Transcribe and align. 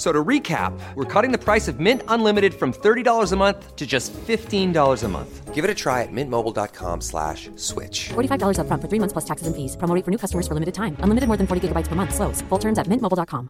F- 0.00 0.06
So 0.06 0.12
to 0.12 0.24
recap, 0.24 0.72
we're 0.94 1.04
cutting 1.04 1.30
the 1.30 1.36
price 1.44 1.68
of 1.68 1.78
Mint 1.78 2.02
Unlimited 2.08 2.54
from 2.54 2.72
$30 2.72 3.32
a 3.32 3.36
month 3.36 3.76
to 3.76 3.86
just 3.86 4.14
$15 4.14 5.04
a 5.04 5.08
month. 5.08 5.54
Give 5.54 5.62
it 5.62 5.70
a 5.70 5.74
try 5.74 6.02
at 6.02 6.08
mintmobile.com 6.10 7.02
slash 7.02 7.50
switch. 7.56 8.08
$45 8.08 8.56
upfront 8.56 8.80
for 8.80 8.88
three 8.88 8.98
months 8.98 9.12
plus 9.12 9.26
taxes 9.26 9.46
and 9.46 9.54
fees. 9.54 9.76
Promo 9.76 9.94
rate 9.94 10.04
for 10.06 10.10
new 10.10 10.16
customers 10.16 10.48
for 10.48 10.54
limited 10.54 10.72
time. 10.74 10.96
Unlimited 11.00 11.28
more 11.28 11.36
than 11.36 11.46
40 11.46 11.68
gigabytes 11.68 11.86
per 11.86 11.96
month. 11.96 12.14
Slows. 12.14 12.40
Full 12.48 12.58
terms 12.58 12.78
at 12.78 12.86
mintmobile.com. 12.86 13.48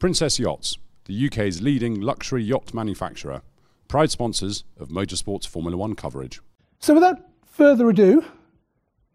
Princess 0.00 0.38
Yachts, 0.40 0.78
the 1.06 1.26
UK's 1.26 1.62
leading 1.62 2.00
luxury 2.00 2.42
yacht 2.42 2.74
manufacturer, 2.74 3.42
proud 3.86 4.10
sponsors 4.10 4.64
of 4.80 4.88
motorsports 4.88 5.46
Formula 5.46 5.76
One 5.76 5.94
coverage. 5.94 6.40
So, 6.80 6.94
without 6.94 7.18
further 7.46 7.88
ado, 7.90 8.24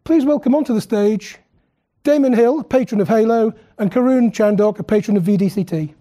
please 0.04 0.24
welcome 0.24 0.54
onto 0.54 0.72
the 0.74 0.80
stage 0.80 1.38
Damon 2.04 2.34
Hill, 2.34 2.60
a 2.60 2.64
patron 2.64 3.00
of 3.00 3.08
Halo, 3.08 3.54
and 3.78 3.90
Karun 3.90 4.30
Chandhok, 4.30 4.78
a 4.78 4.82
patron 4.82 5.16
of 5.16 5.22
VDCT. 5.22 5.94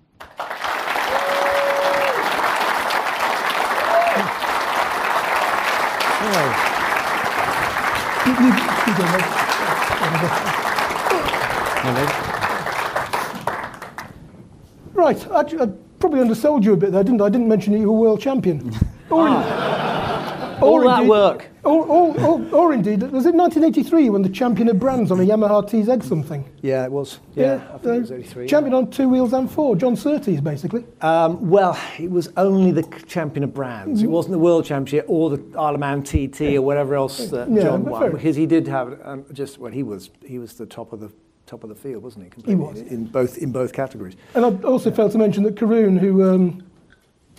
Right, 14.93 15.31
I, 15.31 15.40
I 15.40 15.67
probably 15.99 16.20
undersold 16.20 16.65
you 16.65 16.74
a 16.74 16.77
bit 16.77 16.91
there, 16.91 17.04
didn't 17.05 17.21
I? 17.21 17.26
I 17.26 17.29
didn't 17.29 17.48
mention 17.48 17.71
that 17.71 17.79
you 17.79 17.90
were 17.90 17.99
world 17.99 18.20
champion. 18.21 18.74
Or, 19.09 19.27
ah, 19.29 20.59
All 20.59 20.81
that 20.85 21.05
work. 21.05 21.52
Or, 21.63 21.85
or, 21.85 22.19
or, 22.19 22.45
or 22.53 22.73
indeed, 22.73 23.01
was 23.03 23.25
it 23.25 23.33
1983 23.33 24.09
when 24.09 24.21
the 24.21 24.27
champion 24.27 24.67
of 24.67 24.79
brands 24.79 25.11
on 25.11 25.21
a 25.21 25.23
Yamaha 25.23 25.65
TZ 25.65 26.05
something? 26.05 26.43
Yeah, 26.61 26.83
it 26.83 26.91
was. 26.91 27.19
Yeah, 27.35 27.65
I 27.73 27.77
think 27.77 27.85
it 27.85 28.01
was 28.01 28.11
uh, 28.11 28.15
83. 28.15 28.47
Champion 28.47 28.73
on 28.73 28.91
two 28.91 29.07
wheels 29.07 29.31
and 29.31 29.49
four, 29.49 29.77
John 29.77 29.95
Surtees, 29.95 30.41
basically. 30.41 30.84
Um, 30.99 31.49
well, 31.49 31.79
it 31.97 32.11
was 32.11 32.29
only 32.35 32.71
the 32.71 32.84
champion 33.07 33.45
of 33.45 33.53
brands. 33.53 34.03
It 34.03 34.07
wasn't 34.07 34.34
the 34.34 34.39
world 34.39 34.65
championship 34.65 35.05
or 35.07 35.29
the 35.29 35.57
Isle 35.57 35.75
of 35.75 35.79
Man 35.79 36.03
TT 36.03 36.41
or 36.55 36.61
whatever 36.63 36.95
else 36.95 37.31
Yeah, 37.31 37.45
John 37.45 37.85
won. 37.85 38.11
Because 38.11 38.35
he 38.35 38.45
did 38.45 38.67
have 38.67 38.99
um, 39.01 39.25
just 39.31 39.57
well, 39.57 39.71
he 39.71 39.84
was 39.84 40.09
he 40.25 40.39
was 40.39 40.53
the 40.55 40.65
top 40.65 40.91
of 40.91 40.99
the 40.99 41.11
top 41.45 41.63
of 41.63 41.69
the 41.69 41.75
field, 41.75 42.03
wasn't 42.03 42.25
he? 42.25 42.29
Completely, 42.29 42.61
was. 42.61 42.81
in, 42.81 42.87
in 42.87 43.05
both 43.05 43.37
in 43.37 43.53
both 43.53 43.71
categories. 43.71 44.17
And 44.35 44.45
I 44.45 44.49
also 44.67 44.91
failed 44.91 45.13
to 45.13 45.17
mention 45.17 45.43
that 45.43 45.55
Karun, 45.55 45.97
who 45.97 46.29
um, 46.29 46.63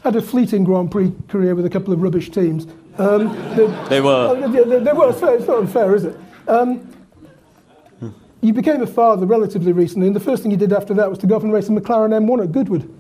had 0.03 0.17
a 0.17 0.23
fleeting 0.23 0.65
Grand 0.65 0.91
Prix 0.91 1.13
career 1.29 1.55
with 1.55 1.67
a 1.67 1.71
couple 1.71 1.93
of 1.93 2.01
rubbish 2.01 2.31
teams. 2.31 2.67
Um, 2.99 3.29
the- 3.57 3.87
They 3.89 4.01
were. 4.01 4.11
Oh, 4.11 4.49
they, 4.51 4.63
they- 4.65 4.79
they 4.85 4.93
were. 4.93 5.11
It's, 5.11 5.21
fair, 5.21 5.35
it's 5.37 5.47
not 5.47 5.59
unfair, 5.59 5.95
is 5.95 6.05
it? 6.05 6.17
Um, 6.47 6.91
you 8.41 8.53
became 8.53 8.83
a 8.83 8.87
father 8.87 9.25
relatively 9.27 9.73
recently, 9.73 10.07
and 10.07 10.15
the 10.15 10.21
first 10.21 10.43
thing 10.43 10.51
you 10.53 10.59
did 10.59 10.73
after 10.73 10.93
that 10.95 11.09
was 11.09 11.19
to 11.19 11.27
go 11.27 11.37
off 11.37 11.43
and 11.43 11.53
race 11.53 11.69
a 11.69 11.73
McLaren 11.73 12.11
M1 12.11 12.43
at 12.45 12.53
Goodwood. 12.53 12.93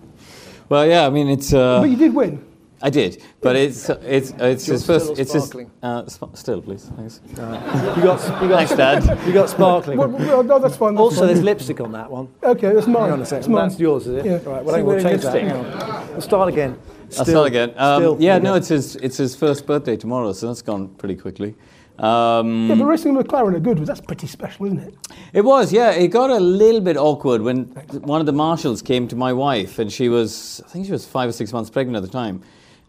Well, 0.71 0.87
yeah, 0.87 1.07
I 1.07 1.11
mean, 1.11 1.29
it's. 1.29 1.53
Uh, 1.53 1.81
but 1.81 1.91
you 1.91 1.97
did 1.97 2.15
win. 2.15 2.43
I 2.83 2.91
did, 2.91 3.23
but 3.41 3.55
it's 3.57 3.89
it's 3.89 4.31
it's 4.39 4.67
Yours 4.67 4.81
his 4.81 4.87
first. 4.87 5.05
still 5.07 5.19
It's 5.19 5.33
his. 5.33 5.43
sparkling? 5.45 5.71
Uh, 5.83 6.05
sp- 6.09 6.35
still, 6.35 6.61
please. 6.61 6.91
Thanks. 6.97 7.21
You 7.31 8.03
got 8.03 8.43
you 8.43 8.49
got 8.49 8.69
Thanks, 8.69 8.75
Dad. 8.75 9.27
You 9.27 9.33
got 9.33 9.49
sparkling. 9.49 9.97
Well, 9.99 10.09
well, 10.09 10.43
no, 10.43 10.59
that's 10.59 10.77
fine. 10.77 10.95
That's 10.95 11.01
also, 11.03 11.19
fine. 11.21 11.27
there's 11.29 11.43
lipstick 11.43 11.81
on 11.81 11.93
that 11.93 12.11
one. 12.11 12.29
Okay, 12.43 12.73
that's 12.75 12.87
mine. 12.87 13.03
Hang 13.05 13.13
on 13.13 13.15
a 13.15 13.17
That's 13.19 13.31
second. 13.31 13.53
mine. 13.53 13.69
That's 13.69 13.81
yours, 13.81 14.07
is 14.07 14.17
it? 14.17 14.27
Yeah. 14.27 14.33
Right. 14.51 14.65
Well, 14.65 14.75
See, 14.75 14.83
we'll 14.83 14.87
wearing 14.97 15.05
change 15.05 15.23
that. 15.23 15.33
lipstick. 15.35 15.57
Hang 15.57 16.01
on. 16.03 16.09
We'll 16.13 16.21
start 16.21 16.49
again. 16.49 16.79
I'll 17.19 17.25
start 17.25 17.47
again. 17.49 17.73
Um, 17.77 18.01
still- 18.03 18.17
yeah, 18.21 18.39
no, 18.39 18.55
it's 18.55 18.69
his 18.69 18.97
it's 18.97 19.17
his 19.17 19.35
first 19.37 19.67
birthday 19.67 19.97
tomorrow, 19.97 20.33
so 20.33 20.47
that's 20.49 20.63
gone 20.63 20.89
pretty 20.89 21.17
quickly. 21.17 21.55
Um, 21.99 22.69
Yeah, 22.69 22.75
but 22.75 22.87
racing 22.87 23.17
a 23.17 23.23
McLaren 23.23 23.55
at 23.55 23.63
Goodwood, 23.63 23.87
that's 23.87 24.01
pretty 24.01 24.27
special, 24.27 24.67
isn't 24.67 24.81
it? 24.81 24.95
It 25.33 25.43
was, 25.45 25.73
yeah. 25.73 25.91
It 25.93 26.09
got 26.09 26.29
a 26.31 26.41
little 26.41 26.81
bit 26.81 26.97
awkward 26.97 27.41
when 27.43 27.67
one 28.03 28.19
of 28.19 28.27
the 28.27 28.33
marshals 28.33 28.83
came 28.83 29.07
to 29.09 29.17
my 29.17 29.33
wife, 29.33 29.79
and 29.79 29.93
she 29.93 30.09
was, 30.09 30.61
I 30.67 30.71
think 30.71 30.87
she 30.87 30.93
was 30.93 31.07
five 31.07 31.29
or 31.29 31.33
six 31.33 31.53
months 31.53 31.71
pregnant 31.71 31.97
at 31.97 32.03
the 32.03 32.09
time, 32.11 32.43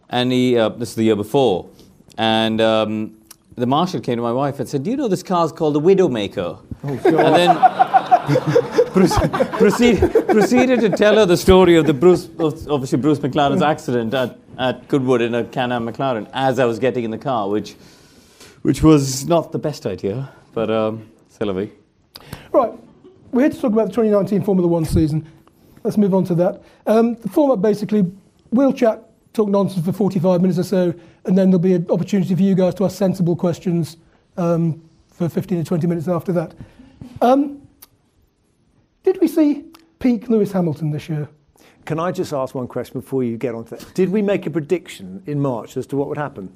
and 0.10 0.32
he, 0.32 0.58
uh, 0.58 0.70
this 0.70 0.90
is 0.90 0.96
the 0.96 1.04
year 1.04 1.16
before, 1.16 1.68
and 2.18 2.60
um, 2.62 3.12
the 3.56 3.68
marshal 3.68 4.00
came 4.02 4.16
to 4.16 4.24
my 4.24 4.32
wife 4.34 4.60
and 4.60 4.68
said, 4.68 4.82
"Do 4.84 4.90
you 4.90 4.98
know 4.98 5.08
this 5.08 5.22
car's 5.24 5.52
called 5.52 5.76
the 5.76 5.82
Widowmaker?" 5.82 6.58
and 6.82 7.00
then 7.04 7.56
proce- 7.56 8.85
proceed, 8.96 10.00
proceeded 10.30 10.80
to 10.80 10.90
tell 10.90 11.16
her 11.16 11.26
the 11.26 11.38
story 11.38 11.76
of 11.76 11.86
the 11.86 11.94
Bruce, 11.94 12.30
of, 12.40 12.70
obviously 12.70 12.98
Bruce 12.98 13.20
McLaren's 13.20 13.62
accident 13.62 14.14
at, 14.14 14.38
at 14.58 14.88
Goodwood 14.88 15.22
in 15.22 15.36
a 15.36 15.44
Can-Am 15.44 15.86
McLaren 15.88 16.30
as 16.34 16.60
I 16.60 16.66
was 16.66 16.80
getting 16.80 17.04
in 17.04 17.12
the 17.12 17.18
car, 17.18 17.50
which, 17.50 17.74
which 18.62 18.82
was 18.82 19.28
not 19.28 19.52
the 19.52 19.60
best 19.60 19.86
idea, 19.86 20.32
but 20.54 20.72
um, 20.72 21.10
c'est. 21.30 21.46
Right, 22.52 22.72
we're 23.32 23.42
here 23.42 23.50
to 23.50 23.62
talk 23.62 23.74
about 23.74 23.88
the 23.88 23.94
2019 23.94 24.44
Formula 24.44 24.68
One 24.68 24.86
season. 24.86 25.28
Let's 25.84 25.98
move 25.98 26.14
on 26.14 26.24
to 26.26 26.36
that. 26.36 26.64
Um, 26.88 27.16
the 27.16 27.30
format 27.30 27.62
basically, 27.62 28.10
we'll 28.52 28.74
chat, 28.74 29.04
talk 29.34 29.50
nonsense 29.50 29.86
for 29.86 29.92
45 29.92 30.42
minutes 30.42 30.58
or 30.58 30.64
so, 30.64 30.94
and 31.26 31.38
then 31.38 31.50
there'll 31.50 31.60
be 31.60 31.74
an 31.74 31.86
opportunity 31.90 32.34
for 32.34 32.42
you 32.42 32.56
guys 32.56 32.76
to 32.76 32.86
ask 32.86 32.98
sensible 32.98 33.36
questions 33.36 33.98
um, 34.38 34.82
for 35.12 35.28
15 35.28 35.60
to 35.60 35.64
20 35.64 35.86
minutes 35.86 36.08
after 36.08 36.32
that. 36.32 36.54
Um, 37.22 37.65
did 39.06 39.22
we 39.22 39.28
see 39.28 39.64
peak 40.00 40.28
Lewis 40.30 40.52
Hamilton 40.52 40.92
this 40.92 41.08
year? 41.08 41.30
Can 41.86 42.00
I 42.00 42.12
just 42.12 42.34
ask 42.34 42.54
one 42.56 42.68
question 42.68 43.00
before 43.00 43.24
you 43.24 43.38
get 43.38 43.54
on 43.56 43.64
to 43.66 43.76
that? 43.76 43.94
Did 43.94 44.10
we 44.10 44.22
make 44.22 44.46
a 44.46 44.50
prediction 44.50 45.22
in 45.28 45.40
March 45.40 45.78
as 45.78 45.86
to 45.88 45.96
what 45.98 46.08
would 46.10 46.18
happen? 46.18 46.52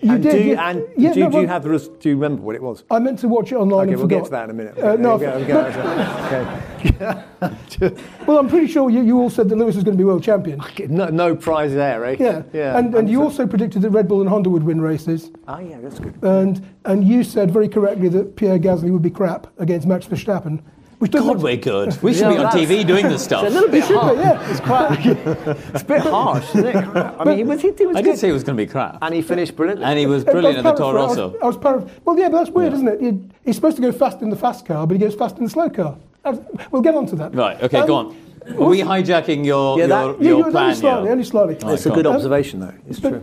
You 0.00 0.10
and 0.14 0.22
did, 0.22 0.32
do 0.32 0.38
you, 0.38 0.52
yeah. 0.54 0.70
and 0.70 0.84
Yeah, 0.96 1.12
do, 1.12 1.20
you- 1.20 1.24
no, 1.26 1.30
do 1.30 1.40
you 1.42 1.46
have 1.46 1.62
the 1.62 1.78
do 2.00 2.08
you 2.08 2.16
remember 2.16 2.42
what 2.42 2.56
it 2.56 2.62
was? 2.62 2.82
I 2.90 2.98
meant 2.98 3.20
to 3.20 3.28
watch 3.28 3.52
it 3.52 3.54
online 3.54 3.82
Okay, 3.88 3.92
and 3.92 3.98
we'll 4.00 4.08
forgot. 4.08 4.18
get 4.18 4.24
to 4.24 4.30
that 4.32 4.44
in 4.44 4.50
a 4.50 4.54
minute. 4.54 4.76
Uh, 4.78 4.96
no, 4.96 5.12
Okay, 5.22 5.26
okay, 5.28 7.24
okay. 7.42 7.96
Well, 8.26 8.38
I'm 8.38 8.48
pretty 8.48 8.66
sure 8.66 8.90
you, 8.90 9.02
you 9.02 9.18
all 9.20 9.30
said 9.30 9.48
that 9.50 9.56
Lewis 9.56 9.74
was 9.76 9.84
going 9.84 9.96
to 9.96 9.98
be 9.98 10.04
world 10.04 10.24
champion. 10.24 10.60
no, 10.88 11.06
no 11.08 11.36
prize 11.36 11.72
there, 11.72 12.04
eh? 12.06 12.16
Yeah, 12.18 12.42
yeah. 12.52 12.78
and, 12.78 12.94
and 12.96 13.08
you 13.08 13.18
I'm- 13.18 13.26
also 13.26 13.46
predicted 13.46 13.82
that 13.82 13.90
Red 13.90 14.08
Bull 14.08 14.20
and 14.22 14.28
Honda 14.30 14.50
would 14.50 14.64
win 14.64 14.80
races. 14.80 15.30
Ah, 15.46 15.58
yeah, 15.60 15.78
that's 15.80 16.00
good. 16.00 16.14
And 16.22 16.66
and 16.84 17.04
you 17.06 17.22
said 17.22 17.52
very 17.52 17.68
correctly 17.68 18.08
that 18.08 18.34
Pierre 18.34 18.58
Gasly 18.58 18.90
would 18.90 19.02
be 19.02 19.10
crap 19.10 19.46
against 19.60 19.86
Max 19.86 20.06
Verstappen, 20.06 20.62
which 21.02 21.10
doesn't. 21.10 21.26
God, 21.26 21.42
we're 21.42 21.56
good. 21.56 22.00
We 22.00 22.14
should 22.14 22.30
Yeah, 22.30 22.32
be 22.32 22.38
on 22.38 22.52
TV 22.52 22.86
doing 22.86 23.08
this 23.08 23.24
stuff. 23.24 23.42
It's 23.44 23.50
a 23.52 23.58
little 23.58 23.70
bit 23.70 23.82
should 23.84 23.94
be, 23.94 23.98
harsh. 23.98 24.18
yeah. 24.18 24.50
It's 24.50 24.60
quite. 24.60 25.06
it's 25.74 25.82
a 25.82 25.84
bit 25.84 26.00
harsh, 26.02 26.48
isn't 26.54 26.66
it? 26.68 26.76
I 26.76 27.24
mean, 27.24 27.38
he 27.38 27.42
was, 27.44 27.60
he, 27.60 27.72
he 27.76 27.86
was 27.86 27.96
I 27.96 28.02
good. 28.02 28.12
did 28.12 28.18
say 28.20 28.28
it 28.28 28.32
was 28.32 28.44
going 28.44 28.56
to 28.56 28.62
be 28.64 28.70
crap. 28.70 28.98
and 29.02 29.12
he 29.12 29.20
finished 29.20 29.56
brilliantly. 29.56 29.84
And 29.84 29.98
he 29.98 30.06
was 30.06 30.22
I 30.22 30.26
was 30.26 30.32
brilliant 30.34 30.58
at 30.58 30.62
the 30.62 30.72
Toro 30.74 30.98
paraphr- 30.98 31.02
I 31.02 31.06
was- 31.08 31.16
Rosso. 31.18 31.38
I 31.42 31.46
was 31.46 31.56
paraphr- 31.56 31.90
Well, 32.04 32.18
yeah, 32.18 32.28
but 32.28 32.38
that's 32.38 32.50
weird, 32.50 32.72
isn't 32.72 32.86
it? 32.86 33.00
He- 33.00 33.20
he's 33.44 33.56
supposed 33.56 33.74
to 33.76 33.82
go 33.82 33.90
fast 33.90 34.22
in 34.22 34.30
the 34.30 34.36
fast 34.36 34.64
car, 34.64 34.86
but 34.86 34.94
he 34.94 35.00
goes 35.00 35.16
fast 35.16 35.38
in 35.38 35.44
the 35.44 35.50
slow 35.50 35.68
car. 35.68 35.96
That's- 36.22 36.40
We'll 36.70 36.82
get 36.82 36.94
on 36.94 37.06
to 37.06 37.16
that. 37.16 37.34
Right, 37.34 37.60
okay, 37.64 37.78
Um, 37.80 37.86
go 37.88 37.94
on. 37.96 38.16
Are 38.60 38.68
we 38.68 38.78
hijacking 38.82 39.44
your, 39.44 39.78
Yeah, 39.80 39.86
your, 39.86 39.88
that- 39.88 40.20
Yeah, 40.22 40.28
your 40.28 40.38
you- 40.46 40.50
plan 40.52 40.64
only 40.64 40.74
slightly, 40.76 41.02
here? 41.02 41.12
only 41.12 41.24
slightly. 41.24 41.54
Right, 41.64 41.74
it's 41.74 41.86
a 41.86 41.90
good 41.90 42.06
on. 42.06 42.14
observation, 42.14 42.60
though. 42.60 42.74
It's 42.88 43.00
true. 43.00 43.20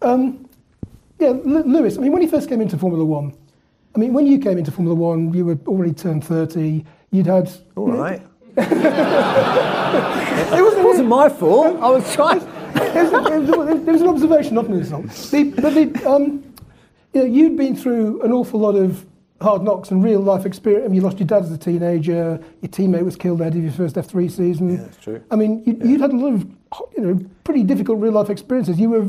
Um, 0.00 0.46
yeah, 1.18 1.34
Lewis, 1.44 1.98
I 1.98 2.00
mean, 2.00 2.12
when 2.12 2.22
he 2.22 2.28
first 2.28 2.48
came 2.48 2.62
into 2.62 2.78
Formula 2.78 3.04
One, 3.04 3.34
I 3.94 3.98
mean, 3.98 4.12
when 4.12 4.26
you 4.26 4.38
came 4.38 4.58
into 4.58 4.70
Formula 4.70 4.94
One, 4.94 5.32
you 5.34 5.44
were 5.44 5.58
already 5.66 5.92
turned 5.92 6.24
30. 6.24 6.84
You'd 7.10 7.26
had. 7.26 7.50
All 7.76 7.90
right. 7.90 8.22
It 9.90 10.62
was, 10.62 10.74
It 10.74 10.84
wasn't 10.84 11.08
my 11.08 11.28
fault. 11.28 11.76
I 11.80 11.90
was 11.90 12.14
trying. 12.14 12.40
it 12.74 13.86
was, 13.86 14.00
an 14.02 14.08
observation, 14.08 14.54
not 14.54 14.66
an 14.66 14.74
insult. 14.74 15.08
The, 15.08 15.44
but 15.44 15.74
the, 15.74 16.08
um, 16.08 16.44
you 17.12 17.20
know, 17.20 17.26
you'd 17.26 17.56
been 17.56 17.74
through 17.74 18.22
an 18.22 18.32
awful 18.32 18.60
lot 18.60 18.76
of 18.76 19.04
hard 19.40 19.62
knocks 19.62 19.90
and 19.90 20.04
real 20.04 20.20
life 20.20 20.46
experience. 20.46 20.84
I 20.84 20.88
mean, 20.88 20.96
you 20.96 21.00
lost 21.00 21.18
your 21.18 21.26
dad 21.26 21.42
as 21.42 21.50
a 21.50 21.58
teenager. 21.58 22.40
Your 22.60 22.70
teammate 22.70 23.04
was 23.04 23.16
killed 23.16 23.40
ahead 23.40 23.54
of 23.56 23.62
your 23.62 23.72
first 23.72 23.96
F3 23.96 24.30
season. 24.30 24.70
Yeah, 24.70 24.82
that's 24.82 24.96
true. 24.98 25.22
I 25.30 25.36
mean, 25.36 25.62
you, 25.64 25.78
you'd 25.88 26.00
had 26.00 26.12
a 26.12 26.16
lot 26.16 26.34
of 26.34 26.42
you 26.96 27.02
know 27.02 27.20
pretty 27.44 27.64
difficult 27.64 27.98
real 28.00 28.12
life 28.12 28.30
experiences. 28.30 28.78
You 28.78 28.90
were 28.90 29.08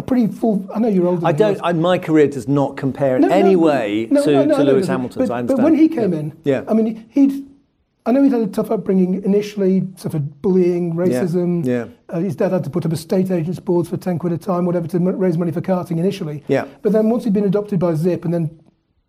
a 0.00 0.02
pretty 0.02 0.26
full. 0.26 0.66
I 0.74 0.78
know 0.80 0.88
you're 0.88 1.06
older. 1.06 1.26
I 1.26 1.32
than 1.32 1.54
don't. 1.54 1.60
I, 1.62 1.72
my 1.72 1.98
career 1.98 2.26
does 2.26 2.48
not 2.48 2.76
compare 2.76 3.16
in 3.16 3.22
No, 3.22 3.28
any 3.28 3.52
no, 3.54 3.60
way 3.60 4.08
no, 4.10 4.24
to, 4.24 4.46
to 4.46 4.62
Lewis 4.64 4.88
Hamilton's. 4.88 5.28
But, 5.28 5.46
but 5.46 5.60
when 5.60 5.74
he 5.76 5.88
came 5.88 6.12
yeah. 6.12 6.18
in, 6.18 6.36
yeah. 6.44 6.64
I 6.68 6.74
mean, 6.74 7.06
he'd. 7.10 7.46
I 8.06 8.12
know 8.12 8.22
he'd 8.22 8.32
had 8.32 8.40
a 8.40 8.46
tough 8.46 8.70
upbringing 8.70 9.22
initially, 9.24 9.86
suffered 9.96 10.40
bullying, 10.40 10.94
racism. 10.94 11.64
yeah. 11.66 11.86
Uh, 12.08 12.20
his 12.20 12.34
dad 12.34 12.50
had 12.50 12.64
to 12.64 12.70
put 12.70 12.86
up 12.86 12.92
estate 12.94 13.30
agents 13.30 13.60
boards 13.60 13.90
for 13.90 13.98
10 13.98 14.18
quid 14.18 14.32
a 14.32 14.38
time, 14.38 14.64
whatever, 14.64 14.88
to 14.88 14.96
m- 14.96 15.18
raise 15.18 15.36
money 15.36 15.52
for 15.52 15.60
karting 15.60 15.98
initially. 15.98 16.42
Yeah. 16.48 16.64
But 16.80 16.92
then 16.92 17.10
once 17.10 17.24
he'd 17.24 17.34
been 17.34 17.44
adopted 17.44 17.78
by 17.78 17.94
Zip 17.94 18.24
and 18.24 18.32
then 18.32 18.58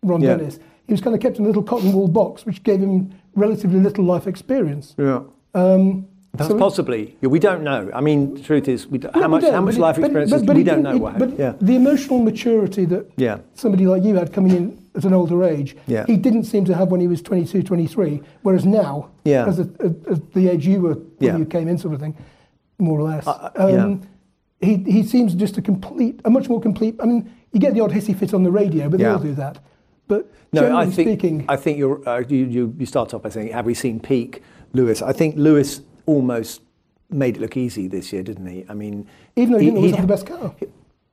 Ron 0.02 0.20
Yeah. 0.20 0.36
Dennis, 0.36 0.58
he 0.86 0.92
was 0.92 1.00
kind 1.00 1.16
of 1.16 1.22
kept 1.22 1.38
in 1.38 1.44
a 1.44 1.48
little 1.48 1.62
cotton 1.62 1.94
wool 1.94 2.06
box, 2.06 2.44
which 2.44 2.62
gave 2.64 2.80
him 2.80 3.10
relatively 3.34 3.80
little 3.80 4.04
life 4.04 4.26
experience. 4.26 4.94
yeah. 4.98 5.22
Um, 5.54 6.06
That's 6.34 6.50
so- 6.50 6.58
possibly. 6.58 7.16
Yeah, 7.20 7.28
we 7.28 7.38
don't 7.38 7.62
know. 7.62 7.90
I 7.94 8.00
mean, 8.00 8.34
the 8.34 8.40
truth 8.40 8.66
is, 8.68 8.86
we 8.86 8.98
don't, 8.98 9.14
No, 9.14 9.20
how 9.22 9.28
we 9.28 9.30
much 9.32 9.42
don't, 9.42 9.52
how 9.54 9.60
much 9.60 9.76
life 9.76 9.98
it- 9.98 10.04
experience 10.04 10.30
but- 10.30 10.46
but 10.46 10.56
we 10.56 10.64
don't 10.64 10.82
know. 10.82 10.94
it- 10.94 11.00
what 11.00 11.18
But 11.18 11.38
yeah. 11.38 11.52
the 11.60 11.76
emotional 11.76 12.20
maturity 12.20 12.86
that 12.86 13.10
Yeah. 13.16 13.38
somebody 13.54 13.86
like 13.86 14.02
you 14.02 14.14
had 14.14 14.32
coming 14.32 14.52
in 14.52 14.78
at 14.94 15.04
an 15.04 15.12
older 15.12 15.44
age. 15.44 15.76
Yeah. 15.86 16.04
He 16.06 16.16
didn't 16.16 16.44
seem 16.44 16.64
to 16.66 16.74
have 16.74 16.90
when 16.90 17.00
he 17.00 17.06
was 17.08 17.20
22, 17.22 17.62
23, 17.62 18.22
whereas 18.42 18.64
now, 18.64 19.08
Yeah. 19.24 19.46
as, 19.46 19.58
a, 19.60 19.68
as 20.10 20.20
the 20.32 20.48
age 20.48 20.66
you 20.66 20.80
were 20.80 20.94
when 20.94 21.02
Yeah. 21.20 21.36
you 21.36 21.44
came 21.44 21.68
in, 21.68 21.76
sort 21.76 21.94
of 21.94 22.00
thing, 22.00 22.14
more 22.78 22.98
or 22.98 23.02
less. 23.04 23.26
Uh, 23.26 23.50
uh, 23.58 23.66
yeah. 23.66 23.94
He, 24.66 24.76
he 24.76 25.02
seems 25.02 25.34
just 25.34 25.58
a 25.58 25.62
complete, 25.62 26.20
a 26.24 26.30
much 26.30 26.48
more 26.48 26.60
complete. 26.60 26.94
I 27.00 27.04
mean, 27.06 27.28
you 27.52 27.60
get 27.60 27.74
the 27.74 27.80
odd 27.80 27.90
hissy 27.90 28.14
fit 28.16 28.32
on 28.32 28.42
the 28.42 28.50
radio, 28.50 28.88
but 28.88 29.00
they 29.00 29.06
all 29.06 29.18
do 29.18 29.34
that. 29.34 29.58
But 30.08 30.30
No, 30.52 30.74
I 30.76 30.86
think 30.86 31.08
speaking, 31.08 31.44
I 31.48 31.56
think 31.56 31.78
you're 31.78 32.00
uh, 32.08 32.22
you, 32.28 32.44
you 32.46 32.74
you 32.78 32.86
start 32.86 33.12
off 33.14 33.22
by 33.22 33.30
saying 33.30 33.52
have 33.52 33.64
we 33.66 33.72
seen 33.74 33.98
peak 33.98 34.42
Lewis? 34.74 35.00
I 35.00 35.12
think 35.12 35.36
Lewis 35.36 35.80
almost 36.06 36.62
made 37.10 37.36
it 37.36 37.40
look 37.40 37.56
easy 37.56 37.88
this 37.88 38.12
year, 38.12 38.22
didn't 38.22 38.46
he? 38.46 38.64
I 38.68 38.74
mean, 38.74 39.06
even 39.36 39.52
though 39.52 39.58
he, 39.58 39.66
didn't 39.66 39.76
always 39.78 39.90
he- 39.92 39.96
have 39.96 40.06
the 40.06 40.12
best 40.12 40.26
car. 40.26 40.54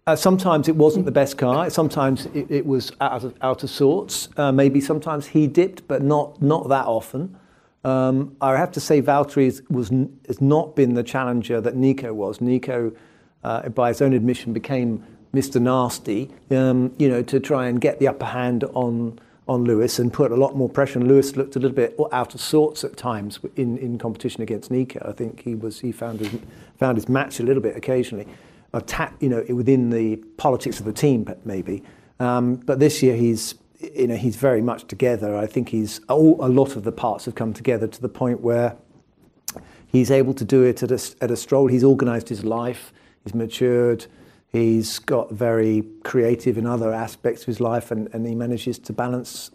Uh, 0.08 0.16
sometimes 0.16 0.68
it 0.68 0.76
wasn't 0.76 1.06
the 1.06 1.12
best 1.12 1.38
car. 1.38 1.70
Sometimes 1.70 2.26
it, 2.28 2.50
it 2.50 2.66
was 2.66 2.92
out 3.00 3.24
of, 3.24 3.36
out 3.42 3.64
of 3.64 3.70
sorts. 3.70 4.30
Uh, 4.38 4.52
maybe 4.52 4.82
sometimes 4.82 5.28
he 5.28 5.46
dipped, 5.46 5.88
but 5.88 6.02
not 6.02 6.42
not 6.42 6.68
that 6.70 6.86
often. 6.88 7.38
Um, 7.84 8.36
I 8.42 8.58
have 8.58 8.72
to 8.72 8.80
say, 8.80 9.02
Valtteri 9.02 9.46
is, 9.46 9.62
was 9.70 9.90
has 10.28 10.42
not 10.42 10.76
been 10.76 10.96
the 10.96 11.04
challenger 11.04 11.62
that 11.62 11.76
Nico 11.76 12.14
was. 12.14 12.42
Nico, 12.42 12.92
uh, 13.44 13.70
by 13.70 13.90
his 13.90 14.02
own 14.02 14.14
admission, 14.14 14.52
became 14.52 15.06
Mr. 15.34 15.62
Nasty. 15.62 16.32
Um, 16.50 16.92
you 16.98 17.08
know, 17.08 17.22
to 17.22 17.40
try 17.40 17.68
and 17.68 17.80
get 17.80 18.00
the 18.00 18.08
upper 18.08 18.26
hand 18.26 18.64
on 18.74 19.20
on 19.50 19.64
Lewis 19.66 20.00
and 20.00 20.14
put 20.14 20.32
a 20.32 20.36
lot 20.36 20.56
more 20.56 20.70
pressure. 20.70 21.00
on 21.00 21.08
Lewis 21.08 21.36
looked 21.36 21.56
a 21.56 21.60
little 21.60 21.76
bit 21.76 22.00
out 22.12 22.36
of 22.36 22.40
sorts 22.40 22.84
at 22.84 22.96
times 22.96 23.40
in, 23.56 23.78
in 23.80 23.98
competition 23.98 24.42
against 24.44 24.72
Nico. 24.72 25.04
I 25.06 25.12
think 25.12 25.42
he 25.42 25.56
was 25.56 25.80
he 25.82 25.92
found 25.92 26.20
his 26.20 26.40
found 26.78 26.98
his 26.98 27.10
match 27.10 27.40
a 27.40 27.44
little 27.44 27.62
bit 27.62 27.76
occasionally 27.76 28.28
attack, 28.74 29.16
you 29.20 29.30
know, 29.30 29.44
within 29.50 29.90
the 29.90 30.18
politics 30.38 30.80
of 30.80 30.86
the 30.86 30.94
team, 30.94 31.28
maybe. 31.46 31.84
Um, 32.20 32.56
but 32.56 32.80
this 32.80 33.02
year 33.02 33.16
he's, 33.16 33.56
you 33.80 34.08
know, 34.08 34.16
he's 34.16 34.36
very 34.36 34.62
much 34.62 34.86
together. 34.86 35.36
I 35.36 35.48
think 35.48 35.70
he's 35.70 36.02
all, 36.10 36.44
a 36.44 36.48
lot 36.48 36.76
of 36.76 36.84
the 36.84 36.92
parts 36.92 37.26
have 37.26 37.36
come 37.36 37.54
together 37.54 37.88
to 37.88 38.02
the 38.02 38.10
point 38.10 38.42
where 38.42 38.76
he's 39.88 40.12
able 40.12 40.34
to 40.36 40.46
do 40.46 40.64
it 40.64 40.84
at 40.84 40.92
a, 40.92 41.24
at 41.24 41.32
a 41.32 41.38
stroll. 41.38 41.68
He's 41.68 41.84
organised 41.84 42.30
his 42.30 42.44
life. 42.44 42.94
He's 43.24 43.34
matured. 43.34 44.06
He's 44.52 44.98
got 44.98 45.32
very 45.32 45.84
creative 46.04 46.58
in 46.58 46.66
other 46.66 46.92
aspects 46.94 47.42
of 47.42 47.48
his 47.48 47.60
life, 47.60 47.92
and, 47.92 48.10
and 48.14 48.26
he 48.26 48.34
manages 48.34 48.80
to 48.80 48.94
balance 48.94 49.52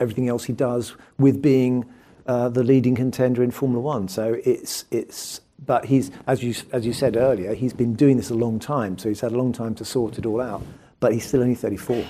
everything 0.00 0.28
else 0.28 0.44
he 0.44 0.52
does 0.52 0.96
with 1.18 1.40
being 1.40 1.84
uh, 2.26 2.48
the 2.48 2.64
leading 2.64 2.94
contender 2.94 3.42
in 3.42 3.50
Formula 3.50 3.80
One. 3.80 4.08
So 4.08 4.40
it's 4.44 4.84
it's. 4.90 5.40
But 5.64 5.84
he's 5.84 6.10
as 6.26 6.42
you 6.42 6.54
as 6.72 6.84
you 6.84 6.92
said 6.92 7.16
earlier, 7.16 7.54
he's 7.54 7.72
been 7.72 7.94
doing 7.94 8.16
this 8.16 8.30
a 8.30 8.34
long 8.34 8.58
time. 8.58 8.98
So 8.98 9.08
he's 9.08 9.20
had 9.20 9.30
a 9.30 9.36
long 9.36 9.52
time 9.52 9.76
to 9.76 9.84
sort 9.84 10.18
it 10.18 10.26
all 10.26 10.40
out. 10.40 10.62
But 10.98 11.12
he's 11.12 11.26
still 11.26 11.42
only 11.42 11.54
34. 11.54 12.04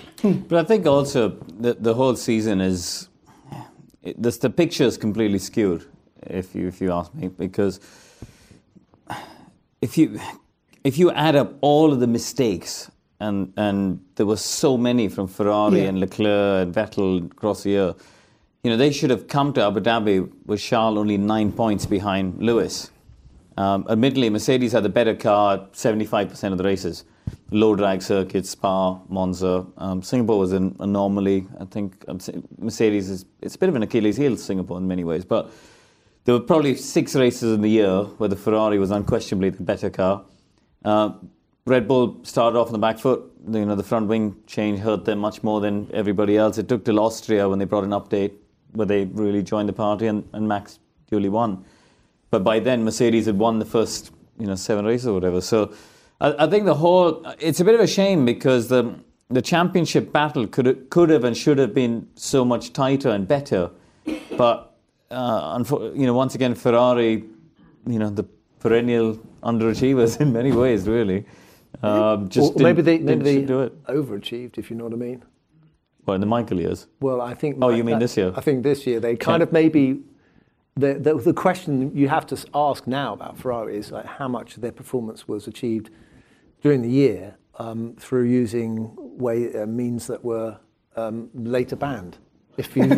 But 0.48 0.58
I 0.58 0.64
think 0.64 0.86
also 0.86 1.30
the, 1.30 1.74
the 1.74 1.94
whole 1.94 2.14
season 2.14 2.60
is 2.60 3.08
it, 4.02 4.20
this, 4.20 4.38
the 4.38 4.50
picture 4.50 4.84
is 4.84 4.98
completely 4.98 5.38
skewed, 5.38 5.86
if 6.26 6.54
you 6.54 6.66
if 6.66 6.80
you 6.80 6.92
ask 6.92 7.14
me, 7.14 7.28
because 7.28 7.80
if 9.80 9.98
you 9.98 10.18
if 10.84 10.98
you 10.98 11.10
add 11.12 11.36
up 11.36 11.54
all 11.60 11.92
of 11.92 12.00
the 12.00 12.06
mistakes 12.06 12.90
and 13.20 13.52
and 13.56 14.00
there 14.16 14.26
were 14.26 14.36
so 14.36 14.76
many 14.76 15.08
from 15.08 15.28
Ferrari 15.28 15.82
Yeah. 15.82 15.88
and 15.88 16.00
Leclerc 16.00 16.62
and 16.66 16.74
Vettel 16.74 17.30
across 17.30 17.62
the 17.62 17.70
year, 17.70 17.94
you 18.62 18.70
know 18.70 18.76
they 18.76 18.90
should 18.92 19.10
have 19.10 19.28
come 19.28 19.52
to 19.54 19.64
Abu 19.64 19.80
Dhabi 19.80 20.30
with 20.46 20.60
Charles 20.60 20.98
only 20.98 21.16
nine 21.18 21.52
points 21.52 21.86
behind 21.86 22.42
Lewis. 22.42 22.90
Um, 23.58 23.86
admittedly, 23.90 24.30
Mercedes 24.30 24.72
had 24.72 24.82
the 24.82 24.88
better 24.88 25.14
car 25.14 25.54
at 25.54 25.72
75% 25.74 26.52
of 26.52 26.58
the 26.58 26.64
races. 26.64 27.04
Low 27.50 27.76
drag 27.76 28.00
circuits, 28.00 28.48
Spa, 28.50 28.98
Monza. 29.10 29.66
Um, 29.76 30.02
Singapore 30.02 30.38
was 30.38 30.52
an 30.52 30.74
anomaly. 30.80 31.46
I 31.60 31.66
think 31.66 32.02
um, 32.08 32.18
Mercedes 32.58 33.10
is 33.10 33.26
it's 33.42 33.54
a 33.54 33.58
bit 33.58 33.68
of 33.68 33.74
an 33.76 33.82
Achilles 33.82 34.16
heel, 34.16 34.36
Singapore, 34.38 34.78
in 34.78 34.88
many 34.88 35.04
ways. 35.04 35.24
But 35.26 35.50
there 36.24 36.34
were 36.34 36.40
probably 36.40 36.74
six 36.76 37.14
races 37.14 37.52
in 37.54 37.60
the 37.60 37.68
year 37.68 38.04
where 38.18 38.28
the 38.28 38.36
Ferrari 38.36 38.78
was 38.78 38.90
unquestionably 38.90 39.50
the 39.50 39.62
better 39.62 39.90
car. 39.90 40.22
Uh, 40.84 41.12
Red 41.64 41.86
Bull 41.86 42.18
started 42.24 42.58
off 42.58 42.66
on 42.68 42.72
the 42.72 42.78
back 42.78 42.98
foot. 42.98 43.22
You 43.48 43.64
know, 43.64 43.74
the 43.74 43.82
front 43.82 44.08
wing 44.08 44.36
change 44.46 44.80
hurt 44.80 45.04
them 45.04 45.18
much 45.18 45.42
more 45.42 45.60
than 45.60 45.90
everybody 45.92 46.36
else. 46.36 46.58
It 46.58 46.68
took 46.68 46.84
till 46.84 46.98
Austria 46.98 47.48
when 47.48 47.58
they 47.58 47.64
brought 47.64 47.84
an 47.84 47.90
update 47.90 48.32
where 48.72 48.86
they 48.86 49.04
really 49.04 49.42
joined 49.42 49.68
the 49.68 49.72
party 49.72 50.06
and, 50.06 50.28
and 50.32 50.48
Max 50.48 50.78
duly 51.10 51.28
won. 51.28 51.64
But 52.30 52.42
by 52.42 52.58
then, 52.58 52.84
Mercedes 52.84 53.26
had 53.26 53.38
won 53.38 53.58
the 53.58 53.64
first, 53.64 54.10
you 54.38 54.46
know, 54.46 54.54
seven 54.54 54.84
races 54.86 55.06
or 55.06 55.14
whatever. 55.14 55.40
So 55.40 55.72
I, 56.20 56.46
I 56.46 56.46
think 56.48 56.64
the 56.64 56.74
whole 56.74 57.24
it's 57.38 57.60
a 57.60 57.64
bit 57.64 57.74
of 57.74 57.80
a 57.80 57.86
shame 57.86 58.24
because 58.24 58.68
the 58.68 58.94
the 59.28 59.42
championship 59.42 60.12
battle 60.12 60.46
could 60.46 60.90
could 60.90 61.10
have 61.10 61.24
and 61.24 61.36
should 61.36 61.58
have 61.58 61.74
been 61.74 62.08
so 62.14 62.44
much 62.44 62.72
tighter 62.72 63.10
and 63.10 63.28
better. 63.28 63.70
But 64.36 64.74
uh, 65.10 65.62
you 65.94 66.06
know, 66.06 66.14
once 66.14 66.34
again, 66.34 66.54
Ferrari, 66.54 67.24
you 67.86 67.98
know, 67.98 68.08
the 68.10 68.24
perennial 68.62 69.18
underachievers 69.42 70.20
in 70.20 70.32
many 70.32 70.52
ways, 70.52 70.86
really. 70.88 71.24
Um, 71.82 72.28
just 72.28 72.54
or 72.56 72.62
maybe 72.62 72.82
they 72.82 72.98
maybe 72.98 73.22
they 73.24 73.42
do 73.42 73.62
it. 73.62 73.72
overachieved, 73.86 74.58
if 74.58 74.70
you 74.70 74.76
know 74.76 74.84
what 74.84 74.92
I 74.92 74.96
mean. 74.96 75.24
Well, 76.06 76.14
in 76.14 76.20
the 76.20 76.26
Michael 76.26 76.60
years. 76.60 76.86
Well, 77.00 77.20
I 77.20 77.34
think. 77.34 77.58
Oh, 77.60 77.70
you 77.70 77.84
mean 77.84 77.98
this 77.98 78.16
year? 78.16 78.32
I 78.36 78.40
think 78.40 78.62
this 78.62 78.86
year 78.86 79.00
they 79.00 79.16
kind 79.16 79.40
Yeah. 79.40 79.44
of 79.44 79.52
maybe. 79.52 80.02
The, 80.74 80.94
the, 80.94 81.14
the 81.18 81.34
question 81.34 81.94
you 81.94 82.08
have 82.08 82.26
to 82.28 82.36
ask 82.54 82.86
now 82.86 83.12
about 83.12 83.36
Ferrari 83.36 83.76
is 83.76 83.92
like 83.92 84.06
how 84.06 84.26
much 84.26 84.54
of 84.56 84.62
their 84.62 84.72
performance 84.72 85.28
was 85.28 85.46
achieved 85.46 85.90
during 86.62 86.80
the 86.80 86.88
year 86.88 87.36
um, 87.58 87.94
through 87.98 88.24
using 88.24 88.90
way 88.96 89.54
uh, 89.54 89.66
means 89.66 90.06
that 90.06 90.24
were 90.24 90.56
um, 90.96 91.28
later 91.34 91.76
banned. 91.76 92.16
If 92.56 92.74
you, 92.74 92.84
you 92.84 92.88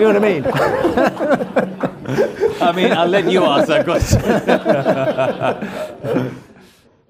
know 0.00 0.12
what 0.12 0.16
I 0.16 0.20
mean. 0.20 0.44
I 2.60 2.72
mean, 2.72 2.92
I'll 2.92 3.06
let 3.08 3.30
you 3.30 3.44
ask 3.44 3.68
that 3.68 3.84
question. 3.84 4.20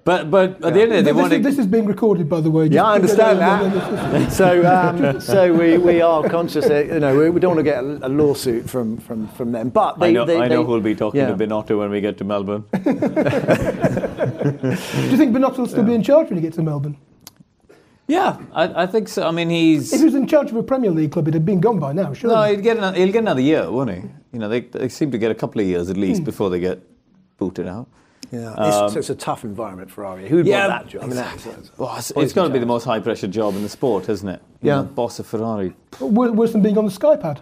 but 0.05 0.29
but 0.31 0.63
at 0.63 0.73
the 0.73 0.81
end 0.81 0.83
of 0.83 0.89
the 0.89 0.95
day, 0.95 1.01
they 1.01 1.03
this, 1.03 1.13
wanted. 1.15 1.39
is, 1.39 1.45
this 1.45 1.57
is 1.59 1.67
being 1.67 1.85
recorded, 1.85 2.27
by 2.29 2.41
the 2.41 2.49
way. 2.51 2.65
Yeah, 2.67 2.83
I 2.85 2.95
understand 2.95 3.39
that. 3.39 4.31
so, 4.31 4.65
um, 4.65 5.21
so 5.33 5.53
we, 5.53 5.77
we 5.77 6.01
are 6.01 6.27
conscious 6.29 6.67
that 6.67 6.87
you 6.87 6.99
know 6.99 7.15
we, 7.17 7.29
we 7.29 7.39
don't 7.39 7.55
want 7.55 7.59
to 7.59 7.63
get 7.71 7.83
a, 7.83 8.07
a 8.07 8.09
lawsuit 8.09 8.69
from, 8.69 8.97
from, 8.97 9.27
from 9.29 9.51
them. 9.51 9.69
But 9.69 9.99
they, 9.99 10.07
I 10.07 10.11
know, 10.11 10.25
they, 10.25 10.37
I 10.37 10.47
know 10.47 10.61
they- 10.61 10.65
who'll 10.67 10.81
be 10.81 10.95
talking 10.95 11.19
yeah. 11.21 11.27
to 11.27 11.35
Binotto 11.35 11.77
when 11.79 11.91
we 11.91 12.01
get 12.01 12.17
to 12.19 12.23
Melbourne. 12.23 12.63
Do 12.71 12.79
you 15.09 15.17
think 15.17 15.35
Binotto 15.35 15.57
will 15.59 15.67
still 15.67 15.83
be 15.83 15.93
in 15.93 16.03
charge 16.03 16.27
when 16.29 16.37
he 16.37 16.41
gets 16.41 16.55
to 16.57 16.63
Melbourne? 16.63 16.97
Yeah, 18.09 18.37
I, 18.51 18.83
I 18.83 18.85
think 18.87 19.07
so. 19.07 19.25
I 19.27 19.31
mean, 19.31 19.49
he's. 19.49 19.93
If 19.93 19.99
he 19.99 20.05
was 20.05 20.15
in 20.15 20.27
charge 20.27 20.49
of 20.51 20.57
a 20.57 20.63
Premier 20.63 20.91
League 20.91 21.11
club, 21.13 21.25
it'd 21.27 21.35
have 21.35 21.45
been 21.45 21.61
gone 21.61 21.79
by 21.79 21.93
now, 21.93 22.11
surely. 22.13 22.35
No, 22.35 22.43
he'll 22.43 22.61
get, 22.61 22.77
another, 22.77 22.97
he'll 22.97 23.11
get 23.13 23.19
another 23.19 23.41
year, 23.41 23.71
won't 23.71 23.91
he? 23.91 24.01
You 24.33 24.39
know, 24.39 24.49
they, 24.49 24.61
they 24.61 24.89
seem 24.89 25.11
to 25.11 25.17
get 25.17 25.31
a 25.31 25.35
couple 25.35 25.61
of 25.61 25.67
years 25.67 25.89
at 25.89 25.95
least 25.97 26.23
before 26.25 26.49
they 26.49 26.59
get 26.59 26.81
booted 27.37 27.67
out. 27.67 27.87
Yeah, 28.31 28.51
Um, 28.53 28.85
it's, 28.89 28.95
it's 28.95 29.09
a 29.09 29.15
tough 29.15 29.43
environment 29.43 29.89
for 29.89 30.05
Ari. 30.05 30.27
Who 30.29 30.35
would 30.37 30.45
Yeah, 30.45 30.67
want 30.67 30.83
that 30.83 30.91
job? 30.91 31.03
I 31.03 31.07
mean, 31.07 31.15
that's, 31.15 31.43
that's 31.45 31.77
Well, 31.79 31.95
it's, 31.97 32.11
Poison 32.11 32.23
it's 32.25 32.33
got 32.33 32.43
to 32.43 32.49
be 32.53 32.59
the 32.59 32.65
most 32.67 32.83
high 32.83 32.99
pressure 32.99 33.27
job 33.27 33.55
in 33.55 33.63
the 33.63 33.69
sport, 33.69 34.07
isn't 34.09 34.27
it? 34.27 34.39
You 34.61 34.67
Yeah. 34.69 34.75
know, 34.77 34.83
boss 34.83 35.17
of 35.19 35.25
Ferrari. 35.25 35.73
Wor- 35.99 36.31
Worse 36.33 36.51
than 36.51 36.61
being 36.61 36.77
on 36.77 36.85
the 36.85 36.91
Skypad. 36.91 37.39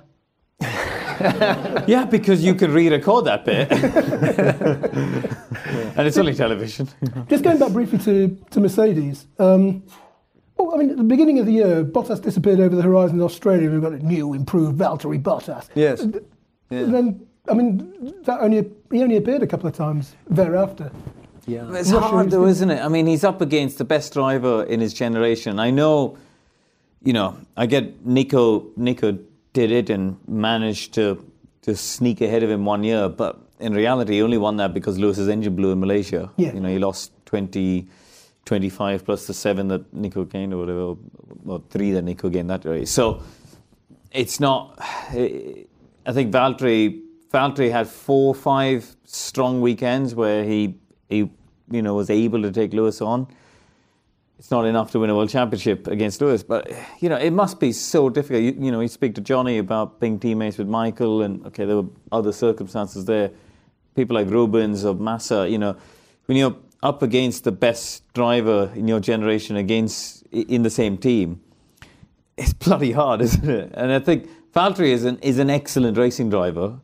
Yeah, 1.88 2.06
because 2.06 2.44
you 2.44 2.53
can 2.53 2.72
re-record 2.72 3.25
that 3.25 3.44
bit, 3.44 3.72
and 5.98 6.08
it's 6.08 6.18
only 6.18 6.36
television. 6.36 6.88
Just 7.27 7.44
going 7.44 7.58
back 7.58 7.72
briefly 7.72 7.98
to, 8.00 8.38
to 8.51 8.60
Mercedes. 8.60 9.25
Um, 9.39 9.82
well, 10.58 10.74
I 10.74 10.78
mean, 10.78 10.90
at 10.92 10.98
the 10.98 11.04
beginning 11.04 11.40
of 11.40 11.46
the 11.46 11.52
year, 11.54 11.84
Bottas 11.84 12.22
disappeared 12.22 12.60
over 12.60 12.76
the 12.76 12.82
horizon 12.82 13.18
in 13.18 13.24
Australia. 13.24 13.70
We've 13.72 13.82
got 13.82 13.94
a 13.94 14.06
new, 14.06 14.34
improved 14.34 14.78
Valtteri 14.78 15.22
Bottas. 15.22 15.68
Yes. 15.76 16.02
And 16.02 16.22
then, 16.70 17.26
I 17.50 17.54
mean, 17.54 18.14
that 18.24 18.42
only 18.42 18.70
he 18.92 19.02
only 19.04 19.18
appeared 19.18 19.42
a 19.44 19.48
couple 19.48 19.68
of 19.70 19.76
times 19.76 20.16
thereafter. 20.30 20.92
yeah. 21.46 21.66
It's 21.74 21.90
Not 21.90 22.02
sure 22.04 22.10
hard 22.10 22.32
though, 22.32 22.42
been- 22.42 22.50
isn't 22.50 22.72
it? 22.72 22.82
I 22.84 22.88
mean, 22.88 23.08
he's 23.08 23.24
up 23.24 23.42
against 23.42 23.78
the 23.78 23.86
best 23.86 24.14
driver 24.14 24.64
in 24.64 24.80
his 24.82 24.94
generation. 24.94 25.60
I 25.60 25.72
know, 25.72 26.18
you 27.04 27.14
know, 27.14 27.38
I 27.56 27.66
get 27.68 28.06
Nico. 28.06 28.66
Nico 28.76 29.18
did 29.54 29.72
it 29.72 29.90
and 29.90 30.18
managed 30.28 30.94
to 30.96 31.24
to 31.62 31.76
sneak 31.76 32.22
ahead 32.22 32.44
of 32.44 32.50
him 32.50 32.64
one 32.66 32.84
year, 32.84 33.10
but 33.10 33.40
in 33.60 33.74
reality, 33.74 34.14
he 34.14 34.22
only 34.22 34.38
won 34.38 34.58
that 34.58 34.74
because 34.74 34.98
Lewis's 35.00 35.28
engine 35.28 35.56
blew 35.56 35.72
in 35.72 35.80
Malaysia. 35.80 36.30
Yeah. 36.38 36.54
You 36.54 36.60
know, 36.62 36.70
he 36.70 36.80
lost 36.80 37.12
20, 37.26 37.88
25 38.48 39.06
plus 39.06 39.27
the 39.27 39.34
seven 39.34 39.68
that 39.68 39.94
Nico 39.94 40.24
gained, 40.24 40.54
or 40.54 40.58
whatever, 40.58 40.96
or 41.46 41.62
three 41.70 41.92
that 41.92 42.01
Nico 42.04 42.30
gained 42.30 42.50
that 42.50 42.66
race. 42.66 42.89
So 42.89 43.22
it's 44.12 44.39
not. 44.39 44.80
Eh, 45.13 45.63
I 46.06 46.13
think 46.13 46.32
Valtteri 46.32 47.01
Valtteri 47.32 47.70
had 47.70 47.88
four, 47.88 48.34
five 48.34 48.96
strong 49.04 49.62
weekends 49.62 50.16
where 50.16 50.44
he 50.44 50.80
he 51.10 51.30
you 51.70 51.82
know 51.82 51.94
was 51.94 52.10
able 52.10 52.42
to 52.42 52.51
take 52.51 52.74
Lewis 52.74 53.01
on. 53.01 53.27
It's 54.39 54.51
not 54.51 54.66
enough 54.66 54.92
to 54.92 55.00
win 55.00 55.10
a 55.10 55.16
world 55.16 55.30
championship 55.30 55.88
against 55.88 56.22
Lewis, 56.22 56.44
but 56.44 56.72
you 57.01 57.10
know 57.10 57.18
it 57.18 57.32
must 57.32 57.60
be 57.60 57.74
so 57.74 58.10
difficult. 58.10 58.44
You, 58.44 58.56
you 58.58 58.72
know, 58.72 58.80
you 58.80 58.88
speak 58.88 59.13
to 59.16 59.22
Johnny 59.22 59.58
about 59.58 60.00
being 60.00 60.20
teammates 60.20 60.58
with 60.58 60.68
Michael, 60.68 61.22
and 61.22 61.46
okay, 61.48 61.66
there 61.66 61.75
were 61.75 61.89
other 62.13 62.32
circumstances 62.32 63.04
there. 63.06 63.32
People 63.96 64.16
like 64.16 64.30
Rubens 64.30 64.86
or 64.86 64.94
Massa, 64.94 65.50
you 65.50 65.58
know, 65.58 65.75
when 66.27 66.38
you're 66.38 66.56
up 66.84 67.01
against 67.01 67.43
the 67.43 67.51
best 67.51 68.12
driver 68.13 68.72
in 68.75 68.88
your 68.88 69.00
generation 69.00 69.55
against 69.55 70.24
in 70.31 70.63
the 70.63 70.69
same 70.69 70.98
team, 70.98 71.41
it's 72.38 72.53
bloody 72.65 72.91
hard, 72.91 73.22
isn't 73.22 73.50
it? 73.50 73.72
And 73.74 73.91
I 73.91 74.00
think 74.00 74.29
Valtteri 74.53 74.89
is 74.89 75.03
an 75.05 75.17
is 75.19 75.39
an 75.39 75.50
excellent 75.50 75.98
racing 75.98 76.29
driver, 76.29 76.79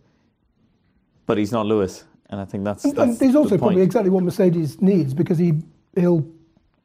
but 1.26 1.38
he's 1.38 1.52
not 1.52 1.66
Lewis, 1.66 2.04
and 2.30 2.40
I 2.40 2.46
think 2.46 2.64
that's, 2.64 2.84
And, 2.86 2.96
that's 2.96 3.12
and 3.12 3.22
he's 3.22 3.34
the 3.34 3.40
also 3.40 3.58
probably 3.58 3.82
exactly 3.82 4.10
what 4.10 4.24
Mercedes 4.24 4.82
needs 4.82 5.14
because 5.14 5.38
he 5.38 5.54
he'll 5.96 6.26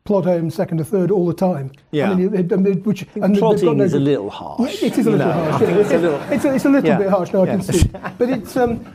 plod 0.04 0.24
home 0.24 0.48
second 0.50 0.80
or 0.80 0.84
third 0.84 1.10
all 1.10 1.26
the 1.26 1.34
time. 1.34 1.70
Yeah. 1.90 2.10
I 2.10 2.14
mean, 2.14 2.34
it- 2.34 2.50
I 2.52 2.56
mean, 2.56 2.82
which 2.82 3.04
and 3.16 3.36
Plotting 3.36 3.76
no- 3.76 3.84
is 3.84 3.92
a 3.92 3.98
little 4.00 4.30
harsh. 4.30 4.82
It 4.82 4.96
is 4.98 5.06
a 5.06 5.10
little 5.10 5.26
know. 5.26 5.32
harsh. 5.50 5.62
Yeah. 5.62 5.68
it's 5.80 5.90
a 5.92 5.98
little. 5.98 6.20
It's 6.32 6.44
a, 6.44 6.54
it's 6.54 6.64
a 6.64 6.68
little 6.70 6.88
Yeah. 6.88 6.98
bit 6.98 7.08
harsh 7.10 7.32
now. 7.32 7.42
I 7.42 7.46
Yeah. 7.46 7.52
can 7.56 7.62
see, 7.62 7.88
but 8.18 8.30
it's 8.30 8.56
um, 8.56 8.86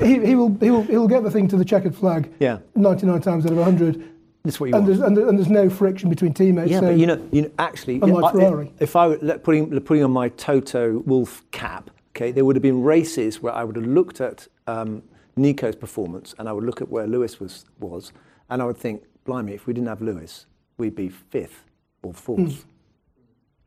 he, 0.00 0.24
he 0.26 0.34
will 0.34 0.56
he 0.60 0.70
will 0.70 0.82
he 0.82 0.96
will 0.96 1.08
get 1.08 1.22
the 1.22 1.30
thing 1.30 1.48
to 1.48 1.56
the 1.56 1.64
checkered 1.64 1.94
flag. 1.94 2.32
Yeah. 2.40 2.58
99 2.74 3.20
times 3.20 3.44
out 3.46 3.52
of 3.52 3.58
100. 3.58 4.08
That's 4.44 4.58
what 4.58 4.70
you 4.70 4.74
and 4.74 4.84
want. 4.84 4.86
there's, 4.86 5.00
and, 5.06 5.16
there- 5.16 5.28
and 5.28 5.38
there's 5.38 5.48
no 5.50 5.70
friction 5.70 6.08
between 6.10 6.34
teammates. 6.34 6.70
Yeah, 6.70 6.80
so 6.80 6.86
but 6.86 6.96
you 6.98 7.06
know, 7.06 7.28
you 7.30 7.42
know, 7.42 7.50
actually, 7.58 8.00
Unlike 8.02 8.24
I- 8.24 8.32
Ferrari. 8.32 8.72
if 8.80 8.96
I 8.96 9.06
were 9.08 9.38
putting 9.38 9.80
putting 9.80 10.02
on 10.02 10.10
my 10.10 10.30
Toto 10.30 10.98
Wolff 11.06 11.48
cap, 11.52 11.90
okay, 12.16 12.32
there 12.32 12.44
would 12.44 12.56
have 12.56 12.62
been 12.62 12.82
races 12.82 13.40
where 13.40 13.52
I 13.54 13.62
would 13.64 13.76
have 13.76 13.86
looked 13.86 14.20
at 14.20 14.48
um, 14.66 15.02
Nico's 15.36 15.76
performance 15.76 16.34
and 16.38 16.48
I 16.48 16.52
would 16.52 16.64
look 16.64 16.80
at 16.80 16.88
where 16.88 17.06
Lewis 17.06 17.38
was 17.38 17.66
was, 17.78 18.12
and 18.50 18.60
I 18.60 18.64
would 18.64 18.78
think, 18.78 19.02
blimey, 19.24 19.52
if 19.54 19.66
we 19.66 19.74
didn't 19.74 19.88
have 19.88 20.02
Lewis, 20.02 20.46
we'd 20.76 20.96
be 20.96 21.08
fifth 21.08 21.64
or 22.02 22.12
fourth, 22.12 22.64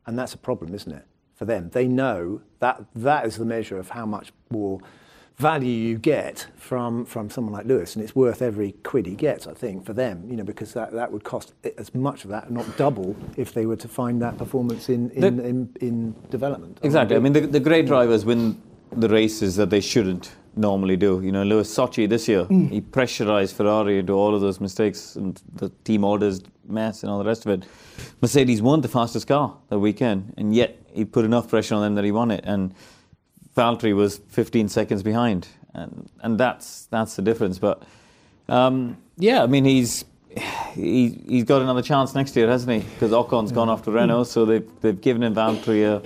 and 0.06 0.20
that's 0.20 0.34
a 0.34 0.38
problem, 0.38 0.74
isn't 0.76 0.92
it, 0.92 1.06
for 1.36 1.46
them? 1.46 1.70
They 1.72 1.88
know 1.88 2.42
that 2.60 2.84
that 2.96 3.26
is 3.26 3.38
the 3.38 3.46
measure 3.46 3.78
of 3.78 3.90
how 3.92 4.06
much 4.06 4.34
more 4.50 4.80
value 5.38 5.72
you 5.72 5.98
get 5.98 6.48
from 6.56 7.06
from 7.06 7.30
someone 7.30 7.54
like 7.54 7.66
Lewis, 7.66 7.96
and 7.96 8.04
it's 8.04 8.16
worth 8.16 8.42
every 8.42 8.72
quid 8.84 9.06
he 9.06 9.16
gets, 9.16 9.48
I 9.48 9.54
think, 9.54 9.86
for 9.86 9.94
them. 9.94 10.26
You 10.30 10.38
know, 10.38 10.44
because 10.44 10.74
that, 10.74 10.92
that 10.94 11.12
would 11.12 11.24
cost 11.24 11.54
as 11.78 11.94
much 11.94 12.24
of 12.24 12.30
that, 12.30 12.52
not 12.52 12.66
double, 12.78 13.16
if 13.38 13.54
they 13.54 13.66
were 13.66 13.76
to 13.78 13.88
find 13.88 14.22
that 14.22 14.38
performance 14.38 14.90
in 14.90 15.10
in, 15.12 15.38
The- 15.38 15.46
in, 15.46 15.70
in 15.82 16.16
development. 16.30 16.80
Exactly. 16.84 17.16
I 17.16 17.20
mean, 17.20 17.34
the, 17.34 17.42
the 17.42 17.60
great 17.60 17.86
drivers 17.86 18.26
win 18.26 18.62
the 18.96 19.10
races 19.10 19.56
that 19.58 19.70
they 19.70 19.82
shouldn't 19.82 20.32
normally 20.56 20.96
do. 20.96 21.22
You 21.22 21.32
know, 21.32 21.44
Lewis 21.44 21.74
Sochi 21.74 22.08
this 22.08 22.28
year, 22.28 22.46
hmm. 22.46 22.68
he 22.68 22.82
pressurized 22.82 23.56
Ferrari 23.56 24.00
into 24.00 24.14
all 24.14 24.34
of 24.34 24.42
those 24.42 24.62
mistakes 24.62 25.16
and 25.16 25.42
the 25.56 25.70
team 25.84 26.04
orders 26.04 26.42
mess 26.68 27.04
and 27.04 27.12
all 27.12 27.20
the 27.20 27.26
rest 27.26 27.46
of 27.46 27.52
it. 27.52 27.68
Mercedes 28.22 28.62
won 28.62 28.82
the 28.82 28.88
fastest 28.88 29.28
car 29.28 29.58
that 29.70 29.80
weekend, 29.80 30.34
and 30.38 30.56
yet 30.56 30.80
he 30.94 31.06
put 31.06 31.26
enough 31.26 31.50
pressure 31.50 31.76
on 31.76 31.82
them 31.82 31.96
that 31.96 32.06
he 32.06 32.12
won 32.12 32.32
it. 32.32 32.44
And 32.46 32.74
Valtteri 33.56 33.96
was 33.96 34.18
15 34.30 34.70
seconds 34.70 35.04
behind, 35.04 35.48
and 35.74 36.10
and 36.22 36.38
that's 36.38 36.86
that's 36.88 37.16
the 37.16 37.22
difference. 37.22 37.60
But 37.60 37.84
um, 38.50 38.98
yeah, 39.18 39.44
I 39.44 39.48
mean, 39.48 39.66
he's. 39.66 40.06
He, 40.74 41.22
he's 41.30 41.46
got 41.46 41.62
another 41.62 41.82
chance 41.82 42.14
next 42.14 42.36
year, 42.36 42.50
hasn't 42.50 42.84
he? 42.84 42.90
Because 42.90 43.14
Ocon's 43.14 43.54
gone 43.54 43.70
off 43.70 43.84
to 43.84 43.92
Renault, 43.92 44.26
so 44.26 44.44
they've, 44.44 44.70
they've 44.82 45.00
given 45.00 45.24
him 45.24 45.34
Valtteri 45.34 45.86
a, 45.86 46.02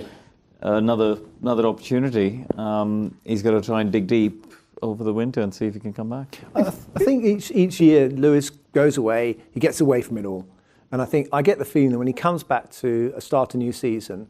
another 0.62 1.18
another 1.42 1.66
opportunity. 1.66 2.44
Um, 2.56 3.16
he's 3.24 3.42
got 3.42 3.52
to 3.52 3.60
try 3.60 3.80
and 3.80 3.90
dig 3.90 4.06
deep 4.06 4.46
over 4.82 5.04
the 5.04 5.12
winter 5.12 5.40
and 5.40 5.52
see 5.52 5.66
if 5.66 5.74
he 5.74 5.80
can 5.80 5.92
come 5.92 6.10
back. 6.10 6.38
I, 6.54 6.62
th- 6.62 6.74
I 6.94 6.98
think 7.00 7.24
each 7.24 7.50
each 7.50 7.80
year 7.80 8.08
Lewis 8.08 8.50
goes 8.50 8.96
away, 8.96 9.36
he 9.50 9.58
gets 9.58 9.80
away 9.80 10.00
from 10.02 10.16
it 10.18 10.24
all, 10.24 10.46
and 10.92 11.02
I 11.02 11.04
think 11.04 11.28
I 11.32 11.42
get 11.42 11.58
the 11.58 11.64
feeling 11.64 11.90
that 11.90 11.98
when 11.98 12.06
he 12.06 12.12
comes 12.12 12.42
back 12.44 12.70
to 12.72 13.12
a 13.16 13.20
start 13.20 13.54
a 13.54 13.58
new 13.58 13.72
season, 13.72 14.28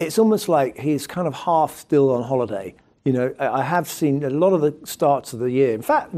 it's 0.00 0.18
almost 0.18 0.48
like 0.48 0.78
he's 0.78 1.06
kind 1.06 1.26
of 1.28 1.34
half 1.34 1.76
still 1.76 2.10
on 2.10 2.22
holiday. 2.24 2.74
You 3.04 3.12
know, 3.12 3.34
I 3.40 3.62
have 3.64 3.88
seen 3.88 4.22
a 4.22 4.30
lot 4.30 4.52
of 4.52 4.60
the 4.60 4.74
starts 4.86 5.32
of 5.32 5.40
the 5.40 5.50
year. 5.50 5.74
In 5.74 5.82
fact, 5.82 6.14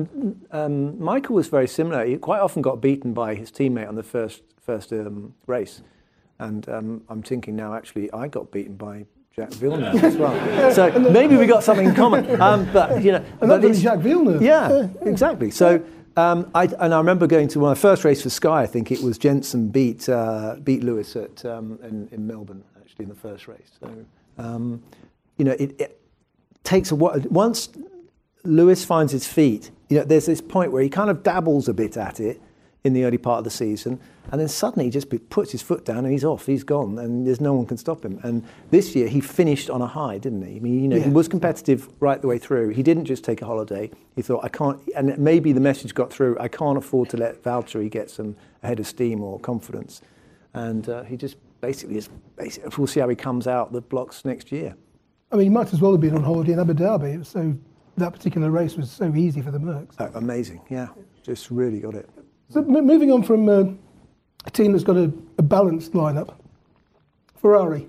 um, 0.52 1.02
Michael 1.02 1.34
was 1.36 1.48
very 1.48 1.66
similar. 1.66 2.04
He 2.04 2.16
quite 2.18 2.40
often 2.40 2.60
got 2.60 2.80
beaten 2.82 3.14
by 3.14 3.34
his 3.34 3.50
teammate 3.50 3.88
on 3.88 3.94
the 3.94 4.02
first 4.02 4.42
first 4.60 4.92
um, 4.92 5.34
race, 5.46 5.82
and 6.38 6.68
um, 6.68 7.02
I'm 7.08 7.22
thinking 7.22 7.56
now 7.56 7.74
actually 7.74 8.12
I 8.12 8.28
got 8.28 8.50
beaten 8.52 8.76
by 8.76 9.06
Jack 9.34 9.50
Villeneuve 9.52 10.02
as 10.04 10.16
well. 10.16 10.72
So 10.72 10.90
maybe 10.98 11.36
we 11.36 11.46
got 11.46 11.64
something 11.64 11.88
in 11.88 11.94
common. 11.94 12.24
Um, 12.40 12.68
but 12.72 13.02
you 13.02 13.12
know, 13.12 13.18
And 13.18 13.40
but 13.40 13.46
not 13.46 13.54
only 13.56 13.68
it's- 13.70 13.82
Jacques 13.82 14.00
Villeneuve. 14.00 14.42
Yeah, 14.42 14.88
exactly. 15.02 15.50
So. 15.50 15.82
Um, 16.16 16.48
I, 16.54 16.66
and 16.78 16.94
I 16.94 16.98
remember 16.98 17.26
going 17.26 17.48
to 17.48 17.58
my 17.58 17.74
first 17.74 18.04
race 18.04 18.22
for 18.22 18.30
Sky. 18.30 18.62
I 18.62 18.66
think 18.66 18.92
it 18.92 19.02
was 19.02 19.18
Jenson 19.18 19.66
beat 19.70 20.08
uh, 20.08 20.54
beat 20.62 20.84
Lewis 20.84 21.16
at 21.16 21.44
um, 21.44 21.76
in, 21.82 22.08
in 22.12 22.24
Melbourne 22.24 22.62
in 22.98 23.08
the 23.08 23.14
first 23.14 23.48
race. 23.48 23.70
So 23.80 23.88
um, 24.38 24.82
you 25.36 25.44
know, 25.44 25.52
it, 25.52 25.80
it 25.80 26.00
takes 26.62 26.90
a 26.90 26.94
while. 26.94 27.18
Once 27.30 27.68
Lewis 28.44 28.84
finds 28.84 29.12
his 29.12 29.26
feet, 29.26 29.70
you 29.88 29.98
know, 29.98 30.04
there's 30.04 30.26
this 30.26 30.40
point 30.40 30.72
where 30.72 30.82
he 30.82 30.88
kind 30.88 31.10
of 31.10 31.22
dabbles 31.22 31.68
a 31.68 31.74
bit 31.74 31.96
at 31.96 32.20
it 32.20 32.40
in 32.84 32.92
the 32.92 33.04
early 33.04 33.16
part 33.16 33.38
of 33.38 33.44
the 33.44 33.50
season, 33.50 33.98
and 34.30 34.38
then 34.38 34.46
suddenly 34.46 34.84
he 34.84 34.90
just 34.90 35.08
puts 35.30 35.50
his 35.50 35.62
foot 35.62 35.86
down 35.86 35.98
and 35.98 36.12
he's 36.12 36.24
off, 36.24 36.44
he's 36.44 36.62
gone, 36.64 36.98
and 36.98 37.26
there's 37.26 37.40
no 37.40 37.54
one 37.54 37.64
can 37.64 37.78
stop 37.78 38.04
him. 38.04 38.20
And 38.22 38.44
this 38.70 38.94
year 38.94 39.08
he 39.08 39.22
finished 39.22 39.70
on 39.70 39.80
a 39.80 39.86
high, 39.86 40.18
didn't 40.18 40.42
he? 40.42 40.56
I 40.56 40.58
mean, 40.58 40.82
you 40.82 40.88
know, 40.88 41.00
he 41.00 41.08
was 41.08 41.26
competitive 41.26 41.88
right 42.00 42.20
the 42.20 42.28
way 42.28 42.36
through. 42.36 42.70
He 42.70 42.82
didn't 42.82 43.06
just 43.06 43.24
take 43.24 43.40
a 43.40 43.46
holiday. 43.46 43.90
He 44.16 44.20
thought, 44.20 44.44
I 44.44 44.48
can't, 44.48 44.78
and 44.94 45.16
maybe 45.16 45.52
the 45.52 45.60
message 45.60 45.94
got 45.94 46.12
through. 46.12 46.36
I 46.38 46.48
can't 46.48 46.76
afford 46.76 47.08
to 47.10 47.16
let 47.16 47.42
Valtteri 47.42 47.90
get 47.90 48.10
some 48.10 48.36
head 48.62 48.78
of 48.78 48.86
steam 48.86 49.22
or 49.22 49.40
confidence, 49.40 50.02
and 50.52 50.86
uh, 50.86 51.04
he 51.04 51.16
just 51.16 51.36
basically 51.64 51.96
is. 51.96 52.08
Basically, 52.36 52.70
we'll 52.76 52.86
see 52.86 53.00
how 53.00 53.08
he 53.08 53.16
comes 53.16 53.46
out 53.46 53.72
the 53.72 53.80
blocks 53.80 54.24
next 54.24 54.50
year. 54.52 54.74
I 55.30 55.36
mean, 55.36 55.44
he 55.44 55.50
might 55.50 55.72
as 55.72 55.80
well 55.80 55.92
have 55.92 56.00
been 56.00 56.14
on 56.14 56.22
holiday 56.22 56.52
in 56.52 56.58
Abu 56.58 56.74
Dhabi. 56.74 57.14
It 57.14 57.18
was 57.18 57.28
so 57.28 57.54
that 57.96 58.12
particular 58.12 58.50
race 58.50 58.76
was 58.76 58.90
so 58.90 59.14
easy 59.14 59.40
for 59.40 59.50
the 59.50 59.58
Mercs. 59.58 59.98
Uh, 60.00 60.10
amazing, 60.14 60.60
yeah, 60.68 60.88
just 61.22 61.50
really 61.50 61.80
got 61.80 61.94
it. 61.94 62.08
So 62.48 62.60
m- 62.60 62.86
moving 62.86 63.10
on 63.12 63.22
from 63.22 63.48
uh, 63.48 63.64
a 64.44 64.50
team 64.50 64.72
that's 64.72 64.84
got 64.84 64.96
a, 64.96 65.12
a 65.38 65.42
balanced 65.42 65.92
lineup, 65.92 66.34
Ferrari. 67.36 67.88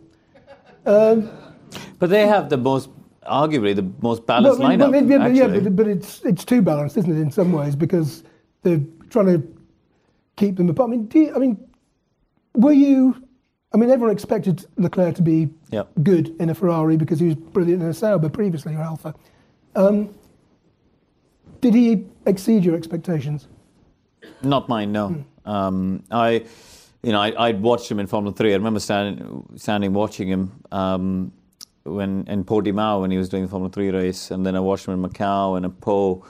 Um, 0.86 1.30
But 2.00 2.10
they 2.10 2.28
have 2.28 2.50
the 2.50 2.58
most, 2.58 2.90
arguably, 3.24 3.76
the 3.76 3.90
most 4.02 4.26
balanced 4.28 4.60
well, 4.60 4.70
lineup. 4.70 4.92
well, 4.92 5.04
yeah, 5.04 5.18
but, 5.18 5.36
yeah, 5.36 5.46
actually. 5.46 5.62
but, 5.62 5.76
but 5.76 5.88
it's 5.88 6.22
it's 6.24 6.46
too 6.46 6.62
balanced, 6.62 6.98
isn't 6.98 7.12
it? 7.18 7.20
In 7.20 7.32
some 7.32 7.52
ways, 7.52 7.76
because 7.76 8.24
they're 8.62 8.84
trying 9.10 9.26
to 9.34 9.40
keep 10.36 10.56
them 10.58 10.70
apart. 10.70 10.90
I 10.90 10.92
mean, 10.92 11.06
do 11.08 11.20
you, 11.20 11.36
I 11.36 11.40
mean, 11.40 11.58
were 12.54 12.74
you? 12.74 13.16
I 13.76 13.78
mean, 13.78 13.90
everyone 13.90 14.14
expected 14.14 14.66
Leclerc 14.78 15.16
to 15.16 15.22
be 15.22 15.50
Yep. 15.72 15.90
good 16.02 16.34
in 16.40 16.50
a 16.50 16.56
Ferrari 16.56 16.96
because 16.96 17.20
he 17.20 17.26
was 17.26 17.36
brilliant 17.36 17.84
in 17.84 17.90
a 17.90 17.94
Sauber 17.94 18.30
previously 18.30 18.74
or 18.74 18.80
Alfa. 18.80 19.14
Um, 19.76 20.16
did 21.60 21.74
he 21.74 22.06
exceed 22.26 22.64
your 22.64 22.76
expectations? 22.76 23.50
Not 24.42 24.70
mine, 24.70 24.94
no. 24.94 25.26
Um, 25.44 26.04
I, 26.10 26.46
you 27.04 27.12
know, 27.12 27.20
I, 27.20 27.48
I'd 27.48 27.62
watched 27.62 27.92
him 27.92 28.00
in 28.00 28.08
Formula 28.08 28.34
Three. 28.34 28.54
I 28.54 28.56
remember 28.56 28.80
standing, 28.80 29.46
standing 29.58 29.92
watching 29.92 30.30
him 30.30 30.64
um, 30.72 31.34
when 31.84 32.26
in 32.28 32.46
Portimao 32.46 33.02
when 33.02 33.12
he 33.12 33.18
was 33.18 33.28
doing 33.28 33.44
the 33.44 33.50
Formula 33.50 33.70
Three 33.70 33.90
race, 33.90 34.32
and 34.32 34.46
then 34.46 34.56
I 34.56 34.62
watched 34.62 34.88
him 34.88 34.94
in 34.94 35.10
Macau 35.10 35.58
and 35.58 35.66
a 35.66 35.70
Pau. 35.70 36.24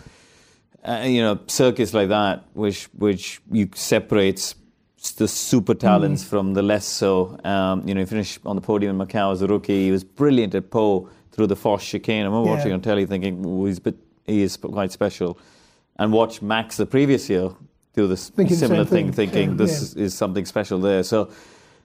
Uh, 0.84 1.04
you 1.06 1.22
know, 1.22 1.40
circuits 1.46 1.94
like 1.94 2.10
that, 2.10 2.46
which 2.54 2.86
which 2.98 3.40
you 3.52 3.70
separates 3.76 4.56
the 5.12 5.28
super 5.28 5.74
talents 5.74 6.24
from 6.24 6.54
the 6.54 6.62
less 6.62 6.86
so. 6.86 7.38
Um, 7.44 7.88
you 7.88 7.94
know, 7.94 8.02
he 8.02 8.06
finished 8.06 8.40
on 8.46 8.56
the 8.56 8.62
podium 8.62 9.00
in 9.00 9.08
Macau 9.08 9.32
as 9.32 9.42
a 9.42 9.48
rookie. 9.48 9.86
He 9.86 9.92
was 9.92 10.04
brilliant 10.04 10.56
at 10.56 10.70
Pau 10.70 11.08
through 11.32 11.48
the 11.48 11.56
Foch 11.56 11.82
chicane. 11.82 12.22
I 12.22 12.26
remember 12.26 12.50
Yeah. 12.50 12.56
watching 12.56 12.72
on 12.74 12.82
telly 12.82 13.06
thinking, 13.06 13.46
"Ooh, 13.46 13.66
he's 13.66 13.80
bit, 13.80 13.96
he 14.26 14.42
is 14.42 14.58
quite 14.58 14.92
special. 14.92 15.38
And 15.98 16.12
watch 16.12 16.42
Max 16.42 16.78
the 16.78 16.86
previous 16.86 17.30
year 17.30 17.50
do 17.94 18.08
this 18.08 18.30
Thinking 18.30 18.56
the 18.58 18.68
similar 18.68 18.86
thing, 18.86 19.12
thing. 19.12 19.30
thinking 19.30 19.50
Yeah, 19.52 19.56
this 19.66 19.94
yeah. 19.96 20.04
is 20.06 20.14
something 20.14 20.46
special 20.46 20.80
there. 20.80 21.04
So, 21.04 21.30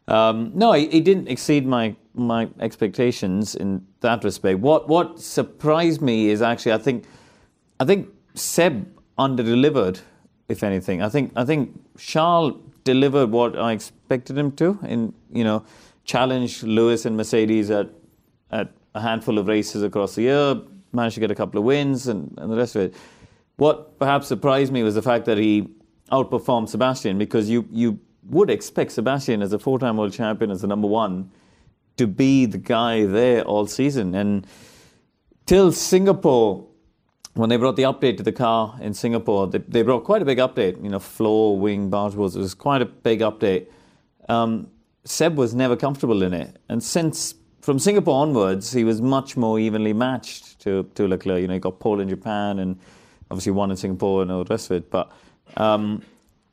um, 0.09 0.51
no, 0.55 0.73
he, 0.73 0.89
he 0.89 1.01
didn't 1.01 1.29
exceed 1.29 1.67
my 1.67 1.95
my 2.15 2.49
expectations 2.59 3.55
in 3.55 3.87
that 4.01 4.25
respect. 4.25 4.59
What 4.59 4.89
what 4.89 5.21
surprised 5.21 6.01
me 6.03 6.29
is 6.31 6.43
actually 6.43 6.73
I 6.73 6.79
think 6.79 7.05
I 7.79 7.85
think 7.85 8.09
Seb 8.35 8.87
underdelivered, 9.19 10.01
if 10.49 10.63
anything. 10.65 11.03
I 11.03 11.09
think 11.09 11.33
I 11.37 11.45
think 11.45 11.79
Charles 11.99 12.55
delivered 12.85 13.31
what 13.31 13.59
I 13.59 13.73
expected 13.73 14.37
him 14.37 14.53
to, 14.53 14.79
in 14.83 15.15
you 15.33 15.45
know, 15.45 15.65
challenge 16.05 16.63
Lewis 16.63 17.05
and 17.05 17.17
Mercedes 17.17 17.71
at 17.71 17.91
at 18.51 18.73
a 18.95 19.01
handful 19.01 19.39
of 19.39 19.47
races 19.47 19.83
across 19.83 20.17
the 20.17 20.23
year, 20.23 20.61
managed 20.93 21.15
to 21.15 21.21
get 21.21 21.31
a 21.31 21.35
couple 21.35 21.59
of 21.59 21.65
wins 21.65 22.09
and, 22.09 22.35
and 22.39 22.51
the 22.51 22.57
rest 22.57 22.75
of 22.75 22.83
it. 22.83 22.95
What 23.57 23.99
perhaps 23.99 24.27
surprised 24.27 24.73
me 24.73 24.83
was 24.83 24.95
the 24.95 25.03
fact 25.03 25.27
that 25.27 25.39
he 25.39 25.69
outperformed 26.11 26.69
Sebastian 26.69 27.19
because 27.19 27.49
you 27.49 27.69
you 27.71 28.01
would 28.25 28.51
expect 28.51 28.93
Sebastian 28.93 29.43
as 29.43 29.53
a 29.53 29.59
four-time 29.59 29.97
world 29.97 30.13
champion 30.13 30.51
as 30.51 30.61
the 30.61 30.67
number 30.67 30.89
one 30.89 31.31
to 31.97 32.07
be 32.07 32.47
the 32.47 32.59
guy 32.59 33.05
there 33.05 33.43
all 33.45 33.67
season 33.67 34.15
and 34.15 34.47
till 35.47 35.73
Singapore 35.73 36.67
when 37.35 37.49
they 37.49 37.57
brought 37.57 37.77
the 37.77 37.85
update 37.85 38.17
to 38.17 38.23
the 38.23 38.33
car 38.33 38.77
in 38.81 38.93
Singapore, 38.95 39.47
they, 39.47 39.59
they 39.59 39.83
brought 39.83 40.05
quite 40.05 40.23
a 40.23 40.25
big 40.25 40.39
update. 40.39 40.83
You 40.83 40.91
know, 40.91 40.99
floor, 40.99 41.59
wing, 41.59 41.91
barge 41.91 42.15
boards. 42.15 42.37
It 42.37 42.41
was 42.41 42.55
quite 42.55 42.83
a 42.83 42.87
big 42.87 43.21
update. 43.21 43.67
Um, 44.29 44.69
Seb 45.05 45.37
was 45.37 45.55
never 45.55 45.77
comfortable 45.77 46.23
in 46.23 46.33
it, 46.35 46.59
and 46.69 46.83
since 46.83 47.35
from 47.63 47.79
Singapore 47.79 48.23
onwards, 48.23 48.73
he 48.73 48.85
was 48.85 49.01
much 49.01 49.37
more 49.37 49.59
evenly 49.59 49.93
matched 49.93 50.61
to 50.61 50.85
to 50.95 51.09
Leclerc. 51.09 51.41
You 51.41 51.49
know, 51.49 51.55
he 51.55 51.61
got 51.61 51.79
pole 51.79 52.01
in 52.01 52.09
Japan 52.09 52.59
and 52.59 52.79
obviously 53.31 53.53
won 53.53 53.71
in 53.71 53.77
Singapore 53.77 54.23
and 54.23 54.31
all 54.31 54.45
the 54.45 54.53
rest 54.53 54.71
of 54.71 54.77
it. 54.77 54.91
But 54.91 55.11
um, 55.57 56.03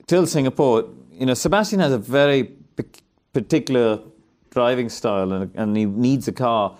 till 0.06 0.26
Singapore, 0.26 0.86
you 1.12 1.26
know, 1.26 1.34
Sebastian 1.34 1.80
has 1.80 1.92
a 1.92 1.98
very 1.98 2.52
particular 3.34 4.00
driving 4.50 4.90
style, 4.90 5.32
and, 5.34 5.52
and 5.56 5.78
he 5.78 5.86
needs 5.86 6.28
a 6.28 6.32
car 6.32 6.78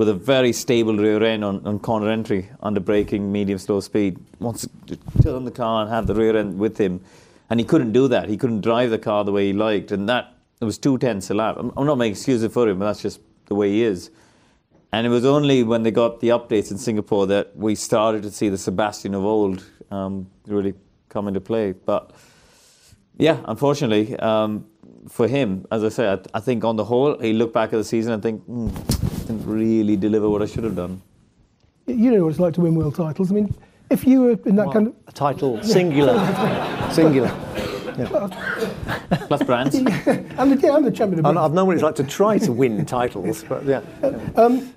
with 0.00 0.08
a 0.08 0.14
very 0.14 0.50
stable 0.50 0.96
rear 0.96 1.22
end 1.22 1.44
on, 1.44 1.60
on 1.66 1.78
corner 1.78 2.10
entry 2.10 2.48
under 2.62 2.80
braking, 2.80 3.30
medium 3.30 3.58
slow 3.58 3.80
speed. 3.80 4.18
Wants 4.38 4.66
to 4.86 4.96
turn 5.22 5.44
the 5.44 5.50
car 5.50 5.82
and 5.82 5.90
have 5.90 6.06
the 6.06 6.14
rear 6.14 6.38
end 6.38 6.58
with 6.58 6.78
him, 6.78 7.02
and 7.50 7.60
he 7.60 7.66
couldn't 7.66 7.92
do 7.92 8.08
that. 8.08 8.26
He 8.26 8.38
couldn't 8.38 8.62
drive 8.62 8.88
the 8.88 8.98
car 8.98 9.24
the 9.24 9.32
way 9.32 9.48
he 9.48 9.52
liked, 9.52 9.92
and 9.92 10.08
that 10.08 10.32
it 10.58 10.64
was 10.64 10.78
two 10.78 10.96
tenths 10.96 11.28
a 11.28 11.34
lap. 11.34 11.56
I'm, 11.58 11.70
I'm 11.76 11.84
not 11.84 11.98
making 11.98 12.12
excuses 12.12 12.50
for 12.50 12.66
him, 12.66 12.78
but 12.78 12.86
that's 12.86 13.02
just 13.02 13.20
the 13.44 13.54
way 13.54 13.72
he 13.72 13.82
is. 13.84 14.10
And 14.90 15.06
it 15.06 15.10
was 15.10 15.26
only 15.26 15.64
when 15.64 15.82
they 15.82 15.90
got 15.90 16.20
the 16.20 16.28
updates 16.28 16.70
in 16.70 16.78
Singapore 16.78 17.26
that 17.26 17.54
we 17.54 17.74
started 17.74 18.22
to 18.22 18.30
see 18.30 18.48
the 18.48 18.56
Sebastian 18.56 19.14
of 19.14 19.22
old 19.22 19.62
um, 19.90 20.30
really 20.46 20.72
come 21.10 21.28
into 21.28 21.42
play. 21.42 21.72
But 21.72 22.12
yeah, 23.18 23.36
unfortunately, 23.44 24.16
um, 24.16 24.64
for 25.10 25.28
him, 25.28 25.66
as 25.70 25.84
I 25.84 25.90
say, 25.90 26.10
I, 26.10 26.18
I, 26.32 26.40
think 26.40 26.64
on 26.64 26.76
the 26.76 26.84
whole, 26.84 27.18
he 27.18 27.34
looked 27.34 27.52
back 27.52 27.74
at 27.74 27.76
the 27.76 27.84
season 27.84 28.14
and 28.14 28.22
think, 28.22 28.42
mm, 28.46 29.09
didn't 29.30 29.46
really 29.46 29.96
deliver 29.96 30.28
what 30.28 30.42
I 30.42 30.46
should 30.46 30.64
have 30.64 30.76
done. 30.76 31.00
You 31.86 32.10
know 32.10 32.24
what 32.24 32.30
it's 32.30 32.40
like 32.40 32.54
to 32.54 32.60
win 32.60 32.74
world 32.74 32.94
titles. 32.94 33.30
I 33.30 33.34
mean, 33.34 33.54
if 33.90 34.06
you 34.06 34.22
were 34.22 34.38
in 34.44 34.56
that 34.56 34.66
What? 34.66 34.72
kind 34.74 34.86
of 34.88 34.94
A 35.08 35.12
title, 35.12 35.62
singular. 35.62 36.14
singular. 36.92 37.28
Plus 39.26 39.42
brands. 39.42 39.74
and 39.76 39.86
the, 39.86 40.58
yeah, 40.62 40.74
I'm 40.74 40.84
the 40.84 40.90
champion 40.90 41.18
of 41.20 41.24
And 41.26 41.34
Britain. 41.34 41.38
I've 41.38 41.52
known 41.52 41.66
what 41.66 41.74
it's 41.74 41.82
like 41.82 41.96
to 41.96 42.04
try 42.04 42.38
to 42.38 42.52
win 42.52 42.84
titles, 42.86 43.44
but 43.48 43.64
yeah. 43.64 43.82
Uh, 44.02 44.12
um, 44.36 44.72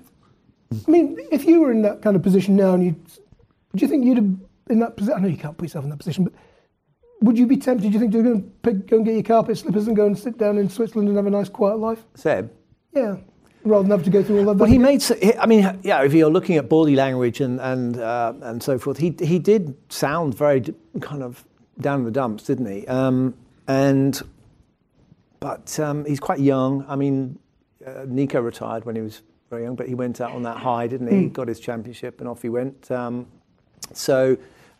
I 0.86 0.90
mean, 0.90 1.16
if 1.30 1.44
you 1.44 1.60
were 1.60 1.70
in 1.70 1.82
that 1.82 2.02
kind 2.02 2.16
of 2.16 2.22
position 2.22 2.56
now, 2.56 2.74
and 2.74 2.84
you, 2.84 2.90
do 2.92 3.78
you 3.84 3.88
think 3.88 4.04
you'd 4.04 4.16
have 4.18 4.36
in 4.70 4.78
that 4.80 4.96
position? 4.96 5.14
I 5.16 5.20
know 5.20 5.28
you 5.28 5.36
can't 5.36 5.56
put 5.56 5.64
yourself 5.66 5.84
in 5.84 5.90
that 5.90 5.98
position, 5.98 6.24
but 6.24 6.32
would 7.22 7.38
you 7.38 7.46
be 7.46 7.56
tempted? 7.56 7.86
Do 7.86 7.92
you 7.92 7.98
think 8.00 8.12
to 8.12 8.22
go 8.22 8.32
and 8.32 8.62
pick, 8.62 8.86
go 8.88 8.96
and 8.96 9.04
get 9.06 9.14
your 9.14 9.22
carpet 9.22 9.56
slippers 9.58 9.86
and 9.86 9.96
go 9.96 10.06
and 10.06 10.18
sit 10.18 10.36
down 10.36 10.58
in 10.58 10.68
Switzerland 10.68 11.08
and 11.08 11.16
have 11.16 11.26
a 11.26 11.30
nice 11.30 11.48
quiet 11.48 11.78
life? 11.78 12.04
Seb? 12.14 12.50
Yeah, 12.92 13.16
rather 13.64 13.82
than 13.82 13.90
have 13.90 14.04
to 14.04 14.10
go 14.10 14.22
through 14.22 14.40
all 14.40 14.50
of 14.50 14.58
that. 14.58 14.62
Well, 14.62 14.70
he 14.70 14.78
made. 14.78 15.02
I 15.38 15.46
mean, 15.46 15.78
yeah. 15.82 16.02
If 16.02 16.12
you're 16.14 16.30
looking 16.30 16.56
at 16.56 16.68
body 16.68 16.94
language 16.94 17.40
and 17.40 17.60
and 17.60 17.98
uh, 17.98 18.32
and 18.42 18.62
so 18.62 18.78
forth, 18.78 18.98
he 18.98 19.14
he 19.20 19.38
did 19.38 19.76
sound 19.88 20.36
very 20.36 20.62
kind 21.00 21.22
of 21.22 21.44
down 21.80 22.00
in 22.00 22.04
the 22.04 22.10
dumps, 22.10 22.44
didn't 22.44 22.66
he? 22.66 22.86
Um, 22.86 23.34
and 23.66 24.20
but 25.40 25.78
um, 25.80 26.04
he's 26.04 26.20
quite 26.20 26.40
young. 26.40 26.84
I 26.88 26.96
mean, 26.96 27.38
uh, 27.84 28.04
Nico 28.06 28.40
retired 28.40 28.84
when 28.84 28.96
he 28.96 29.02
was 29.02 29.22
very 29.50 29.64
young, 29.64 29.74
but 29.74 29.88
he 29.88 29.94
went 29.94 30.20
out 30.20 30.32
on 30.32 30.42
that 30.42 30.58
high, 30.58 30.86
didn't 30.86 31.08
he? 31.08 31.28
Got 31.28 31.48
his 31.48 31.60
championship 31.60 32.20
and 32.20 32.28
off 32.28 32.42
he 32.42 32.48
went. 32.48 32.90
Um, 32.90 33.26
so 33.92 34.36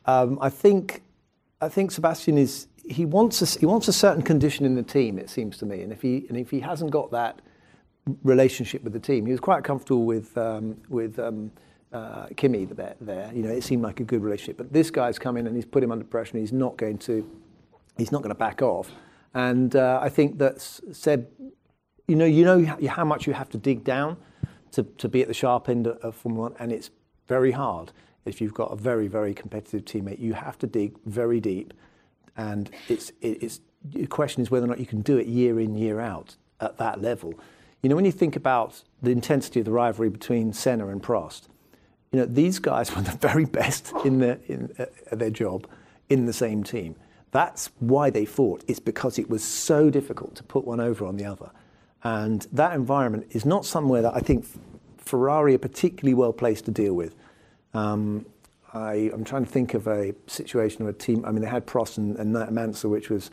um, 0.06 0.38
I 0.40 0.50
think 0.50 1.02
I 1.60 1.68
think 1.68 1.90
Sebastian 1.90 2.38
is 2.38 2.66
he 2.86 3.04
wants 3.04 3.40
a, 3.40 3.58
he 3.58 3.66
wants 3.66 3.88
a 3.88 3.92
certain 3.92 4.22
condition 4.22 4.66
in 4.66 4.74
the 4.74 4.82
team. 4.82 5.18
It 5.18 5.30
seems 5.30 5.56
to 5.58 5.66
me, 5.66 5.82
and 5.82 5.92
if 5.92 6.02
he 6.02 6.26
and 6.28 6.36
if 6.36 6.50
he 6.50 6.60
hasn't 6.60 6.90
got 6.90 7.10
that 7.12 7.40
relationship 8.23 8.82
with 8.84 8.92
the 8.92 9.00
team, 9.00 9.26
he 9.26 9.32
was 9.32 9.40
quite 9.40 9.64
comfortable 9.64 10.04
with 10.04 10.37
um, 10.38 10.76
with. 10.88 11.18
Um, 11.18 11.50
uh, 11.92 12.26
Kimi 12.37 12.64
there, 12.64 12.96
there, 13.00 13.30
you 13.32 13.42
know, 13.44 13.50
it 13.50 13.62
seemed 13.62 13.84
like 13.84 14.00
a 14.00 14.02
good 14.02 14.20
relationship. 14.20 14.56
But 14.56 14.73
this 14.73 14.90
guy's 14.90 15.16
come 15.16 15.37
in 15.37 15.46
and 15.46 15.54
he's 15.54 15.64
put 15.64 15.80
him 15.80 15.92
under 15.92 16.04
pressure, 16.04 16.32
and 16.32 16.40
he's 16.40 16.52
not 16.52 16.76
going 16.76 16.99
to, 16.99 17.25
he's 17.96 18.11
not 18.11 18.18
going 18.20 18.34
to 18.34 18.38
back 18.38 18.62
off. 18.62 18.90
And 19.32 19.76
uh, 19.76 20.00
I 20.02 20.08
think 20.08 20.38
that 20.38 20.61
Seb, 20.61 21.28
you 22.08 22.16
know, 22.16 22.25
you 22.25 22.44
know 22.44 22.64
how- 22.88 23.04
much 23.04 23.28
you 23.28 23.32
have 23.32 23.49
to 23.50 23.58
dig 23.58 23.84
down 23.84 24.16
to, 24.73 24.82
to 24.82 25.08
be 25.08 25.23
at 25.23 25.28
the 25.28 25.34
sharp 25.34 25.68
end 25.68 25.87
of, 25.87 26.16
Formula 26.16 26.50
One, 26.50 26.56
and 26.58 26.73
it's 26.73 26.90
very 27.28 27.52
hard 27.52 27.92
if 28.25 28.40
you've 28.40 28.54
got 28.54 28.73
a 28.73 28.76
very, 28.76 29.06
very 29.06 29.32
competitive 29.32 29.84
teammate. 29.84 30.18
You 30.18 30.32
have 30.32 30.58
to 30.58 30.66
dig 30.66 30.96
very 31.06 31.40
deep, 31.40 31.75
and 32.37 32.70
it's 32.88 33.11
it, 33.20 33.42
it's 33.42 33.61
the 33.84 34.06
question 34.06 34.42
is 34.42 34.50
whether 34.50 34.64
or 34.64 34.68
not 34.68 34.80
you 34.80 34.87
can 34.87 35.02
do 35.02 35.16
it 35.18 35.26
year 35.26 35.61
in 35.61 35.76
year 35.76 36.00
out 36.00 36.37
at 36.61 36.76
that 36.78 37.00
level. 37.00 37.34
You 37.84 37.90
know, 37.90 37.96
when 37.96 38.06
you 38.06 38.12
think 38.12 38.34
about 38.34 38.82
the 39.02 39.10
intensity 39.10 39.60
of 39.60 39.66
the 39.66 39.70
rivalry 39.70 40.08
between 40.08 40.54
Senna 40.54 40.88
and 40.88 41.02
Prost, 41.02 41.48
you 42.12 42.18
know, 42.18 42.24
these 42.24 42.58
guys 42.58 42.90
were 42.96 43.02
the 43.02 43.10
very 43.18 43.44
best 43.44 43.92
in 44.06 44.22
in, 44.22 44.74
uh, 44.78 44.86
at 45.10 45.18
their 45.18 45.28
job 45.28 45.66
in 46.09 46.24
the 46.24 46.32
same 46.32 46.64
team. 46.64 46.96
That's 47.30 47.70
why 47.80 48.09
they 48.09 48.24
fought. 48.24 48.64
It's 48.66 48.80
because 48.80 49.18
it 49.18 49.28
was 49.28 49.44
so 49.44 49.90
difficult 49.90 50.35
to 50.37 50.42
put 50.44 50.64
one 50.64 50.80
over 50.80 51.04
on 51.04 51.18
the 51.18 51.26
other. 51.26 51.50
And 52.02 52.46
that 52.52 52.72
environment 52.74 53.26
is 53.32 53.44
not 53.44 53.66
somewhere 53.66 54.00
that 54.00 54.16
I 54.16 54.20
think 54.20 54.46
Ferrari 54.96 55.54
are 55.54 55.59
particularly 55.59 56.14
well 56.14 56.32
placed 56.32 56.64
to 56.64 56.70
deal 56.70 56.94
with. 56.94 57.14
Um, 57.74 58.24
I, 58.72 59.11
I'm 59.12 59.24
trying 59.24 59.44
to 59.44 59.50
think 59.50 59.74
of 59.74 59.87
a 59.88 60.14
situation 60.26 60.80
of 60.80 60.88
a 60.88 60.94
team. 60.94 61.22
I 61.26 61.32
mean, 61.32 61.42
they 61.42 61.50
had 61.50 61.66
Prost 61.66 61.98
and, 61.98 62.16
and 62.16 62.32
Mansell, 62.32 62.90
which 62.90 63.11
was 63.11 63.30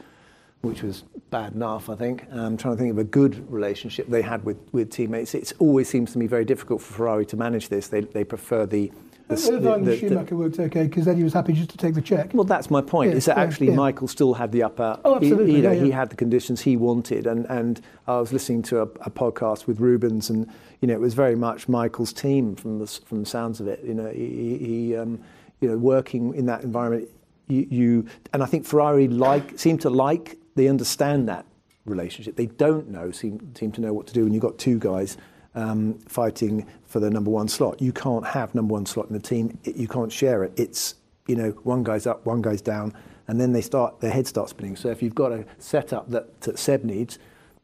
which 0.62 0.84
was 0.84 1.04
bad 1.32 1.54
enough, 1.54 1.89
I 1.89 1.95
think. 1.95 2.26
I'm 2.32 2.56
trying 2.58 2.76
to 2.76 2.80
think 2.80 2.91
of 2.91 2.97
a 3.00 3.04
good 3.04 3.52
relationship 3.52 4.08
they 4.08 4.21
had 4.21 4.43
with, 4.45 4.58
with 4.71 4.91
teammates. 4.91 5.34
It 5.34 5.52
always 5.60 5.89
seems 5.89 6.12
to 6.13 6.19
me 6.19 6.28
very 6.28 6.45
difficult 6.45 6.82
for 6.82 6.93
Ferrari 6.93 7.26
to 7.28 7.38
manage 7.38 7.69
this. 7.69 7.88
They, 7.88 8.02
they 8.02 8.24
prefer 8.24 8.65
the. 8.67 8.91
the, 9.28 9.36
The, 9.36 9.80
the, 9.84 9.97
Schumacher 9.97 10.36
worked 10.36 10.60
okay 10.60 10.84
because 10.84 11.08
Eddie 11.08 11.24
was 11.24 11.34
happy 11.34 11.54
just 11.54 11.69
to 11.71 11.78
take 11.78 11.95
the 11.95 12.02
check. 12.02 12.32
well, 12.34 12.43
that's 12.43 12.69
my 12.69 12.82
point. 12.82 13.12
Yeah, 13.12 13.17
is 13.17 13.26
that 13.26 13.38
yeah, 13.38 13.43
actually 13.43 13.67
yeah. 13.69 13.76
Michael 13.76 14.08
still 14.08 14.34
had 14.36 14.52
the 14.52 14.62
upper. 14.62 15.00
Oh, 15.06 15.15
absolutely, 15.15 15.52
He, 15.52 15.58
you 15.58 15.63
know, 15.63 15.74
he 15.86 15.89
had 15.89 16.10
the 16.12 16.15
conditions 16.17 16.62
he 16.62 16.76
wanted, 16.78 17.26
and, 17.26 17.45
and 17.50 17.82
I 18.08 18.19
was 18.19 18.32
listening 18.34 18.62
to 18.63 18.80
a, 18.82 18.84
a 18.84 19.10
podcast 19.10 19.65
with 19.67 19.80
Rubens, 19.80 20.30
and 20.30 20.47
you 20.82 20.88
know, 20.88 20.93
it 20.93 21.00
was 21.00 21.13
very 21.15 21.36
much 21.36 21.67
Michael's 21.69 22.13
team 22.13 22.56
from 22.56 22.78
the 22.80 22.88
from 23.06 23.21
the 23.21 23.26
sounds 23.26 23.60
of 23.62 23.67
it. 23.67 23.84
You 23.84 23.93
know, 23.95 24.10
he, 24.12 24.28
he- 24.28 24.58
he 24.58 24.95
um, 24.97 25.19
you 25.62 25.69
know, 25.69 25.78
working 25.78 26.34
in 26.36 26.45
that 26.47 26.63
environment, 26.63 27.08
you, 27.47 27.67
you 27.69 28.06
and 28.34 28.43
I 28.43 28.47
think 28.47 28.65
Ferrari 28.65 29.08
like 29.08 29.58
seem 29.58 29.78
to 29.80 29.89
like 29.89 30.38
they 30.62 30.67
understand 30.67 31.28
that 31.28 31.43
relationship. 31.86 32.36
They 32.36 32.45
don't 32.45 32.88
know 32.88 33.10
seem 33.10 33.56
seem 33.56 33.71
to 33.71 33.82
know 33.82 33.93
what 33.93 34.06
to 34.08 34.13
do 34.13 34.26
when 34.26 34.32
you've 34.32 34.43
got 34.43 34.60
two 34.60 34.78
guys 34.78 35.17
um, 35.56 35.97
fighting 36.08 36.67
for 36.86 37.00
the 37.00 37.10
number 37.10 37.32
one 37.32 37.47
slot. 37.47 37.82
You 37.82 37.91
can't 37.91 38.28
have 38.28 38.54
number 38.54 38.74
one 38.74 38.86
slot 38.86 39.08
in 39.08 39.13
the 39.13 39.19
team. 39.19 39.58
It, 39.63 39.76
you 39.76 39.88
can't 39.88 40.12
share 40.12 40.43
it. 40.43 40.54
It's 40.58 40.93
you 41.26 41.36
know 41.36 41.50
one 41.63 41.84
guy's 41.84 42.06
up, 42.06 42.28
one 42.28 42.43
guy's 42.43 42.62
down, 42.62 42.93
and 43.28 43.41
then 43.41 43.54
they 43.54 43.62
start 43.62 44.02
their 44.02 44.12
head 44.12 44.28
starts 44.28 44.52
spinning. 44.52 44.76
So 44.76 44.89
if 44.89 45.02
you've 45.02 45.15
got 45.15 45.32
a 45.32 45.45
setup 45.58 46.12
that, 46.12 46.41
that 46.41 46.60
Seb 46.60 46.84
needs, 46.84 47.17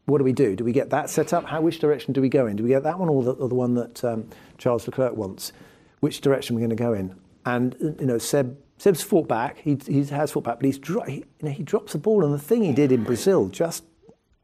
what 0.06 0.18
do 0.18 0.24
we 0.24 0.32
do? 0.32 0.56
Do 0.56 0.64
we 0.64 0.72
get 0.72 0.90
that 0.90 1.08
set 1.08 1.32
up? 1.32 1.44
How 1.44 1.60
which 1.60 1.78
direction 1.78 2.12
do 2.12 2.20
we 2.20 2.28
go 2.28 2.48
in? 2.48 2.56
Do 2.56 2.64
we 2.64 2.70
get 2.70 2.82
that 2.82 2.98
one 2.98 3.08
or 3.08 3.22
the, 3.22 3.32
or 3.34 3.48
the 3.48 3.54
one 3.54 3.74
that 3.74 4.02
um, 4.02 4.28
Charles 4.58 4.88
Leclerc 4.88 5.14
wants? 5.16 5.52
Which 6.00 6.20
direction 6.20 6.56
are 6.56 6.56
we 6.56 6.62
going 6.62 6.76
to 6.76 6.82
go 6.82 6.94
in? 6.94 7.14
And 7.46 7.76
you 8.00 8.06
know 8.06 8.18
Seb. 8.18 8.56
Seb's 8.78 9.02
fought 9.02 9.28
back. 9.28 9.58
He, 9.58 9.76
he 9.86 10.04
has 10.04 10.30
fought 10.30 10.44
back, 10.44 10.56
but 10.56 10.64
he's 10.64 10.78
dro- 10.78 11.02
he, 11.02 11.16
you 11.16 11.24
know, 11.42 11.50
he 11.50 11.62
drops 11.62 11.92
the 11.92 11.98
ball. 11.98 12.24
And 12.24 12.32
the 12.32 12.38
thing 12.38 12.62
he 12.62 12.72
did 12.72 12.92
in 12.92 13.04
Brazil, 13.04 13.48
just 13.48 13.84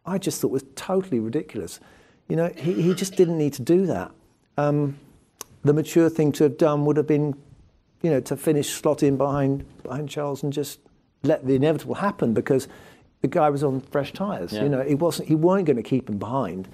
I 0.04 0.18
just 0.18 0.40
thought 0.40 0.50
was 0.50 0.64
totally 0.74 1.20
ridiculous. 1.20 1.80
You 2.28 2.36
know, 2.36 2.50
he, 2.56 2.72
he 2.82 2.94
just 2.94 3.16
didn't 3.16 3.38
need 3.38 3.52
to 3.54 3.62
do 3.62 3.86
that. 3.86 4.10
Um, 4.58 4.98
the 5.62 5.72
mature 5.72 6.08
thing 6.10 6.32
to 6.32 6.44
have 6.44 6.58
done 6.58 6.84
would 6.84 6.96
have 6.96 7.06
been, 7.06 7.34
you 8.02 8.10
know, 8.10 8.20
to 8.20 8.36
finish 8.36 8.70
slot 8.70 9.02
in 9.02 9.16
behind 9.16 9.64
behind 9.82 10.08
Charles 10.08 10.42
and 10.42 10.52
just 10.52 10.80
let 11.22 11.46
the 11.46 11.54
inevitable 11.54 11.94
happen 11.94 12.34
because 12.34 12.68
the 13.22 13.28
guy 13.28 13.48
was 13.50 13.62
on 13.64 13.80
fresh 13.80 14.12
tyres. 14.12 14.52
Yeah. 14.52 14.64
You 14.64 14.68
know, 14.68 14.82
he 14.82 14.94
wasn't. 14.94 15.28
He 15.28 15.34
weren't 15.34 15.64
going 15.66 15.76
to 15.76 15.82
keep 15.82 16.08
him 16.10 16.18
behind, 16.18 16.68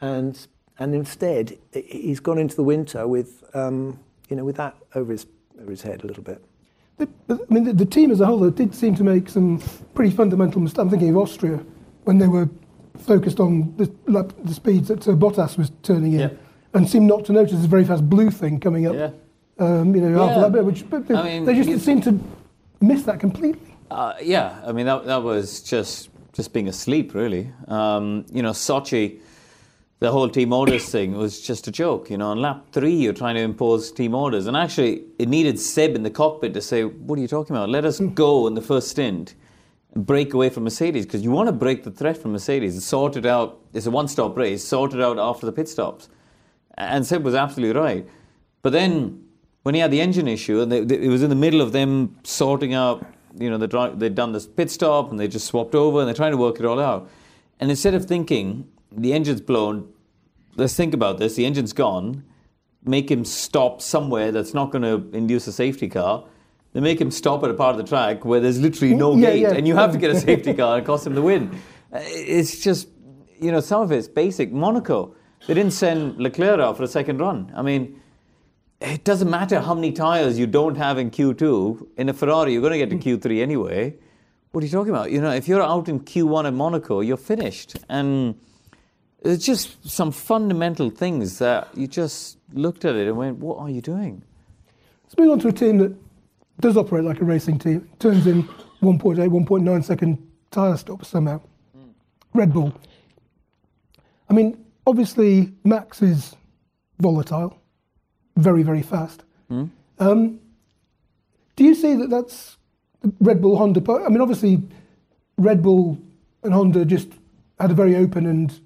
and 0.00 0.46
and 0.78 0.94
instead 0.94 1.58
he- 1.72 1.82
he's 1.82 2.20
gone 2.20 2.38
into 2.38 2.56
the 2.56 2.64
winter 2.64 3.06
with, 3.06 3.44
um, 3.54 3.98
you 4.28 4.34
know, 4.36 4.44
with 4.44 4.56
that 4.56 4.74
over 4.94 5.12
his 5.12 5.26
over 5.60 5.70
his 5.70 5.82
head 5.82 6.02
a 6.02 6.06
little 6.06 6.24
bit. 6.24 6.42
The, 7.26 7.46
I 7.50 7.52
mean, 7.54 7.64
the, 7.64 7.72
the 7.72 7.86
team 7.86 8.10
as 8.10 8.20
a 8.20 8.26
whole 8.26 8.38
though, 8.38 8.50
did 8.50 8.74
seem 8.74 8.94
to 8.96 9.04
make 9.04 9.28
some 9.28 9.60
pretty 9.94 10.10
fundamental 10.14 10.60
mistakes. 10.60 10.78
I'm 10.80 10.90
thinking 10.90 11.10
of 11.10 11.16
Austria 11.16 11.60
when 12.04 12.18
they 12.18 12.28
were 12.28 12.48
focused 12.98 13.40
on 13.40 13.74
the, 13.76 13.90
lap- 14.06 14.32
the 14.44 14.54
speeds 14.54 14.88
that 14.88 15.06
uh, 15.08 15.12
Bottas 15.12 15.56
was 15.56 15.70
turning 15.82 16.12
in, 16.14 16.20
Yeah. 16.20 16.28
and 16.74 16.88
seemed 16.88 17.06
not 17.06 17.24
to 17.26 17.32
notice 17.32 17.52
this 17.56 17.64
very 17.66 17.84
fast 17.84 18.08
blue 18.08 18.30
thing 18.30 18.60
coming 18.60 18.86
up. 18.86 18.94
Yeah. 18.94 19.10
Um, 19.58 19.94
you 19.94 20.00
know, 20.00 20.22
after 20.22 20.34
Yeah. 20.36 20.40
that 20.42 20.52
bit, 20.52 20.64
which 20.64 20.88
but 20.90 21.06
they, 21.08 21.14
I 21.14 21.22
mean, 21.24 21.44
they 21.44 21.60
just 21.62 21.84
seemed 21.84 22.04
to 22.04 22.18
miss 22.80 23.02
that 23.04 23.20
completely. 23.20 23.74
Uh, 23.90 24.14
yeah, 24.22 24.60
I 24.64 24.72
mean 24.72 24.86
that 24.86 25.04
that 25.04 25.22
was 25.22 25.60
just 25.60 26.08
just 26.32 26.52
being 26.54 26.68
asleep, 26.68 27.14
really. 27.14 27.52
Um, 27.68 28.24
you 28.32 28.42
know, 28.42 28.52
Sochi, 28.52 29.20
the 30.02 30.10
whole 30.10 30.28
team 30.28 30.52
orders 30.52 30.88
thing 30.88 31.16
was 31.16 31.40
just 31.40 31.68
a 31.68 31.70
joke. 31.70 32.10
You 32.10 32.18
know, 32.18 32.30
on 32.30 32.40
lap 32.40 32.66
three, 32.72 32.92
you're 32.92 33.12
trying 33.12 33.36
to 33.36 33.40
impose 33.40 33.92
team 33.92 34.16
orders, 34.16 34.48
and 34.48 34.56
actually, 34.56 35.04
it 35.20 35.28
needed 35.28 35.60
Seb 35.60 35.94
in 35.94 36.02
the 36.02 36.10
cockpit 36.10 36.54
to 36.54 36.60
say, 36.60 36.82
"What 36.82 37.20
are 37.20 37.22
you 37.22 37.28
talking 37.28 37.54
about? 37.54 37.68
Let 37.68 37.84
us 37.84 37.98
hmm. 37.98 38.08
go 38.08 38.48
in 38.48 38.54
the 38.54 38.62
first 38.62 38.88
stint." 38.88 39.36
and 39.94 40.04
Break 40.04 40.34
away 40.34 40.48
from 40.48 40.64
Mercedes 40.64 41.06
because 41.06 41.22
you 41.22 41.30
want 41.30 41.46
to 41.46 41.52
break 41.52 41.84
the 41.84 41.92
threat 41.92 42.16
from 42.16 42.32
Mercedes. 42.32 42.76
It's 42.76 42.84
sorted 42.84 43.26
out. 43.26 43.60
It's 43.74 43.86
a 43.86 43.92
one-stop 43.92 44.36
race, 44.36 44.64
sorted 44.64 45.00
out 45.00 45.18
after 45.20 45.46
the 45.46 45.52
pit 45.52 45.68
stops. 45.68 46.08
And 46.76 47.06
Seb 47.06 47.22
was 47.22 47.36
absolutely 47.36 47.78
right. 47.80 48.08
But 48.62 48.72
then 48.72 49.22
when 49.62 49.76
he 49.76 49.80
had 49.82 49.92
the 49.92 50.00
engine 50.00 50.26
issue, 50.26 50.60
and 50.60 50.72
they, 50.72 50.80
they- 50.80 51.02
it 51.02 51.08
was 51.08 51.22
in 51.22 51.30
the 51.30 51.36
middle 51.36 51.60
of 51.60 51.70
them 51.70 52.16
sorting 52.24 52.74
out, 52.74 53.06
you 53.38 53.48
know, 53.48 53.58
the 53.58 53.94
they'd 53.96 54.16
done 54.16 54.32
this 54.32 54.46
pit 54.46 54.70
stop 54.70 55.10
and 55.10 55.20
they 55.20 55.28
just 55.28 55.46
swapped 55.46 55.76
over 55.76 56.00
and 56.00 56.08
they're 56.08 56.22
trying 56.22 56.32
to 56.32 56.36
work 56.38 56.58
it 56.58 56.66
all 56.66 56.80
out. 56.80 57.08
And 57.60 57.70
instead 57.70 57.94
of 57.94 58.06
thinking, 58.06 58.66
the 58.96 59.12
engine's 59.12 59.40
blown, 59.40 59.92
let's 60.56 60.74
think 60.74 60.94
about 60.94 61.18
this, 61.18 61.34
the 61.34 61.46
engine's 61.46 61.72
gone, 61.72 62.24
make 62.84 63.10
him 63.10 63.24
stop 63.24 63.80
somewhere 63.80 64.32
that's 64.32 64.54
not 64.54 64.70
going 64.70 64.82
to 64.82 65.16
induce 65.16 65.46
a 65.46 65.52
safety 65.52 65.88
car. 65.88 66.24
They 66.72 66.80
make 66.80 67.00
him 67.00 67.10
stop 67.10 67.44
at 67.44 67.50
a 67.50 67.54
part 67.54 67.72
of 67.72 67.78
the 67.78 67.84
track 67.88 68.24
where 68.24 68.40
there's 68.40 68.58
literally 68.60 68.94
no 68.94 69.14
Yeah, 69.16 69.30
gate, 69.30 69.40
yeah. 69.40 69.52
and 69.52 69.66
you 69.68 69.76
have 69.76 69.92
to 69.92 69.98
get 69.98 70.10
a 70.10 70.18
safety 70.28 70.54
car 70.54 70.78
and 70.78 70.86
cost 70.86 71.06
him 71.06 71.14
the 71.14 71.22
win. 71.22 71.50
Uh, 71.92 72.00
It's 72.02 72.60
just 72.60 72.88
you 73.38 73.50
know, 73.50 73.60
some 73.60 73.82
of 73.82 73.90
it's 73.92 74.06
basic. 74.08 74.52
Monaco, 74.52 75.14
they 75.46 75.54
didn't 75.54 75.72
send 75.72 76.16
Leclerc 76.18 76.60
out 76.60 76.76
for 76.76 76.84
a 76.84 76.88
second 76.88 77.18
run. 77.18 77.52
I 77.56 77.62
mean, 77.62 78.00
it 78.80 79.02
doesn't 79.04 79.28
matter 79.28 79.60
how 79.60 79.74
many 79.74 79.90
tires 79.92 80.38
you 80.38 80.46
don't 80.46 80.76
have 80.76 80.96
in 80.96 81.10
Q2. 81.10 81.88
In 81.98 82.08
a 82.08 82.12
Ferrari, 82.12 82.52
you're 82.52 82.62
going 82.62 82.72
to 82.72 82.78
get 82.78 82.90
to 82.90 82.96
Q3 83.18 83.42
anyway. 83.42 83.96
What 84.52 84.62
are 84.62 84.66
you 84.66 84.72
talking 84.72 84.90
about? 84.90 85.10
You 85.10 85.20
know, 85.20 85.30
if 85.32 85.48
you're 85.48 85.62
out 85.62 85.88
in 85.88 86.00
Q1 86.00 86.46
at 86.46 86.54
Monaco, 86.54 87.00
you're 87.00 87.16
finished. 87.16 87.76
And 87.88 88.36
it's 89.24 89.44
just 89.44 89.88
some 89.88 90.10
fundamental 90.10 90.90
things 90.90 91.38
that 91.38 91.68
you 91.76 91.86
just 91.86 92.38
looked 92.52 92.84
at 92.84 92.96
it 92.96 93.06
and 93.06 93.16
went, 93.16 93.38
what 93.38 93.58
are 93.58 93.70
you 93.70 93.80
doing? 93.80 94.22
Let's 95.04 95.16
move 95.16 95.30
on 95.30 95.38
to 95.40 95.48
a 95.48 95.52
team 95.52 95.78
that 95.78 95.94
does 96.60 96.76
operate 96.76 97.04
like 97.04 97.20
a 97.20 97.24
racing 97.24 97.58
team. 97.58 97.88
Turns 97.98 98.26
in 98.26 98.44
1.8, 98.82 99.16
1.9 99.16 99.84
second 99.84 100.30
tyre 100.50 100.76
stops 100.76 101.08
somehow. 101.08 101.40
Red 102.34 102.52
Bull. 102.52 102.72
I 104.28 104.32
mean, 104.32 104.64
obviously, 104.86 105.52
Max 105.64 106.02
is 106.02 106.34
volatile, 106.98 107.58
very, 108.36 108.62
very 108.62 108.82
fast. 108.82 109.22
Um, 109.98 110.40
do 111.56 111.64
you 111.64 111.74
see 111.74 111.94
that 111.94 112.08
that's 112.08 112.56
Red 113.20 113.42
Bull 113.42 113.56
Honda? 113.58 113.82
I 114.04 114.08
mean, 114.08 114.20
obviously, 114.20 114.62
Red 115.36 115.62
Bull 115.62 115.98
and 116.42 116.54
Honda 116.54 116.84
just 116.84 117.08
had 117.60 117.70
a 117.70 117.74
very 117.74 117.94
open 117.94 118.26
and 118.26 118.58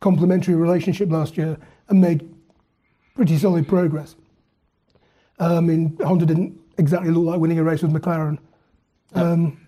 complementary 0.00 0.54
relationship 0.54 1.10
last 1.10 1.36
year 1.36 1.56
and 1.88 2.00
made 2.00 2.28
pretty 3.14 3.38
solid 3.38 3.68
progress. 3.68 4.16
Uh, 5.38 5.56
I 5.56 5.60
mean, 5.60 5.96
Honda 6.02 6.26
didn't 6.26 6.58
exactly 6.78 7.10
look 7.10 7.24
like 7.24 7.40
winning 7.40 7.58
a 7.58 7.62
race 7.62 7.82
with 7.82 7.92
McLaren, 7.92 8.38
um, 9.14 9.58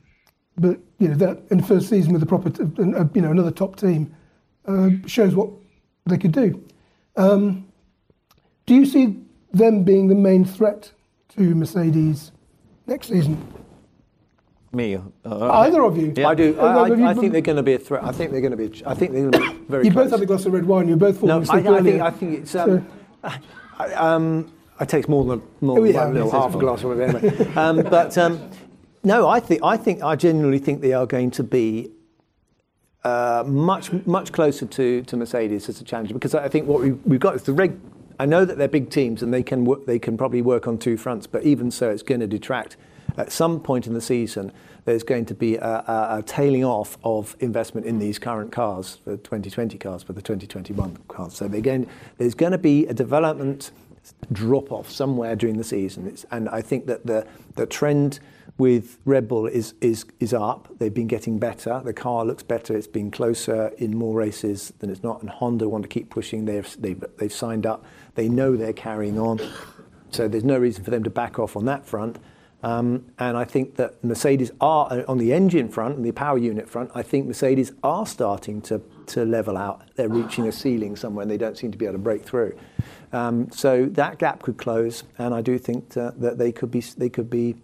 but 0.56 0.78
you 0.98 1.08
know 1.08 1.14
that 1.14 1.42
in 1.50 1.58
the 1.58 1.64
first 1.64 1.88
season 1.88 2.12
with 2.12 2.22
a 2.22 2.26
proper, 2.26 2.50
t- 2.50 2.62
uh, 2.62 3.04
you 3.14 3.20
know, 3.20 3.30
another 3.30 3.50
top 3.50 3.76
team 3.76 4.14
uh, 4.66 4.90
shows 5.06 5.34
what 5.34 5.50
they 6.06 6.18
could 6.18 6.32
do. 6.32 6.62
Um, 7.16 7.68
do 8.66 8.74
you 8.74 8.86
see 8.86 9.18
them 9.52 9.84
being 9.84 10.08
the 10.08 10.14
main 10.14 10.44
threat 10.44 10.92
to 11.36 11.54
Mercedes 11.54 12.32
next 12.86 13.08
season? 13.08 13.61
Me. 14.74 14.96
Uh, 14.96 15.50
Either 15.50 15.82
of 15.84 15.98
you? 15.98 16.14
I 16.24 16.34
do. 16.34 16.58
I, 16.58 16.88
I, 16.88 17.10
I 17.10 17.14
think 17.14 17.32
they're 17.32 17.42
going 17.42 17.56
to 17.56 17.62
be 17.62 17.74
a 17.74 17.78
threat. 17.78 18.02
I 18.04 18.10
think 18.12 18.30
they're 18.30 18.40
going 18.40 18.56
to 18.56 18.68
be. 18.68 18.82
I 18.86 18.94
think 18.94 19.12
they're 19.12 19.30
going 19.30 19.32
to 19.32 19.52
be 19.52 19.64
very. 19.68 19.84
You 19.86 19.92
both 19.92 20.10
have 20.10 20.22
a 20.22 20.26
glass 20.26 20.46
of 20.46 20.54
red 20.54 20.64
wine. 20.64 20.88
You're 20.88 20.96
both 20.96 21.22
No, 21.22 21.44
falling 21.44 21.66
I, 21.68 21.78
asleep 21.78 21.80
I 21.80 21.82
think. 21.82 22.02
I 22.02 22.10
think 22.10 22.38
it's. 22.40 22.54
Um, 22.54 22.86
I, 23.78 23.92
um, 23.94 24.52
I 24.80 24.84
takes 24.86 25.08
more 25.08 25.24
than 25.24 25.42
more 25.60 25.78
Oh, 25.78 25.82
than 25.82 25.92
yeah, 25.92 26.04
one 26.04 26.14
little 26.14 26.30
half 26.30 26.54
a 26.54 26.58
glass 26.58 26.82
of 26.82 26.90
whatever. 26.90 27.18
Anyway. 27.18 27.54
um, 27.54 27.82
but 27.90 28.16
um, 28.16 28.50
no, 29.04 29.28
I 29.28 29.40
think 29.40 29.62
I 29.62 29.76
think 29.76 30.02
I 30.02 30.16
genuinely 30.16 30.58
think 30.58 30.80
they 30.80 30.94
are 30.94 31.06
going 31.06 31.30
to 31.32 31.42
be 31.42 31.90
uh, 33.04 33.44
much 33.46 33.92
much 34.06 34.32
closer 34.32 34.64
to, 34.64 35.02
to 35.02 35.16
Mercedes 35.18 35.68
as 35.68 35.80
a 35.82 35.84
challenger 35.84 36.14
because 36.14 36.34
I 36.34 36.48
think 36.48 36.66
what 36.66 36.80
we, 36.80 36.92
we've 36.92 37.20
got 37.20 37.34
is 37.34 37.42
the 37.42 37.52
reg. 37.52 37.78
I 38.18 38.24
know 38.26 38.44
that 38.44 38.56
they're 38.56 38.68
big 38.68 38.88
teams 38.90 39.22
and 39.22 39.34
they 39.34 39.42
can 39.42 39.64
work, 39.64 39.84
they 39.84 39.98
can 39.98 40.16
probably 40.16 40.42
work 40.42 40.66
on 40.68 40.78
two 40.78 40.96
fronts, 40.96 41.26
but 41.26 41.42
even 41.42 41.70
so, 41.70 41.90
it's 41.90 42.02
going 42.02 42.20
to 42.20 42.26
detract. 42.26 42.76
at 43.16 43.32
some 43.32 43.60
point 43.60 43.86
in 43.86 43.94
the 43.94 44.00
season, 44.00 44.52
there's 44.84 45.02
going 45.02 45.24
to 45.26 45.34
be 45.34 45.56
a, 45.56 45.64
a, 45.64 46.18
a 46.18 46.22
tailing 46.24 46.64
off 46.64 46.98
of 47.04 47.36
investment 47.40 47.86
in 47.86 47.98
these 47.98 48.18
current 48.18 48.50
cars, 48.50 48.98
the 49.04 49.16
2020 49.18 49.78
cars, 49.78 50.02
for 50.02 50.12
the 50.12 50.22
2021 50.22 50.98
cars. 51.08 51.34
So 51.34 51.46
again, 51.46 51.86
there's 52.18 52.34
going 52.34 52.52
to 52.52 52.58
be 52.58 52.86
a 52.86 52.94
development 52.94 53.70
drop 54.32 54.72
off 54.72 54.90
somewhere 54.90 55.36
during 55.36 55.56
the 55.56 55.64
season. 55.64 56.06
It's, 56.06 56.24
and 56.30 56.48
I 56.48 56.60
think 56.60 56.86
that 56.86 57.06
the, 57.06 57.26
the 57.54 57.66
trend 57.66 58.18
with 58.58 58.98
Red 59.04 59.28
Bull 59.28 59.46
is, 59.46 59.74
is, 59.80 60.04
is 60.20 60.34
up. 60.34 60.68
They've 60.78 60.92
been 60.92 61.06
getting 61.06 61.38
better. 61.38 61.80
The 61.84 61.92
car 61.92 62.24
looks 62.24 62.42
better. 62.42 62.76
It's 62.76 62.86
been 62.86 63.10
closer 63.10 63.68
in 63.78 63.96
more 63.96 64.14
races 64.14 64.72
than 64.78 64.90
it's 64.90 65.02
not. 65.02 65.20
And 65.20 65.30
Honda 65.30 65.68
want 65.68 65.82
to 65.84 65.88
keep 65.88 66.10
pushing. 66.10 66.44
They've, 66.44 66.76
they've, 66.80 67.02
they've 67.18 67.32
signed 67.32 67.66
up. 67.66 67.84
They 68.14 68.28
know 68.28 68.56
they're 68.56 68.72
carrying 68.72 69.18
on. 69.18 69.40
So 70.10 70.28
there's 70.28 70.44
no 70.44 70.58
reason 70.58 70.84
for 70.84 70.90
them 70.90 71.04
to 71.04 71.10
back 71.10 71.38
off 71.38 71.56
on 71.56 71.64
that 71.66 71.86
front. 71.86 72.18
Um, 72.62 73.06
and 73.18 73.36
I 73.36 73.44
think 73.44 73.76
that 73.76 74.02
Mercedes 74.04 74.52
are, 74.60 74.86
uh, 74.92 75.02
on 75.08 75.18
the 75.18 75.32
engine 75.32 75.68
front 75.68 75.96
and 75.96 76.04
the 76.04 76.12
power 76.12 76.38
unit 76.38 76.68
front, 76.68 76.90
I 76.94 77.02
think 77.02 77.26
Mercedes 77.26 77.72
are 77.82 78.06
starting 78.06 78.62
to, 78.62 78.80
level 79.14 79.58
out. 79.58 79.82
They're 79.96 80.08
reaching 80.08 80.48
a 80.48 80.52
ceiling 80.52 80.96
somewhere 80.96 81.22
and 81.22 81.30
they 81.30 81.36
don't 81.36 81.58
seem 81.58 81.70
to 81.70 81.76
be 81.76 81.84
able 81.84 81.94
to 81.94 81.98
break 81.98 82.22
through. 82.22 82.56
Um, 83.12 83.50
so 83.50 83.84
that 83.86 84.18
gap 84.18 84.40
could 84.42 84.56
close, 84.56 85.04
and 85.18 85.34
I 85.34 85.42
do 85.42 85.58
think 85.58 85.90
that, 85.90 86.38
they 86.38 86.50
could 86.52 87.28
be, 87.28 87.56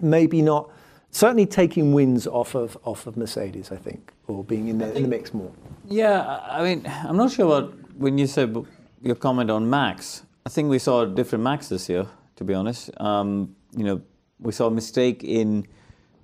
maybe 0.00 0.40
not, 0.40 0.70
certainly 1.10 1.44
taking 1.44 1.92
wins 1.92 2.26
off 2.26 2.54
of, 2.54 3.16
Mercedes, 3.16 3.70
I 3.70 3.76
think, 3.76 4.12
or 4.26 4.42
being 4.42 4.68
in 4.68 4.78
the, 4.78 5.00
mix 5.00 5.34
more. 5.34 5.52
Yeah, 5.86 6.40
I 6.48 6.62
mean, 6.62 6.90
I'm 7.04 7.16
not 7.16 7.30
sure 7.30 7.46
what 7.46 7.74
when 7.98 8.16
you 8.16 8.26
said 8.26 8.56
your 9.02 9.16
comment 9.16 9.50
on 9.50 9.68
Max. 9.68 10.22
I 10.46 10.48
think 10.48 10.70
we 10.70 10.78
saw 10.78 11.02
a 11.02 11.06
different 11.06 11.44
Max 11.44 11.68
this 11.68 11.88
year, 11.90 12.06
to 12.36 12.44
be 12.44 12.54
honest. 12.54 12.90
You 13.78 13.84
know, 13.84 14.00
we 14.40 14.52
saw 14.52 14.66
a 14.66 14.70
mistake 14.70 15.22
in 15.22 15.66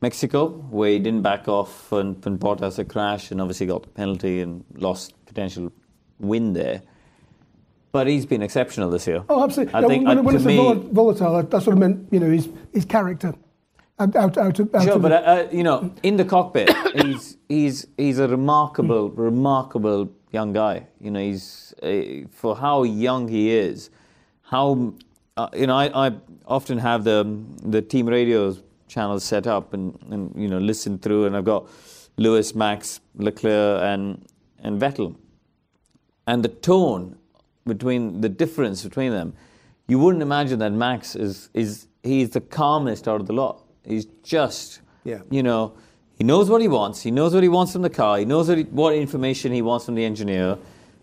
Mexico 0.02 0.48
where 0.70 0.90
he 0.90 0.98
didn't 0.98 1.22
back 1.22 1.46
off 1.48 1.92
and, 1.92 2.24
and 2.26 2.38
Bottas 2.38 2.78
a 2.80 2.84
crash 2.84 3.30
and 3.30 3.40
obviously 3.40 3.66
got 3.66 3.82
the 3.84 3.88
penalty 3.90 4.40
and 4.40 4.64
lost 4.74 5.14
potential 5.26 5.70
win 6.18 6.52
there. 6.52 6.82
But 7.92 8.08
he's 8.08 8.26
been 8.26 8.42
exceptional 8.42 8.90
this 8.90 9.06
year. 9.06 9.22
Oh, 9.28 9.44
absolutely. 9.44 9.74
I 9.74 9.80
No, 9.82 9.88
think, 9.88 10.06
when 10.08 10.18
uh, 10.18 10.22
when 10.22 10.34
it's 10.36 10.44
me- 10.44 10.56
vol- 10.56 10.74
volatile, 10.74 11.36
I, 11.36 11.40
I 11.56 11.60
sort 11.60 11.74
of 11.74 11.78
meant, 11.78 12.08
you 12.10 12.18
know, 12.18 12.28
his, 12.30 12.48
his 12.72 12.84
character. 12.84 13.34
Out, 14.00 14.16
out, 14.16 14.36
out, 14.36 14.58
of- 14.58 14.74
out 14.74 14.82
Sure, 14.82 14.98
but 14.98 15.12
uh, 15.12 15.14
uh, 15.14 15.48
you 15.52 15.62
know, 15.62 15.94
in 16.02 16.16
the 16.16 16.24
cockpit, 16.24 16.68
he's 16.96 17.36
he's 17.48 17.86
he's 17.96 18.18
a 18.18 18.26
remarkable, 18.26 19.10
remarkable 19.10 20.10
young 20.32 20.52
guy. 20.52 20.88
You 21.00 21.12
know, 21.12 21.20
he's 21.20 21.72
uh, 21.80 22.26
for 22.32 22.56
how 22.56 22.82
young 22.82 23.28
he 23.28 23.52
is. 23.52 23.90
How 24.42 24.92
uh, 25.36 25.48
you 25.54 25.66
know, 25.66 25.76
I, 25.76 26.06
I 26.08 26.12
often 26.46 26.78
have 26.78 27.04
the 27.04 27.24
the 27.62 27.82
team 27.82 28.06
radio 28.08 28.56
channels 28.88 29.24
set 29.24 29.46
up 29.46 29.72
and, 29.74 29.98
and 30.10 30.32
you 30.36 30.48
know 30.48 30.58
listen 30.58 30.98
through, 30.98 31.26
and 31.26 31.36
I've 31.36 31.44
got 31.44 31.68
Lewis, 32.16 32.54
Max, 32.54 33.00
Leclerc, 33.16 33.82
and 33.82 34.24
and 34.62 34.80
Vettel, 34.80 35.16
and 36.26 36.44
the 36.44 36.48
tone 36.48 37.18
between 37.66 38.20
the 38.20 38.28
difference 38.28 38.84
between 38.84 39.10
them, 39.10 39.34
you 39.88 39.98
wouldn't 39.98 40.22
imagine 40.22 40.58
that 40.60 40.72
Max 40.72 41.16
is 41.16 41.48
is 41.54 41.86
he's 42.02 42.30
the 42.30 42.40
calmest 42.40 43.08
out 43.08 43.20
of 43.20 43.26
the 43.26 43.32
lot. 43.32 43.62
He's 43.84 44.06
just, 44.22 44.80
Yeah. 45.04 45.20
you 45.30 45.42
know, 45.42 45.72
he 46.16 46.24
knows 46.24 46.48
what 46.48 46.60
he 46.62 46.68
wants. 46.68 47.02
He 47.02 47.10
knows 47.10 47.34
what 47.34 47.42
he 47.42 47.48
wants 47.48 47.72
from 47.72 47.82
the 47.82 47.90
car. 47.90 48.18
He 48.18 48.24
knows 48.24 48.48
what, 48.48 48.58
he, 48.58 48.64
what 48.64 48.94
information 48.94 49.52
he 49.52 49.62
wants 49.62 49.84
from 49.86 49.94
the 49.94 50.04
engineer. 50.04 50.56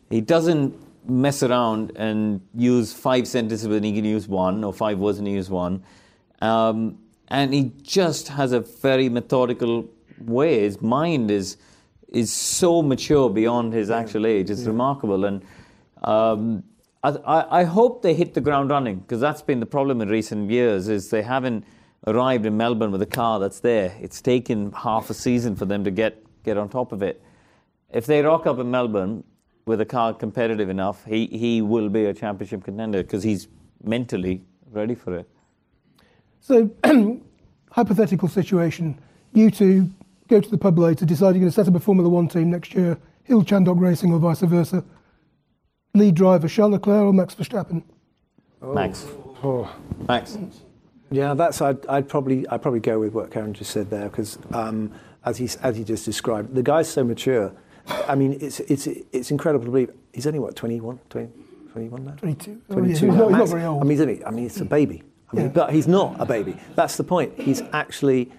He 0.10 0.22
doesn't 0.22 0.74
mess 1.08 1.44
around 1.44 1.92
and 1.96 2.42
use 2.54 2.94
five 2.94 3.28
sentences 3.28 3.68
when 3.68 3.84
he 3.84 3.94
can 3.94 4.06
use 4.06 4.28
one, 4.28 4.64
or 4.64 4.74
five 4.74 5.00
words 5.00 5.18
when 5.18 5.28
he 5.28 5.34
use 5.34 5.50
one. 5.50 5.84
Um, 6.42 6.98
and 7.28 7.54
he 7.54 7.72
just 7.82 8.28
has 8.30 8.52
a 8.52 8.60
very 8.60 9.10
methodical 9.10 9.90
way. 10.20 10.62
His 10.62 10.82
mind 10.82 11.32
is 11.32 11.58
is 12.10 12.32
so 12.32 12.82
mature 12.82 13.30
beyond 13.30 13.72
his 13.72 13.90
actual 13.90 14.26
age. 14.28 14.50
It's 14.50 14.66
remarkable, 14.66 15.24
and 15.24 15.42
um, 16.04 16.64
I, 17.04 17.10
I, 17.10 17.62
I 17.62 17.64
hope 17.64 18.02
they 18.02 18.14
hit 18.14 18.34
the 18.34 18.42
ground 18.42 18.70
running 18.70 19.00
because 19.00 19.22
that's 19.22 19.42
been 19.42 19.62
the 19.62 19.66
problem 19.66 20.02
in 20.02 20.10
recent 20.10 20.52
years. 20.52 20.90
Is 20.90 21.10
they 21.10 21.22
haven't 21.22 21.64
arrived 22.08 22.46
in 22.46 22.58
Melbourne 22.58 22.92
with 22.92 23.02
a 23.02 23.08
car 23.08 23.40
that's 23.40 23.62
there. 23.62 23.96
It's 24.02 24.22
taken 24.22 24.72
half 24.74 25.10
a 25.10 25.14
season 25.14 25.56
for 25.56 25.66
them 25.66 25.84
to 25.84 25.92
get 25.92 26.22
get 26.44 26.58
on 26.58 26.70
top 26.70 26.92
of 26.92 27.02
it. 27.02 27.22
If 27.90 28.06
they 28.06 28.22
rock 28.22 28.46
up 28.46 28.60
in 28.60 28.72
Melbourne 28.72 29.24
with 29.72 29.80
a 29.80 29.86
car 29.86 30.14
competitive 30.14 30.70
enough, 30.70 31.06
he, 31.06 31.28
he 31.28 31.62
will 31.62 31.88
be 31.88 32.06
a 32.06 32.14
championship 32.14 32.62
contender 32.62 33.02
because 33.04 33.24
he's 33.24 33.48
mentally 33.82 34.42
ready 34.70 34.94
for 34.94 35.18
it. 35.18 35.30
So, 36.42 36.70
hypothetical 37.72 38.28
situation. 38.28 39.00
You 39.34 39.50
two 39.50 39.90
go 40.28 40.42
to 40.42 40.50
the 40.50 40.58
pub 40.58 40.78
later, 40.78 41.06
decide 41.06 41.28
you're 41.28 41.36
going 41.36 41.46
to 41.46 41.52
set 41.52 41.70
up 41.70 41.76
a 41.76 41.80
Formula 41.80 42.10
One 42.10 42.28
team 42.28 42.52
next 42.52 42.74
year, 42.74 42.98
Hill 43.24 43.44
Chandhok 43.44 43.80
Racing 43.80 44.12
or 44.12 44.20
vice 44.20 44.42
versa. 44.42 44.84
Lead 45.94 46.16
driver, 46.16 46.50
Charles 46.50 46.74
Leclerc 46.74 47.06
or 47.06 47.14
Max 47.14 47.34
Verstappen? 47.34 47.84
Max. 48.62 49.06
Max. 50.08 50.38
Yeah, 51.12 51.34
that's 51.34 51.62
I'd, 51.62 51.86
I'd 51.88 52.10
probably 52.10 52.48
I'd 52.50 52.62
probably 52.62 52.80
go 52.82 53.00
with 53.00 53.14
what 53.14 53.30
Karun 53.30 53.54
just 53.54 53.72
said 53.72 53.90
there 53.90 54.10
because 54.10 54.38
um, 54.54 54.92
as 55.26 55.38
he 55.38 55.50
as 55.64 55.78
he 55.78 55.84
just 55.84 56.04
described, 56.06 56.54
the 56.56 56.64
guy's 56.64 56.90
so 56.90 57.04
mature. 57.04 57.54
I 57.88 58.16
mean, 58.16 58.38
it's 58.42 58.60
it's 58.62 58.88
it's 58.88 59.32
incredible 59.32 59.66
to 59.66 59.72
believe 59.72 59.92
he's 60.14 60.28
only 60.28 60.40
what 60.40 60.56
21, 60.56 61.00
20, 61.10 61.30
21 61.74 62.06
now. 62.06 62.12
22. 62.12 62.62
Oh, 62.70 62.74
22. 62.74 62.88
yeah, 62.88 63.12
he's 63.12 63.20
not- 63.20 63.30
he's 63.30 63.38
not 63.38 63.50
very 63.50 63.64
old. 63.66 63.82
I 63.82 63.86
mean, 63.86 63.98
he's 64.08 64.24
I 64.26 64.30
mean, 64.32 64.46
it's 64.46 64.60
a 64.62 64.66
baby. 64.66 65.04
I 65.32 65.36
mean, 65.36 65.46
Yeah. 65.46 65.52
but 65.52 65.72
he's 65.74 65.88
not 65.88 66.16
a 66.20 66.26
baby. 66.26 66.56
That's 66.76 66.98
the 66.98 67.04
point. 67.04 67.40
He's 67.40 67.62
actually. 67.74 68.32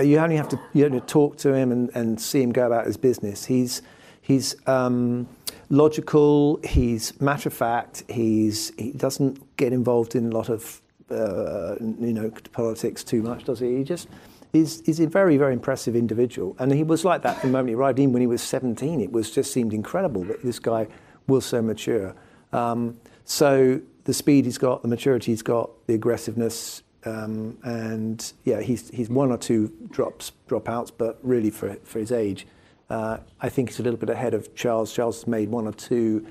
You 0.00 0.18
only 0.18 0.36
have 0.36 0.48
to 0.48 0.58
you 0.72 0.88
know, 0.90 0.98
talk 0.98 1.36
to 1.38 1.54
him 1.54 1.70
and, 1.70 1.88
and 1.94 2.20
see 2.20 2.42
him 2.42 2.50
go 2.50 2.66
about 2.66 2.84
his 2.86 2.96
business. 2.96 3.44
He's 3.44 3.80
he's 4.20 4.56
um, 4.66 5.28
logical. 5.70 6.58
He's 6.64 7.18
matter 7.20 7.48
of 7.48 7.54
fact. 7.54 8.02
He's 8.08 8.72
he 8.76 8.90
doesn't 8.92 9.56
get 9.56 9.72
involved 9.72 10.14
in 10.16 10.26
a 10.32 10.34
lot 10.34 10.48
of 10.48 10.80
uh, 11.10 11.76
you 11.80 12.12
know 12.12 12.30
politics 12.52 13.04
too 13.04 13.22
much, 13.22 13.44
does 13.44 13.60
he? 13.60 13.76
He 13.76 13.84
just 13.84 14.08
He's, 14.54 14.86
he's 14.86 15.00
a 15.00 15.08
very, 15.08 15.36
very 15.36 15.52
impressive 15.52 15.96
individual. 15.96 16.54
And 16.60 16.72
he 16.72 16.84
was 16.84 17.04
like 17.04 17.22
that 17.22 17.40
from 17.40 17.50
the 17.50 17.58
moment 17.58 17.70
he 17.70 17.74
arrived 17.74 17.98
in 17.98 18.12
when 18.12 18.20
he 18.20 18.28
was 18.28 18.40
17. 18.40 19.00
It 19.00 19.10
was 19.10 19.32
just 19.32 19.52
seemed 19.52 19.74
incredible 19.74 20.22
that 20.26 20.44
this 20.44 20.60
guy 20.60 20.86
was 21.26 21.44
so 21.44 21.60
mature. 21.60 22.14
Um, 22.52 22.96
so 23.24 23.80
the 24.04 24.14
speed 24.14 24.44
he's 24.44 24.56
got, 24.56 24.82
the 24.82 24.88
maturity 24.88 25.32
he's 25.32 25.42
got, 25.42 25.70
the 25.88 25.94
aggressiveness, 25.94 26.84
um, 27.04 27.58
and 27.64 28.32
yeah, 28.44 28.60
he's, 28.60 28.90
he's 28.90 29.10
one 29.10 29.32
or 29.32 29.38
two 29.38 29.72
drops, 29.90 30.30
dropouts, 30.48 30.92
but 30.96 31.18
really 31.24 31.50
for, 31.50 31.74
for 31.82 31.98
his 31.98 32.12
age, 32.12 32.46
uh, 32.90 33.18
I 33.40 33.48
think 33.48 33.70
he's 33.70 33.80
a 33.80 33.82
little 33.82 33.98
bit 33.98 34.08
ahead 34.08 34.34
of 34.34 34.54
Charles. 34.54 34.94
Charles 34.94 35.16
has 35.16 35.26
made 35.26 35.48
one 35.48 35.66
or 35.66 35.72
two 35.72 36.24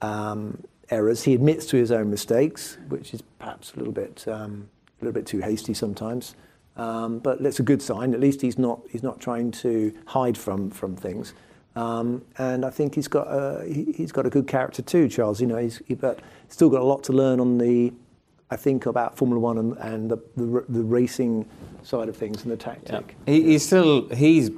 um, 0.00 0.62
errors. 0.88 1.24
He 1.24 1.34
admits 1.34 1.66
to 1.66 1.76
his 1.76 1.92
own 1.92 2.08
mistakes, 2.08 2.78
which 2.88 3.12
is 3.12 3.20
perhaps 3.38 3.74
a 3.74 3.76
little 3.76 3.92
bit, 3.92 4.26
um, 4.28 4.70
a 4.98 5.04
little 5.04 5.12
bit 5.12 5.26
too 5.26 5.40
hasty 5.40 5.74
sometimes. 5.74 6.34
Um, 6.80 7.18
but 7.18 7.42
that's 7.42 7.60
a 7.60 7.62
good 7.62 7.82
sign. 7.82 8.14
At 8.14 8.20
least 8.20 8.40
he's 8.40 8.58
not, 8.58 8.80
he's 8.90 9.02
not 9.02 9.20
trying 9.20 9.50
to 9.50 9.92
hide 10.06 10.38
from, 10.38 10.70
from 10.70 10.96
things. 10.96 11.34
Um, 11.76 12.24
and 12.38 12.64
I 12.64 12.70
think 12.70 12.94
he's 12.94 13.06
got 13.06 13.26
a, 13.28 13.66
he, 13.66 13.92
has 13.98 14.12
got 14.12 14.24
a 14.24 14.30
good 14.30 14.48
character 14.48 14.80
too, 14.80 15.06
Charles. 15.06 15.42
You 15.42 15.46
know, 15.46 15.58
he's 15.58 15.82
he, 15.86 15.94
but 15.94 16.20
still 16.48 16.70
got 16.70 16.80
a 16.80 16.84
lot 16.84 17.04
to 17.04 17.12
learn 17.12 17.38
on 17.38 17.58
the, 17.58 17.92
I 18.50 18.56
think 18.56 18.86
about 18.86 19.14
Formula 19.18 19.38
One 19.38 19.58
and, 19.58 19.76
and 19.76 20.10
the, 20.10 20.16
the, 20.36 20.64
the 20.70 20.82
racing 20.82 21.46
side 21.82 22.08
of 22.08 22.16
things 22.16 22.44
and 22.44 22.50
the 22.50 22.56
tactic. 22.56 23.14
Yeah. 23.26 23.34
He, 23.34 23.42
he's 23.42 23.66
still 23.66 24.08
he's 24.08 24.50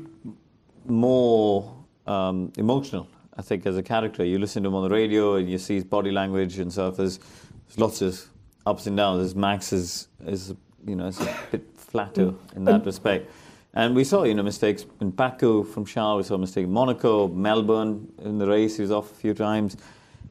more 0.87 1.75
um, 2.07 2.53
emotional. 2.57 3.09
I 3.37 3.43
think 3.43 3.67
as 3.67 3.77
a 3.77 3.83
character, 3.83 4.25
you 4.25 4.39
listen 4.39 4.63
to 4.63 4.69
him 4.69 4.77
on 4.77 4.85
the 4.85 4.95
radio 4.95 5.35
and 5.35 5.51
you 5.51 5.59
see 5.59 5.75
his 5.75 5.85
body 5.85 6.13
language 6.13 6.59
and 6.61 6.73
stuff. 6.73 6.99
There's, 6.99 7.19
there's 7.19 7.79
lots 7.79 8.01
of 8.01 8.29
ups 8.65 8.87
and 8.87 8.97
downs. 8.97 9.19
There's 9.19 9.35
Max 9.35 9.73
is 9.73 10.07
is 10.25 10.55
you 10.87 10.95
know 10.95 11.09
a 11.09 11.29
bit 11.51 11.72
flatter 11.93 12.35
in 12.57 12.65
that 12.65 12.85
respect. 12.85 13.31
And 13.75 13.95
we 13.95 14.05
saw, 14.05 14.25
you 14.25 14.35
know, 14.35 14.43
mistakes 14.43 14.85
in 15.01 15.11
Baku 15.11 15.65
from 15.65 15.85
Charles. 15.87 16.25
We 16.25 16.29
saw 16.29 16.35
a 16.35 16.39
mistake 16.39 16.65
in 16.65 16.73
Monaco, 16.73 17.29
Melbourne 17.29 18.13
in 18.23 18.39
the 18.39 18.47
race. 18.47 18.77
He 18.77 18.83
was 18.83 18.91
off 18.91 19.11
a 19.11 19.15
few 19.15 19.35
times. 19.35 19.77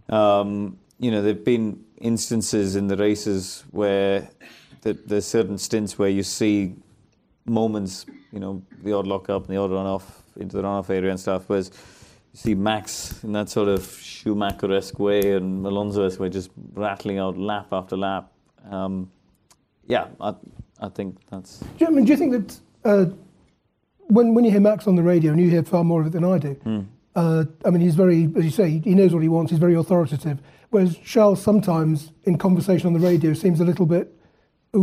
Um, 0.10 0.78
you 1.00 1.10
know, 1.10 1.22
there've 1.24 1.44
been 1.44 1.84
instances 1.98 2.76
in 2.76 2.88
the 2.88 2.98
races 2.98 3.64
where 3.72 4.30
the, 4.82 4.94
there's 4.94 5.26
certain 5.26 5.58
stints 5.58 5.98
where 5.98 6.10
you 6.10 6.24
see 6.24 6.76
moments, 7.46 8.06
you 8.32 8.40
know, 8.40 8.62
the 8.84 8.94
odd 8.94 9.08
lock 9.08 9.30
up 9.30 9.48
and 9.48 9.56
the 9.56 9.60
odd 9.60 9.72
run 9.72 9.88
off 9.88 10.22
into 10.36 10.58
the 10.58 10.64
run 10.64 10.78
off 10.78 10.90
area 10.90 11.10
and 11.10 11.20
stuff. 11.20 11.44
Whereas 11.48 11.72
you 12.34 12.38
see 12.38 12.56
Max 12.56 13.24
in 13.24 13.32
that 13.34 13.50
sort 13.50 13.70
of 13.70 13.84
Schumacher-esque 13.84 15.00
way 15.00 15.36
and 15.36 15.66
Alonso-esque 15.66 16.20
way, 16.20 16.30
just 16.30 16.52
rattling 16.74 17.18
out 17.18 17.38
lap 17.38 17.68
after 17.72 17.98
lap. 17.98 18.32
Um, 18.70 19.10
yeah, 19.88 20.08
I, 20.20 20.36
I 20.82 20.90
think 20.90 21.18
that's. 21.30 21.60
Do 21.60 21.66
you, 21.80 21.88
I 21.88 21.90
mean, 21.92 22.06
do 22.06 22.12
you 22.12 22.18
think 22.18 22.32
that 22.34 22.60
uh, 22.84 23.06
when 24.08 24.34
when 24.34 24.44
you 24.44 24.52
hear 24.52 24.60
Max 24.62 24.88
on 24.88 24.96
the 24.96 25.04
radio 25.04 25.32
and 25.32 25.40
you 25.40 25.50
hear 25.50 25.64
far 25.64 25.84
more 25.84 26.02
of 26.02 26.08
it 26.08 26.12
than 26.14 26.24
I 26.24 26.38
do, 26.38 26.56
Mm. 26.66 26.86
uh, 27.16 27.46
I 27.66 27.70
mean, 27.70 27.82
he's 27.82 27.96
very, 27.96 28.30
as 28.36 28.44
you 28.44 28.52
say, 28.52 28.80
he 28.84 28.96
knows 28.96 29.14
what 29.14 29.22
he 29.24 29.30
wants. 29.30 29.52
He's 29.52 29.60
very 29.60 29.76
authoritative. 29.76 30.40
Whereas 30.70 30.98
Charles 30.98 31.42
sometimes 31.42 32.12
in 32.24 32.38
conversation 32.38 32.88
on 32.88 32.94
the 32.94 33.00
radio 33.00 33.34
seems 33.34 33.60
a 33.60 33.66
little 33.66 33.86
bit, 33.86 34.14
uh, 34.74 34.80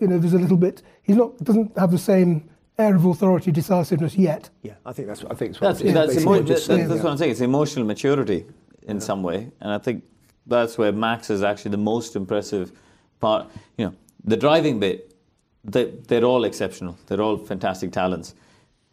you 0.00 0.06
know, 0.08 0.18
there's 0.18 0.32
a 0.32 0.38
little 0.38 0.56
bit. 0.56 0.82
He's 1.02 1.16
not 1.16 1.36
doesn't 1.44 1.76
have 1.78 1.90
the 1.90 1.98
same 1.98 2.48
air 2.78 2.94
of 2.94 3.04
authority, 3.04 3.52
decisiveness 3.52 4.16
yet. 4.16 4.50
Yeah, 4.62 4.74
I 4.84 4.92
think 4.92 5.08
that's 5.08 5.22
what 5.22 5.32
I 5.32 5.34
think 5.34 5.58
That's, 5.58 5.82
what 5.82 5.94
that's, 5.94 6.06
basically 6.14 6.22
emo- 6.22 6.30
what 6.40 6.46
just 6.46 6.66
that- 6.68 6.76
saying, 6.76 6.88
that's 6.88 6.98
yeah. 6.98 7.04
what 7.04 7.10
I'm 7.12 7.18
saying. 7.18 7.30
It's 7.32 7.40
emotional 7.40 7.86
maturity 7.86 8.46
in 8.82 9.00
some 9.00 9.22
way, 9.22 9.50
and 9.60 9.70
I 9.72 9.78
think 9.78 10.04
that's 10.46 10.76
where 10.78 10.92
Max 10.92 11.28
is 11.30 11.42
actually 11.42 11.72
the 11.72 11.78
most 11.78 12.16
impressive 12.16 12.72
part. 13.20 13.46
You 13.78 13.86
know, 13.86 13.94
the 14.24 14.36
driving 14.36 14.78
bit, 14.80 15.14
they, 15.66 15.84
they're 16.08 16.24
all 16.24 16.44
exceptional. 16.44 16.96
They're 17.06 17.20
all 17.20 17.36
fantastic 17.36 17.92
talents, 17.92 18.34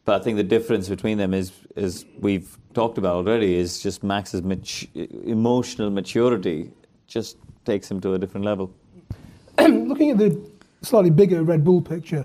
but 0.05 0.19
I 0.19 0.23
think 0.23 0.37
the 0.37 0.43
difference 0.43 0.89
between 0.89 1.17
them 1.17 1.33
is, 1.33 1.51
as 1.75 2.05
we've 2.19 2.57
talked 2.73 2.97
about 2.97 3.15
already, 3.15 3.55
is 3.55 3.81
just 3.81 4.03
Max's 4.03 4.41
mat- 4.41 4.85
emotional 4.93 5.89
maturity 5.89 6.71
just 7.07 7.37
takes 7.65 7.89
him 7.89 8.01
to 8.01 8.13
a 8.13 8.19
different 8.19 8.45
level. 8.45 8.73
Looking 9.59 10.09
at 10.09 10.17
the 10.17 10.39
slightly 10.81 11.11
bigger 11.11 11.43
Red 11.43 11.63
Bull 11.63 11.81
picture, 11.81 12.23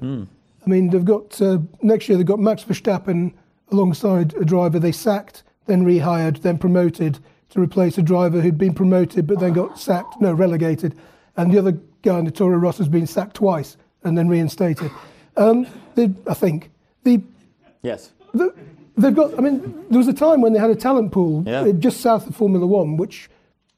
I 0.66 0.68
mean, 0.68 0.90
they've 0.90 1.04
got 1.04 1.40
uh, 1.40 1.58
next 1.82 2.08
year 2.08 2.16
they've 2.18 2.26
got 2.26 2.40
Max 2.40 2.64
Verstappen 2.64 3.32
alongside 3.70 4.34
a 4.34 4.44
driver 4.44 4.78
they 4.78 4.92
sacked, 4.92 5.42
then 5.66 5.84
rehired, 5.84 6.40
then 6.40 6.58
promoted 6.58 7.18
to 7.50 7.60
replace 7.60 7.98
a 7.98 8.02
driver 8.02 8.40
who'd 8.40 8.58
been 8.58 8.74
promoted 8.74 9.26
but 9.26 9.40
then 9.40 9.52
got 9.52 9.78
sacked, 9.78 10.20
no, 10.20 10.32
relegated, 10.32 10.96
and 11.36 11.52
the 11.52 11.58
other 11.58 11.78
guy 12.02 12.24
Toro 12.24 12.56
Rosso 12.56 12.78
has 12.78 12.88
been 12.88 13.06
sacked 13.06 13.36
twice 13.36 13.76
and 14.04 14.16
then 14.16 14.28
reinstated. 14.28 14.90
Um, 15.36 15.66
they, 15.94 16.10
I 16.26 16.34
think 16.34 16.70
the 17.04 17.20
Yes. 17.82 18.12
the, 18.34 18.52
they've 18.96 19.14
got. 19.14 19.38
I 19.38 19.40
mean, 19.40 19.84
there 19.90 19.98
was 19.98 20.08
a 20.08 20.12
time 20.12 20.40
when 20.40 20.52
they 20.52 20.58
had 20.58 20.70
a 20.70 20.76
talent 20.76 21.12
pool 21.12 21.44
Yeah. 21.46 21.60
uh, 21.60 21.72
just 21.72 22.00
south 22.00 22.26
of 22.28 22.34
Formula 22.36 22.66
One, 22.66 22.96
which 22.96 23.30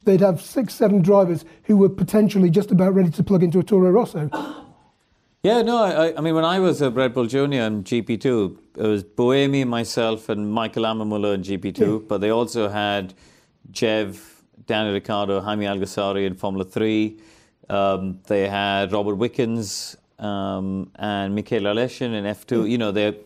they'd 0.05 0.21
have 0.21 0.41
six, 0.41 0.75
seven 0.75 1.03
drivers 1.03 1.45
who 1.65 1.77
were 1.77 1.89
potentially 1.91 2.51
just 2.51 2.71
about 2.71 2.95
ready 2.95 3.11
to 3.11 3.23
plug 3.23 3.43
into 3.43 3.59
a 3.59 3.63
Toro 3.63 3.91
Rosso. 3.91 4.31
Yeah, 5.43 5.63
no, 5.63 5.83
I, 5.83 6.15
I 6.17 6.21
mean, 6.21 6.35
when 6.35 6.45
I 6.45 6.59
was 6.59 6.83
a 6.83 6.91
Red 6.91 7.15
Bull 7.15 7.27
Junior 7.27 7.63
in 7.63 7.83
GP2, 7.85 8.59
it 8.77 8.83
was 8.87 9.03
Buemi, 9.05 9.67
myself, 9.67 10.29
and 10.29 10.51
Michael 10.53 10.85
Ammermuller 10.85 11.35
in 11.35 11.43
GP2, 11.43 12.07
but 12.09 12.21
they 12.21 12.29
also 12.31 12.69
had 12.69 13.15
Jev, 13.73 14.19
Daniel 14.67 14.93
Ricciardo, 14.95 15.41
Jaime 15.41 15.65
Alguersuari 15.67 16.27
in 16.27 16.35
Formula 16.35 16.65
3. 16.65 17.19
Um, 17.71 18.19
they 18.27 18.49
had 18.49 18.93
Robert 18.93 19.15
Wickens 19.15 19.97
um, 20.21 20.91
and 20.97 21.35
Michael 21.35 21.63
Aleshin 21.63 22.15
in 22.15 22.25
F2. 22.25 22.71
You 22.71 22.79
know, 22.79 22.93
they, 22.93 23.17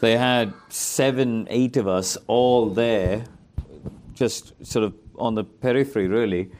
they 0.00 0.16
had 0.16 0.52
seven, 0.68 1.46
eight 1.48 1.76
of 1.76 1.88
us 1.88 2.18
all 2.26 2.68
there, 2.68 3.24
just 4.14 4.52
sort 4.66 4.84
of 4.84 4.94
on 5.16 5.34
the 5.34 5.44
periphery, 5.44 6.08
really. 6.08 6.50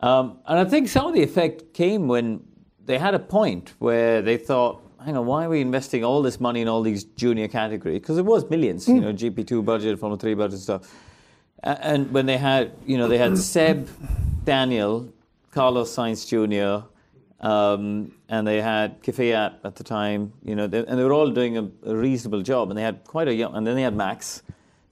Um, 0.00 0.38
and 0.46 0.58
I 0.58 0.64
think 0.64 0.88
some 0.88 1.06
of 1.06 1.14
the 1.14 1.22
effect 1.22 1.72
came 1.72 2.08
when 2.08 2.42
they 2.84 2.98
had 2.98 3.14
a 3.14 3.18
point 3.18 3.72
where 3.78 4.20
they 4.20 4.36
thought, 4.36 4.82
hang 5.04 5.16
on, 5.16 5.24
why 5.24 5.44
are 5.44 5.48
we 5.48 5.60
investing 5.60 6.04
all 6.04 6.20
this 6.20 6.40
money 6.40 6.60
in 6.60 6.68
all 6.68 6.82
these 6.82 7.04
junior 7.04 7.48
categories? 7.48 8.00
Because 8.00 8.18
it 8.18 8.24
was 8.24 8.48
millions, 8.50 8.88
you 8.88 9.00
know, 9.00 9.12
GP2 9.12 9.64
budget, 9.64 9.98
Formula 9.98 10.18
3 10.18 10.34
budget 10.34 10.58
stuff. 10.58 10.92
And 11.62 12.12
when 12.12 12.26
they 12.26 12.36
had, 12.36 12.72
you 12.86 12.98
know, 12.98 13.08
they 13.08 13.18
had 13.18 13.38
Seb, 13.38 13.88
Daniel, 14.44 15.08
Carlos 15.52 15.94
Sainz 15.94 16.26
Jr., 16.26 16.86
and 17.40 18.46
they 18.46 18.60
had 18.60 19.02
Kvyat 19.02 19.56
at 19.64 19.76
the 19.76 19.84
time, 19.84 20.32
you 20.42 20.54
know, 20.54 20.64
and 20.64 20.72
they 20.72 21.04
were 21.04 21.12
all 21.12 21.30
doing 21.30 21.56
a, 21.56 21.94
reasonable 21.94 22.42
job, 22.42 22.70
and 22.70 22.78
they 22.78 22.82
had 22.82 23.04
quite 23.04 23.28
a 23.28 23.34
young, 23.34 23.54
and 23.54 23.66
then 23.66 23.76
they 23.76 23.82
had 23.82 23.94
Max, 23.94 24.42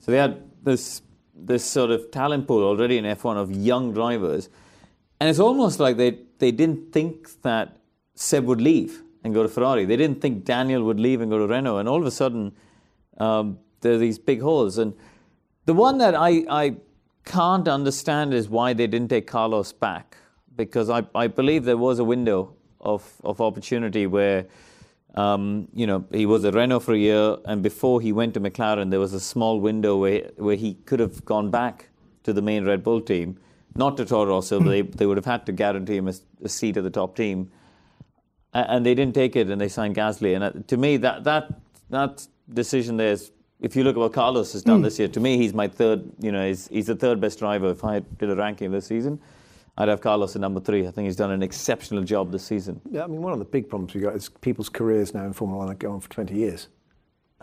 so 0.00 0.12
they 0.12 0.18
had 0.18 0.42
this 0.62 1.02
this 1.36 1.64
sort 1.64 1.90
of 1.90 2.10
talent 2.12 2.46
pool 2.46 2.62
already 2.62 2.96
in 2.96 3.04
F1 3.04 3.36
of 3.36 3.50
young 3.50 3.92
drivers, 3.92 4.48
and 5.20 5.28
it's 5.28 5.40
almost 5.40 5.80
like 5.80 5.96
they 5.96 6.18
they 6.38 6.52
didn't 6.52 6.92
think 6.92 7.42
that 7.42 7.78
Seb 8.14 8.44
would 8.44 8.60
leave 8.60 9.02
and 9.24 9.32
go 9.34 9.42
to 9.42 9.48
Ferrari. 9.48 9.84
They 9.84 9.96
didn't 9.96 10.20
think 10.20 10.44
Daniel 10.44 10.84
would 10.84 11.00
leave 11.00 11.20
and 11.20 11.30
go 11.30 11.38
to 11.38 11.46
Renault, 11.46 11.78
and 11.78 11.88
all 11.88 11.98
of 11.98 12.06
a 12.06 12.10
sudden 12.10 12.52
um, 13.18 13.58
there 13.80 13.92
are 13.92 13.98
these 13.98 14.18
big 14.18 14.40
holes. 14.40 14.78
And 14.78 14.94
the 15.64 15.74
one 15.74 15.98
that 15.98 16.14
I, 16.14 16.44
I 16.48 16.76
can't 17.24 17.68
understand 17.68 18.34
is 18.34 18.48
why 18.48 18.72
they 18.72 18.86
didn't 18.86 19.08
take 19.08 19.26
Carlos 19.26 19.72
back, 19.72 20.16
because 20.56 20.90
I, 20.90 21.04
I 21.14 21.26
believe 21.26 21.64
there 21.64 21.76
was 21.76 21.98
a 21.98 22.04
window 22.04 22.54
of, 22.80 23.10
of 23.22 23.40
opportunity 23.40 24.06
where, 24.06 24.46
um, 25.14 25.68
you 25.72 25.86
know, 25.86 26.04
he 26.12 26.26
was 26.26 26.44
at 26.44 26.54
Renault 26.54 26.80
for 26.80 26.94
a 26.94 26.98
year, 26.98 27.36
and 27.44 27.62
before 27.62 28.00
he 28.00 28.12
went 28.12 28.34
to 28.34 28.40
McLaren, 28.40 28.90
there 28.90 29.00
was 29.00 29.14
a 29.14 29.20
small 29.20 29.60
window 29.60 29.96
where, 29.96 30.30
where 30.36 30.56
he 30.56 30.74
could 30.86 31.00
have 31.00 31.24
gone 31.24 31.50
back 31.50 31.88
to 32.24 32.32
the 32.32 32.42
main 32.42 32.64
Red 32.64 32.82
Bull 32.82 33.00
team, 33.00 33.38
not 33.76 33.96
to 33.96 34.04
Toro 34.04 34.30
Rosso, 34.30 34.60
they, 34.60 34.82
they 34.82 35.06
would 35.06 35.16
have 35.16 35.24
had 35.24 35.46
to 35.46 35.52
guarantee 35.52 35.96
him 35.96 36.08
a, 36.08 36.14
a 36.42 36.48
seat 36.48 36.76
at 36.76 36.84
the 36.84 36.90
top 36.90 37.16
team 37.16 37.50
and 38.54 38.86
they 38.86 38.94
didn't 38.94 39.14
take 39.14 39.36
it 39.36 39.50
and 39.50 39.60
they 39.60 39.68
signed 39.68 39.96
Gasly. 39.96 40.34
And 40.34 40.44
uh, 40.44 40.52
to 40.68 40.76
me, 40.76 40.96
that 40.98 41.24
that 41.24 41.52
that 41.90 42.26
decision 42.52 42.96
there 42.96 43.12
is. 43.12 43.30
If 43.60 43.76
you 43.76 43.84
look 43.84 43.96
at 43.96 44.00
what 44.00 44.12
Carlos 44.12 44.52
has 44.52 44.62
done 44.62 44.82
this 44.82 44.98
year, 44.98 45.08
to 45.08 45.20
me, 45.20 45.38
he's 45.38 45.54
my 45.54 45.68
third. 45.68 46.04
You 46.20 46.32
know, 46.32 46.46
he's, 46.46 46.68
he's 46.68 46.86
the 46.86 46.94
third 46.94 47.18
best 47.18 47.38
driver. 47.38 47.70
If 47.70 47.82
I 47.82 48.00
did 48.18 48.28
a 48.28 48.36
ranking 48.36 48.70
this 48.72 48.86
season, 48.86 49.18
I'd 49.76 49.88
have 49.88 50.00
Carlos 50.00 50.36
at 50.36 50.40
number 50.40 50.60
three. 50.60 50.86
I 50.86 50.90
think 50.90 51.06
he's 51.06 51.16
done 51.16 51.32
an 51.32 51.42
exceptional 51.42 52.04
job 52.04 52.30
this 52.30 52.44
season. 52.44 52.80
Yeah, 52.90 53.04
I 53.04 53.06
mean, 53.08 53.22
one 53.22 53.32
of 53.32 53.40
the 53.40 53.44
big 53.44 53.68
problems 53.68 53.92
we've 53.94 54.04
got 54.04 54.14
is 54.14 54.28
people's 54.28 54.68
careers 54.68 55.14
now 55.14 55.24
in 55.24 55.32
Formula 55.32 55.58
One 55.64 55.72
are 55.72 55.74
going 55.74 55.94
on 55.94 56.00
for 56.00 56.08
20 56.10 56.34
years. 56.34 56.68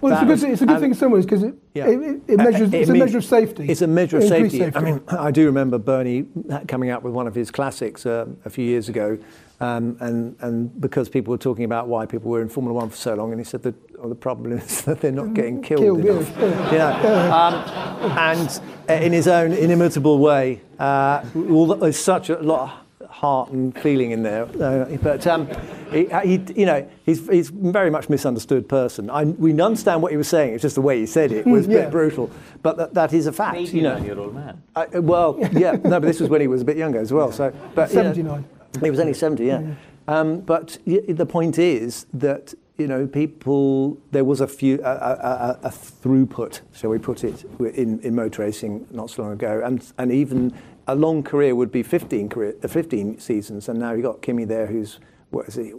Well, 0.00 0.12
it's 0.12 0.22
a 0.22 0.26
good, 0.26 0.40
thing, 0.40 0.52
it's 0.52 0.62
a 0.62 0.66
good 0.66 0.80
thing 0.80 0.90
in 0.90 0.96
some 0.96 1.10
ways 1.12 1.24
because 1.24 1.42
it, 1.42 1.54
Yeah. 1.74 1.88
it, 1.88 1.98
it, 2.00 2.22
it 2.28 2.36
measures, 2.38 2.72
It 2.72 2.80
it's 2.80 2.88
a 2.90 2.92
means- 2.92 3.04
measure 3.06 3.18
of 3.18 3.24
safety. 3.24 3.66
It's 3.68 3.82
a 3.82 3.86
measure 3.86 4.16
of 4.18 4.22
Increased 4.24 4.56
safety. 4.56 4.76
I 4.76 4.80
mean, 4.80 5.02
I 5.08 5.30
do 5.30 5.44
remember 5.46 5.78
Bernie 5.78 6.26
coming 6.66 6.90
out 6.90 7.02
with 7.02 7.12
one 7.12 7.26
of 7.26 7.34
his 7.34 7.50
classics 7.50 8.06
uh, 8.06 8.26
a 8.44 8.50
few 8.50 8.64
years 8.64 8.88
ago, 8.88 9.18
um, 9.60 9.96
and 10.00 10.36
and 10.40 10.80
because 10.80 11.08
people 11.08 11.32
were 11.32 11.38
talking 11.38 11.64
about 11.64 11.88
why 11.88 12.06
people 12.06 12.30
were 12.30 12.42
in 12.42 12.48
Formula 12.48 12.74
One 12.74 12.90
for 12.90 12.96
so 12.96 13.14
long, 13.14 13.32
and 13.32 13.40
he 13.40 13.44
said 13.44 13.62
that 13.64 13.74
oh, 13.98 14.08
the 14.08 14.14
problem 14.14 14.52
is 14.52 14.82
that 14.86 15.00
they're 15.00 15.10
not 15.10 15.34
getting 15.34 15.62
killed, 15.62 15.82
Killed, 15.82 16.04
enough. 16.04 16.32
yeah. 16.38 16.68
You 16.72 16.78
know, 16.78 17.32
um, 17.32 18.18
and 18.18 18.60
uh, 18.88 18.92
in 18.92 19.12
his 19.12 19.26
own 19.26 19.52
inimitable 19.52 20.18
way, 20.18 20.60
uh, 20.78 21.24
all 21.50 21.66
the, 21.66 21.76
there's 21.76 21.98
such 21.98 22.30
a 22.30 22.38
lot 22.38 22.70
of 22.70 23.10
heart 23.10 23.50
and 23.50 23.76
feeling 23.76 24.12
in 24.12 24.22
there. 24.22 24.44
Uh, 24.44 24.96
but 25.02 25.26
um, 25.26 25.48
he, 25.90 26.06
he, 26.24 26.40
you 26.54 26.66
know, 26.66 26.88
he's 27.04 27.26
he's 27.28 27.50
very 27.50 27.90
much 27.90 28.08
misunderstood 28.08 28.68
person. 28.68 29.10
I, 29.10 29.24
we 29.24 29.60
understand 29.60 30.02
what 30.02 30.12
he 30.12 30.16
was 30.16 30.28
saying. 30.28 30.54
It's 30.54 30.62
just 30.62 30.76
the 30.76 30.82
way 30.82 31.00
he 31.00 31.06
said 31.06 31.32
it 31.32 31.46
was 31.46 31.66
a 31.66 31.70
yeah. 31.72 31.80
bit 31.82 31.90
brutal. 31.90 32.30
But 32.62 32.76
that, 32.76 32.94
that 32.94 33.12
is 33.12 33.26
a 33.26 33.32
fact. 33.32 33.58
You 33.58 33.82
know. 33.82 33.96
year-old 33.96 34.34
man. 34.34 34.62
I, 34.76 34.84
uh, 34.84 35.02
well, 35.02 35.36
yeah, 35.52 35.72
no, 35.72 35.98
but 35.98 36.02
this 36.02 36.20
was 36.20 36.28
when 36.28 36.40
he 36.40 36.46
was 36.46 36.62
a 36.62 36.64
bit 36.64 36.76
younger 36.76 37.00
as 37.00 37.12
well. 37.12 37.32
So, 37.32 37.52
but 37.74 37.90
you 37.90 37.96
know, 37.96 38.02
79. 38.14 38.44
He 38.82 38.90
was 38.90 39.00
only 39.00 39.14
70, 39.14 39.44
yeah. 39.44 39.60
yeah. 39.60 39.74
Um, 40.06 40.40
but 40.40 40.78
the 40.86 41.26
point 41.26 41.58
is 41.58 42.06
that 42.14 42.54
you 42.78 42.86
know, 42.86 43.06
people, 43.08 43.98
there 44.12 44.24
was 44.24 44.40
a 44.40 44.46
few, 44.46 44.80
a, 44.84 44.88
a, 44.88 45.58
a, 45.64 45.68
throughput, 45.68 46.60
shall 46.72 46.90
we 46.90 46.98
put 46.98 47.24
it, 47.24 47.44
in, 47.58 47.98
in 48.00 48.14
motor 48.14 48.42
racing 48.42 48.86
not 48.92 49.10
so 49.10 49.22
long 49.22 49.32
ago. 49.32 49.60
And, 49.64 49.84
and 49.98 50.12
even 50.12 50.54
a 50.86 50.94
long 50.94 51.24
career 51.24 51.56
would 51.56 51.72
be 51.72 51.82
15, 51.82 52.28
career, 52.28 52.54
uh, 52.62 52.68
15 52.68 53.18
seasons. 53.18 53.68
And 53.68 53.80
now 53.80 53.92
you've 53.92 54.04
got 54.04 54.22
Kimi 54.22 54.44
there 54.44 54.66
who's 54.66 55.00
what 55.30 55.46
is 55.48 55.54
he? 55.56 55.72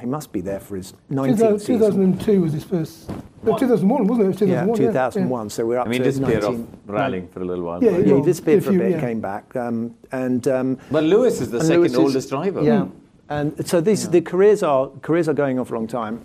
He 0.00 0.06
must 0.06 0.32
be 0.32 0.40
there 0.40 0.60
for 0.60 0.76
his 0.76 0.94
19th 1.10 1.36
2000, 1.36 1.58
season. 1.58 1.78
2002 1.78 2.40
was 2.40 2.52
his 2.54 2.64
first. 2.64 3.10
No, 3.42 3.58
2001, 3.58 4.06
wasn't 4.06 4.20
it? 4.20 4.28
It 4.28 4.40
was 4.40 4.50
Yeah, 4.50 4.64
2001. 4.64 4.76
2001. 4.78 5.50
So 5.50 5.66
we're 5.66 5.78
up 5.78 5.86
I 5.86 5.90
mean, 5.90 5.98
to 6.00 6.04
disappeared 6.04 6.44
off 6.44 6.54
19 6.54 6.78
rallying 6.86 7.28
for 7.28 7.40
a 7.42 7.44
little 7.44 7.64
while. 7.64 7.84
Yeah, 7.84 7.90
but- 7.92 8.06
Yeah, 8.06 8.16
he 8.16 8.22
disappeared 8.22 8.58
if 8.58 8.64
for 8.64 8.70
a 8.70 8.78
bit, 8.78 8.90
yeah. 8.92 9.00
came 9.00 9.20
back, 9.20 9.54
um, 9.56 9.94
and 10.12 10.48
um, 10.48 10.78
But 10.90 11.04
Lewis 11.04 11.40
is 11.42 11.50
the 11.50 11.60
second 11.60 11.76
Lewis 11.80 11.92
is- 11.92 11.98
oldest 11.98 12.30
driver. 12.30 12.62
Yeah, 12.62 12.86
and 13.28 13.66
so 13.66 13.80
these 13.82 14.08
the 14.08 14.22
careers 14.22 14.62
are 14.62 14.88
careers 15.02 15.28
are 15.28 15.34
going 15.34 15.58
on 15.58 15.66
for 15.66 15.74
a 15.74 15.78
long 15.78 15.86
time. 15.88 16.22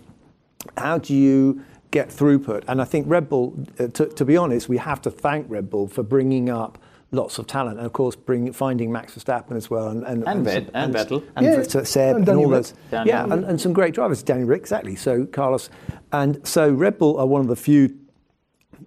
How 0.78 0.98
do 0.98 1.14
you 1.14 1.62
get 1.92 2.10
throughput? 2.10 2.64
And 2.68 2.82
I 2.82 2.86
think 2.86 3.08
Red 3.10 3.28
Bull, 3.30 3.54
uh, 3.80 3.88
to, 3.88 4.06
to 4.06 4.24
be 4.26 4.38
honest, 4.38 4.70
we 4.70 4.78
have 4.78 5.02
to 5.02 5.12
thank 5.12 5.50
Red 5.50 5.70
Bull 5.70 5.88
for 5.88 6.04
bringing 6.04 6.50
up 6.50 6.78
lots 7.12 7.40
of 7.40 7.48
talent, 7.48 7.78
and 7.78 7.86
of 7.86 7.94
course, 7.94 8.16
bring 8.16 8.52
finding 8.54 8.92
Max 8.92 9.16
Verstappen 9.16 9.56
as 9.56 9.70
well, 9.70 9.88
and 9.90 10.04
and 10.04 10.24
And 10.28 10.38
some- 10.38 10.44
Vet- 10.44 10.70
and 10.74 10.94
Vettel. 10.94 11.24
and 11.36 11.46
Yeah, 11.46 11.64
Fr- 11.64 11.84
Seb, 11.84 12.16
and 12.18 12.28
and, 12.30 12.38
all 12.38 12.46
Rick. 12.46 12.52
those. 12.52 12.74
Daniel. 12.92 13.08
Yeah, 13.16 13.34
and, 13.34 13.44
and 13.46 13.60
some 13.62 13.74
great 13.74 13.94
drivers, 13.94 14.22
Danny 14.24 14.44
Rick, 14.44 14.62
exactly. 14.62 14.96
So 14.96 15.26
Carlos, 15.26 15.70
and 16.12 16.46
so 16.48 16.72
Red 16.72 16.98
Bull 16.98 17.18
are 17.18 17.26
one 17.26 17.42
of 17.42 17.48
the 17.48 17.56
few 17.56 17.96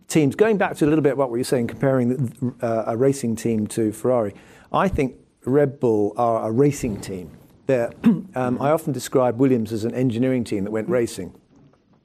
teams. 0.09 0.35
Going 0.37 0.57
back 0.57 0.77
to 0.77 0.85
a 0.85 0.89
little 0.89 1.03
bit 1.03 1.13
about 1.15 1.31
what 1.31 1.37
you're 1.37 1.45
saying, 1.45 1.67
comparing 1.69 2.09
the, 2.17 2.55
uh, 2.67 2.85
a 2.89 2.97
racing 2.97 3.37
team 3.37 3.67
to 3.69 3.93
Ferrari, 3.93 4.35
I 4.73 4.89
think 4.89 5.17
Red 5.45 5.81
Bull 5.81 6.13
are 6.17 6.47
a 6.49 6.51
racing 6.53 7.01
team. 7.01 7.31
They're, 7.67 7.93
um, 8.35 8.59
I 8.61 8.71
often 8.71 8.93
describe 8.93 9.39
Williams 9.39 9.73
as 9.73 9.85
an 9.85 9.95
engineering 9.95 10.45
team 10.45 10.65
that 10.65 10.71
went 10.71 10.89
racing, 10.89 11.33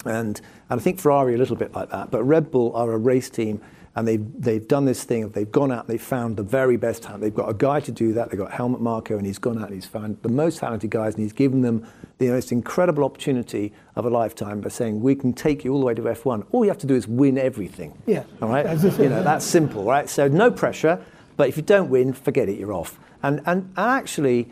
and 0.05 0.41
and 0.69 0.79
I 0.79 0.83
think 0.83 0.99
Ferrari 0.99 1.35
a 1.35 1.37
little 1.37 1.55
bit 1.55 1.73
like 1.75 1.89
that. 1.91 2.11
But 2.11 2.23
Red 2.23 2.49
Bull 2.51 2.75
are 2.75 2.91
a 2.91 2.97
race 2.97 3.29
team. 3.29 3.61
And 3.97 4.07
they've, 4.07 4.23
they've 4.39 4.67
done 4.67 4.85
this 4.85 5.03
thing, 5.03 5.27
they've 5.29 5.51
gone 5.51 5.71
out 5.71 5.85
and 5.85 5.89
they've 5.89 5.99
found 5.99 6.37
the 6.37 6.43
very 6.43 6.77
best 6.77 7.01
talent. 7.01 7.21
They've 7.21 7.33
got 7.33 7.49
a 7.49 7.53
guy 7.55 7.79
to 7.79 7.91
do 7.91 8.13
that. 8.13 8.29
They've 8.29 8.37
got 8.37 8.51
Helmut 8.51 8.79
Marko, 8.79 9.17
and 9.17 9.25
he's 9.25 9.39
gone 9.39 9.57
out 9.57 9.69
and 9.69 9.73
he's 9.73 9.87
found 9.87 10.21
the 10.21 10.29
most 10.29 10.59
talented 10.59 10.91
guys, 10.91 11.15
and 11.15 11.23
he's 11.23 11.33
given 11.33 11.63
them 11.63 11.83
the 12.19 12.27
most 12.27 12.51
incredible 12.51 13.03
opportunity 13.03 13.73
of 13.95 14.05
a 14.05 14.09
lifetime 14.11 14.61
by 14.61 14.69
saying, 14.69 15.01
We 15.01 15.15
can 15.15 15.33
take 15.33 15.65
you 15.65 15.73
all 15.73 15.79
the 15.79 15.85
way 15.87 15.95
to 15.95 16.01
F1. 16.03 16.45
All 16.51 16.63
you 16.63 16.69
have 16.69 16.77
to 16.77 16.85
do 16.85 16.93
is 16.93 17.07
win 17.07 17.39
everything. 17.39 17.99
Yeah. 18.05 18.23
All 18.39 18.49
right? 18.49 18.67
You 18.83 19.09
know, 19.09 19.23
that's 19.23 19.43
simple, 19.43 19.83
right? 19.83 20.07
So 20.07 20.27
no 20.27 20.51
pressure, 20.51 21.03
but 21.35 21.49
if 21.49 21.57
you 21.57 21.63
don't 21.63 21.89
win, 21.89 22.13
forget 22.13 22.49
it, 22.49 22.59
you're 22.59 22.73
off. 22.73 22.99
And, 23.23 23.39
and, 23.47 23.73
and 23.75 23.89
actually, 23.89 24.47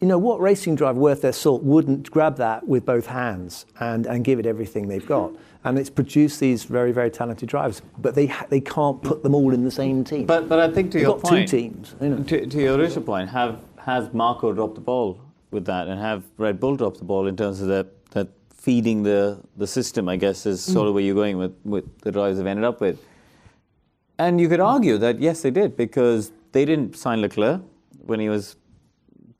you 0.00 0.08
know, 0.08 0.18
what 0.18 0.40
racing 0.40 0.74
driver 0.74 1.00
worth 1.00 1.22
their 1.22 1.32
salt 1.32 1.62
wouldn't 1.62 2.10
grab 2.10 2.36
that 2.36 2.68
with 2.68 2.84
both 2.84 3.06
hands 3.06 3.64
and, 3.80 4.04
and 4.04 4.26
give 4.26 4.38
it 4.38 4.44
everything 4.44 4.88
they've 4.88 5.06
got? 5.06 5.32
And 5.64 5.78
it's 5.78 5.90
produced 5.90 6.38
these 6.38 6.64
very, 6.64 6.92
very 6.92 7.10
talented 7.10 7.48
drivers, 7.48 7.82
but 7.98 8.14
they, 8.14 8.26
ha- 8.26 8.46
they 8.48 8.60
can't 8.60 9.02
put 9.02 9.22
them 9.22 9.34
all 9.34 9.52
in 9.52 9.64
the 9.64 9.70
same 9.70 10.04
team. 10.04 10.26
But, 10.26 10.48
but 10.48 10.60
I 10.60 10.72
think 10.72 10.92
to 10.92 10.98
They've 10.98 11.06
your 11.06 11.16
got 11.16 11.24
point, 11.24 11.48
two 11.48 11.58
teams. 11.58 11.94
You 12.00 12.08
know. 12.10 12.22
to, 12.22 12.46
to 12.46 12.60
your 12.60 12.76
original 12.76 13.04
point, 13.04 13.30
have 13.30 13.60
has 13.86 14.12
Marko 14.12 14.52
dropped 14.52 14.74
the 14.74 14.80
ball 14.80 15.20
with 15.50 15.64
that, 15.66 15.88
and 15.88 16.00
have 16.00 16.24
Red 16.38 16.60
Bull 16.60 16.76
dropped 16.76 16.98
the 16.98 17.04
ball 17.04 17.26
in 17.26 17.36
terms 17.36 17.60
of 17.60 17.68
that 17.68 18.10
that 18.10 18.28
feeding 18.54 19.02
the 19.02 19.40
the 19.56 19.66
system? 19.66 20.08
I 20.08 20.16
guess 20.16 20.46
is 20.46 20.60
mm. 20.60 20.72
sort 20.72 20.88
of 20.88 20.94
where 20.94 21.02
you're 21.02 21.14
going 21.14 21.38
with 21.38 21.54
with 21.64 22.00
the 22.00 22.12
drivers 22.12 22.38
have 22.38 22.46
ended 22.46 22.64
up 22.64 22.80
with. 22.80 22.98
And 24.18 24.40
you 24.40 24.48
could 24.48 24.60
argue 24.60 24.98
that 24.98 25.20
yes, 25.20 25.42
they 25.42 25.50
did 25.50 25.76
because 25.76 26.32
they 26.52 26.64
didn't 26.64 26.96
sign 26.96 27.20
Leclerc 27.20 27.60
when 28.06 28.20
he 28.20 28.28
was 28.28 28.56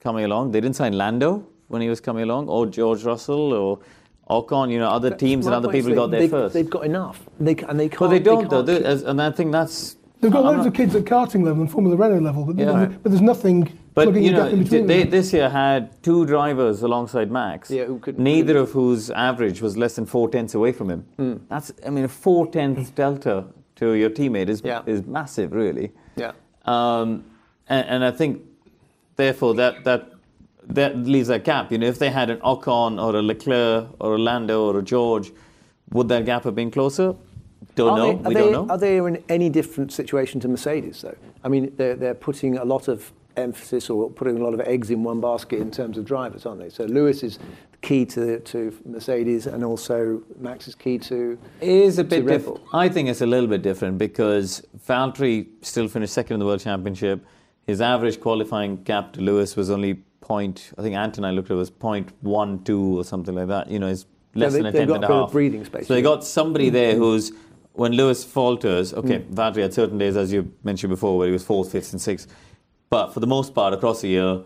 coming 0.00 0.24
along. 0.24 0.52
They 0.52 0.60
didn't 0.60 0.76
sign 0.76 0.92
Lando 0.92 1.46
when 1.68 1.82
he 1.82 1.88
was 1.88 2.00
coming 2.00 2.22
along, 2.22 2.48
or 2.48 2.66
George 2.66 3.02
Russell, 3.02 3.52
or 3.52 3.80
Ocon. 4.28 4.70
You 4.70 4.78
know, 4.78 4.88
other 4.88 5.10
teams 5.14 5.46
and 5.46 5.54
other 5.54 5.68
point 5.68 5.78
is 5.78 5.86
people 5.86 6.02
got 6.02 6.10
they, 6.10 6.18
there 6.18 6.26
they, 6.26 6.30
first. 6.30 6.54
They've 6.54 6.70
got 6.70 6.84
enough. 6.84 7.20
They, 7.40 7.54
ca- 7.54 7.66
and 7.68 7.78
they 7.80 7.88
can't. 7.88 7.98
but 8.00 8.08
they 8.08 8.18
don't 8.18 8.48
though, 8.50 8.64
can't 8.64 8.84
They- 8.84 8.96
keep- 8.98 9.06
and 9.08 9.22
I 9.22 9.30
think 9.30 9.52
that's. 9.52 9.96
They've 10.20 10.32
got 10.32 10.40
I'm 10.40 10.44
loads 10.46 10.58
not- 10.58 10.66
of 10.68 10.74
kids 10.74 10.94
at 10.94 11.04
karting 11.04 11.44
level 11.44 11.60
and 11.60 11.70
Formula 11.70 11.94
Renault 11.94 12.20
level, 12.24 12.44
but, 12.46 12.56
Yeah. 12.56 12.72
there's, 12.72 12.96
but 13.02 13.10
there's 13.12 13.20
nothing 13.20 13.70
But 13.92 14.14
you 14.14 14.32
know, 14.32 14.44
gap 14.44 14.52
in 14.54 14.62
between. 14.62 14.86
they, 14.86 15.04
this 15.04 15.32
year 15.34 15.50
had 15.50 16.02
two 16.02 16.24
drivers 16.24 16.82
alongside 16.82 17.30
Max. 17.30 17.70
Yeah, 17.70 17.84
who 17.84 17.98
could- 17.98 18.18
neither 18.18 18.56
of 18.56 18.70
whose 18.72 19.10
average 19.10 19.60
was 19.60 19.76
less 19.76 19.94
than 19.96 20.06
four 20.06 20.28
tenths 20.30 20.54
away 20.54 20.72
from 20.72 20.88
him. 20.90 21.04
Hmm. 21.18 21.34
That's, 21.50 21.70
I 21.86 21.90
mean, 21.90 22.04
a 22.04 22.08
four 22.08 22.46
tenths 22.46 22.88
delta 22.90 23.44
to 23.76 23.92
your 23.92 24.08
teammate 24.08 24.48
is 24.48 24.62
Yeah. 24.64 24.80
is 24.86 25.04
massive, 25.06 25.52
really. 25.52 25.92
Yeah. 26.16 26.32
Um, 26.64 27.24
and, 27.68 27.86
and 27.86 28.04
I 28.04 28.10
think, 28.10 28.40
therefore, 29.16 29.54
that 29.56 29.84
that 29.84 30.12
that 30.68 30.96
leaves 30.96 31.28
that 31.28 31.44
gap. 31.44 31.72
You 31.72 31.78
know, 31.78 31.86
if 31.86 31.98
they 31.98 32.10
had 32.10 32.30
an 32.30 32.38
Ocon 32.38 33.02
or 33.02 33.16
a 33.16 33.22
Leclerc 33.22 33.88
or 34.00 34.16
a 34.16 34.18
Lando 34.18 34.64
or 34.64 34.78
a 34.78 34.82
George, 34.82 35.32
would 35.92 36.08
that 36.08 36.24
gap 36.24 36.44
have 36.44 36.54
been 36.54 36.70
closer? 36.70 37.14
Don't 37.74 37.90
Are 37.90 37.98
know. 37.98 38.12
They, 38.16 38.28
we 38.28 38.34
they, 38.34 38.40
don't 38.40 38.52
know. 38.52 38.72
Are 38.72 38.78
they 38.78 38.96
in 38.98 39.22
any 39.28 39.48
different 39.48 39.92
situation 39.92 40.40
to 40.40 40.48
Mercedes, 40.48 41.02
though? 41.02 41.16
I 41.44 41.48
mean, 41.48 41.72
they're, 41.76 41.94
they're 41.94 42.14
putting 42.14 42.56
a 42.58 42.64
lot 42.64 42.88
of 42.88 43.12
emphasis 43.36 43.90
or 43.90 44.10
putting 44.10 44.38
a 44.38 44.42
lot 44.42 44.54
of 44.54 44.60
eggs 44.60 44.90
in 44.90 45.02
one 45.02 45.20
basket 45.20 45.60
in 45.60 45.70
terms 45.70 45.98
of 45.98 46.04
drivers, 46.04 46.46
aren't 46.46 46.60
they? 46.60 46.70
So 46.70 46.84
Lewis 46.84 47.22
is 47.22 47.38
key 47.82 48.06
to, 48.06 48.40
to 48.40 48.76
Mercedes, 48.84 49.46
and 49.46 49.62
also 49.62 50.22
Max 50.38 50.66
is 50.66 50.74
key 50.74 50.98
to. 50.98 51.38
It 51.60 51.68
is 51.68 51.98
a 51.98 52.04
bit 52.04 52.26
different. 52.26 52.60
I 52.72 52.88
think 52.88 53.08
it's 53.08 53.20
a 53.20 53.26
little 53.26 53.48
bit 53.48 53.62
different 53.62 53.98
because 53.98 54.62
Valtteri 54.88 55.46
still 55.60 55.86
finished 55.86 56.14
second 56.14 56.34
in 56.34 56.40
the 56.40 56.46
World 56.46 56.60
Championship. 56.60 57.24
His 57.66 57.80
average 57.80 58.20
qualifying 58.20 58.82
gap 58.84 59.12
to 59.14 59.20
Lewis 59.20 59.54
was 59.56 59.70
only 59.70 60.02
point. 60.26 60.72
I 60.76 60.82
think 60.82 60.94
Anton 60.96 61.24
I 61.24 61.30
looked 61.30 61.50
at 61.50 61.54
it 61.54 61.58
was 61.58 61.70
point 61.70 62.10
one 62.20 62.62
two 62.64 62.98
or 62.98 63.04
something 63.04 63.34
like 63.34 63.48
that. 63.48 63.70
You 63.70 63.78
know, 63.78 63.86
it's 63.88 64.06
less 64.34 64.52
they- 64.52 64.58
than 64.58 64.66
a 64.66 64.72
tenth 64.72 64.90
and 64.90 65.04
a 65.04 65.06
half. 65.08 65.32
breathing 65.32 65.64
space, 65.64 65.86
So 65.86 65.94
they 65.94 66.02
got 66.02 66.24
somebody 66.24 66.68
there 66.70 66.94
who's 66.96 67.32
when 67.72 67.92
Lewis 67.92 68.24
falters. 68.24 68.92
Okay, 68.94 69.20
Mm. 69.20 69.56
Had 69.56 69.72
certain 69.74 69.98
days, 69.98 70.16
as 70.16 70.32
you 70.32 70.50
mentioned 70.64 70.90
before, 70.90 71.16
where 71.18 71.26
he 71.28 71.32
was 71.32 71.44
fourth, 71.44 71.70
fifth, 71.72 71.92
and 71.92 72.00
sixth. 72.00 72.26
But 72.90 73.12
for 73.14 73.20
the 73.20 73.26
most 73.26 73.54
part, 73.54 73.72
across 73.74 74.00
the 74.00 74.08
year, 74.08 74.40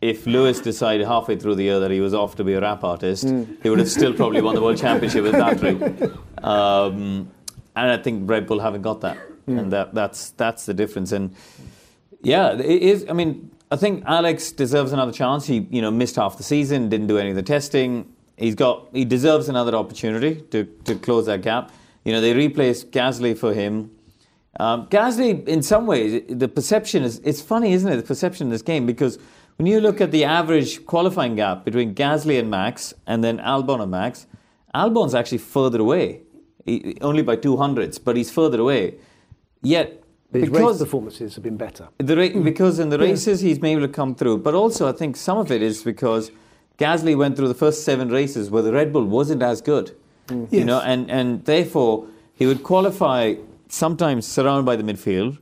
if 0.00 0.26
Lewis 0.26 0.60
decided 0.60 1.06
halfway 1.06 1.36
through 1.36 1.54
the 1.56 1.62
year 1.64 1.78
that 1.80 1.90
he 1.90 2.00
was 2.00 2.14
off 2.14 2.34
to 2.36 2.44
be 2.44 2.54
a 2.54 2.60
rap 2.60 2.82
artist, 2.84 3.24
he 3.62 3.68
would 3.70 3.78
have 3.78 3.90
still 3.90 4.14
probably 4.14 4.40
won 4.40 4.54
the 4.54 4.62
world 4.62 4.78
championship 4.78 5.22
with 5.24 5.34
Valtteri. 5.34 6.16
Um, 6.42 7.30
and 7.76 7.90
I 7.90 7.98
think 7.98 8.28
Red 8.30 8.46
Bull 8.46 8.60
haven't 8.60 8.80
got 8.80 9.02
that, 9.02 9.18
and 9.46 9.70
that, 9.74 9.92
that's 9.94 10.30
that's 10.30 10.64
the 10.64 10.72
difference. 10.72 11.12
And 11.12 11.34
yeah, 12.22 12.52
it 12.54 12.82
is. 12.82 13.04
I 13.10 13.12
mean, 13.12 13.50
I 13.70 13.76
think 13.76 14.02
Alex 14.06 14.50
deserves 14.52 14.92
another 14.92 15.12
chance. 15.12 15.46
He 15.46 15.66
you 15.70 15.82
know 15.82 15.90
missed 15.90 16.16
half 16.16 16.36
the 16.36 16.42
season, 16.42 16.88
didn't 16.88 17.06
do 17.06 17.18
any 17.18 17.30
of 17.30 17.36
the 17.36 17.42
testing. 17.42 18.12
He's 18.36 18.54
got 18.54 18.88
he 18.92 19.04
deserves 19.04 19.48
another 19.48 19.74
opportunity 19.76 20.42
to 20.50 20.64
to 20.84 20.94
close 20.96 21.26
that 21.26 21.42
gap. 21.42 21.70
You 22.04 22.12
know, 22.12 22.20
they 22.20 22.32
replaced 22.32 22.90
Gasly 22.90 23.36
for 23.36 23.52
him. 23.52 23.90
Um, 24.58 24.86
Gasly, 24.86 25.46
in 25.46 25.62
some 25.62 25.86
ways, 25.86 26.22
the 26.28 26.48
perception 26.48 27.02
is, 27.02 27.20
it's 27.22 27.40
funny, 27.40 27.72
isn't 27.72 27.90
it, 27.92 27.96
the 27.96 28.02
perception 28.02 28.46
in 28.46 28.50
this 28.50 28.62
game, 28.62 28.84
because 28.86 29.18
when 29.56 29.66
you 29.66 29.80
look 29.80 30.00
at 30.00 30.10
the 30.10 30.24
average 30.24 30.84
qualifying 30.86 31.36
gap 31.36 31.64
between 31.64 31.94
Gasly 31.94 32.38
and 32.40 32.50
Max, 32.50 32.94
and 33.06 33.22
then 33.22 33.38
Albon 33.38 33.80
and 33.82 33.90
Max, 33.90 34.26
Albon's 34.74 35.14
actually 35.14 35.38
further 35.38 35.80
away, 35.80 36.22
He- 36.64 36.96
only 37.02 37.22
by 37.22 37.36
two 37.36 37.56
hundredths, 37.58 37.98
but 37.98 38.16
he's 38.16 38.30
further 38.30 38.60
away. 38.60 38.94
Yet, 39.62 39.99
His 40.32 40.48
race 40.48 40.78
performances 40.78 41.34
have 41.34 41.42
been 41.44 41.56
better. 41.56 41.88
the 41.98 42.16
ra- 42.16 42.28
hmm. 42.28 42.42
because 42.44 42.78
in 42.78 42.88
the 42.90 42.98
races 42.98 43.40
he's 43.40 43.58
been 43.58 43.72
able 43.78 43.86
to 43.86 43.92
come 43.92 44.14
through, 44.14 44.38
but 44.38 44.54
also 44.54 44.88
I 44.88 44.92
think 44.92 45.16
some 45.16 45.38
of 45.38 45.50
it 45.50 45.60
is 45.62 45.82
because 45.82 46.30
Gasly 46.78 47.16
went 47.16 47.36
through 47.36 47.48
the 47.48 47.54
first 47.54 47.84
seven 47.84 48.08
races 48.10 48.50
where 48.50 48.62
the 48.62 48.72
Red 48.72 48.92
Bull 48.92 49.04
wasn't 49.04 49.42
as 49.42 49.60
good, 49.60 49.96
hmm. 50.28 50.44
you 50.50 50.58
Yes. 50.60 50.66
know, 50.66 50.80
and 50.80 51.10
and 51.10 51.44
therefore 51.44 52.06
he 52.34 52.46
would 52.46 52.62
qualify 52.62 53.34
sometimes 53.68 54.26
surrounded 54.26 54.64
by 54.66 54.76
the 54.76 54.82
midfield 54.82 55.38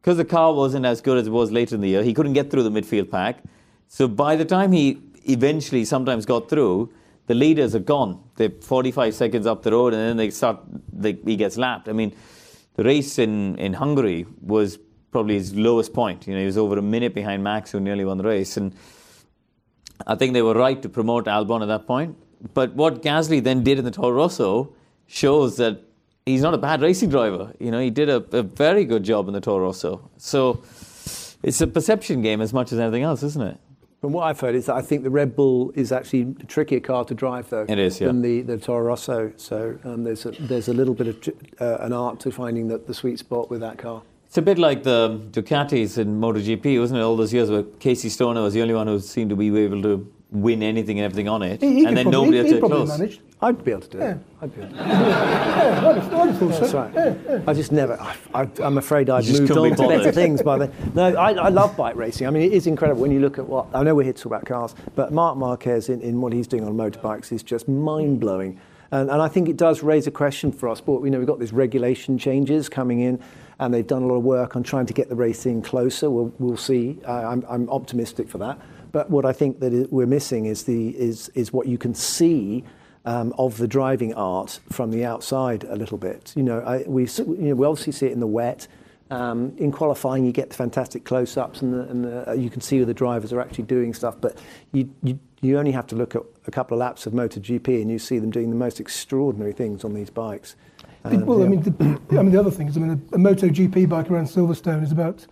because 0.00 0.16
the 0.16 0.24
car 0.24 0.52
wasn't 0.52 0.84
as 0.84 1.00
good 1.00 1.16
as 1.18 1.26
it 1.28 1.30
was 1.30 1.50
later 1.52 1.74
in 1.76 1.80
the 1.80 1.88
year. 1.88 2.02
He 2.02 2.12
couldn't 2.12 2.32
get 2.34 2.50
through 2.50 2.64
the 2.64 2.70
midfield 2.70 3.10
pack, 3.10 3.42
so 3.88 4.08
by 4.08 4.34
the 4.36 4.44
time 4.44 4.72
he 4.72 4.98
eventually 5.24 5.84
sometimes 5.84 6.26
got 6.26 6.48
through, 6.50 6.92
the 7.28 7.34
leaders 7.34 7.74
are 7.76 7.84
gone. 7.94 8.20
They're 8.36 8.50
45 8.50 9.14
seconds 9.14 9.46
up 9.46 9.62
the 9.62 9.70
road, 9.70 9.94
and 9.94 10.02
then 10.02 10.16
they 10.16 10.30
start. 10.30 10.58
They, 10.92 11.12
he 11.24 11.36
gets 11.36 11.56
lapped. 11.56 11.88
I 11.88 11.92
mean, 11.92 12.12
the 12.74 12.84
race 12.84 13.18
in, 13.18 13.58
in 13.58 13.74
Hungary 13.74 14.26
was 14.40 14.78
probably 15.10 15.34
his 15.34 15.54
lowest 15.54 15.92
point. 15.92 16.26
You 16.26 16.34
know, 16.34 16.40
he 16.40 16.46
was 16.46 16.58
over 16.58 16.78
a 16.78 16.82
minute 16.82 17.14
behind 17.14 17.44
Max, 17.44 17.70
who 17.70 17.80
nearly 17.80 18.04
won 18.04 18.18
the 18.18 18.24
race, 18.24 18.56
and 18.56 18.74
I 20.06 20.14
think 20.14 20.32
they 20.32 20.42
were 20.42 20.54
right 20.54 20.80
to 20.82 20.88
promote 20.88 21.26
Albon 21.26 21.62
at 21.62 21.68
that 21.68 21.86
point. 21.86 22.16
But 22.54 22.74
what 22.74 23.02
Gasly 23.02 23.42
then 23.42 23.62
did 23.62 23.78
in 23.78 23.84
the 23.84 23.90
Toro 23.90 24.10
Rosso 24.10 24.74
shows 25.06 25.56
that 25.58 25.80
he's 26.26 26.42
not 26.42 26.54
a 26.54 26.58
bad 26.58 26.80
racing 26.80 27.10
driver. 27.10 27.52
You 27.60 27.70
know, 27.70 27.78
he 27.78 27.90
did 27.90 28.08
a, 28.08 28.16
a 28.32 28.42
very 28.42 28.84
good 28.84 29.04
job 29.04 29.28
in 29.28 29.34
the 29.34 29.40
Toro 29.40 29.64
Rosso. 29.64 30.10
So, 30.16 30.62
it's 31.42 31.60
a 31.60 31.66
perception 31.66 32.22
game 32.22 32.40
as 32.40 32.52
much 32.52 32.72
as 32.72 32.78
anything 32.78 33.02
else, 33.02 33.22
isn't 33.22 33.42
it? 33.42 33.58
From 34.02 34.12
what 34.12 34.24
I've 34.24 34.40
heard 34.40 34.56
is 34.56 34.66
that 34.66 34.74
I 34.74 34.82
think 34.82 35.04
the 35.04 35.10
Red 35.10 35.36
Bull 35.36 35.70
is 35.76 35.92
actually 35.92 36.34
a 36.40 36.44
trickier 36.46 36.80
car 36.80 37.04
to 37.04 37.14
drive, 37.14 37.48
though. 37.50 37.64
It 37.68 37.78
is, 37.78 38.00
yeah. 38.00 38.08
Than 38.08 38.20
the, 38.20 38.40
the 38.42 38.58
Toro 38.58 38.82
Rosso. 38.82 39.32
So 39.36 39.78
um, 39.84 40.02
there's, 40.02 40.26
a, 40.26 40.32
there's 40.32 40.66
a 40.66 40.72
little 40.74 40.92
bit 40.92 41.06
of 41.06 41.28
uh, 41.60 41.84
an 41.84 41.92
art 41.92 42.18
to 42.20 42.32
finding 42.32 42.66
the, 42.66 42.78
the 42.78 42.94
sweet 42.94 43.20
spot 43.20 43.48
with 43.48 43.60
that 43.60 43.78
car. 43.78 44.02
It's 44.26 44.38
a 44.38 44.42
bit 44.42 44.58
like 44.58 44.82
the 44.82 45.20
Ducatis 45.30 45.98
in 45.98 46.20
MotoGP, 46.20 46.80
wasn't 46.80 46.98
it? 46.98 47.04
All 47.04 47.16
those 47.16 47.32
years 47.32 47.48
where 47.48 47.62
Casey 47.62 48.08
Stoner 48.08 48.42
was 48.42 48.54
the 48.54 48.62
only 48.62 48.74
one 48.74 48.88
who 48.88 48.98
seemed 48.98 49.30
to 49.30 49.36
be 49.36 49.56
able 49.56 49.80
to 49.82 50.12
win 50.32 50.64
anything 50.64 50.98
and 50.98 51.04
everything 51.04 51.28
on 51.28 51.42
it, 51.42 51.60
He, 51.60 51.72
he 51.72 51.84
and 51.84 51.96
then 51.96 52.06
probably, 52.10 52.30
nobody 52.30 52.38
else 52.40 52.50
he 52.50 52.58
close. 52.58 52.88
managed. 52.88 53.20
I'd 53.42 53.64
be 53.64 53.72
able 53.72 53.80
to 53.82 53.88
do 53.88 53.98
Yeah. 53.98 54.10
it. 54.12 54.18
I'd 54.40 54.54
be 54.54 54.62
able 54.62 54.72
to. 54.74 54.76
Yeah, 54.82 55.88
I'd 55.88 55.96
have, 55.96 56.14
I'd 56.14 56.28
have 56.28 56.38
thought 56.38 56.60
That's 56.60 56.70
so. 56.70 56.78
right. 57.38 57.48
I 57.48 57.52
just 57.54 57.72
never. 57.72 58.00
I, 58.00 58.16
I, 58.42 58.48
I'm 58.62 58.78
afraid 58.78 59.10
I've 59.10 59.24
just 59.24 59.40
moved 59.40 59.52
couldn't 59.52 59.64
on 59.64 59.88
be 59.88 59.94
to 59.94 59.98
better 59.98 60.12
things 60.12 60.42
by 60.42 60.58
then. 60.58 60.72
No, 60.94 61.14
I, 61.16 61.32
I 61.32 61.48
love 61.48 61.76
bike 61.76 61.96
racing. 61.96 62.26
I 62.26 62.30
mean, 62.30 62.42
it 62.42 62.52
is 62.52 62.66
incredible 62.66 63.02
when 63.02 63.10
you 63.10 63.20
look 63.20 63.38
at 63.38 63.46
what 63.46 63.66
I 63.74 63.82
know 63.82 63.94
we're 63.94 64.04
here 64.04 64.12
to 64.12 64.18
talk 64.22 64.26
about 64.32 64.46
cars, 64.46 64.74
but 64.94 65.12
Marc 65.12 65.36
Marquez 65.36 65.88
in, 65.88 66.00
in 66.02 66.20
what 66.20 66.32
he's 66.32 66.46
doing 66.46 66.64
on 66.64 66.74
motorbikes 66.74 67.32
is 67.32 67.42
just 67.42 67.68
mind 67.68 68.20
blowing. 68.20 68.60
And, 68.92 69.10
and 69.10 69.22
I 69.22 69.28
think 69.28 69.48
it 69.48 69.56
does 69.56 69.82
raise 69.82 70.06
a 70.06 70.10
question 70.10 70.52
for 70.52 70.68
our 70.68 70.76
sport. 70.76 71.02
You 71.04 71.10
know, 71.10 71.18
we've 71.18 71.26
got 71.26 71.40
these 71.40 71.52
regulation 71.52 72.18
changes 72.18 72.68
coming 72.68 73.00
in, 73.00 73.18
and 73.58 73.72
they've 73.72 73.86
done 73.86 74.02
a 74.02 74.06
lot 74.06 74.16
of 74.16 74.22
work 74.24 74.54
on 74.54 74.62
trying 74.62 74.86
to 74.86 74.92
get 74.92 75.08
the 75.08 75.14
racing 75.16 75.62
closer. 75.62 76.10
We'll, 76.10 76.32
we'll 76.38 76.56
see. 76.58 76.98
I, 77.06 77.24
I'm, 77.24 77.44
I'm 77.48 77.68
optimistic 77.70 78.28
for 78.28 78.38
that. 78.38 78.58
But 78.92 79.08
what 79.08 79.24
I 79.24 79.32
think 79.32 79.60
that 79.60 79.72
it, 79.72 79.90
we're 79.92 80.06
missing 80.06 80.44
is 80.46 80.64
the 80.64 80.90
is 80.90 81.30
is 81.30 81.50
what 81.52 81.66
you 81.66 81.78
can 81.78 81.94
see 81.94 82.62
um, 83.04 83.32
of 83.38 83.58
the 83.58 83.66
driving 83.68 84.14
art 84.14 84.60
from 84.70 84.90
the 84.90 85.04
outside 85.04 85.64
a 85.64 85.76
little 85.76 85.98
bit. 85.98 86.32
You 86.36 86.42
know, 86.42 86.60
I, 86.60 86.84
we 86.86 87.04
you 87.04 87.24
know, 87.48 87.54
we 87.54 87.66
obviously 87.66 87.92
see 87.92 88.06
it 88.06 88.12
in 88.12 88.20
the 88.20 88.26
wet. 88.26 88.68
Um, 89.10 89.54
in 89.58 89.72
qualifying, 89.72 90.24
you 90.24 90.32
get 90.32 90.48
the 90.48 90.56
fantastic 90.56 91.04
close-ups, 91.04 91.60
and, 91.60 91.74
the, 91.74 91.80
and 91.82 92.04
the, 92.04 92.30
uh, 92.30 92.32
you 92.32 92.48
can 92.48 92.62
see 92.62 92.78
where 92.78 92.86
the 92.86 92.94
drivers 92.94 93.30
are 93.30 93.42
actually 93.42 93.64
doing 93.64 93.92
stuff. 93.92 94.16
But 94.18 94.38
you, 94.72 94.88
you 95.02 95.18
you 95.42 95.58
only 95.58 95.72
have 95.72 95.86
to 95.88 95.96
look 95.96 96.14
at 96.14 96.22
a 96.46 96.50
couple 96.50 96.76
of 96.76 96.78
laps 96.78 97.04
of 97.04 97.12
MotoGP, 97.12 97.82
and 97.82 97.90
you 97.90 97.98
see 97.98 98.18
them 98.18 98.30
doing 98.30 98.48
the 98.48 98.56
most 98.56 98.80
extraordinary 98.80 99.52
things 99.52 99.84
on 99.84 99.92
these 99.92 100.08
bikes. 100.08 100.54
And, 101.04 101.26
well, 101.26 101.42
I 101.42 101.48
mean, 101.48 101.60
the, 101.62 102.00
I 102.18 102.22
mean, 102.22 102.30
the 102.30 102.38
other 102.40 102.50
thing 102.50 102.68
is, 102.68 102.76
I 102.76 102.80
mean, 102.80 102.90
a, 103.12 103.16
a 103.16 103.18
MotoGP 103.18 103.86
bike 103.88 104.08
around 104.10 104.26
Silverstone 104.28 104.82
is 104.82 104.92
about 104.92 105.26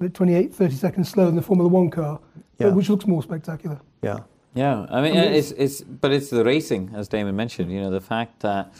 about 0.00 0.14
28, 0.14 0.52
30 0.52 0.74
seconds 0.74 1.08
slower 1.10 1.26
than 1.26 1.36
the 1.36 1.42
Formula 1.42 1.68
One 1.68 1.90
car, 1.90 2.18
Yeah. 2.58 2.68
which 2.70 2.88
looks 2.88 3.06
more 3.06 3.22
spectacular. 3.22 3.78
yeah. 4.02 4.20
Yeah, 4.54 4.86
I 4.90 5.00
mean, 5.00 5.16
it's, 5.16 5.52
it's 5.52 5.80
but 5.80 6.12
it's 6.12 6.30
the 6.30 6.44
racing, 6.44 6.90
as 6.94 7.08
Damon 7.08 7.36
mentioned. 7.36 7.70
You 7.70 7.82
know, 7.82 7.90
the 7.90 8.00
fact 8.00 8.40
that 8.40 8.72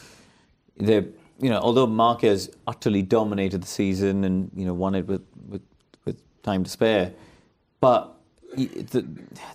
the 0.76 1.08
you 1.40 1.48
know, 1.48 1.58
although 1.58 1.86
Marquez 1.86 2.50
utterly 2.66 3.02
dominated 3.02 3.62
the 3.62 3.66
season 3.66 4.24
and 4.24 4.50
you 4.54 4.64
know 4.64 4.74
won 4.74 4.94
it 4.94 5.06
with 5.06 5.22
with, 5.48 5.62
with 6.04 6.16
time 6.42 6.64
to 6.64 6.70
spare, 6.70 7.12
but 7.80 8.14
he, 8.56 8.66
the, 8.66 9.06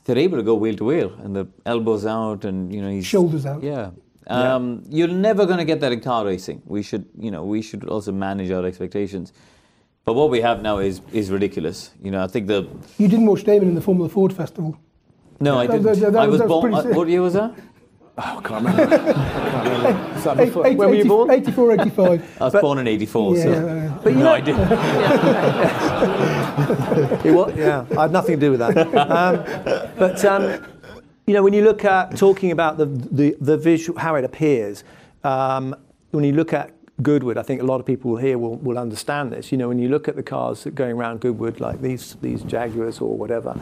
they're 0.05 0.17
able 0.17 0.37
to 0.37 0.43
go 0.43 0.55
wheel 0.55 0.75
to 0.77 0.85
wheel 0.85 1.13
and 1.21 1.35
the 1.35 1.47
elbows 1.65 2.05
out 2.05 2.45
and 2.45 2.73
you 2.73 2.81
know 2.81 2.89
he's 2.89 3.05
Shoulders 3.05 3.45
out. 3.45 3.61
Yeah. 3.61 3.91
Um, 4.27 4.83
You're 4.89 5.07
never 5.07 5.45
going 5.45 5.59
to 5.59 5.65
get 5.65 5.81
that 5.81 5.91
in 5.91 6.01
car 6.01 6.25
racing. 6.25 6.63
We 6.65 6.81
should, 6.81 7.05
you 7.15 7.29
know, 7.29 7.43
we 7.43 7.61
should 7.61 7.83
also 7.87 8.11
manage 8.11 8.49
our 8.49 8.65
expectations. 8.65 9.33
But 10.03 10.13
what 10.13 10.31
we 10.31 10.41
have 10.41 10.61
now 10.61 10.79
is 10.79 11.01
is 11.11 11.29
ridiculous. 11.29 11.91
You 12.01 12.11
know, 12.11 12.23
I 12.23 12.27
think 12.27 12.47
the 12.47 12.67
You 12.97 13.07
didn't 13.07 13.25
watch 13.25 13.43
Damon 13.43 13.69
in 13.69 13.75
the 13.75 13.81
Formula 13.81 14.09
Ford 14.09 14.33
Festival. 14.33 14.77
No, 15.39 15.57
I 15.59 15.67
didn't. 15.67 15.83
that- 15.83 16.11
that 16.13 16.15
I 16.15 16.27
was- 16.27 16.41
was 16.41 16.47
born. 16.49 16.71
pretty 16.73 16.89
uh, 16.91 16.95
what 16.97 17.07
year 17.07 17.21
was 17.21 17.33
that? 17.33 17.51
Oh, 18.17 18.21
I 18.37 18.41
can't 18.41 18.65
remember. 18.65 18.83
I 18.83 18.87
can't 18.87 19.67
remember. 19.67 20.41
Eight- 20.41 20.71
eight- 20.71 20.77
when 20.77 20.89
were 20.89 20.95
you 20.95 21.05
born? 21.05 21.29
84, 21.31 21.71
85. 21.73 22.37
I 22.41 22.43
was 22.45 22.53
born 22.61 22.77
in 22.79 22.87
'84, 22.87 23.35
so 23.37 23.49
Yeah. 23.49 23.99
But 24.03 24.13
you 24.13 24.19
no 24.19 24.25
know- 24.25 24.31
idea. 24.31 24.55
It 27.25 27.31
wa- 27.33 27.51
yeah, 27.55 27.85
I 27.97 28.01
had 28.03 28.11
nothing 28.11 28.39
to 28.39 28.45
do 28.45 28.51
with 28.51 28.59
that. 28.59 28.77
Um, 28.77 29.43
but 29.97 30.23
um, 30.25 30.65
you 31.27 31.33
know, 31.33 31.43
when 31.43 31.53
you 31.53 31.63
look 31.63 31.83
at 31.85 32.15
talking 32.17 32.51
about 32.51 32.77
the 32.77 32.85
the, 32.85 33.35
the 33.41 33.57
visual, 33.57 33.99
how 33.99 34.15
it 34.15 34.23
appears, 34.23 34.83
um, 35.23 35.75
when 36.11 36.23
you 36.23 36.31
look 36.33 36.53
at 36.53 36.71
Goodwood, 37.01 37.37
I 37.37 37.43
think 37.43 37.61
a 37.61 37.65
lot 37.65 37.81
of 37.81 37.85
people 37.85 38.15
here 38.15 38.37
will, 38.37 38.55
will 38.57 38.77
understand 38.77 39.33
this. 39.33 39.51
You 39.51 39.57
know, 39.57 39.67
when 39.67 39.79
you 39.79 39.89
look 39.89 40.07
at 40.07 40.15
the 40.15 40.23
cars 40.23 40.63
that 40.63 40.75
going 40.75 40.93
around 40.95 41.19
Goodwood, 41.19 41.59
like 41.59 41.81
these 41.81 42.15
these 42.21 42.41
Jaguars 42.43 43.01
or 43.01 43.17
whatever. 43.17 43.59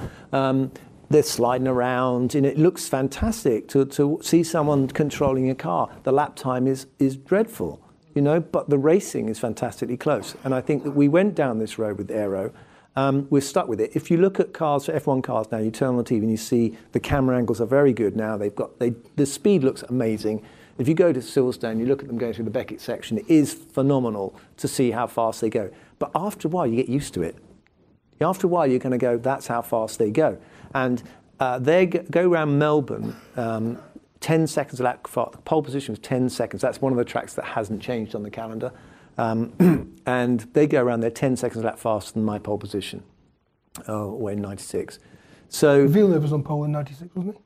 They're 1.09 1.23
sliding 1.23 1.67
around, 1.67 2.35
and 2.35 2.45
it 2.45 2.57
looks 2.57 2.87
fantastic 2.87 3.67
to, 3.69 3.85
to 3.85 4.19
see 4.21 4.43
someone 4.43 4.87
controlling 4.87 5.49
a 5.49 5.55
car. 5.55 5.89
The 6.03 6.11
lap 6.11 6.35
time 6.35 6.67
is, 6.67 6.87
is 6.99 7.15
dreadful, 7.15 7.81
you 8.15 8.21
know, 8.21 8.39
but 8.39 8.69
the 8.69 8.77
racing 8.77 9.29
is 9.29 9.39
fantastically 9.39 9.97
close. 9.97 10.35
And 10.43 10.55
I 10.55 10.61
think 10.61 10.83
that 10.83 10.91
we 10.91 11.07
went 11.07 11.35
down 11.35 11.59
this 11.59 11.77
road 11.77 11.97
with 11.97 12.09
Aero. 12.09 12.51
Um, 12.95 13.27
we're 13.29 13.41
stuck 13.41 13.67
with 13.67 13.81
it. 13.81 13.91
If 13.95 14.11
you 14.11 14.17
look 14.17 14.39
at 14.39 14.53
cars, 14.53 14.87
F1 14.87 15.23
cars 15.23 15.47
now, 15.51 15.57
you 15.57 15.71
turn 15.71 15.89
on 15.89 15.97
the 15.97 16.03
TV 16.03 16.21
and 16.21 16.31
you 16.31 16.37
see 16.37 16.77
the 16.91 16.99
camera 16.99 17.37
angles 17.37 17.59
are 17.59 17.65
very 17.65 17.93
good 17.93 18.15
now. 18.15 18.37
They've 18.37 18.53
got 18.53 18.77
they, 18.79 18.93
the 19.15 19.25
speed 19.25 19.63
looks 19.63 19.81
amazing. 19.83 20.43
If 20.77 20.87
you 20.87 20.93
go 20.93 21.13
to 21.13 21.19
Silverstone, 21.19 21.79
you 21.79 21.85
look 21.85 22.01
at 22.01 22.07
them 22.07 22.17
going 22.17 22.33
through 22.33 22.45
the 22.45 22.51
Beckett 22.51 22.81
section. 22.81 23.19
It 23.19 23.25
is 23.27 23.53
phenomenal 23.53 24.35
to 24.57 24.67
see 24.67 24.91
how 24.91 25.07
fast 25.07 25.41
they 25.41 25.49
go. 25.49 25.71
But 25.99 26.11
after 26.15 26.47
a 26.47 26.51
while, 26.51 26.65
you 26.65 26.75
get 26.75 26.89
used 26.89 27.13
to 27.15 27.21
it. 27.21 27.35
After 28.21 28.47
a 28.47 28.49
while, 28.49 28.67
you're 28.67 28.79
going 28.79 28.91
to 28.91 28.97
go, 28.97 29.17
that's 29.17 29.47
how 29.47 29.61
fast 29.61 29.99
they 29.99 30.11
go. 30.11 30.37
And 30.73 31.03
uh, 31.39 31.59
they 31.59 31.85
go 31.85 32.29
around 32.29 32.57
Melbourne, 32.57 33.15
um, 33.35 33.77
10 34.21 34.47
seconds 34.47 34.79
lap. 34.79 35.03
pole 35.03 35.61
position 35.61 35.91
was 35.91 35.99
10 35.99 36.29
seconds. 36.29 36.61
That's 36.61 36.81
one 36.81 36.93
of 36.93 36.97
the 36.97 37.05
tracks 37.05 37.33
that 37.33 37.45
hasn't 37.45 37.81
changed 37.81 38.15
on 38.15 38.23
the 38.23 38.31
calendar. 38.31 38.71
Um, 39.17 39.93
and 40.05 40.39
they 40.53 40.67
go 40.67 40.81
around 40.81 41.01
there 41.01 41.11
10 41.11 41.35
seconds 41.35 41.63
lap 41.63 41.77
faster 41.77 42.13
than 42.13 42.23
my 42.23 42.39
pole 42.39 42.57
position. 42.57 43.03
Oh, 43.87 44.13
we're 44.13 44.31
in 44.31 44.41
96. 44.41 44.99
So, 45.49 45.87
Villeneuve 45.87 46.23
was 46.23 46.33
on 46.33 46.43
pole 46.43 46.63
in 46.63 46.71
96, 46.71 47.15
wasn't 47.15 47.35
he? 47.35 47.41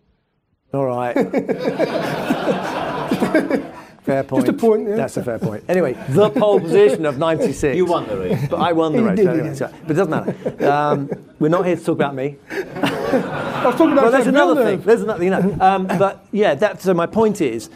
all 0.73 0.85
right. 0.85 1.15
fair 4.07 4.23
point. 4.23 4.47
a 4.49 4.53
point, 4.53 4.87
yeah. 4.89 4.95
That's 4.95 5.17
a 5.17 5.23
fair 5.23 5.37
point. 5.39 5.63
Anyway, 5.69 5.93
the 6.09 6.29
pole 6.29 6.59
position 6.59 7.05
of 7.05 7.17
96. 7.17 7.75
You 7.75 7.85
won 7.85 8.07
the 8.07 8.17
race. 8.17 8.47
But 8.49 8.57
I 8.57 8.73
won 8.73 8.93
the 8.93 9.03
race. 9.03 9.17
did, 9.17 9.27
anyway, 9.27 9.47
yeah. 9.49 9.53
so- 9.53 9.73
but 9.83 9.91
it 9.91 9.93
doesn't 9.93 10.09
matter. 10.09 10.69
Um, 10.71 11.09
we're 11.39 11.49
not 11.49 11.65
here 11.65 11.75
to 11.75 11.83
talk 11.83 11.95
about 11.95 12.15
me. 12.15 12.37
I 12.49 13.63
was 13.65 13.75
talking 13.75 13.91
about 13.93 14.03
Well, 14.03 14.11
there's 14.11 14.27
another 14.27 14.55
Villeneuve. 14.55 14.79
thing. 14.79 14.85
There's 14.87 15.01
another, 15.03 15.23
you 15.23 15.29
know. 15.29 15.57
Um, 15.59 15.87
but 15.87 16.25
yeah, 16.31 16.55
that, 16.55 16.81
so 16.81 16.93
my 16.93 17.05
point 17.05 17.41
is, 17.41 17.69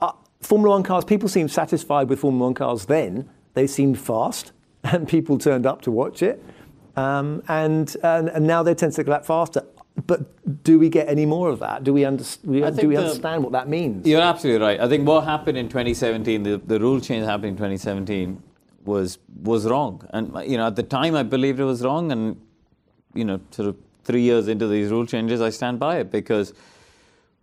uh, 0.00 0.12
Formula 0.40 0.74
One 0.74 0.82
cars. 0.82 1.04
People 1.04 1.28
seemed 1.28 1.50
satisfied 1.50 2.08
with 2.08 2.18
Formula 2.20 2.46
One 2.46 2.54
cars 2.54 2.86
then. 2.86 3.28
They 3.54 3.66
seemed 3.66 3.98
fast, 3.98 4.52
and 4.84 5.08
people 5.08 5.38
turned 5.38 5.66
up 5.66 5.82
to 5.82 5.90
watch 5.90 6.22
it. 6.22 6.42
Um, 6.96 7.42
and, 7.48 7.94
and 8.02 8.28
and 8.30 8.46
now 8.46 8.62
they're 8.62 8.74
10 8.74 8.92
seconds 8.92 9.08
a 9.08 9.10
lap 9.10 9.24
faster. 9.26 9.62
But 10.06 10.62
do 10.62 10.78
we 10.78 10.88
get 10.88 11.08
any 11.08 11.24
more 11.24 11.48
of 11.48 11.60
that? 11.60 11.82
Do 11.82 11.94
we, 11.94 12.04
under, 12.04 12.22
we, 12.44 12.60
do 12.60 12.88
we 12.88 12.96
the- 12.96 13.02
understand 13.02 13.42
what 13.42 13.52
that 13.52 13.68
means? 13.68 14.06
You're 14.06 14.20
absolutely 14.20 14.64
right. 14.64 14.78
I 14.78 14.88
think 14.88 15.06
what 15.08 15.24
happened 15.24 15.56
in 15.56 15.68
2017, 15.68 16.42
the, 16.42 16.58
the 16.58 16.78
rule 16.78 17.00
change 17.00 17.24
happened 17.24 17.50
in 17.50 17.56
2017, 17.56 18.42
was 18.84 19.18
was 19.42 19.66
wrong. 19.66 20.06
And 20.10 20.32
you 20.48 20.56
know, 20.56 20.66
at 20.66 20.76
the 20.76 20.82
time, 20.82 21.14
I 21.16 21.22
believed 21.22 21.58
it 21.60 21.64
was 21.64 21.82
wrong. 21.82 22.12
And 22.12 22.40
you 23.14 23.24
know, 23.24 23.40
sort 23.50 23.68
of 23.68 23.76
three 24.04 24.22
years 24.22 24.48
into 24.48 24.68
these 24.68 24.90
rule 24.90 25.06
changes, 25.06 25.40
I 25.40 25.50
stand 25.50 25.80
by 25.80 25.98
it 25.98 26.10
because 26.12 26.52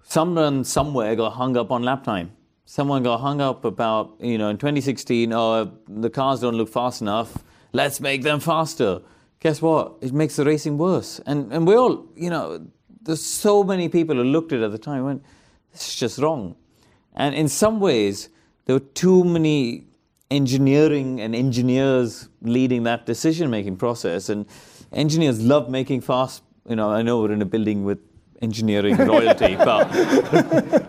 someone 0.04 0.64
somewhere 0.64 1.16
got 1.16 1.32
hung 1.32 1.58
up 1.58 1.72
on 1.72 1.84
lap 1.84 2.04
time. 2.04 2.32
Someone 2.66 3.04
got 3.04 3.18
hung 3.20 3.42
up 3.42 3.66
about 3.66 4.14
you 4.20 4.38
know 4.38 4.50
in 4.50 4.58
2016. 4.58 5.34
Oh, 5.34 5.72
the 5.88 6.10
cars 6.10 6.40
don't 6.40 6.56
look 6.56 6.70
fast 6.70 7.02
enough. 7.02 7.44
Let's 7.74 8.00
make 8.00 8.24
them 8.24 8.40
faster. 8.40 9.02
Guess 9.44 9.62
what? 9.62 9.96
It 10.00 10.14
makes 10.14 10.38
the 10.38 10.46
racing 10.46 10.78
worse. 10.78 11.20
And 11.26 11.52
and 11.52 11.68
we 11.68 11.76
all 11.76 12.08
you 12.16 12.30
know, 12.30 12.66
there's 13.02 13.22
so 13.22 13.64
many 13.64 13.90
people 13.90 14.16
who 14.16 14.24
looked 14.24 14.54
at 14.54 14.60
it 14.60 14.64
at 14.64 14.72
the 14.72 14.78
time 14.78 14.98
and 14.98 15.06
went, 15.06 15.24
this 15.74 15.90
is 15.90 15.96
just 15.96 16.18
wrong. 16.18 16.56
And 17.14 17.36
in 17.36 17.50
some 17.50 17.82
ways, 17.82 18.30
there 18.66 18.76
were 18.76 18.88
too 18.96 19.26
many 19.26 19.84
engineering 20.32 21.20
and 21.20 21.36
engineers 21.36 22.30
leading 22.42 22.84
that 22.84 23.06
decision 23.06 23.50
making 23.50 23.76
process. 23.76 24.30
And 24.30 24.46
engineers 24.94 25.42
love 25.42 25.70
making 25.70 26.02
fast. 26.02 26.42
You 26.68 26.78
know, 26.78 26.90
I 26.90 27.02
know 27.02 27.22
we're 27.22 27.34
in 27.34 27.42
a 27.42 27.46
building 27.46 27.84
with 27.84 28.00
engineering 28.48 28.98
royalty, 28.98 29.56
but 29.70 29.90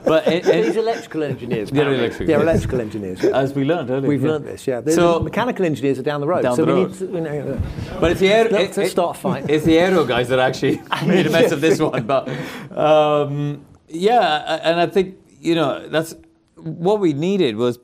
but 0.04 0.26
it, 0.28 0.46
it- 0.46 0.66
These 0.66 0.76
electrical 0.76 1.22
engineers. 1.22 1.70
They're 1.70 1.82
apparently. 1.82 2.04
electrical, 2.04 2.26
They're 2.26 2.42
electrical 2.42 2.80
engineers. 2.80 3.22
yeah. 3.22 3.30
as 3.42 3.54
we 3.54 3.64
learned 3.64 3.90
earlier, 3.90 4.08
We've 4.08 4.22
yeah. 4.22 4.30
learned 4.32 4.44
this, 4.46 4.66
yeah. 4.66 4.82
So- 4.88 5.18
the 5.18 5.24
mechanical 5.24 5.64
engineers 5.64 5.98
are 5.98 6.02
down 6.02 6.20
the 6.20 6.26
road. 6.26 6.42
Down 6.42 6.56
so 6.56 6.64
the 6.64 6.74
we 6.74 6.80
road. 6.80 6.90
need 6.90 6.98
to, 6.98 7.06
you 7.06 7.20
know, 7.20 7.60
But 8.00 8.10
it's 8.12 8.20
the 8.20 8.28
aero, 8.28 8.54
it- 8.54 8.76
it- 8.76 8.90
start 8.90 9.16
a 9.16 9.20
fight. 9.20 9.48
It's 9.48 9.64
the 9.64 9.78
aero 9.78 10.04
guys 10.04 10.28
that 10.28 10.38
actually 10.38 10.82
made 11.06 11.26
a 11.26 11.30
mess 11.30 11.52
of 11.52 11.60
this 11.60 11.78
one. 11.80 12.04
But 12.06 12.28
um, 12.76 13.64
yeah, 13.88 14.58
and 14.62 14.80
I 14.80 14.86
think 14.86 15.16
you 15.40 15.54
know 15.54 15.86
that's 15.88 16.14
what 16.56 16.98
we 17.00 17.12
needed 17.12 17.56
was 17.56 17.78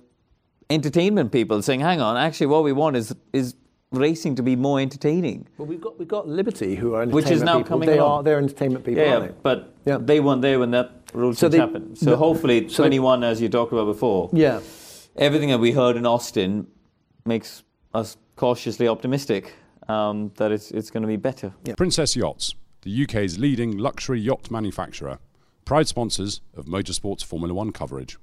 entertainment 0.68 1.30
people 1.32 1.62
saying, 1.62 1.80
"Hang 1.80 2.00
on, 2.00 2.16
actually, 2.16 2.46
what 2.46 2.64
we 2.64 2.72
want 2.72 2.96
is 2.96 3.14
is 3.32 3.54
racing 3.92 4.34
to 4.36 4.42
be 4.42 4.56
more 4.56 4.80
entertaining." 4.80 5.46
Well, 5.58 5.66
we've 5.66 5.80
got 5.80 5.98
we've 5.98 6.08
got 6.08 6.28
Liberty, 6.28 6.74
who 6.76 6.94
are 6.94 7.06
Which 7.06 7.30
is 7.30 7.42
now 7.42 7.58
people. 7.58 7.68
coming 7.68 7.88
They 7.88 7.98
along. 7.98 8.18
are 8.18 8.22
they're 8.22 8.38
entertainment 8.38 8.84
people, 8.84 9.02
Yeah, 9.02 9.14
aren't 9.16 9.28
they? 9.28 9.34
but 9.42 9.74
Yeah. 9.84 9.98
they 10.00 10.20
weren't 10.20 10.42
there 10.42 10.58
when 10.58 10.70
that 10.72 10.90
rule 11.12 11.34
So 11.34 11.48
they- 11.48 11.58
happened. 11.58 11.98
So 11.98 12.10
the- 12.10 12.16
hopefully, 12.16 12.68
so 12.68 12.82
they- 12.82 12.88
21, 12.88 13.24
as 13.24 13.40
you 13.42 13.48
talked 13.48 13.72
about 13.72 13.86
before, 13.86 14.30
Yeah. 14.32 14.60
everything 15.16 15.48
that 15.50 15.58
we 15.60 15.72
heard 15.72 15.96
in 15.96 16.06
Austin 16.06 16.66
makes 17.26 17.62
us 17.94 18.16
cautiously 18.36 18.86
optimistic. 18.88 19.54
um, 19.88 20.30
that 20.36 20.52
it's, 20.52 20.70
it's 20.70 20.88
going 20.88 21.00
to 21.02 21.08
be 21.08 21.16
better. 21.16 21.52
Princess 21.76 22.14
Yachts, 22.14 22.54
the 22.82 22.90
UK's 23.02 23.40
leading 23.40 23.76
luxury 23.76 24.20
yacht 24.20 24.48
manufacturer, 24.48 25.18
proud 25.64 25.88
sponsors 25.88 26.42
of 26.56 26.66
motorsports 26.66 27.24
Formula 27.24 27.52
One 27.52 27.72
coverage. 27.72 28.16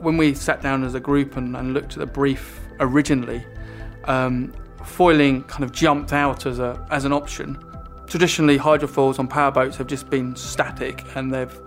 when 0.00 0.16
we 0.16 0.34
sat 0.34 0.60
down 0.62 0.82
as 0.82 0.94
a 0.96 1.00
group 1.00 1.36
and, 1.36 1.56
and 1.56 1.74
looked 1.74 1.92
at 1.92 2.00
the 2.00 2.06
brief 2.06 2.60
originally, 2.80 3.44
um, 4.04 4.52
foiling 4.84 5.42
kind 5.44 5.64
of 5.64 5.72
jumped 5.72 6.12
out 6.12 6.46
as 6.46 6.58
a 6.58 6.86
as 6.90 7.04
an 7.04 7.12
option. 7.12 7.58
Traditionally, 8.06 8.58
hydrofoils 8.58 9.18
on 9.18 9.28
powerboats 9.28 9.76
have 9.76 9.86
just 9.86 10.08
been 10.08 10.34
static, 10.34 11.04
and 11.14 11.32
they've 11.32 11.60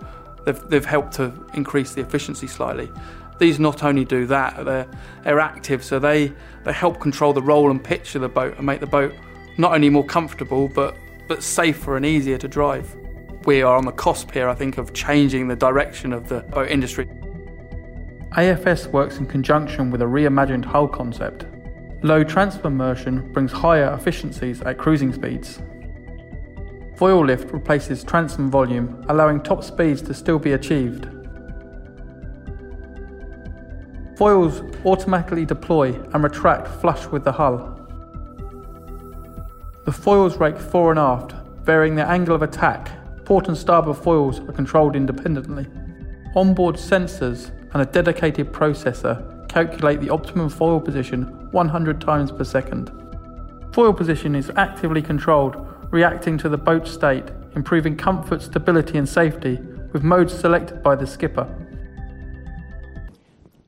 they've, 0.44 0.60
they've 0.68 0.84
helped 0.84 1.12
to 1.14 1.32
increase 1.54 1.94
the 1.94 2.00
efficiency 2.00 2.46
slightly. 2.46 2.90
These 3.38 3.58
not 3.58 3.82
only 3.82 4.04
do 4.04 4.26
that, 4.26 4.64
they're 4.64 4.88
they're 5.24 5.40
active, 5.40 5.84
so 5.84 5.98
they 5.98 6.32
they 6.64 6.72
help 6.72 7.00
control 7.00 7.32
the 7.32 7.42
roll 7.42 7.70
and 7.70 7.82
pitch 7.82 8.14
of 8.14 8.22
the 8.22 8.28
boat 8.28 8.56
and 8.56 8.66
make 8.66 8.80
the 8.80 8.86
boat 8.86 9.14
not 9.58 9.72
only 9.72 9.90
more 9.90 10.04
comfortable 10.04 10.68
but 10.68 10.96
but 11.28 11.42
safer 11.42 11.96
and 11.96 12.04
easier 12.04 12.38
to 12.38 12.48
drive. 12.48 12.96
We 13.44 13.62
are 13.62 13.76
on 13.76 13.84
the 13.84 13.92
cusp 13.92 14.30
here, 14.30 14.48
I 14.48 14.54
think, 14.54 14.78
of 14.78 14.92
changing 14.92 15.48
the 15.48 15.56
direction 15.56 16.12
of 16.12 16.28
the 16.28 16.40
boat 16.40 16.70
industry. 16.70 17.06
AFS 18.32 18.86
works 18.86 19.18
in 19.18 19.26
conjunction 19.26 19.90
with 19.90 20.00
a 20.00 20.06
reimagined 20.06 20.64
hull 20.64 20.88
concept. 20.88 21.44
Low 22.04 22.24
transfer 22.24 22.66
immersion 22.66 23.32
brings 23.32 23.52
higher 23.52 23.94
efficiencies 23.94 24.60
at 24.62 24.76
cruising 24.76 25.12
speeds. 25.12 25.62
Foil 26.96 27.24
lift 27.24 27.52
replaces 27.52 28.02
transom 28.02 28.50
volume, 28.50 29.04
allowing 29.08 29.40
top 29.40 29.62
speeds 29.62 30.02
to 30.02 30.12
still 30.12 30.40
be 30.40 30.52
achieved. 30.52 31.06
Foils 34.16 34.62
automatically 34.84 35.46
deploy 35.46 35.92
and 36.12 36.24
retract 36.24 36.66
flush 36.80 37.06
with 37.06 37.22
the 37.22 37.30
hull. 37.30 37.68
The 39.84 39.92
foils 39.92 40.38
rake 40.38 40.58
fore 40.58 40.90
and 40.90 40.98
aft, 40.98 41.34
varying 41.64 41.94
their 41.94 42.06
angle 42.06 42.34
of 42.34 42.42
attack. 42.42 42.90
Port 43.24 43.46
and 43.46 43.56
starboard 43.56 43.96
foils 43.96 44.40
are 44.40 44.52
controlled 44.52 44.96
independently. 44.96 45.66
Onboard 46.34 46.74
sensors 46.74 47.52
and 47.72 47.80
a 47.80 47.86
dedicated 47.86 48.52
processor 48.52 49.31
calculate 49.52 50.00
the 50.00 50.08
optimum 50.08 50.48
foil 50.48 50.80
position 50.80 51.24
100 51.50 52.00
times 52.00 52.32
per 52.32 52.44
second. 52.44 52.90
Foil 53.72 53.92
position 53.92 54.34
is 54.34 54.50
actively 54.56 55.02
controlled, 55.02 55.56
reacting 55.90 56.38
to 56.38 56.48
the 56.48 56.56
boat 56.56 56.88
state, 56.88 57.24
improving 57.54 57.96
comfort, 57.96 58.40
stability, 58.40 58.96
and 58.96 59.08
safety, 59.08 59.58
with 59.92 60.02
modes 60.02 60.32
selected 60.32 60.82
by 60.82 60.94
the 60.94 61.06
skipper. 61.06 61.44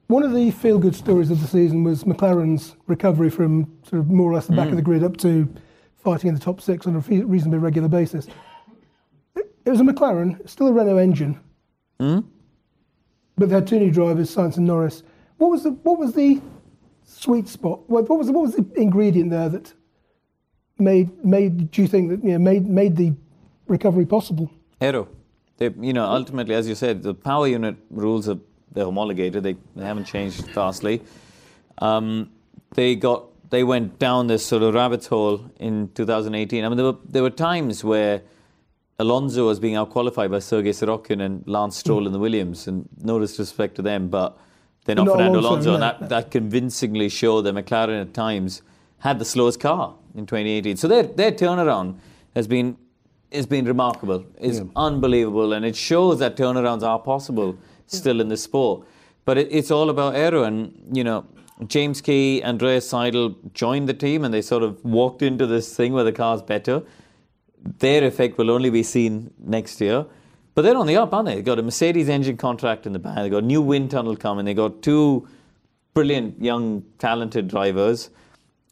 One 0.06 0.22
of 0.22 0.32
the 0.32 0.50
feel-good 0.50 0.94
stories 0.94 1.30
of 1.30 1.40
the 1.40 1.46
season 1.46 1.84
was 1.84 2.04
McLaren's 2.04 2.76
recovery 2.86 3.30
from 3.30 3.70
sort 3.88 4.00
of 4.00 4.10
more 4.10 4.30
or 4.30 4.34
less 4.34 4.46
the 4.46 4.56
back 4.56 4.68
of 4.68 4.76
the 4.76 4.82
mm. 4.82 4.86
grid 4.86 5.04
up 5.04 5.16
to 5.18 5.52
fighting 5.96 6.28
in 6.28 6.34
the 6.34 6.40
top 6.40 6.60
six 6.60 6.86
on 6.86 6.96
a 6.96 7.00
reasonably 7.00 7.58
regular 7.58 7.88
basis. 7.88 8.26
It 9.36 9.54
it 9.64 9.70
was 9.70 9.80
a 9.80 9.84
McLaren, 9.84 10.48
still 10.48 10.68
a 10.68 10.72
Renault 10.72 10.98
engine, 10.98 11.40
hmm? 11.98 12.20
but 13.36 13.48
they 13.48 13.54
had 13.54 13.66
two 13.66 13.78
new 13.78 13.90
drivers, 13.90 14.34
Sainz 14.34 14.56
and 14.56 14.66
Norris. 14.66 15.02
What 15.38 15.50
was 15.50 15.64
the 15.64 15.70
what 15.70 15.98
was 15.98 16.14
the 16.14 16.40
sweet 17.04 17.48
spot? 17.48 17.88
What, 17.88 18.08
what 18.08 18.18
was 18.18 18.28
the, 18.28 18.32
what 18.32 18.42
was 18.42 18.54
the 18.54 18.66
ingredient 18.80 19.30
there 19.30 19.48
that 19.48 19.72
made 20.78 21.24
made? 21.24 21.70
Do 21.70 21.82
you 21.82 21.88
think 21.88 22.10
that 22.10 22.24
you 22.24 22.32
know 22.32 22.38
made 22.38 22.66
made 22.66 22.96
the 22.96 23.14
recovery 23.66 24.06
possible? 24.06 24.50
Aero. 24.80 25.08
They, 25.56 25.70
you 25.80 25.92
know, 25.92 26.04
ultimately, 26.04 26.54
as 26.54 26.68
you 26.68 26.74
said, 26.74 27.02
the 27.02 27.14
power 27.14 27.46
unit 27.46 27.76
rules 27.90 28.28
are 28.28 28.38
they're 28.72 28.84
homologated. 28.84 29.44
They, 29.44 29.56
they 29.76 29.84
haven't 29.84 30.04
changed 30.04 30.46
vastly. 30.48 31.00
Um, 31.78 32.30
they 32.74 32.96
got 32.96 33.24
they 33.50 33.62
went 33.62 33.98
down 33.98 34.26
this 34.26 34.44
sort 34.44 34.62
of 34.62 34.74
rabbit 34.74 35.06
hole 35.06 35.50
in 35.60 35.90
2018. 35.94 36.64
I 36.64 36.68
mean, 36.68 36.76
there 36.76 36.86
were 36.86 36.98
there 37.08 37.22
were 37.22 37.30
times 37.30 37.84
where 37.84 38.22
Alonso 38.98 39.46
was 39.46 39.60
being 39.60 39.74
outqualified 39.74 40.30
by 40.30 40.40
Sergey 40.40 40.70
Sirotkin 40.70 41.20
and 41.20 41.46
Lance 41.46 41.76
Stroll 41.76 42.06
in 42.06 42.12
the 42.12 42.18
Williams, 42.18 42.66
and 42.66 42.88
no 43.00 43.18
disrespect 43.18 43.76
to 43.76 43.82
them, 43.82 44.08
but 44.08 44.36
they're 44.84 44.94
not 44.96 45.06
Not 45.06 45.16
Fernando 45.16 45.40
Alonso, 45.40 45.70
Alonso, 45.70 45.74
and 45.74 45.82
that, 45.82 46.08
that 46.08 46.30
convincingly 46.30 47.08
showed 47.08 47.42
that 47.42 47.54
McLaren 47.54 48.00
at 48.00 48.14
times 48.14 48.62
had 48.98 49.18
the 49.18 49.24
slowest 49.24 49.60
car 49.60 49.94
in 50.14 50.26
2018. 50.26 50.76
So 50.76 50.88
their 50.88 51.02
their 51.02 51.32
turnaround 51.32 51.96
has 52.34 52.46
been 52.46 52.76
has 53.32 53.46
been 53.46 53.64
remarkable. 53.64 54.24
It's 54.38 54.60
unbelievable, 54.76 55.52
and 55.54 55.64
it 55.64 55.76
shows 55.76 56.18
that 56.18 56.36
turnarounds 56.36 56.82
are 56.82 56.98
possible 56.98 57.56
still 57.86 58.20
in 58.20 58.28
the 58.28 58.36
sport. 58.36 58.86
But 59.24 59.38
it, 59.38 59.48
it's 59.50 59.70
all 59.70 59.90
about 59.90 60.14
aero, 60.14 60.44
and 60.44 60.72
you 60.92 61.04
know. 61.04 61.26
James 61.68 62.00
Key, 62.00 62.42
Andreas 62.44 62.90
Seidl 62.90 63.36
joined 63.54 63.88
the 63.88 63.94
team 63.94 64.24
and 64.24 64.34
they 64.34 64.42
sort 64.42 64.64
of 64.64 64.84
walked 64.84 65.22
into 65.22 65.46
this 65.46 65.74
thing 65.76 65.92
where 65.92 66.02
the 66.02 66.10
car's 66.10 66.42
better. 66.42 66.82
Their 67.78 68.02
effect 68.02 68.38
will 68.38 68.50
only 68.50 68.70
be 68.70 68.82
seen 68.82 69.32
next 69.38 69.80
year. 69.80 70.04
But 70.54 70.62
they're 70.62 70.76
on 70.76 70.86
the 70.86 70.96
up, 70.96 71.12
aren't 71.12 71.26
they? 71.26 71.34
They've 71.36 71.44
got 71.44 71.58
a 71.58 71.62
Mercedes 71.62 72.08
engine 72.08 72.36
contract 72.36 72.86
in 72.86 72.92
the 72.92 72.98
bag. 72.98 73.16
They've 73.16 73.30
got 73.30 73.42
a 73.42 73.46
new 73.46 73.60
wind 73.60 73.90
tunnel 73.90 74.16
coming. 74.16 74.44
They've 74.44 74.54
got 74.54 74.82
two 74.82 75.26
brilliant, 75.94 76.40
young, 76.40 76.84
talented 76.98 77.48
drivers. 77.48 78.10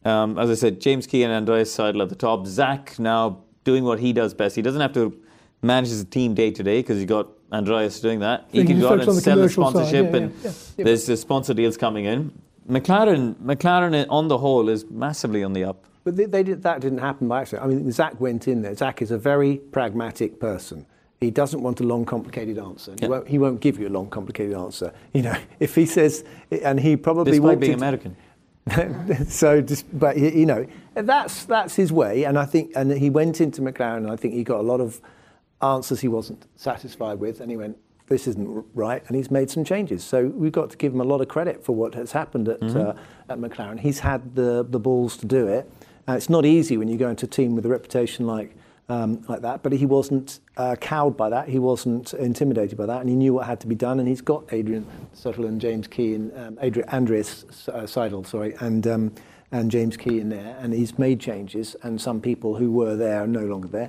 Um, 0.05 0.39
as 0.39 0.51
I 0.51 0.55
said, 0.55 0.81
James 0.81 1.07
Key 1.07 1.23
and 1.25 1.33
Andreas 1.33 1.77
Seidl 1.77 2.03
at 2.03 2.09
the 2.09 2.15
top. 2.15 2.47
Zak 2.47 2.99
now 2.99 3.43
doing 3.65 3.85
what 3.85 3.99
he 4.01 4.13
does 4.13 4.35
best. 4.35 4.57
He 4.57 4.63
doesn't 4.63 4.81
have 4.81 4.93
to 4.95 5.17
manage 5.63 5.91
his 5.91 6.05
team 6.05 6.35
day 6.35 6.51
to 6.51 6.63
day 6.63 6.81
because 6.81 6.99
he's 6.99 7.07
got 7.07 7.29
Andreas 7.53 8.01
doing 8.01 8.21
that. 8.21 8.43
So 8.43 8.47
he 8.53 8.61
he 8.61 8.67
can 8.67 8.77
can 8.77 8.81
go 8.81 8.89
out 8.89 9.01
and 9.01 9.09
the 9.09 9.21
sell 9.21 9.37
the 9.37 9.49
sponsorship, 9.49 10.11
Yeah, 10.11 10.17
and 10.17 10.35
yeah, 10.43 10.51
yeah. 10.77 10.85
there's 10.85 11.07
the 11.07 11.17
sponsor 11.17 11.55
deals 11.55 11.77
coming 11.77 12.05
in. 12.05 12.33
McLaren, 12.69 13.35
McLaren 13.37 14.07
on 14.09 14.29
the 14.29 14.39
whole 14.39 14.69
is 14.69 14.85
massively 14.91 15.43
on 15.43 15.53
the 15.53 15.65
up. 15.65 15.85
But 16.05 16.17
they, 16.17 16.25
they 16.27 16.43
did, 16.43 16.63
that 16.63 16.81
didn't 16.81 16.99
happen 16.99 17.29
by 17.29 17.43
accident. 17.43 17.65
I 17.65 17.69
mean, 17.69 17.91
Zak 17.93 18.21
went 18.21 18.49
in 18.49 18.63
there. 18.63 18.75
Zak 18.75 19.03
is 19.03 19.11
a 19.11 19.19
very 19.19 19.59
pragmatic 19.59 20.41
person. 20.41 20.87
He 21.23 21.31
doesn't 21.31 21.63
want 21.63 21.81
a 21.81 21.85
long, 21.85 22.05
complicated 22.05 22.59
answer. 22.59 22.95
He, 23.01 23.07
won't, 23.07 23.29
he 23.29 23.39
won't 23.39 23.61
give 23.61 23.79
you 23.79 23.89
a 23.89 23.91
long, 23.91 24.11
complicated 24.11 24.55
answer. 24.57 24.93
You 25.13 25.23
know, 25.23 25.37
if 25.61 25.75
he 25.75 25.87
says, 25.87 26.25
and 26.51 26.81
he 26.81 26.97
probably 26.97 27.33
Despite 27.33 27.61
being 27.61 27.73
into- 27.73 27.85
American. 27.85 28.17
so, 29.29 29.61
just, 29.61 29.87
but 29.99 30.17
you 30.17 30.47
know, 30.47 30.65
that's 30.95 31.47
that's 31.47 31.75
his 31.75 31.91
way, 31.93 32.23
and 32.23 32.39
I 32.39 32.45
think, 32.45 32.71
and 32.77 32.93
he 32.93 33.11
went 33.11 33.41
into 33.41 33.61
McLaren, 33.61 33.99
and 33.99 34.11
I 34.11 34.15
think 34.15 34.35
he 34.35 34.45
got 34.45 34.61
a 34.61 34.63
lot 34.63 34.81
of 34.81 35.01
answers 35.61 36.01
he 36.01 36.07
wasn't 36.07 36.47
satisfied 36.55 37.19
with, 37.19 37.41
and 37.41 37.51
he 37.51 37.57
went, 37.57 37.77
"This 38.07 38.29
isn't 38.29 38.65
right," 38.75 39.03
and 39.09 39.17
he's 39.17 39.33
made 39.33 39.51
some 39.51 39.65
changes. 39.65 40.05
So 40.05 40.27
we've 40.27 40.53
got 40.53 40.71
to 40.71 40.77
give 40.77 40.93
him 40.95 41.01
a 41.01 41.05
lot 41.05 41.21
of 41.21 41.27
credit 41.27 41.65
for 41.65 41.75
what 41.75 41.95
has 41.95 42.13
happened 42.13 42.49
at 42.49 42.63
uh, 42.63 42.95
at 43.29 43.39
McLaren. 43.39 43.81
He's 43.81 43.99
had 43.99 44.37
the 44.37 44.65
the 44.69 44.79
balls 44.79 45.17
to 45.17 45.27
do 45.27 45.49
it. 45.49 45.69
Uh, 46.09 46.13
it's 46.13 46.31
not 46.31 46.45
easy 46.45 46.77
when 46.77 46.87
you 46.87 46.97
go 46.97 47.09
into 47.09 47.27
a 47.27 47.29
team 47.29 47.57
with 47.57 47.67
a 47.67 47.69
reputation 47.69 48.29
like. 48.29 48.55
Um, 48.89 49.25
like 49.27 49.41
that, 49.43 49.63
but 49.63 49.73
he 49.73 49.87
wasn't 49.87 50.41
uh, 50.57 50.77
cowed 50.79 51.17
by 51.17 51.31
that. 51.31 51.49
He 51.49 51.59
wasn't 51.59 52.13
intimidated 52.15 52.77
by 52.77 52.85
that, 52.87 53.01
and 53.01 53.09
he 53.09 53.15
knew 53.15 53.33
what 53.33 53.47
had 53.47 53.59
to 53.61 53.67
be 53.67 53.77
done. 53.77 54.01
And 54.01 54.09
he's 54.09 54.21
got 54.21 54.53
Adrian 54.53 54.85
Sutherland, 55.15 55.63
James 55.63 55.87
Key, 55.87 56.15
and 56.15 56.37
um, 56.37 56.59
Adrian 56.61 56.89
Andreas 56.91 57.45
uh, 57.69 57.87
Seidl, 57.87 58.27
sorry, 58.27 58.55
and 58.61 58.87
um, 58.87 59.15
and 59.51 59.71
James 59.71 59.97
Key 59.97 60.21
in 60.21 60.29
there. 60.29 60.59
And 60.61 60.75
he's 60.75 60.99
made 60.99 61.21
changes, 61.21 61.75
and 61.83 62.01
some 62.01 62.21
people 62.21 62.57
who 62.57 62.71
were 62.71 62.97
there 62.97 63.23
are 63.23 63.27
no 63.27 63.47
longer 63.47 63.69
there. 63.69 63.89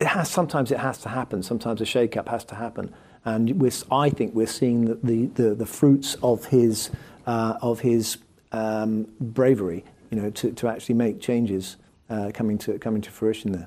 It 0.00 0.06
has 0.06 0.30
sometimes 0.30 0.70
it 0.70 0.78
has 0.78 0.98
to 0.98 1.08
happen. 1.08 1.42
Sometimes 1.42 1.80
a 1.82 1.84
shake-up 1.84 2.28
has 2.28 2.44
to 2.46 2.54
happen, 2.54 2.94
and 3.24 3.60
we're, 3.60 3.72
I 3.90 4.10
think 4.10 4.32
we're 4.34 4.46
seeing 4.46 4.86
the 4.86 4.94
the, 5.02 5.26
the, 5.26 5.54
the 5.56 5.66
fruits 5.66 6.16
of 6.22 6.46
his 6.46 6.88
uh, 7.26 7.58
of 7.60 7.80
his 7.80 8.18
um, 8.52 9.08
bravery. 9.20 9.84
You 10.10 10.20
know, 10.20 10.30
to, 10.30 10.52
to 10.52 10.68
actually 10.68 10.94
make 10.94 11.20
changes 11.20 11.76
uh, 12.08 12.30
coming 12.32 12.56
to 12.58 12.78
coming 12.78 13.02
to 13.02 13.10
fruition 13.10 13.52
there. 13.52 13.66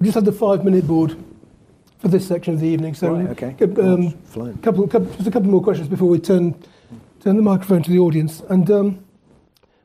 We 0.00 0.06
just 0.06 0.14
had 0.14 0.24
the 0.24 0.32
five-minute 0.32 0.86
board 0.86 1.14
for 1.98 2.08
this 2.08 2.26
section 2.26 2.54
of 2.54 2.60
the 2.60 2.66
evening. 2.66 2.94
So, 2.94 3.12
Right, 3.14 3.28
okay. 3.28 3.54
Um, 3.80 4.08
Gosh, 4.08 4.54
couple, 4.62 4.88
couple, 4.88 5.12
just 5.14 5.26
a 5.26 5.30
couple 5.30 5.50
more 5.50 5.62
questions 5.62 5.88
before 5.88 6.08
we 6.08 6.18
turn 6.18 6.54
turn 7.20 7.36
the 7.36 7.42
microphone 7.42 7.82
to 7.82 7.90
the 7.90 7.98
audience. 7.98 8.40
And 8.48 8.70
um, 8.70 9.04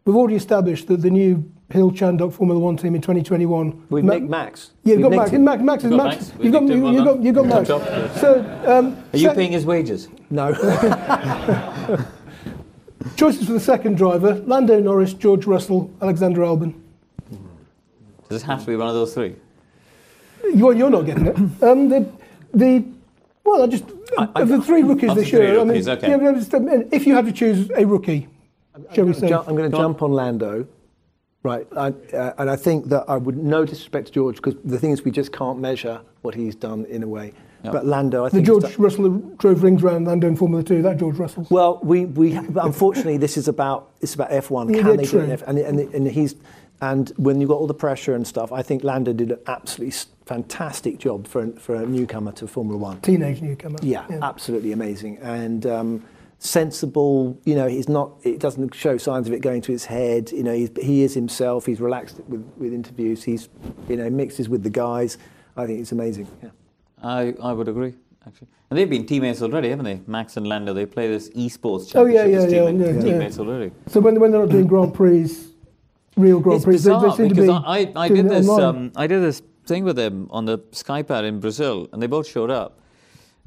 we've 0.05 0.15
already 0.15 0.35
established 0.37 0.87
that 0.87 1.01
the 1.01 1.09
new 1.09 1.51
Hill 1.69 1.91
Chandhok 1.91 2.31
Formula 2.31 2.57
One 2.57 2.77
team 2.77 2.95
in 2.95 3.01
2021. 3.01 3.87
We've 3.89 4.05
Ma- 4.05 4.19
Max. 4.19 4.71
Yeah, 4.85 4.93
you've 4.93 5.01
We've 5.01 5.03
got 5.03 5.17
Max. 5.17 5.31
nicked 5.31 5.35
him. 5.35 5.43
Max, 5.43 5.61
Max 5.61 5.83
is 5.83 5.91
You've 5.91 5.99
got 5.99 6.05
Max. 6.05 6.15
Max. 6.27 6.37
We 6.37 6.43
You've 6.45 6.53
got, 6.53 6.63
nicked 6.63 6.71
him, 6.71 6.77
you, 6.77 6.83
well 6.85 6.93
you've 6.93 7.03
got, 7.05 7.23
you've 7.23 7.35
got 7.35 7.47
Max. 7.83 8.21
So, 8.21 8.39
um, 8.65 9.03
Are 9.11 9.17
you 9.17 9.27
sec- 9.27 9.35
paying 9.35 9.51
his 9.51 9.65
wages? 9.65 10.07
No. 10.29 10.53
choices 13.17 13.45
for 13.45 13.51
the 13.53 13.59
second 13.59 13.97
driver: 13.97 14.35
Lando 14.45 14.79
Norris, 14.79 15.13
George 15.13 15.45
Russell, 15.45 15.91
Alexander 16.01 16.39
Albon. 16.41 16.73
Does 18.29 18.41
it 18.41 18.45
have 18.45 18.61
to 18.61 18.67
be 18.67 18.75
one 18.77 18.87
of 18.87 18.93
those 18.93 19.13
three? 19.13 19.35
You're, 20.55 20.73
you're 20.73 20.89
not 20.89 21.05
getting 21.05 21.27
it. 21.27 21.35
Um, 21.61 21.89
the, 21.89 22.09
the, 22.53 22.83
well, 23.43 23.63
I 23.63 23.67
just 23.67 23.83
of 24.17 24.47
the 24.47 24.61
three 24.61 24.83
rookies 24.83 25.13
this 25.15 25.31
year. 25.31 25.55
rookies, 25.63 25.87
I 25.87 25.95
mean, 25.95 26.03
okay. 26.03 26.09
yeah, 26.09 26.17
but 26.17 26.35
just, 26.35 26.53
um, 26.53 26.67
if 26.91 27.05
you 27.05 27.13
had 27.15 27.25
to 27.25 27.31
choose 27.31 27.69
a 27.75 27.85
rookie, 27.85 28.27
shall 28.93 29.05
we 29.05 29.13
say? 29.13 29.27
Ju- 29.29 29.39
I'm 29.39 29.55
going 29.55 29.63
to 29.63 29.69
Go 29.69 29.77
on. 29.77 29.83
jump 29.83 30.01
on 30.01 30.11
Lando. 30.13 30.67
Right, 31.43 31.67
I, 31.77 31.89
uh, 32.15 32.33
and 32.39 32.49
I 32.49 32.55
think 32.55 32.85
that 32.89 33.03
I 33.07 33.17
would 33.17 33.37
no 33.37 33.65
disrespect 33.65 34.07
to 34.07 34.13
George 34.13 34.37
because 34.37 34.55
the 34.65 34.79
thing 34.79 34.89
is 34.91 35.05
we 35.05 35.11
just 35.11 35.31
can't 35.31 35.59
measure 35.59 36.01
what 36.23 36.33
he's 36.33 36.55
done 36.55 36.85
in 36.85 37.03
a 37.03 37.07
way. 37.07 37.33
Yeah. 37.63 37.69
But 37.71 37.85
Lando, 37.85 38.25
I 38.25 38.29
The 38.29 38.37
think. 38.37 38.47
George 38.47 38.63
done- 38.63 38.73
Russell 38.79 39.09
drove 39.37 39.61
rings 39.61 39.83
around 39.83 40.05
Lando 40.05 40.27
in 40.27 40.35
Formula 40.35 40.63
Two. 40.63 40.81
That 40.81 40.97
George 40.97 41.17
Russell. 41.17 41.45
Well, 41.51 41.79
we, 41.83 42.05
we 42.05 42.39
but 42.39 42.65
unfortunately 42.65 43.17
this 43.17 43.37
is 43.37 43.47
about 43.47 43.91
it's 44.01 44.15
about 44.15 44.31
F1. 44.31 44.71
Yeah, 44.73 44.77
Can 44.81 44.87
yeah, 44.91 44.95
they 44.95 45.03
do 45.03 45.09
true. 45.09 45.19
it? 45.21 45.29
F- 45.29 45.43
And, 45.45 45.59
and, 45.59 45.79
and 45.93 46.07
he's 46.07 46.33
And 46.91 47.11
when 47.17 47.39
you've 47.41 47.49
got 47.49 47.55
all 47.57 47.67
the 47.67 47.73
pressure 47.73 48.13
and 48.15 48.25
stuff, 48.27 48.51
I 48.51 48.61
think 48.61 48.83
Lando 48.83 49.11
did 49.13 49.31
an 49.31 49.39
absolutely 49.47 49.97
fantastic 50.25 50.97
job 50.99 51.27
for, 51.27 51.41
a- 51.43 51.51
for 51.59 51.75
a 51.75 51.85
newcomer 51.85 52.31
to 52.33 52.47
Formula 52.47 52.77
One. 52.77 53.01
Teenage 53.01 53.41
newcomer. 53.41 53.79
Yeah, 53.81 54.05
absolutely 54.21 54.71
amazing 54.71 55.17
and 55.19 55.65
um, 55.65 56.03
sensible. 56.37 57.39
You 57.45 57.55
know, 57.55 57.67
he's 57.67 57.89
not. 57.89 58.11
It 58.23 58.39
doesn't 58.39 58.73
show 58.75 58.97
signs 58.97 59.27
of 59.27 59.33
it 59.33 59.41
going 59.41 59.61
to 59.63 59.71
his 59.71 59.85
head. 59.85 60.31
You 60.31 60.43
know, 60.43 60.53
he's, 60.53 60.71
he 60.81 61.01
is 61.03 61.13
himself. 61.13 61.65
He's 61.65 61.81
relaxed 61.81 62.19
with, 62.27 62.43
with 62.57 62.71
interviews. 62.73 63.23
He's, 63.23 63.49
you 63.89 63.97
know, 63.97 64.09
mixes 64.09 64.47
with 64.47 64.63
the 64.63 64.69
guys. 64.69 65.17
I 65.57 65.65
think 65.65 65.79
it's 65.79 65.91
amazing. 65.91 66.27
Yeah. 66.43 66.49
I, 67.01 67.33
I 67.41 67.51
would 67.53 67.67
agree, 67.67 67.93
actually. 68.27 68.47
And 68.69 68.77
they've 68.79 68.89
been 68.89 69.05
teammates 69.05 69.41
already, 69.41 69.69
haven't 69.69 69.85
they? 69.85 70.01
Max 70.07 70.37
and 70.37 70.47
Lando, 70.47 70.73
they 70.73 70.85
play 70.85 71.07
this 71.07 71.29
esports 71.29 71.91
championship 71.91 71.95
Oh, 71.97 72.05
yeah, 72.05 72.25
yeah, 72.25 72.37
as 72.45 72.51
yeah, 72.51 72.59
teammate- 72.59 72.79
yeah, 72.79 72.91
yeah. 72.93 73.01
teammates 73.01 73.39
already. 73.39 73.71
So 73.87 73.99
when, 73.99 74.19
when 74.19 74.31
they're 74.31 74.41
not 74.41 74.49
doing 74.49 74.67
Grand 74.67 74.93
Prix, 74.93 75.29
real 76.15 76.39
Grand 76.39 76.57
It's 76.57 76.65
Prix, 76.65 76.77
they, 76.77 76.89
they 76.89 76.95
bizarre 76.95 77.27
because 77.27 77.47
be 77.47 77.49
I, 77.49 77.91
I, 77.95 78.07
did 78.09 78.29
this. 78.29 78.49
Um, 78.49 78.91
I 78.95 79.07
did 79.07 79.21
this 79.21 79.41
thing 79.65 79.83
with 79.83 79.95
them 79.95 80.27
on 80.31 80.45
the 80.45 80.59
SkyPad 80.59 81.23
in 81.23 81.39
Brazil, 81.39 81.89
and 81.91 82.01
they 82.01 82.07
both 82.07 82.27
showed 82.27 82.49
up. 82.49 82.79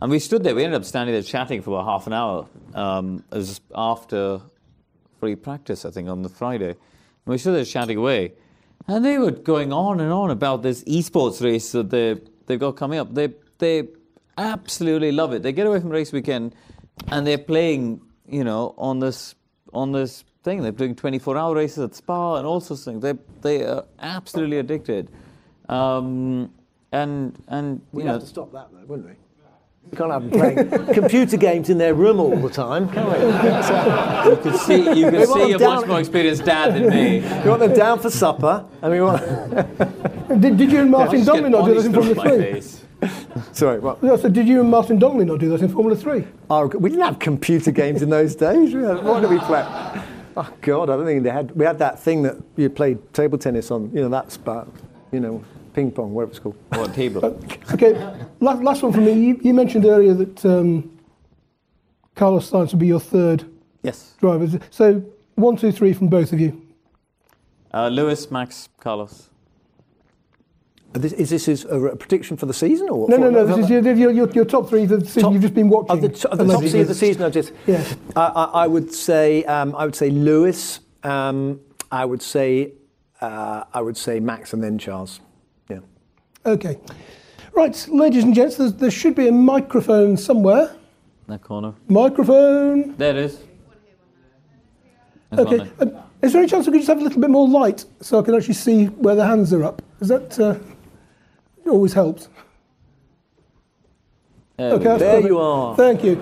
And 0.01 0.11
we 0.11 0.19
stood 0.19 0.45
there. 0.45 0.55
We 0.55 0.65
ended 0.65 0.81
up 0.81 0.85
standing 0.85 1.13
there 1.13 1.23
chatting 1.23 1.63
for 1.63 1.71
about 1.71 1.85
half 1.87 2.07
an 2.07 2.13
hour. 2.13 2.47
Um, 2.75 3.25
it 3.33 3.37
was 3.37 3.61
after 3.75 4.41
free 5.19 5.35
practice, 5.35 5.85
I 5.85 5.91
think, 5.91 6.09
on 6.09 6.23
the 6.23 6.29
Friday. 6.29 6.71
And 6.71 6.77
we 7.27 7.39
stood 7.39 7.55
there 7.55 7.65
chatting 7.65 7.97
away, 7.97 8.33
and 8.87 9.05
they 9.05 9.19
were 9.19 9.33
going 9.33 9.73
on 9.73 10.01
and 10.01 10.13
on 10.13 10.31
about 10.31 10.63
this 10.63 10.85
esports 10.85 11.43
race 11.43 11.73
that 11.73 11.91
they 11.91 12.21
they've 12.47 12.61
got 12.61 12.73
coming 12.77 12.99
up. 12.99 13.15
They 13.15 13.31
they 13.59 13.89
absolutely 14.37 15.13
love 15.13 15.33
it. 15.33 15.43
They 15.43 15.53
get 15.53 15.67
away 15.67 15.81
from 15.81 15.91
race 15.91 16.13
weekend, 16.13 16.55
and 17.09 17.27
they're 17.27 17.39
playing, 17.39 18.01
you 18.29 18.45
know, 18.45 18.75
on 18.79 19.01
this 19.01 19.35
on 19.73 19.93
this 19.93 20.25
thing. 20.49 20.63
They're 20.63 20.73
doing 20.73 20.95
24-hour 20.95 21.55
races 21.55 21.79
at 21.85 21.95
Spa 21.95 22.37
and 22.37 22.47
all 22.47 22.61
sorts 22.61 22.87
of 22.87 22.93
things. 22.93 23.03
They 23.03 23.15
they 23.43 23.65
are 23.65 23.85
absolutely 24.01 24.59
addicted, 24.59 25.09
um, 25.69 26.51
and 26.93 27.41
and 27.49 27.81
We'd 27.93 28.03
you 28.03 28.07
know, 28.07 28.13
have 28.15 28.23
to 28.23 28.27
stop 28.29 28.53
that, 28.53 28.69
though, 28.73 28.85
wouldn't 28.87 29.09
we? 29.09 29.15
We 29.91 29.97
can't 29.97 30.11
have 30.13 30.23
them 30.23 30.39
playing 30.39 30.95
computer 31.01 31.39
games 31.39 31.71
in 31.71 31.79
their 31.79 31.95
room 31.95 32.21
all 32.21 32.37
the 32.37 32.51
time, 32.51 32.91
can 32.91 33.07
we? 33.07 34.31
you 34.31 34.37
can 34.43 34.59
see 34.59 34.83
you 35.01 35.07
We 35.07 35.13
could 35.13 35.29
want 35.31 35.49
see 35.49 35.53
a 35.53 35.59
much 35.59 35.87
more 35.87 36.01
experienced 36.01 36.45
dad 36.45 36.75
than 36.75 36.91
me. 36.91 37.21
We 37.45 37.49
want 37.49 37.61
them 37.61 37.73
down 37.75 37.99
for 37.99 38.11
supper, 38.11 38.67
and 38.83 38.93
we 38.93 39.01
want. 39.01 39.23
Did, 40.43 40.59
did 40.59 40.71
you 40.73 40.81
and 40.81 40.91
Martin 40.91 41.25
Just 41.25 41.27
not 41.27 41.43
do 41.43 41.51
bodies 41.51 41.85
that 41.85 41.87
in 41.87 41.93
thrown 41.95 42.15
Formula 42.15 42.39
3? 42.39 42.53
face. 42.53 42.85
Sorry, 43.53 43.79
what? 43.79 43.99
Yeah, 44.03 44.17
so 44.17 44.29
did 44.29 44.47
you 44.47 44.61
and 44.61 44.71
Martin 44.71 44.99
Donnelly 44.99 45.25
not 45.25 45.39
do 45.39 45.49
that 45.51 45.63
in 45.63 45.69
Formula 45.69 45.97
3? 45.97 46.27
Oh, 46.51 46.67
we 46.67 46.91
didn't 46.91 47.05
have 47.05 47.19
computer 47.19 47.71
games 47.71 48.03
in 48.03 48.11
those 48.11 48.35
days. 48.35 48.75
We 48.75 48.83
had- 48.83 49.03
What 49.05 49.21
did 49.21 49.31
we 49.31 49.39
play? 49.39 49.65
Oh 50.41 50.53
God, 50.61 50.89
I 50.89 50.97
don't 50.97 51.05
think 51.05 51.25
they 51.25 51.31
had. 51.31 51.51
We 51.57 51.65
had 51.65 51.81
that 51.81 51.99
thing 51.99 52.23
that 52.23 52.37
you 52.57 52.71
played 52.71 53.13
table 53.13 53.39
tennis 53.39 53.73
on. 53.73 53.91
You 53.93 54.03
know, 54.03 54.09
that 54.11 54.31
spot. 54.31 54.69
You 55.11 55.19
know, 55.19 55.45
ping 55.75 55.91
pong, 55.91 56.15
whatever 56.15 56.31
it's 56.31 56.39
called. 56.39 56.57
What 56.71 56.95
table? 56.95 57.21
Okay, 57.73 57.93
last, 58.41 58.63
last 58.63 58.83
one 58.83 58.93
for 58.93 59.01
me. 59.01 59.13
You, 59.13 59.41
you 59.43 59.53
mentioned 59.53 59.85
earlier 59.85 60.15
that 60.15 60.45
um, 60.47 60.97
Carlos 62.15 62.51
Sainz 62.51 62.71
would 62.73 62.79
be 62.79 62.87
your 62.87 63.01
third 63.01 63.45
Yes. 63.83 64.15
driver. 64.21 64.61
So 64.71 65.03
one, 65.35 65.57
two, 65.57 65.73
three 65.73 65.93
from 65.93 66.07
both 66.09 66.33
of 66.33 66.41
you. 66.41 66.63
Uh, 67.75 67.89
Lewis, 67.89 68.31
Max, 68.31 68.69
Carlos. 68.81 69.29
Is 70.95 71.03
this, 71.03 71.13
is 71.13 71.31
this 71.31 71.45
his, 71.47 71.65
a, 71.67 71.79
a 71.79 71.97
prediction 71.97 72.37
for 72.37 72.47
the 72.47 72.55
season 72.55 72.89
or? 72.89 73.09
No, 73.09 73.17
for- 73.17 73.21
no, 73.23 73.31
no. 73.31 73.47
This 73.47 73.59
is 73.65 73.71
your, 73.71 73.83
your, 73.83 74.11
your, 74.11 74.31
your 74.31 74.45
top 74.45 74.69
three 74.69 74.87
that 74.87 75.07
Top- 75.09 75.33
you've 75.33 75.43
just 75.43 75.55
been 75.55 75.69
watching. 75.69 75.91
Of 75.91 76.01
the, 76.01 76.09
t- 76.09 76.29
of 76.29 76.39
the 76.39 76.47
top 76.47 76.65
three 76.65 76.81
of 76.81 76.89
the 76.89 76.95
season, 76.95 77.23
I 77.23 77.31
just. 77.31 77.53
Yeah. 77.67 77.85
I, 78.17 78.23
I, 78.23 78.45
I 78.45 78.67
would 78.67 78.93
say. 78.93 79.45
Um, 79.45 79.75
I 79.77 79.85
would 79.85 79.95
say 79.95 80.11
Lewis. 80.11 80.81
Um, 81.03 81.61
I 81.93 82.05
would 82.05 82.23
say. 82.23 82.73
Uh, 83.21 83.65
I 83.75 83.81
would 83.83 83.97
say 83.97 84.21
Max 84.21 84.53
and 84.53 84.63
then 84.63 84.79
Charles. 84.79 85.21
Yeah. 85.69 85.81
Okay. 86.47 86.79
Right, 87.53 87.87
ladies 87.91 88.23
and 88.23 88.33
gents, 88.33 88.55
there's, 88.57 88.73
there 88.75 88.93
should 88.93 89.17
be 89.17 89.27
a 89.27 89.33
microphone 89.33 90.17
somewhere. 90.17 90.77
That 91.27 91.43
corner. 91.43 91.75
Microphone. 91.89 92.95
There 92.97 93.11
it 93.11 93.17
is. 93.17 93.39
There's 95.33 95.47
Okay. 95.47 95.57
there. 95.57 95.69
Um, 95.81 96.03
is 96.23 96.33
there 96.33 96.41
any 96.43 96.49
chance 96.49 96.67
we 96.67 96.73
could 96.73 96.79
just 96.79 96.89
have 96.89 97.01
a 97.01 97.03
little 97.03 97.21
bit 97.21 97.31
more 97.31 97.49
light 97.49 97.85
so 98.01 98.21
I 98.21 98.23
can 98.23 98.35
actually 98.37 98.55
see 98.55 98.87
where 98.87 99.17
the 99.17 99.27
hands 99.27 99.53
are 99.53 99.65
up? 99.65 99.83
Is 100.01 100.09
that 100.09 100.39
uh, 100.39 100.55
it 101.69 101.73
always 101.73 101.93
helps? 101.93 102.29
There 104.57 104.73
Okay, 104.73 104.85
There 104.85 104.99
perfect. 104.99 105.27
you 105.29 105.39
are. 105.39 105.77
Thank 105.77 106.03
you. 106.05 106.19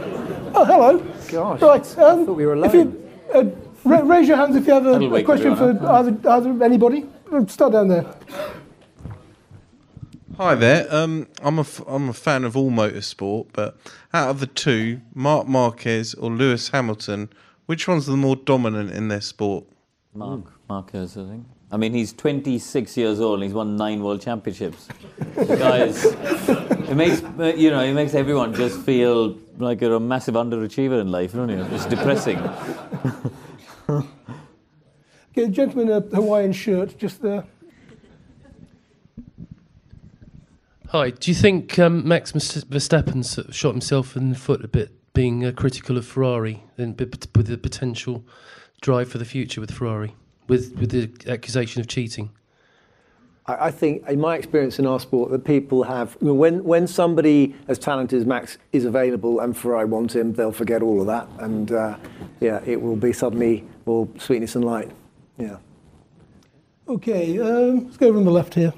Oh, 0.55 0.65
hello. 0.65 0.99
Gosh. 1.29 1.61
Right. 1.63 1.99
Um, 1.99 2.27
thought 2.27 2.37
we 2.37 2.47
were 2.47 2.65
if 2.65 2.75
you, 2.75 3.11
uh, 3.35 3.45
ra- 3.85 4.01
raise 4.01 4.29
your 4.29 4.37
hands 4.37 4.57
if 4.57 4.67
you 4.67 4.75
have 4.75 4.87
a, 4.87 5.15
a 5.15 5.23
question 5.23 5.57
for 5.57 5.71
either, 5.71 6.17
either 6.31 6.63
anybody. 6.65 7.07
Start 7.49 7.73
down 7.73 7.89
there. 7.89 8.05
Hi 10.37 10.55
there. 10.55 10.87
Um, 10.95 11.29
I'm 11.43 11.57
a 11.59 11.63
f- 11.63 11.83
I'm 11.87 12.11
a 12.11 12.13
fan 12.13 12.45
of 12.45 12.57
all 12.57 12.71
motorsport, 12.71 13.47
but 13.55 13.77
out 14.13 14.29
of 14.29 14.41
the 14.41 14.47
two, 14.47 15.01
Marc 15.15 15.49
Marquez 15.49 16.13
or 16.15 16.31
Lewis 16.31 16.69
Hamilton, 16.69 17.31
which 17.65 17.89
one's 17.89 18.05
the 18.07 18.17
more 18.19 18.37
dominant 18.37 18.91
in 18.91 19.09
their 19.09 19.23
sport? 19.23 19.65
Marc 20.15 20.43
Marquez, 20.69 21.17
I 21.17 21.27
think. 21.27 21.47
I 21.73 21.77
mean, 21.77 21.93
he's 21.93 22.13
26 22.13 22.97
years 22.97 23.21
old 23.21 23.35
and 23.35 23.43
he's 23.45 23.53
won 23.53 23.77
nine 23.77 24.03
world 24.03 24.21
championships. 24.21 24.89
The 25.35 25.57
guy 25.57 25.79
is. 25.85 26.05
It 26.89 26.95
makes 26.95 27.23
uh, 27.23 27.53
you 27.57 27.71
know, 27.71 27.81
it 27.81 27.93
makes 27.93 28.15
everyone 28.15 28.55
just 28.55 28.81
feel 28.83 29.37
like 29.59 29.81
you're 29.81 29.95
a 29.97 30.01
massive 30.01 30.35
underachiever 30.37 31.01
in 31.01 31.11
life, 31.11 31.33
don't 31.33 31.49
you? 31.49 31.63
It's 31.73 31.87
depressing. 31.87 32.39
Okay, 35.39 35.51
gentleman 35.51 35.91
in 35.91 35.93
a 36.13 36.17
Hawaiian 36.17 36.53
shirt 36.55 36.97
just 36.97 37.21
there. 37.21 37.45
Hi, 40.89 41.11
do 41.11 41.31
you 41.31 41.35
think 41.35 41.79
um, 41.79 42.09
Max 42.09 42.33
Verstappen 42.33 43.23
sort 43.23 43.49
of 43.49 43.55
shot 43.55 43.73
himself 43.73 44.17
in 44.17 44.31
the 44.31 44.35
foot 44.37 44.65
a 44.65 44.69
bit, 44.69 44.93
being 45.13 45.45
uh, 45.45 45.53
critical 45.53 45.99
of 45.99 46.07
Ferrari, 46.07 46.63
and 46.79 46.97
b- 46.97 47.05
b- 47.05 47.19
with 47.35 47.49
the 47.49 47.59
potential 47.59 48.25
drive 48.81 49.11
for 49.11 49.19
the 49.19 49.27
future 49.27 49.61
with 49.61 49.71
Ferrari, 49.73 50.15
with 50.49 50.77
with 50.79 50.91
the 50.91 51.31
accusation 51.31 51.81
of 51.81 51.89
cheating? 51.89 52.31
I, 53.47 53.67
I 53.67 53.71
think, 53.71 54.07
in 54.09 54.21
my 54.21 54.37
experience 54.37 54.79
in 54.79 54.87
our 54.87 55.01
sport, 55.01 55.31
that 55.31 55.45
people 55.45 55.83
have 55.85 56.17
when 56.21 56.65
when 56.65 56.87
somebody 56.87 57.55
as 57.69 57.79
talented 57.79 58.19
as 58.21 58.27
Max 58.27 58.59
is 58.73 58.85
available 58.85 59.41
and 59.41 59.57
Ferrari 59.57 59.87
want 59.87 60.15
him, 60.15 60.33
they'll 60.33 60.53
forget 60.53 60.83
all 60.83 61.01
of 61.01 61.07
that, 61.07 61.29
and 61.39 61.73
uh, 61.73 61.97
yeah, 62.41 62.61
it 62.65 62.81
will 62.81 62.97
be 62.97 63.13
suddenly 63.13 63.65
all 63.87 64.11
sweetness 64.19 64.55
and 64.57 64.65
light. 64.65 64.91
Yeah. 65.39 65.59
Okay, 66.89 67.39
um, 67.41 67.87
let's 67.87 67.97
go 67.97 68.13
from 68.13 68.25
the 68.25 68.31
left 68.31 68.55
here. 68.55 68.73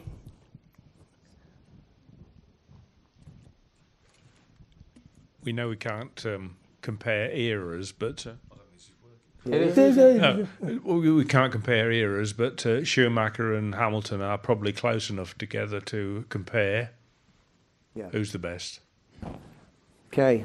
we 5.48 5.52
know 5.54 5.70
we 5.70 5.76
can't 5.76 6.26
um, 6.26 6.54
compare 6.82 7.30
eras, 7.30 7.90
but 7.90 8.26
uh, 8.26 8.32
There's 9.44 9.96
no, 9.96 10.46
we 10.60 11.10
we 11.12 11.24
can't 11.24 11.52
compare 11.52 11.90
eras. 11.90 12.32
But 12.32 12.64
uh, 12.66 12.84
Schumacher 12.84 13.54
and 13.54 13.74
Hamilton 13.74 14.20
are 14.20 14.38
probably 14.38 14.72
close 14.72 15.10
enough 15.10 15.36
together 15.38 15.80
to 15.80 16.24
compare. 16.28 16.90
Yeah. 17.94 18.10
Who's 18.10 18.32
the 18.32 18.38
best? 18.38 18.80
Okay. 20.12 20.44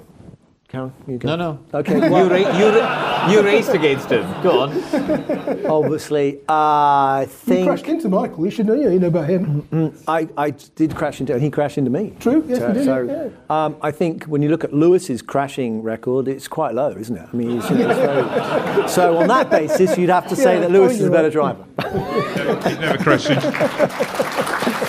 Karun, 0.73 0.91
you 1.07 1.19
go. 1.19 1.27
No, 1.27 1.35
no. 1.35 1.59
Okay. 1.71 1.95
You, 1.97 2.27
ra- 2.27 2.57
you, 2.57 2.69
ra- 2.69 3.31
you 3.31 3.41
raced 3.43 3.75
against 3.75 4.09
him. 4.09 4.23
Go 4.41 4.61
on. 4.61 5.65
obviously, 5.67 6.39
I 6.49 7.27
think. 7.29 7.59
You 7.59 7.65
crashed 7.67 7.85
into 7.85 8.09
Michael. 8.09 8.43
You 8.43 8.49
should 8.49 8.65
know, 8.65 8.73
you 8.73 8.99
know 8.99 9.07
about 9.07 9.29
him. 9.29 9.95
I, 10.07 10.27
I 10.35 10.49
did 10.49 10.95
crash 10.95 11.19
into, 11.19 11.33
and 11.33 11.43
he 11.43 11.51
crashed 11.51 11.77
into 11.77 11.91
me. 11.91 12.15
True, 12.19 12.43
yes, 12.47 12.57
so, 12.57 12.67
we 12.69 12.73
did, 12.73 12.85
so, 12.85 13.33
um, 13.53 13.77
I 13.83 13.91
think 13.91 14.23
when 14.23 14.41
you 14.41 14.49
look 14.49 14.63
at 14.63 14.73
Lewis's 14.73 15.21
crashing 15.21 15.83
record, 15.83 16.27
it's 16.27 16.47
quite 16.47 16.73
low, 16.73 16.89
isn't 16.89 17.15
it? 17.15 17.29
I 17.31 17.35
mean, 17.35 17.51
he's, 17.51 17.67
he's 17.67 17.77
very, 17.77 18.89
so 18.89 19.17
on 19.17 19.27
that 19.27 19.51
basis, 19.51 19.95
you'd 19.95 20.09
have 20.09 20.27
to 20.29 20.35
say 20.35 20.55
Yeah, 20.55 20.61
that 20.61 20.71
Lewis 20.71 20.93
is 20.93 21.05
a 21.05 21.11
better 21.11 21.29
right. 21.39 21.55
driver. 21.77 22.67
He 22.69 22.75
never 22.79 22.97
crashed 23.03 23.29
into. 23.29 24.39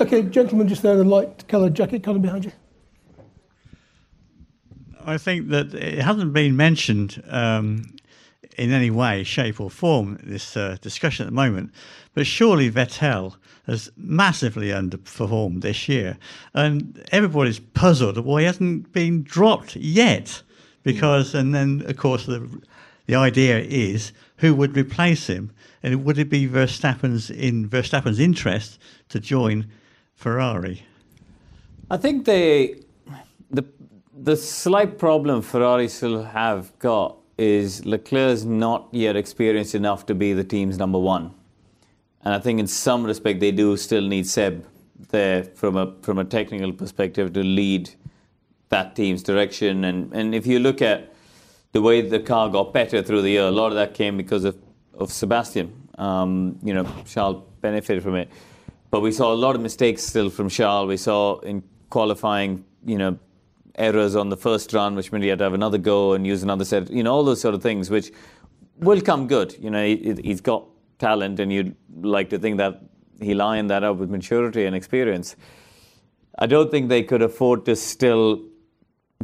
Okay, 0.00 0.22
gentleman 0.22 0.68
just 0.68 0.82
there 0.82 0.92
in 0.92 0.98
the 0.98 1.04
light 1.04 1.48
coloured 1.48 1.74
jacket, 1.74 2.04
kind 2.04 2.16
of 2.16 2.22
behind 2.22 2.44
you. 2.44 2.52
I 5.08 5.16
think 5.16 5.48
that 5.48 5.72
it 5.74 6.00
hasn't 6.00 6.32
been 6.34 6.54
mentioned 6.54 7.22
um, 7.30 7.96
in 8.58 8.72
any 8.72 8.90
way, 8.90 9.24
shape, 9.24 9.58
or 9.58 9.70
form 9.70 10.18
this 10.22 10.56
uh, 10.56 10.76
discussion 10.82 11.24
at 11.24 11.30
the 11.30 11.34
moment. 11.34 11.72
But 12.12 12.26
surely 12.26 12.70
Vettel 12.70 13.36
has 13.66 13.90
massively 13.96 14.68
underperformed 14.68 15.62
this 15.62 15.88
year, 15.88 16.18
and 16.52 17.02
everybody's 17.10 17.58
puzzled 17.58 18.18
why 18.18 18.40
he 18.40 18.46
hasn't 18.46 18.92
been 18.92 19.22
dropped 19.22 19.76
yet. 19.76 20.42
Because, 20.82 21.34
and 21.34 21.54
then 21.54 21.84
of 21.86 21.96
course 21.96 22.26
the 22.26 22.46
the 23.06 23.14
idea 23.14 23.58
is 23.60 24.12
who 24.36 24.54
would 24.54 24.76
replace 24.76 25.26
him, 25.26 25.50
and 25.82 26.04
would 26.04 26.18
it 26.18 26.28
be 26.28 26.46
Verstappen's 26.46 27.30
in 27.30 27.68
Verstappen's 27.68 28.18
interest 28.18 28.78
to 29.08 29.18
join 29.18 29.66
Ferrari? 30.14 30.82
I 31.90 31.96
think 31.96 32.26
they, 32.26 32.82
the 34.20 34.36
slight 34.36 34.98
problem 34.98 35.42
Ferrari 35.42 35.88
still 35.88 36.22
have 36.22 36.76
got 36.78 37.16
is 37.36 37.84
Leclerc's 37.86 38.44
not 38.44 38.88
yet 38.90 39.14
experienced 39.16 39.74
enough 39.74 40.06
to 40.06 40.14
be 40.14 40.32
the 40.32 40.42
team's 40.42 40.76
number 40.76 40.98
one. 40.98 41.32
And 42.24 42.34
I 42.34 42.40
think 42.40 42.58
in 42.58 42.66
some 42.66 43.04
respect 43.04 43.38
they 43.40 43.52
do 43.52 43.76
still 43.76 44.02
need 44.02 44.26
Seb 44.26 44.66
there 45.10 45.44
from 45.44 45.76
a 45.76 45.94
from 46.02 46.18
a 46.18 46.24
technical 46.24 46.72
perspective 46.72 47.32
to 47.34 47.42
lead 47.44 47.90
that 48.70 48.96
team's 48.96 49.22
direction. 49.22 49.84
And 49.84 50.12
and 50.12 50.34
if 50.34 50.46
you 50.46 50.58
look 50.58 50.82
at 50.82 51.14
the 51.72 51.80
way 51.80 52.00
the 52.00 52.18
car 52.18 52.48
got 52.48 52.72
better 52.72 53.02
through 53.02 53.22
the 53.22 53.30
year, 53.30 53.44
a 53.44 53.50
lot 53.50 53.68
of 53.68 53.74
that 53.74 53.94
came 53.94 54.16
because 54.16 54.44
of, 54.44 54.56
of 54.94 55.12
Sebastian. 55.12 55.88
Um, 55.96 56.58
you 56.62 56.74
know, 56.74 56.86
Charles 57.06 57.42
benefited 57.60 58.02
from 58.02 58.16
it. 58.16 58.28
But 58.90 59.00
we 59.00 59.12
saw 59.12 59.32
a 59.32 59.36
lot 59.36 59.54
of 59.54 59.60
mistakes 59.60 60.02
still 60.02 60.30
from 60.30 60.48
Charles. 60.48 60.88
We 60.88 60.96
saw 60.96 61.38
in 61.40 61.62
qualifying, 61.90 62.64
you 62.84 62.96
know, 62.98 63.18
errors 63.78 64.16
on 64.16 64.28
the 64.28 64.36
first 64.36 64.72
run, 64.72 64.94
which 64.94 65.10
meant 65.12 65.24
he 65.24 65.30
had 65.30 65.38
to 65.38 65.44
have 65.44 65.54
another 65.54 65.78
go 65.78 66.12
and 66.12 66.26
use 66.26 66.42
another 66.42 66.64
set. 66.64 66.90
You 66.90 67.02
know, 67.02 67.14
all 67.14 67.24
those 67.24 67.40
sort 67.40 67.54
of 67.54 67.62
things, 67.62 67.90
which 67.90 68.12
will 68.76 69.00
come 69.00 69.26
good. 69.26 69.56
You 69.60 69.70
know, 69.70 69.84
he, 69.84 70.14
he's 70.22 70.40
got 70.40 70.66
talent, 70.98 71.40
and 71.40 71.52
you'd 71.52 71.74
like 72.00 72.30
to 72.30 72.38
think 72.38 72.58
that 72.58 72.82
he 73.20 73.34
lined 73.34 73.70
that 73.70 73.84
up 73.84 73.96
with 73.96 74.10
maturity 74.10 74.64
and 74.64 74.76
experience. 74.76 75.36
I 76.38 76.46
don't 76.46 76.70
think 76.70 76.88
they 76.88 77.02
could 77.02 77.22
afford 77.22 77.64
to 77.66 77.74
still 77.74 78.42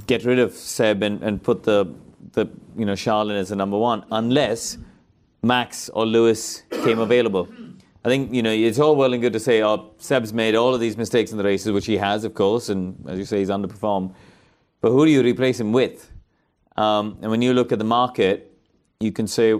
get 0.07 0.25
rid 0.25 0.39
of 0.39 0.53
Seb 0.53 1.03
and, 1.03 1.23
and 1.23 1.43
put 1.43 1.63
the 1.63 1.95
the 2.33 2.49
you 2.77 2.85
know 2.85 2.97
Charles 2.97 3.31
in 3.31 3.37
as 3.37 3.51
the 3.51 3.57
number 3.57 3.79
one 3.79 4.05
unless 4.11 4.79
Max 5.43 5.89
or 5.91 6.07
Lewis 6.07 6.63
came 6.83 6.99
available. 6.99 7.49
I 8.05 8.09
think 8.09 8.35
you 8.35 8.43
know 8.43 8.51
it's 8.51 8.79
all 8.79 8.97
well 8.97 9.13
and 9.13 9.23
good 9.23 9.33
to 9.33 9.41
say, 9.41 9.63
"Oh, 9.63 9.93
Seb's 9.99 10.33
made 10.33 10.55
all 10.55 10.75
of 10.75 10.81
these 10.81 10.97
mistakes 10.97 11.31
in 11.31 11.39
the 11.39 11.45
races," 11.45 11.73
which 11.73 11.87
he 11.87 11.97
has, 11.97 12.25
of 12.25 12.35
course, 12.35 12.69
and 12.69 12.97
as 13.09 13.19
you 13.19 13.25
say, 13.25 13.39
he's 13.39 13.49
underperformed. 13.49 14.13
But 14.85 14.91
who 14.91 15.07
do 15.07 15.11
you 15.11 15.23
replace 15.23 15.59
him 15.59 15.73
with? 15.73 16.11
Um, 16.77 17.17
and 17.23 17.31
when 17.31 17.41
you 17.41 17.55
look 17.55 17.73
at 17.73 17.79
the 17.79 17.87
market, 17.87 18.53
you 19.01 19.13
can 19.13 19.27
say 19.27 19.59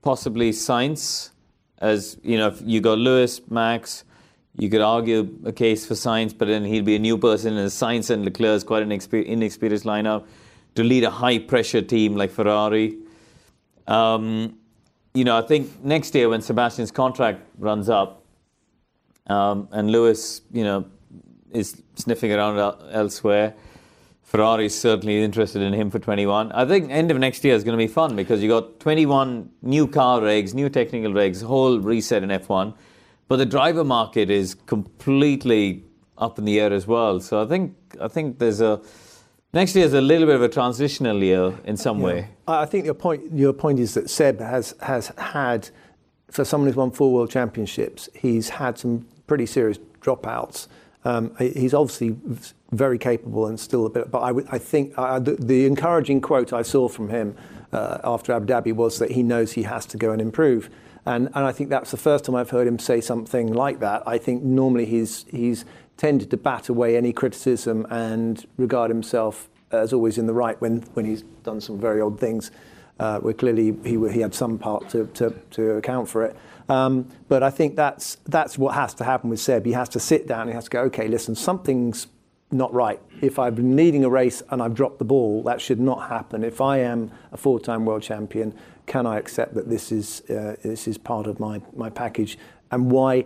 possibly 0.00 0.52
Sainz, 0.52 1.32
as 1.76 2.16
you 2.22 2.38
know, 2.38 2.48
if 2.48 2.62
you 2.64 2.80
got 2.80 2.96
Lewis, 2.96 3.42
Max. 3.50 4.04
You 4.56 4.70
could 4.70 4.80
argue 4.80 5.38
a 5.44 5.52
case 5.52 5.84
for 5.84 5.92
Sainz, 5.92 6.32
but 6.38 6.48
then 6.48 6.64
he'd 6.64 6.86
be 6.86 6.96
a 6.96 6.98
new 6.98 7.18
person, 7.18 7.58
and 7.58 7.68
Sainz 7.68 8.08
and 8.08 8.24
Leclerc 8.24 8.56
is 8.56 8.64
quite 8.64 8.82
an 8.82 8.90
inexperienced 8.90 9.84
lineup 9.84 10.24
to 10.76 10.82
lead 10.82 11.04
a 11.04 11.10
high 11.10 11.38
pressure 11.38 11.82
team 11.82 12.16
like 12.16 12.30
Ferrari. 12.30 12.96
Um, 13.86 14.58
you 15.12 15.24
know, 15.24 15.36
I 15.36 15.42
think 15.42 15.84
next 15.84 16.14
year 16.14 16.30
when 16.30 16.40
Sebastian's 16.40 16.90
contract 16.90 17.42
runs 17.58 17.90
up 17.90 18.24
um, 19.26 19.68
and 19.72 19.92
Lewis, 19.92 20.40
you 20.50 20.64
know, 20.64 20.86
is 21.50 21.82
sniffing 21.96 22.32
around 22.32 22.58
elsewhere, 22.92 23.52
Ferrari 24.32 24.64
is 24.64 24.80
certainly 24.80 25.22
interested 25.22 25.60
in 25.60 25.74
him 25.74 25.90
for 25.90 25.98
21. 25.98 26.52
I 26.52 26.64
think 26.64 26.90
end 26.90 27.10
of 27.10 27.18
next 27.18 27.44
year 27.44 27.54
is 27.54 27.64
going 27.64 27.78
to 27.78 27.84
be 27.86 27.86
fun 27.86 28.16
because 28.16 28.42
you 28.42 28.48
got 28.48 28.80
21 28.80 29.50
new 29.60 29.86
car 29.86 30.20
regs, 30.20 30.54
new 30.54 30.70
technical 30.70 31.12
regs, 31.12 31.42
whole 31.42 31.78
reset 31.78 32.22
in 32.22 32.30
F1, 32.30 32.74
but 33.28 33.36
the 33.36 33.44
driver 33.44 33.84
market 33.84 34.30
is 34.30 34.54
completely 34.54 35.84
up 36.16 36.38
in 36.38 36.46
the 36.46 36.58
air 36.58 36.72
as 36.72 36.86
well. 36.86 37.20
So 37.20 37.42
I 37.42 37.46
think 37.46 37.76
I 38.00 38.08
think 38.08 38.38
there's 38.38 38.62
a 38.62 38.80
Next 39.54 39.76
year 39.76 39.84
is 39.84 39.92
a 39.92 40.00
little 40.00 40.26
bit 40.26 40.36
of 40.36 40.40
a 40.40 40.48
transitional 40.48 41.22
year 41.22 41.52
in 41.64 41.76
some 41.76 41.98
yeah. 41.98 42.04
way. 42.06 42.28
I 42.48 42.64
think 42.64 42.86
your 42.86 42.94
point, 42.94 43.34
your 43.34 43.52
point 43.52 43.80
is 43.80 43.92
that 43.92 44.08
Seb 44.08 44.40
has, 44.40 44.74
has 44.80 45.08
had, 45.18 45.68
for 46.30 46.42
someone 46.42 46.68
who's 46.70 46.76
won 46.76 46.90
four 46.90 47.12
world 47.12 47.30
championships, 47.30 48.08
he's 48.14 48.48
had 48.48 48.78
some 48.78 49.06
pretty 49.26 49.44
serious 49.44 49.76
dropouts. 50.00 50.68
Um, 51.04 51.34
he's 51.38 51.74
obviously 51.74 52.16
very 52.70 52.98
capable 52.98 53.46
and 53.46 53.58
still 53.58 53.86
a 53.86 53.90
bit, 53.90 54.10
but 54.10 54.22
I, 54.22 54.58
think 54.58 54.94
the, 54.94 55.66
encouraging 55.66 56.20
quote 56.20 56.52
I 56.52 56.62
saw 56.62 56.88
from 56.88 57.08
him 57.08 57.36
uh, 57.72 57.98
after 58.04 58.32
Abu 58.32 58.46
Dhabi 58.46 58.72
was 58.72 58.98
that 59.00 59.10
he 59.10 59.22
knows 59.22 59.52
he 59.52 59.64
has 59.64 59.84
to 59.86 59.96
go 59.96 60.12
and 60.12 60.20
improve. 60.20 60.70
And, 61.04 61.26
and 61.34 61.44
I 61.44 61.50
think 61.50 61.70
that's 61.70 61.90
the 61.90 61.96
first 61.96 62.24
time 62.24 62.36
I've 62.36 62.50
heard 62.50 62.68
him 62.68 62.78
say 62.78 63.00
something 63.00 63.52
like 63.52 63.80
that. 63.80 64.04
I 64.06 64.18
think 64.18 64.44
normally 64.44 64.86
he's, 64.86 65.24
he's 65.28 65.64
tended 65.96 66.30
to 66.30 66.36
bat 66.36 66.68
away 66.68 66.96
any 66.96 67.12
criticism 67.12 67.84
and 67.90 68.46
regard 68.56 68.88
himself 68.88 69.48
as 69.72 69.92
always 69.92 70.18
in 70.18 70.26
the 70.26 70.34
right 70.34 70.60
when, 70.60 70.84
he's 71.04 71.22
done 71.42 71.60
some 71.60 71.80
very 71.80 72.00
odd 72.00 72.20
things. 72.20 72.50
Uh, 73.00 73.18
where 73.18 73.34
clearly 73.34 73.74
he, 73.82 73.98
he 74.10 74.20
had 74.20 74.32
some 74.32 74.58
part 74.58 74.88
to 74.90 75.76
account 75.76 76.08
for 76.08 76.22
it. 76.22 76.36
Um, 76.68 77.08
but 77.28 77.42
I 77.42 77.50
think 77.50 77.76
that's, 77.76 78.16
what 78.58 78.74
has 78.74 78.94
to 78.94 79.04
happen 79.04 79.30
with 79.30 79.40
Seb. 79.40 79.66
He 79.66 79.72
has 79.72 79.88
to 79.90 80.00
sit 80.00 80.26
down, 80.26 80.48
he 80.48 80.54
has 80.54 80.64
to 80.64 80.70
go, 80.70 80.80
okay, 80.82 81.08
listen, 81.08 81.34
something's 81.34 82.06
not 82.50 82.72
right. 82.72 83.00
If 83.20 83.38
I've 83.38 83.56
been 83.56 83.76
leading 83.76 84.04
a 84.04 84.10
race 84.10 84.42
and 84.50 84.62
I've 84.62 84.74
dropped 84.74 84.98
the 84.98 85.04
ball, 85.04 85.42
that 85.44 85.60
should 85.60 85.80
not 85.80 86.08
happen. 86.08 86.44
If 86.44 86.60
I 86.60 86.78
am 86.78 87.10
a 87.32 87.36
four 87.36 87.58
time 87.58 87.84
world 87.84 88.02
champion, 88.02 88.54
can 88.86 89.06
I 89.06 89.18
accept 89.18 89.54
that 89.54 89.68
this 89.68 89.90
is, 89.90 90.20
uh, 90.30 90.56
part 91.04 91.26
of 91.26 91.40
my, 91.40 91.60
package? 91.90 92.38
And 92.70 92.90
why, 92.90 93.24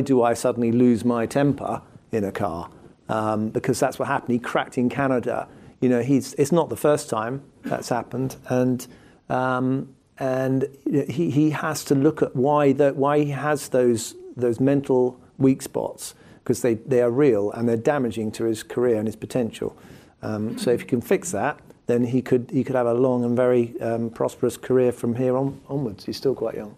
do 0.00 0.22
I 0.22 0.34
suddenly 0.34 0.72
lose 0.72 1.04
my 1.04 1.26
temper? 1.26 1.82
in 2.12 2.24
a 2.24 2.32
car 2.32 2.70
um, 3.08 3.50
because 3.50 3.78
that's 3.78 3.98
what 3.98 4.08
happened. 4.08 4.32
He 4.32 4.38
cracked 4.38 4.78
in 4.78 4.88
Canada. 4.88 5.48
It's 5.80 6.52
not 6.52 6.68
the 6.68 6.76
first 6.76 7.08
time 7.08 7.42
that's 7.62 7.88
happened, 7.88 8.36
and 8.48 8.86
um, 9.28 9.94
and 10.18 10.68
he, 11.08 11.30
he 11.30 11.50
has 11.50 11.84
to 11.84 11.94
look 11.94 12.22
at 12.22 12.34
why 12.34 12.72
that 12.72 12.96
why 12.96 13.18
he 13.20 13.30
has 13.30 13.68
those 13.68 14.14
those 14.36 14.60
mental 14.60 15.20
weak 15.38 15.62
spots 15.62 16.14
because 16.46 16.62
they, 16.62 16.74
they 16.74 17.02
are 17.02 17.10
real 17.10 17.50
and 17.52 17.68
they're 17.68 17.76
damaging 17.76 18.30
to 18.30 18.44
his 18.44 18.62
career 18.62 18.96
and 18.96 19.08
his 19.08 19.16
potential. 19.16 19.76
Um, 20.22 20.56
so 20.56 20.70
if 20.70 20.82
he 20.82 20.86
can 20.86 21.00
fix 21.00 21.32
that, 21.32 21.60
then 21.86 22.04
he 22.04 22.22
could 22.22 22.50
he 22.52 22.62
could 22.64 22.76
have 22.76 22.86
a 22.86 22.94
long 22.94 23.24
and 23.24 23.36
very 23.36 23.78
um, 23.80 24.10
prosperous 24.10 24.56
career 24.56 24.92
from 24.92 25.14
here 25.16 25.36
on 25.36 25.60
onwards. 25.68 26.04
He's 26.04 26.16
still 26.16 26.34
quite 26.34 26.54
young. 26.54 26.74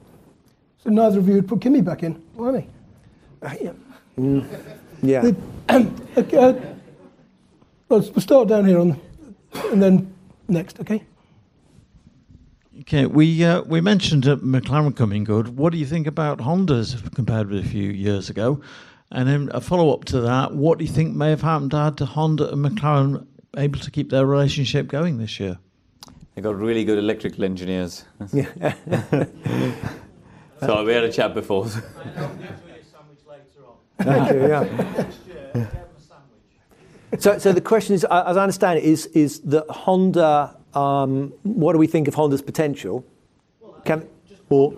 So 0.82 0.90
neither 0.90 1.18
of 1.18 1.28
you 1.28 1.34
would 1.34 1.48
put 1.48 1.60
Kimi 1.60 1.80
back 1.80 2.02
in, 2.02 2.22
were? 2.34 2.64
Uh, 3.42 3.54
yeah. 3.60 3.72
Mm. 4.18 4.46
Yeah. 5.02 5.20
The, 5.20 5.36
uh, 5.68 6.74
let's 7.88 8.10
we'll 8.10 8.20
start 8.20 8.48
down 8.48 8.64
here 8.64 8.78
on, 8.78 9.00
and 9.66 9.82
then 9.82 10.14
next, 10.48 10.80
okay? 10.80 11.02
Okay, 12.88 13.04
we 13.04 13.44
uh, 13.44 13.60
we 13.64 13.82
mentioned 13.82 14.26
uh, 14.26 14.36
McLaren 14.36 14.96
coming 14.96 15.22
good. 15.22 15.58
What 15.58 15.72
do 15.72 15.78
you 15.78 15.84
think 15.84 16.06
about 16.06 16.40
Honda's 16.40 16.96
compared 17.14 17.50
with 17.50 17.66
a 17.66 17.68
few 17.68 17.90
years 17.90 18.30
ago? 18.30 18.62
And 19.10 19.28
then 19.28 19.50
a 19.52 19.60
follow 19.60 19.92
up 19.92 20.06
to 20.06 20.22
that, 20.22 20.54
what 20.54 20.78
do 20.78 20.86
you 20.86 20.90
think 20.90 21.14
may 21.14 21.28
have 21.28 21.42
happened 21.42 21.72
to 21.72 22.06
Honda 22.06 22.50
and 22.50 22.64
McLaren 22.64 23.26
able 23.58 23.78
to 23.80 23.90
keep 23.90 24.08
their 24.08 24.24
relationship 24.24 24.88
going 24.88 25.18
this 25.18 25.38
year? 25.38 25.58
They 26.34 26.40
got 26.40 26.56
really 26.56 26.82
good 26.82 26.96
electrical 26.96 27.44
engineers. 27.44 28.06
Yeah. 28.32 28.72
so 30.60 30.82
we 30.82 30.94
had 30.94 31.04
a 31.04 31.12
chat 31.12 31.34
before. 31.34 31.66
Thank 33.98 34.32
you. 34.32 34.48
Yeah. 34.48 35.66
so, 37.18 37.36
so 37.36 37.52
the 37.52 37.60
question 37.60 37.94
is, 37.94 38.04
as 38.04 38.38
I 38.38 38.42
understand 38.42 38.78
it, 38.78 38.84
is 38.84 39.04
is 39.08 39.40
that 39.40 39.68
Honda. 39.68 40.54
Um, 40.74 41.32
what 41.42 41.72
do 41.72 41.78
we 41.78 41.86
think 41.86 42.08
of 42.08 42.14
Honda's 42.14 42.42
potential? 42.42 43.04
Can, 43.84 44.06
or, 44.50 44.74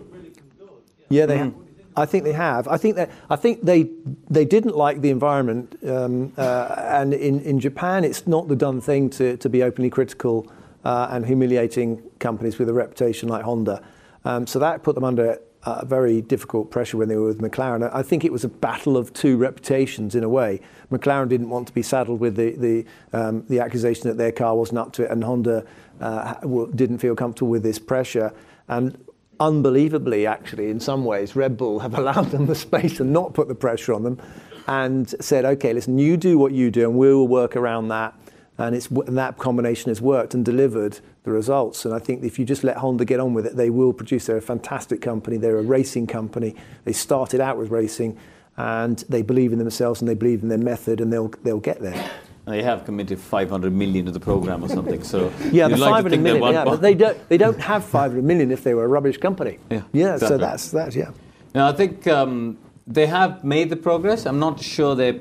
yeah, 1.09 1.27
they. 1.27 1.39
Have. 1.39 1.55
I 1.97 2.07
think 2.07 2.25
they 2.25 2.33
have. 2.33 2.69
I 2.69 2.77
think 2.77 2.97
that 2.97 3.11
I 3.29 3.37
think 3.37 3.63
they 3.63 3.91
they 4.31 4.45
didn't 4.45 4.77
like 4.77 5.01
the 5.01 5.11
environment, 5.11 5.77
um, 5.87 6.33
uh, 6.37 6.75
and 6.79 7.13
in, 7.13 7.41
in 7.41 7.59
Japan, 7.59 8.05
it's 8.05 8.27
not 8.27 8.49
the 8.49 8.57
done 8.57 8.81
thing 8.81 9.11
to, 9.11 9.37
to 9.37 9.49
be 9.49 9.63
openly 9.63 9.91
critical 9.91 10.51
uh, 10.85 11.09
and 11.11 11.27
humiliating 11.27 12.03
companies 12.19 12.59
with 12.59 12.69
a 12.69 12.73
reputation 12.73 13.29
like 13.29 13.45
Honda. 13.45 13.83
Um, 14.25 14.47
so 14.47 14.59
that 14.61 14.83
put 14.83 14.95
them 14.95 15.05
under 15.05 15.41
uh, 15.65 15.85
very 15.85 16.23
difficult 16.23 16.71
pressure 16.71 16.97
when 16.97 17.09
they 17.09 17.17
were 17.17 17.27
with 17.27 17.41
McLaren. 17.41 17.89
I 17.93 18.03
think 18.03 18.25
it 18.25 18.33
was 18.33 18.45
a 18.45 18.49
battle 18.49 18.97
of 18.97 19.13
two 19.13 19.37
reputations 19.37 20.15
in 20.15 20.25
a 20.25 20.29
way. 20.29 20.61
McLaren 20.91 21.29
didn't 21.29 21.51
want 21.51 21.69
to 21.69 21.75
be 21.75 21.83
saddled 21.83 22.21
with 22.21 22.37
the 22.37 22.53
the, 22.53 22.85
um, 23.13 23.45
the 23.49 23.61
accusation 23.61 24.09
that 24.09 24.17
their 24.17 24.33
car 24.33 24.57
wasn't 24.57 24.79
up 24.79 24.93
to 24.95 25.05
it, 25.05 25.11
and 25.11 25.23
Honda 25.23 25.65
uh, 26.01 26.35
didn't 26.75 26.99
feel 26.99 27.15
comfortable 27.15 27.51
with 27.51 27.63
this 27.63 27.79
pressure. 27.79 28.33
And 28.69 28.97
unbelievably, 29.39 30.27
actually, 30.27 30.71
in 30.71 30.81
some 30.81 31.05
ways, 31.05 31.37
Red 31.37 31.57
Bull 31.57 31.81
have 31.81 31.95
allowed 31.99 32.31
them 32.31 32.47
the 32.47 32.55
space 32.55 33.01
and 33.01 33.13
not 33.13 33.35
put 33.35 33.49
the 33.49 33.55
pressure 33.55 33.93
on 33.93 34.03
them, 34.03 34.21
and 34.67 35.15
said, 35.21 35.45
"Okay, 35.45 35.75
listen, 35.75 35.99
you 35.99 36.17
do 36.17 36.39
what 36.39 36.53
you 36.53 36.71
do, 36.71 36.89
and 36.89 36.99
we 36.99 37.13
will 37.13 37.29
work 37.29 37.55
around 37.57 37.89
that." 37.89 38.15
And, 38.61 38.77
it's, 38.77 38.89
and 38.89 39.17
that 39.17 39.39
combination 39.39 39.91
has 39.91 40.03
worked 40.03 40.35
and 40.35 40.45
delivered 40.45 41.01
the 41.25 41.31
results. 41.31 41.87
And 41.87 41.95
I 41.95 41.99
think 41.99 42.23
if 42.25 42.39
you 42.39 42.45
just 42.45 42.63
let 42.63 42.77
Honda 42.77 43.07
get 43.07 43.19
on 43.19 43.33
with 43.33 43.47
it, 43.47 43.57
they 43.57 43.71
will 43.71 43.93
produce. 43.93 44.27
They're 44.27 44.37
a 44.37 44.43
fantastic 44.43 45.01
company. 45.01 45.39
They're 45.39 45.59
a 45.59 45.63
racing 45.63 46.07
company. 46.07 46.55
They 46.85 46.93
started 46.93 47.41
out 47.41 47.57
with 47.57 47.71
racing, 47.71 48.19
and 48.59 49.03
they 49.09 49.23
believe 49.23 49.53
in 49.53 49.59
themselves 49.59 50.03
and 50.03 50.09
they 50.09 50.15
believe 50.15 50.43
in 50.43 50.49
their 50.49 50.59
method, 50.59 51.01
and 51.01 51.11
they'll 51.13 51.29
they'll 51.43 51.61
get 51.61 51.81
there. 51.81 52.11
They 52.47 52.63
have 52.63 52.85
committed 52.85 53.19
500 53.19 53.73
million 53.73 54.07
to 54.07 54.13
the 54.13 54.21
program 54.21 54.63
or 54.63 54.69
something. 54.79 55.03
So 55.05 55.33
yeah, 55.51 55.69
the 55.69 55.77
like 55.77 55.91
500 55.91 56.21
million. 56.21 56.53
Yeah, 56.53 56.65
but 56.65 56.83
they 56.83 56.95
don't 56.95 57.29
they 57.29 57.39
don't 57.39 57.61
have 57.61 57.85
500 57.85 58.23
million 58.23 58.51
if 58.51 58.63
they 58.63 58.75
were 58.75 58.85
a 58.85 58.89
rubbish 58.89 59.19
company. 59.19 59.59
Yeah, 59.71 59.83
yeah. 59.93 60.15
Exactly. 60.15 60.29
So 60.29 60.39
that's 60.39 60.71
that. 60.73 60.95
Yeah. 60.95 61.13
Now 61.55 61.69
I 61.69 61.73
think 61.73 62.07
um, 62.07 62.59
they 62.87 63.07
have 63.07 63.45
made 63.45 63.71
the 63.71 63.77
progress. 63.77 64.27
I'm 64.27 64.39
not 64.39 64.61
sure 64.61 64.95
they're 64.95 65.21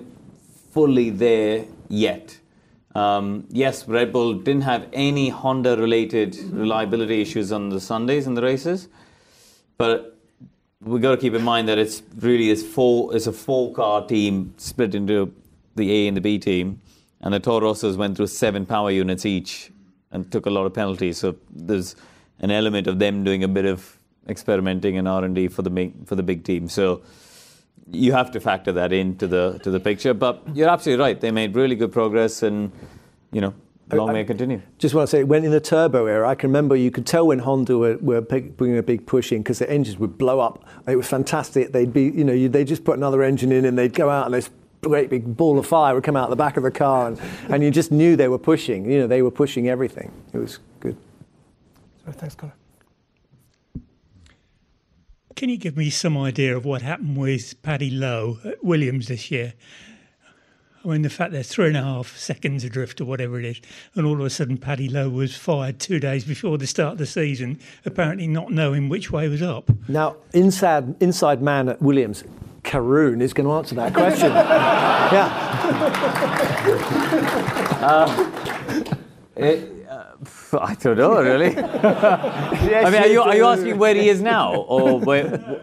fully 0.72 1.10
there 1.10 1.66
yet. 1.88 2.39
Um, 2.96 3.46
yes, 3.50 3.88
Red 3.88 4.12
Bull 4.12 4.34
didn't 4.34 4.64
have 4.64 4.88
any 4.94 5.30
Honda 5.30 5.78
related 5.78 6.36
reliability 6.52 7.22
issues 7.22 7.52
on 7.52 7.70
the 7.70 7.80
Sundays 7.80 8.26
in 8.26 8.34
the 8.34 8.42
races, 8.42 8.88
but 9.78 10.18
we've 10.82 11.02
got 11.02 11.12
to 11.12 11.18
keep 11.18 11.34
in 11.34 11.44
mind 11.44 11.68
that 11.68 11.78
it's 11.78 12.02
really 12.18 12.54
four 12.56 13.16
it's 13.16 13.28
a 13.28 13.34
four 13.34 13.74
car 13.74 14.06
team 14.08 14.54
split 14.58 14.96
into 14.96 15.34
the 15.76 15.92
A 15.92 16.08
and 16.08 16.18
the 16.18 16.22
B 16.22 16.40
team, 16.40 16.82
and 17.22 17.34
the 17.34 17.40
Toro 17.40 17.76
went 17.96 18.18
through 18.18 18.28
seven 18.28 18.66
power 18.66 18.90
units 18.90 19.26
each 19.26 19.72
and 20.12 20.32
took 20.32 20.48
a 20.48 20.50
lot 20.50 20.66
of 20.66 20.74
penalties. 20.74 21.20
So 21.20 21.36
there's 21.52 21.96
an 22.40 22.50
element 22.50 22.88
of 22.88 22.98
them 22.98 23.24
doing 23.24 23.44
a 23.44 23.48
bit 23.48 23.66
of 23.66 23.98
experimenting 24.28 24.98
and 24.98 25.08
R 25.08 25.24
and 25.24 25.36
D 25.36 25.48
for 25.48 25.62
the 25.62 25.70
big, 25.70 26.08
for 26.08 26.16
the 26.16 26.24
big 26.24 26.44
team. 26.44 26.68
So 26.70 27.02
you 27.92 28.12
have 28.14 28.32
to 28.32 28.40
factor 28.40 28.72
that 28.74 28.94
into 28.94 29.28
the 29.28 29.60
to 29.64 29.72
the 29.72 29.80
picture. 29.80 30.14
But 30.14 30.44
you're 30.54 30.70
absolutely 30.70 31.04
right. 31.04 31.20
They 31.20 31.32
made 31.32 31.56
really 31.56 31.76
good 31.76 31.92
progress, 31.92 32.44
and 32.44 32.72
you 33.32 33.42
know, 33.42 33.54
long 33.92 34.10
I- 34.10 34.14
may 34.14 34.22
it 34.22 34.26
continue. 34.28 34.62
Just 34.78 34.96
want 34.96 35.08
to 35.08 35.12
say, 35.12 35.24
when 35.24 35.44
in 35.44 35.52
the 35.52 35.60
turbo 35.60 36.06
era, 36.06 36.28
I 36.28 36.36
can 36.36 36.50
remember 36.50 36.76
you 36.76 36.92
could 36.92 37.06
tell 37.06 37.28
when 37.28 37.40
Honda 37.40 37.78
were, 37.78 37.98
were 37.98 38.22
big, 38.22 38.58
bringing 38.58 38.78
a 38.78 38.84
big 38.84 39.06
push 39.06 39.32
in 39.32 39.40
because 39.40 39.60
the 39.60 39.70
engines 39.70 39.98
would 39.98 40.18
blow 40.18 40.40
up. 40.40 40.64
It 40.88 40.96
was 40.96 41.08
fantastic. 41.08 41.72
They'd 41.72 41.94
be, 41.94 42.04
you 42.04 42.24
know, 42.24 42.34
you, 42.34 42.50
they 42.50 42.64
just 42.64 42.84
put 42.84 42.98
another 42.98 43.24
engine 43.24 43.52
in 43.52 43.66
and 43.66 43.78
they'd 43.78 43.94
go 43.94 44.10
out 44.10 44.26
and 44.26 44.34
this 44.34 44.50
great 44.82 45.10
big 45.10 45.36
ball 45.36 45.60
of 45.60 45.68
fire 45.68 45.94
would 45.94 46.04
come 46.04 46.16
out 46.16 46.30
the 46.30 46.36
back 46.36 46.58
of 46.58 46.64
the 46.64 46.72
car, 46.72 47.08
and, 47.08 47.20
and 47.50 47.64
you 47.64 47.72
just 47.72 47.92
knew 47.92 48.16
they 48.16 48.30
were 48.30 48.40
pushing. 48.40 48.90
You 48.90 49.00
know, 49.00 49.08
they 49.08 49.22
were 49.22 49.32
pushing 49.32 49.68
everything. 49.68 50.12
It 50.34 50.38
was 50.38 50.60
good. 50.80 50.96
So 52.06 52.12
thanks, 52.12 52.36
Connor. 52.36 52.54
Can 55.40 55.48
you 55.48 55.56
give 55.56 55.78
me 55.78 55.90
some 55.90 56.18
idea 56.18 56.58
of 56.58 56.66
what 56.66 56.82
happened 56.82 57.16
with 57.16 57.62
Paddy 57.62 57.90
Lowe 57.90 58.40
at 58.44 58.62
Williams 58.62 59.08
this 59.08 59.32
year? 59.32 59.54
I 60.84 60.90
mean, 60.90 61.02
the 61.02 61.10
fact 61.10 61.32
they're 61.32 61.44
three 61.44 61.68
and 61.68 61.78
a 61.78 61.82
half 61.82 62.18
seconds 62.18 62.66
adrift 62.66 63.00
or 63.00 63.06
whatever 63.06 63.40
it 63.40 63.46
is, 63.46 63.62
and 63.96 64.06
all 64.06 64.16
of 64.16 64.26
a 64.26 64.30
sudden 64.30 64.58
Paddy 64.58 64.90
Lowe 64.90 65.08
was 65.08 65.38
fired 65.38 65.80
two 65.80 65.98
days 65.98 66.26
before 66.26 66.58
the 66.58 66.68
start 66.68 66.92
of 66.92 66.98
the 66.98 67.06
season, 67.06 67.58
apparently 67.86 68.28
not 68.28 68.52
knowing 68.52 68.90
which 68.90 69.12
way 69.12 69.30
was 69.30 69.42
up. 69.42 69.72
Now, 69.88 70.18
inside, 70.34 71.02
inside 71.02 71.42
man 71.42 71.70
at 71.70 71.82
Williams, 71.82 72.26
Karun 72.66 73.22
is 73.22 73.32
going 73.32 73.48
to 73.48 73.54
answer 73.54 73.76
that 73.76 73.94
question. 73.94 74.32
yeah. 74.34 75.30
Uh, 77.82 77.86
uh, 77.86 78.36
it, 79.38 79.79
uh, 79.90 80.14
I 80.62 80.76
don't 80.76 80.98
know 80.98 81.22
really. 81.22 81.58
I 81.58 82.90
mean, 82.90 83.02
are 83.04 83.08
you, 83.08 83.22
are 83.22 83.36
you 83.36 83.46
asking 83.46 83.78
where 83.78 83.96
he 83.96 84.10
is 84.10 84.22
now, 84.22 84.56
or 84.56 85.00
where? 85.10 85.62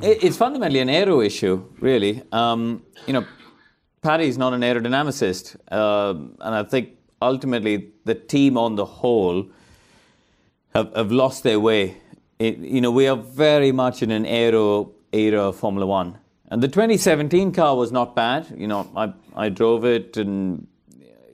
It, 0.00 0.24
it's 0.24 0.36
fundamentally 0.36 0.80
an 0.80 0.88
aero 0.88 1.20
issue, 1.20 1.64
really. 1.80 2.22
Um, 2.32 2.84
you 3.06 3.12
know, 3.12 3.26
Paddy's 4.02 4.38
not 4.38 4.54
an 4.54 4.60
aerodynamicist, 4.60 5.56
um, 5.72 6.36
and 6.40 6.54
I 6.54 6.62
think 6.62 6.90
ultimately 7.20 7.90
the 8.04 8.14
team 8.14 8.56
on 8.56 8.76
the 8.76 8.86
whole 8.86 9.46
have, 10.74 10.94
have 10.94 11.12
lost 11.12 11.42
their 11.42 11.60
way. 11.60 11.96
It, 12.38 12.58
you 12.58 12.80
know, 12.80 12.90
we 12.90 13.06
are 13.08 13.16
very 13.16 13.72
much 13.72 14.02
in 14.02 14.10
an 14.10 14.24
aero 14.24 14.92
era 15.12 15.48
of 15.48 15.56
Formula 15.56 15.86
One. 15.86 16.16
And 16.48 16.62
the 16.62 16.68
2017 16.68 17.52
car 17.52 17.76
was 17.76 17.92
not 17.92 18.16
bad. 18.16 18.46
You 18.56 18.66
know, 18.66 18.90
I, 18.96 19.12
I 19.36 19.48
drove 19.50 19.84
it 19.84 20.16
and, 20.16 20.66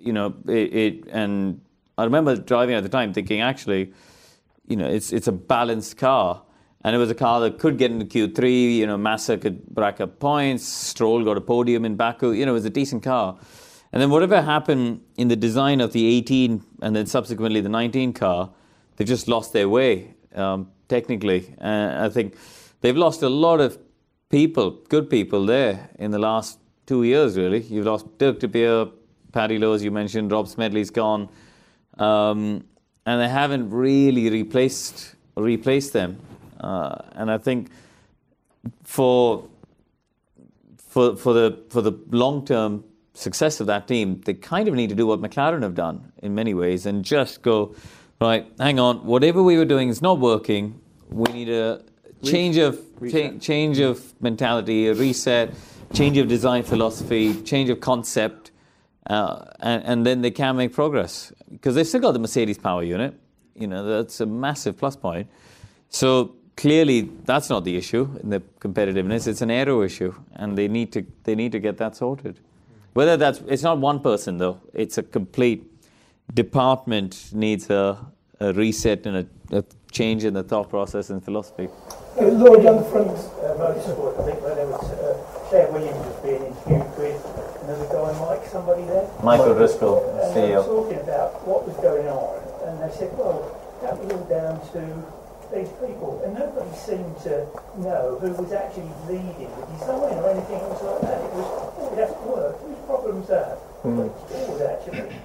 you 0.06 0.12
know, 0.12 0.34
it, 0.46 0.74
it, 0.74 1.08
and 1.10 1.60
I 1.98 2.04
remember 2.04 2.36
driving 2.36 2.74
at 2.74 2.82
the 2.82 2.88
time 2.88 3.12
thinking, 3.12 3.40
actually, 3.40 3.92
you 4.66 4.76
know, 4.76 4.88
it's, 4.88 5.12
it's 5.12 5.28
a 5.28 5.32
balanced 5.32 5.96
car. 5.96 6.42
And 6.84 6.94
it 6.94 6.98
was 6.98 7.10
a 7.10 7.14
car 7.14 7.40
that 7.40 7.58
could 7.58 7.78
get 7.78 7.90
into 7.90 8.04
Q3, 8.06 8.76
you 8.76 8.86
know, 8.86 8.96
Massa 8.96 9.36
could 9.36 9.60
rack 9.74 10.00
up 10.00 10.20
points, 10.20 10.64
Stroll 10.64 11.24
got 11.24 11.36
a 11.36 11.40
podium 11.40 11.84
in 11.84 11.96
Baku, 11.96 12.30
you 12.30 12.46
know, 12.46 12.52
it 12.52 12.54
was 12.54 12.64
a 12.64 12.70
decent 12.70 13.02
car. 13.02 13.38
And 13.92 14.00
then 14.00 14.10
whatever 14.10 14.40
happened 14.40 15.00
in 15.16 15.28
the 15.28 15.36
design 15.36 15.80
of 15.80 15.92
the 15.92 16.06
18 16.06 16.62
and 16.82 16.94
then 16.94 17.06
subsequently 17.06 17.60
the 17.60 17.68
19 17.68 18.12
car, 18.12 18.50
they've 18.96 19.08
just 19.08 19.26
lost 19.26 19.52
their 19.52 19.68
way 19.68 20.14
um, 20.34 20.70
technically. 20.88 21.52
Uh, 21.60 21.96
I 21.98 22.08
think 22.08 22.36
they've 22.82 22.96
lost 22.96 23.22
a 23.22 23.28
lot 23.28 23.60
of 23.60 23.78
people, 24.28 24.82
good 24.88 25.08
people 25.10 25.46
there 25.46 25.90
in 25.98 26.10
the 26.10 26.18
last 26.18 26.58
two 26.86 27.02
years, 27.02 27.36
really. 27.36 27.62
You've 27.62 27.86
lost 27.86 28.18
Dirk 28.18 28.38
De 28.38 28.48
Beer, 28.48 28.86
Paddy 29.36 29.58
Lowe, 29.58 29.74
as 29.74 29.84
you 29.84 29.90
mentioned, 29.90 30.32
Rob 30.32 30.48
Smedley's 30.48 30.88
gone. 30.88 31.28
Um, 31.98 32.64
and 33.04 33.20
they 33.20 33.28
haven't 33.28 33.68
really 33.68 34.30
replaced 34.30 35.14
replaced 35.36 35.92
them. 35.92 36.18
Uh, 36.58 36.96
and 37.12 37.30
I 37.30 37.36
think 37.36 37.68
for 38.82 39.46
for 40.78 41.16
for 41.16 41.34
the 41.34 41.62
for 41.68 41.82
the 41.82 41.92
long 42.10 42.46
term 42.46 42.82
success 43.12 43.60
of 43.60 43.66
that 43.66 43.86
team, 43.86 44.22
they 44.24 44.32
kind 44.32 44.68
of 44.68 44.74
need 44.74 44.88
to 44.88 44.94
do 44.94 45.06
what 45.06 45.20
McLaren 45.20 45.62
have 45.62 45.74
done 45.74 46.12
in 46.22 46.34
many 46.34 46.54
ways 46.54 46.86
and 46.86 47.04
just 47.04 47.42
go, 47.42 47.74
right, 48.22 48.50
hang 48.58 48.80
on, 48.80 49.04
whatever 49.04 49.42
we 49.42 49.58
were 49.58 49.66
doing 49.66 49.90
is 49.90 50.00
not 50.00 50.18
working. 50.18 50.80
We 51.10 51.30
need 51.30 51.50
a 51.50 51.82
change 52.22 52.56
of 52.56 52.80
cha- 53.10 53.36
change 53.38 53.80
of 53.80 54.14
mentality, 54.22 54.88
a 54.88 54.94
reset, 54.94 55.52
change 55.92 56.16
of 56.16 56.26
design 56.26 56.62
philosophy, 56.62 57.42
change 57.42 57.68
of 57.68 57.80
concept, 57.80 58.45
uh, 59.06 59.44
and, 59.60 59.84
and 59.84 60.06
then 60.06 60.22
they 60.22 60.30
can 60.30 60.56
make 60.56 60.72
progress 60.72 61.32
because 61.50 61.74
they've 61.74 61.86
still 61.86 62.00
got 62.00 62.12
the 62.12 62.18
Mercedes 62.18 62.58
power 62.58 62.82
unit. 62.82 63.14
You 63.54 63.66
know 63.66 63.84
that's 63.84 64.20
a 64.20 64.26
massive 64.26 64.76
plus 64.76 64.96
point. 64.96 65.28
So 65.88 66.34
clearly, 66.56 67.10
that's 67.24 67.48
not 67.48 67.64
the 67.64 67.76
issue 67.76 68.08
in 68.22 68.30
the 68.30 68.40
competitiveness. 68.60 69.26
It's 69.26 69.42
an 69.42 69.50
aero 69.50 69.82
issue, 69.82 70.14
and 70.34 70.58
they 70.58 70.68
need 70.68 70.92
to 70.92 71.06
they 71.24 71.34
need 71.34 71.52
to 71.52 71.60
get 71.60 71.78
that 71.78 71.96
sorted. 71.96 72.40
Whether 72.94 73.16
that's 73.16 73.40
it's 73.46 73.62
not 73.62 73.78
one 73.78 74.00
person 74.00 74.38
though; 74.38 74.60
it's 74.74 74.98
a 74.98 75.02
complete 75.02 75.64
department 76.34 77.30
needs 77.32 77.70
a, 77.70 77.98
a 78.40 78.52
reset 78.52 79.06
and 79.06 79.16
a, 79.18 79.26
a 79.52 79.64
change 79.92 80.24
in 80.24 80.34
the 80.34 80.42
thought 80.42 80.68
process 80.68 81.10
and 81.10 81.22
philosophy. 81.24 81.68
Uh, 82.18 82.26
Laura 82.28 82.62
down 82.62 82.76
the 82.76 82.84
front. 82.90 83.08
uh, 83.10 83.54
motorsport, 83.60 84.18
I 84.20 84.24
think, 84.24 84.40
where 84.42 84.54
there 84.54 84.66
was 84.66 84.90
uh, 84.90 85.14
Claire 85.48 85.70
Williams 85.70 85.98
was 86.06 86.16
being 86.24 86.42
interviewed 86.44 86.90
with 86.98 87.20
another 87.62 87.86
guy, 87.92 88.08
Mike, 88.20 88.46
somebody 88.48 88.82
there. 88.84 89.08
Michael 89.22 89.54
Driscoll, 89.54 90.02
And 90.22 90.34
they 90.36 90.50
were 90.54 90.62
CEO. 90.62 90.66
talking 90.66 91.00
about 91.00 91.46
what 91.46 91.66
was 91.66 91.76
going 91.76 92.06
on, 92.08 92.40
and 92.66 92.82
they 92.82 92.94
said, 92.96 93.12
well, 93.16 93.44
that 93.82 93.96
was 93.98 94.10
all 94.12 94.24
down 94.26 94.58
to 94.72 94.82
these 95.54 95.68
people, 95.78 96.20
and 96.24 96.34
nobody 96.34 96.74
seemed 96.76 97.14
to 97.22 97.46
know 97.78 98.18
who 98.20 98.32
was 98.42 98.50
actually 98.52 98.90
leading 99.06 99.46
the 99.46 99.66
design 99.78 100.18
or 100.18 100.30
anything 100.30 100.58
else 100.58 100.82
like 100.82 101.00
that. 101.06 101.22
It 101.22 101.32
was, 101.38 101.46
oh, 101.78 101.92
it 101.92 101.98
has 102.02 102.10
to 102.10 102.22
work. 102.26 102.54
Whose 102.66 102.78
problem's 102.86 103.28
that? 103.28 103.58
Mm. 103.84 104.06
It 104.10 104.48
was 104.50 104.60
actually. 104.62 105.16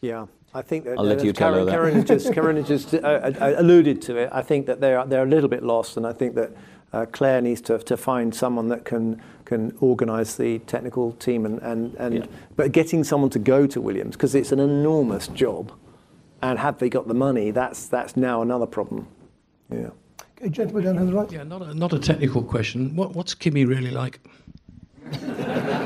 Yeah, 0.00 0.26
I 0.54 0.62
think 0.62 0.84
that 0.84 0.98
I'll 0.98 1.04
let 1.04 1.20
uh, 1.20 1.24
you 1.24 1.32
tell 1.32 1.54
her 1.54 1.60
Karun, 1.60 1.94
that. 1.94 2.04
Karun 2.04 2.06
just, 2.06 2.26
Karun 2.28 2.66
just 2.66 2.94
uh, 2.94 2.98
uh, 2.98 3.54
alluded 3.56 4.02
to 4.02 4.16
it. 4.16 4.28
I 4.32 4.42
think 4.42 4.66
that 4.66 4.80
they're 4.80 5.04
they're 5.06 5.22
a 5.22 5.28
little 5.28 5.48
bit 5.48 5.62
lost, 5.62 5.96
and 5.96 6.06
I 6.06 6.12
think 6.12 6.34
that 6.34 6.50
uh, 6.92 7.06
Claire 7.10 7.40
needs 7.40 7.60
to 7.62 7.78
to 7.78 7.96
find 7.96 8.34
someone 8.34 8.68
that 8.68 8.84
can 8.84 9.22
can 9.46 9.74
organise 9.80 10.36
the 10.36 10.58
technical 10.60 11.12
team 11.12 11.46
and 11.46 11.58
and, 11.62 11.94
and 11.94 12.28
but 12.54 12.72
getting 12.72 13.02
someone 13.02 13.30
to 13.30 13.38
go 13.38 13.66
to 13.66 13.80
Williams 13.80 14.14
because 14.16 14.34
it's 14.34 14.52
an 14.52 14.60
enormous 14.60 15.28
job, 15.28 15.72
and 16.42 16.58
have 16.58 16.78
they 16.78 16.90
got 16.90 17.08
the 17.08 17.14
money? 17.14 17.50
That's 17.50 17.86
that's 17.86 18.16
now 18.16 18.42
another 18.42 18.66
problem. 18.66 19.08
Yeah. 19.70 19.90
Okay, 20.36 20.50
gentleman 20.50 20.84
down 20.84 20.94
here 20.94 21.02
on 21.02 21.06
the 21.06 21.14
right. 21.14 21.32
Yeah, 21.32 21.44
not 21.44 21.62
a, 21.62 21.72
not 21.72 21.92
a 21.94 21.98
technical 21.98 22.42
question. 22.42 22.94
What, 22.94 23.14
what's 23.14 23.32
Kimi 23.32 23.64
really 23.64 23.90
like? 23.90 24.20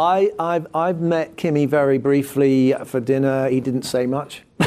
I, 0.00 0.30
I've, 0.38 0.66
I've 0.74 1.00
met 1.02 1.36
Kimi 1.36 1.66
very 1.66 1.98
briefly 1.98 2.74
for 2.86 3.00
dinner. 3.00 3.50
He 3.50 3.60
didn't 3.60 3.82
say 3.82 4.06
much. 4.06 4.42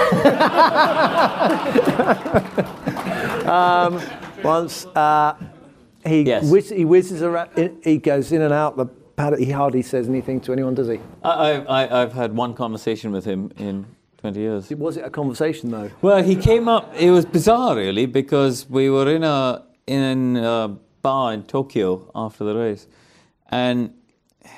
um, 3.47 3.99
once 4.43 4.85
uh, 4.95 5.33
he, 6.05 6.23
whiz, 6.43 6.69
he 6.69 6.85
whizzes 6.85 7.23
around, 7.23 7.49
he 7.83 7.97
goes 7.97 8.31
in 8.31 8.43
and 8.43 8.53
out 8.53 8.77
the 8.77 8.85
paddock. 8.85 9.39
He 9.39 9.49
hardly 9.49 9.81
says 9.81 10.07
anything 10.07 10.39
to 10.41 10.53
anyone, 10.53 10.75
does 10.75 10.87
he? 10.87 10.99
I, 11.23 11.29
I, 11.31 11.83
I- 11.83 12.03
I've 12.03 12.13
had 12.13 12.35
one 12.35 12.53
conversation 12.53 13.11
with 13.11 13.25
him 13.25 13.51
in 13.57 13.87
20 14.17 14.39
years. 14.39 14.69
Was 14.69 14.97
it 14.97 15.05
a 15.05 15.09
conversation 15.09 15.71
though? 15.71 15.89
Well, 16.03 16.21
he 16.21 16.35
came 16.35 16.67
up. 16.67 16.93
It 16.95 17.09
was 17.09 17.25
bizarre, 17.25 17.75
really, 17.75 18.05
because 18.05 18.69
we 18.69 18.89
were 18.91 19.09
in 19.09 19.23
a 19.23 19.63
in 19.87 20.37
a 20.37 20.77
bar 21.01 21.33
in 21.33 21.41
Tokyo 21.43 22.09
after 22.13 22.43
the 22.45 22.55
race, 22.55 22.87
and 23.49 23.93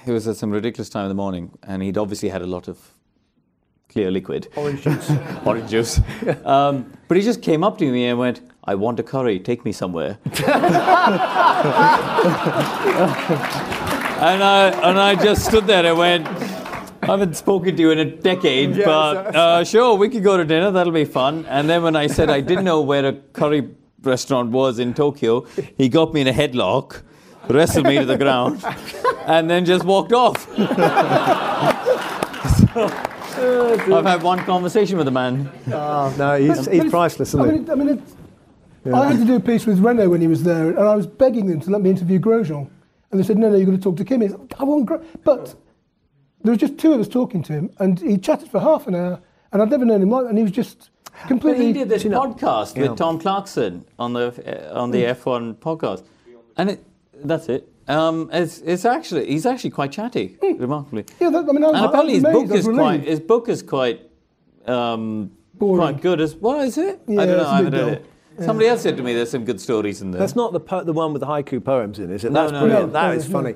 it 0.05 0.11
was 0.11 0.27
at 0.27 0.37
some 0.37 0.51
ridiculous 0.51 0.89
time 0.89 1.05
in 1.05 1.09
the 1.09 1.15
morning, 1.15 1.51
and 1.63 1.81
he'd 1.81 1.97
obviously 1.97 2.29
had 2.29 2.41
a 2.41 2.47
lot 2.47 2.67
of 2.67 2.91
clear 3.89 4.11
liquid, 4.11 4.47
orange 4.55 4.83
juice, 4.83 5.11
orange 5.45 5.69
juice. 5.69 6.01
Um, 6.43 6.91
but 7.07 7.17
he 7.17 7.23
just 7.23 7.41
came 7.41 7.63
up 7.63 7.77
to 7.77 7.91
me 7.91 8.07
and 8.07 8.19
went, 8.19 8.41
"I 8.63 8.75
want 8.75 8.99
a 8.99 9.03
curry. 9.03 9.39
Take 9.39 9.65
me 9.65 9.71
somewhere." 9.71 10.17
and 10.25 10.35
I 14.43 14.71
and 14.83 14.99
I 14.99 15.15
just 15.15 15.45
stood 15.45 15.67
there 15.67 15.85
and 15.85 15.97
went. 15.97 16.27
I 16.27 17.07
haven't 17.07 17.35
spoken 17.35 17.75
to 17.75 17.81
you 17.81 17.91
in 17.91 17.99
a 17.99 18.05
decade, 18.05 18.83
but 18.83 19.35
uh, 19.35 19.63
sure, 19.63 19.95
we 19.95 20.09
could 20.09 20.23
go 20.23 20.37
to 20.37 20.45
dinner. 20.45 20.71
That'll 20.71 20.91
be 20.91 21.05
fun. 21.05 21.45
And 21.45 21.69
then 21.69 21.83
when 21.83 21.95
I 21.95 22.07
said 22.07 22.31
I 22.31 22.41
didn't 22.41 22.65
know 22.65 22.81
where 22.81 23.05
a 23.05 23.13
curry 23.13 23.69
restaurant 24.01 24.49
was 24.49 24.79
in 24.79 24.95
Tokyo, 24.95 25.45
he 25.77 25.87
got 25.87 26.13
me 26.13 26.21
in 26.21 26.27
a 26.27 26.33
headlock, 26.33 27.03
wrestled 27.49 27.85
me 27.87 27.97
to 27.99 28.05
the 28.05 28.17
ground, 28.17 28.63
and 29.25 29.49
then 29.49 29.65
just 29.65 29.83
walked 29.85 30.13
off. 30.13 30.47
So, 33.35 33.73
I've 33.97 34.05
had 34.05 34.23
one 34.23 34.39
conversation 34.39 34.97
with 34.97 35.05
the 35.05 35.11
man. 35.11 35.51
Oh, 35.67 36.13
no, 36.17 36.37
he's, 36.37 36.47
But 36.47 36.57
he's 36.57 36.67
it's- 36.67 36.89
priceless, 36.89 37.29
isn't 37.29 37.41
I 37.41 37.45
he? 37.51 37.51
mean, 37.59 37.69
I 37.69 37.75
mean 37.75 37.89
it's, 37.89 38.15
Yeah. 38.85 38.99
I 38.99 39.07
had 39.07 39.17
to 39.19 39.25
do 39.25 39.35
a 39.35 39.39
piece 39.41 39.65
with 39.65 39.79
Renault 39.79 40.09
when 40.09 40.21
he 40.21 40.27
was 40.27 40.43
there, 40.43 40.69
and 40.69 40.79
I 40.79 40.95
was 40.95 41.05
begging 41.05 41.47
them 41.47 41.59
to 41.61 41.69
let 41.69 41.81
me 41.81 41.89
interview 41.89 42.17
Grosjean. 42.19 42.69
And 43.11 43.19
they 43.19 43.23
said, 43.25 43.37
no, 43.37 43.49
no, 43.49 43.57
you've 43.57 43.67
got 43.69 43.75
to 43.75 43.81
talk 43.81 43.97
to 43.97 44.05
Kim. 44.05 44.21
He's 44.21 44.31
like, 44.33 44.53
I 44.59 44.63
want 44.63 44.85
Gro-. 44.85 45.03
But 45.25 45.53
there 46.43 46.51
was 46.51 46.59
just 46.59 46.77
two 46.77 46.93
of 46.93 46.99
us 47.01 47.07
talking 47.09 47.43
to 47.43 47.53
him, 47.53 47.69
and 47.79 47.99
he 47.99 48.17
chatted 48.17 48.49
for 48.49 48.59
half 48.61 48.87
an 48.87 48.95
hour, 48.95 49.19
and 49.51 49.61
I'd 49.61 49.69
never 49.69 49.83
known 49.85 50.01
him 50.01 50.09
like 50.11 50.27
and 50.27 50.37
he 50.37 50.43
was 50.43 50.51
just 50.53 50.89
But 51.03 51.27
completely... 51.27 51.65
he 51.67 51.73
did 51.73 51.89
this 51.89 52.03
you 52.05 52.09
know- 52.11 52.21
podcast 52.21 52.75
Yeah. 52.77 52.83
with 52.89 52.97
Tom 52.97 53.19
Clarkson 53.19 53.83
on 53.99 54.13
the 54.13 54.71
uh, 54.73 54.79
on 54.81 54.91
the 54.91 55.03
Mm. 55.03 55.15
F1 55.15 55.55
podcast, 55.55 56.03
and 56.57 56.69
it, 56.71 56.83
that's 57.23 57.49
it. 57.49 57.67
Um, 57.87 58.29
it's, 58.33 58.59
it's 58.61 58.83
actually 58.85 59.27
he's 59.27 59.45
actually 59.45 59.69
quite 59.69 59.91
chatty, 59.91 60.37
remarkably. 60.41 61.05
Yeah, 61.19 61.29
that, 61.29 61.47
I 61.47 61.51
mean, 61.51 61.63
I 61.63 61.67
was, 61.67 61.75
and 61.77 61.85
apparently 61.85 62.13
his 62.15 62.25
I 62.25 62.33
was 62.33 62.43
book 62.49 62.57
is 62.57 62.67
was 62.67 62.75
quite 62.77 63.03
his 63.03 63.19
book 63.19 63.49
is 63.49 63.61
quite 63.61 64.09
um, 64.65 65.31
quite 65.59 66.01
good 66.01 66.19
as 66.21 66.35
well. 66.35 66.61
Is 66.61 66.77
it? 66.77 66.99
Yeah, 67.07 67.21
I 67.21 67.25
don't 67.25 67.37
know. 67.37 67.41
it's 67.41 67.47
a 67.47 67.49
I 67.51 67.55
haven't 67.57 67.73
read 67.73 67.79
dull. 67.79 67.89
it. 67.89 68.05
Somebody 68.45 68.67
else 68.67 68.81
said 68.81 68.97
to 68.97 69.03
me 69.03 69.13
there's 69.13 69.31
some 69.31 69.45
good 69.45 69.61
stories 69.61 70.01
in 70.01 70.11
there. 70.11 70.19
That's 70.19 70.35
not 70.35 70.51
the 70.51 70.59
po- 70.59 70.83
the 70.83 70.93
one 70.93 71.13
with 71.13 71.21
the 71.21 71.25
haiku 71.27 71.63
poems 71.63 71.99
in, 71.99 72.11
is 72.11 72.25
it? 72.25 72.31
No, 72.31 72.41
That's 72.41 72.51
no, 72.53 72.59
brilliant. 72.61 72.87
no. 72.87 72.91
That 72.93 73.07
No, 73.07 73.13
is 73.13 73.27
funny. 73.27 73.55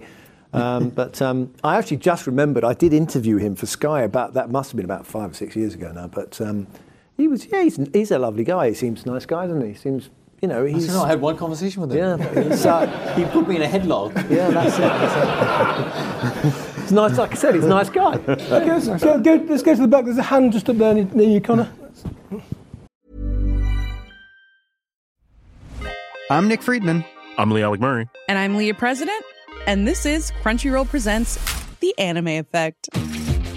Um, 0.53 0.89
but 1.01 1.22
um, 1.22 1.53
I 1.64 1.78
actually 1.78 1.97
just 1.97 2.26
remembered 2.28 2.64
I 2.64 2.74
did 2.74 2.93
interview 2.93 3.38
him 3.38 3.55
for 3.55 3.66
Sky 3.66 4.03
about 4.03 4.36
that. 4.36 4.49
Must 4.49 4.72
have 4.72 4.78
been 4.78 4.86
about 4.86 5.05
five 5.05 5.32
or 5.32 5.34
six 5.34 5.55
years 5.55 5.74
ago 5.74 5.91
now. 5.91 6.07
But 6.07 6.39
um, 6.39 6.68
he 7.18 7.28
was 7.28 7.45
yeah, 7.47 7.64
he's, 7.64 7.78
he's 7.93 8.12
a 8.12 8.20
lovely 8.20 8.45
guy. 8.45 8.70
He 8.70 8.74
seems 8.76 9.03
a 9.05 9.10
nice 9.12 9.26
guy, 9.26 9.47
doesn't 9.47 9.68
he? 9.68 9.74
Seems 9.74 10.10
you 10.42 10.48
know 10.48 10.66
he's. 10.66 10.88
don't. 10.88 11.06
I 11.06 11.10
had 11.10 11.22
one 11.22 11.38
conversation 11.38 11.82
with 11.82 11.92
him. 11.92 12.20
Yeah, 12.20 12.44
he's, 12.50 12.66
uh, 12.66 12.88
he 13.16 13.26
put 13.26 13.48
me 13.48 13.58
in 13.58 13.62
a 13.62 13.68
headlock. 13.68 14.14
Yeah, 14.30 14.50
that's 14.50 14.76
it. 14.76 14.82
That's 14.82 16.46
it. 16.46 16.82
He's 16.82 16.92
nice, 16.92 17.18
like 17.18 17.32
I 17.32 17.36
said, 17.36 17.56
he's 17.56 17.66
a 17.66 17.70
nice 17.70 17.90
guy. 17.90 18.16
Okay, 18.16 18.46
let's, 18.48 19.04
go, 19.04 19.20
go, 19.20 19.36
let's 19.48 19.62
go 19.62 19.76
to 19.76 19.82
the 19.82 19.88
back. 19.88 20.06
There's 20.06 20.18
a 20.18 20.24
hand 20.24 20.54
just 20.54 20.70
up 20.70 20.78
there 20.78 20.94
near 20.94 21.06
near 21.06 21.30
you, 21.30 21.42
Connor. 21.42 21.72
I'm 26.32 26.48
Nick 26.48 26.62
Friedman. 26.62 27.06
I'm 27.38 27.52
Lee 27.52 27.64
Alec 27.64 27.80
Murray. 27.80 28.08
And 28.28 28.38
I'm 28.38 28.56
Leah 28.56 28.74
President, 28.74 29.24
and 29.66 29.88
this 29.88 30.06
is 30.06 30.32
Crunchyroll 30.44 30.88
Presents 30.88 31.38
The 31.80 31.98
Anime 31.98 32.28
Effect. 32.28 32.90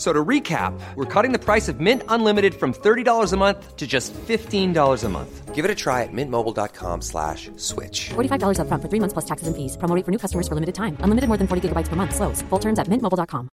F- 0.00 0.06
So 0.06 0.14
to 0.14 0.24
recap, 0.24 0.72
we're 0.96 1.04
cutting 1.04 1.30
the 1.32 1.38
price 1.38 1.68
of 1.68 1.78
Mint 1.78 2.02
Unlimited 2.08 2.54
from 2.54 2.72
$30 2.72 3.32
a 3.32 3.36
month 3.36 3.76
to 3.76 3.86
just 3.86 4.14
$15 4.14 5.04
a 5.04 5.08
month. 5.10 5.54
Give 5.54 5.62
it 5.66 5.70
a 5.70 5.74
try 5.74 6.04
at 6.04 6.08
mintmobile.com 6.12 7.02
slash 7.02 7.50
switch. 7.56 8.08
$45 8.14 8.56
upfront 8.60 8.80
for 8.80 8.88
three 8.88 9.00
months 9.00 9.12
plus 9.12 9.26
taxes 9.26 9.46
and 9.46 9.54
fees. 9.54 9.76
Promo 9.76 9.94
rate 9.94 10.06
for 10.06 10.10
new 10.10 10.16
customers 10.18 10.48
for 10.48 10.54
limited 10.54 10.74
time. 10.74 10.96
Unlimited 11.00 11.28
more 11.28 11.36
than 11.36 11.46
40 11.46 11.68
gigabytes 11.68 11.88
per 11.88 11.96
month. 11.96 12.14
Slows. 12.14 12.40
Full 12.48 12.58
terms 12.60 12.78
at 12.78 12.88
mintmobile.com. 12.88 13.50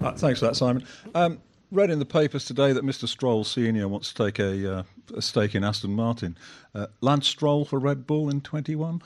Uh, 0.00 0.12
thanks 0.12 0.38
for 0.38 0.46
that, 0.46 0.54
Simon. 0.56 0.84
Um, 1.14 1.40
read 1.72 1.90
in 1.90 1.98
the 1.98 2.06
papers 2.06 2.44
today 2.44 2.72
that 2.72 2.84
Mr. 2.84 3.08
Stroll 3.08 3.42
Senior 3.44 3.88
wants 3.88 4.12
to 4.12 4.24
take 4.24 4.38
a, 4.38 4.78
uh, 4.78 4.82
a 5.16 5.20
stake 5.22 5.54
in 5.56 5.64
Aston 5.64 5.94
Martin. 5.94 6.38
Uh, 6.74 6.86
Lance 7.00 7.26
Stroll 7.28 7.64
for 7.64 7.78
Red 7.80 8.06
Bull 8.06 8.30
in 8.30 8.40
21. 8.40 9.02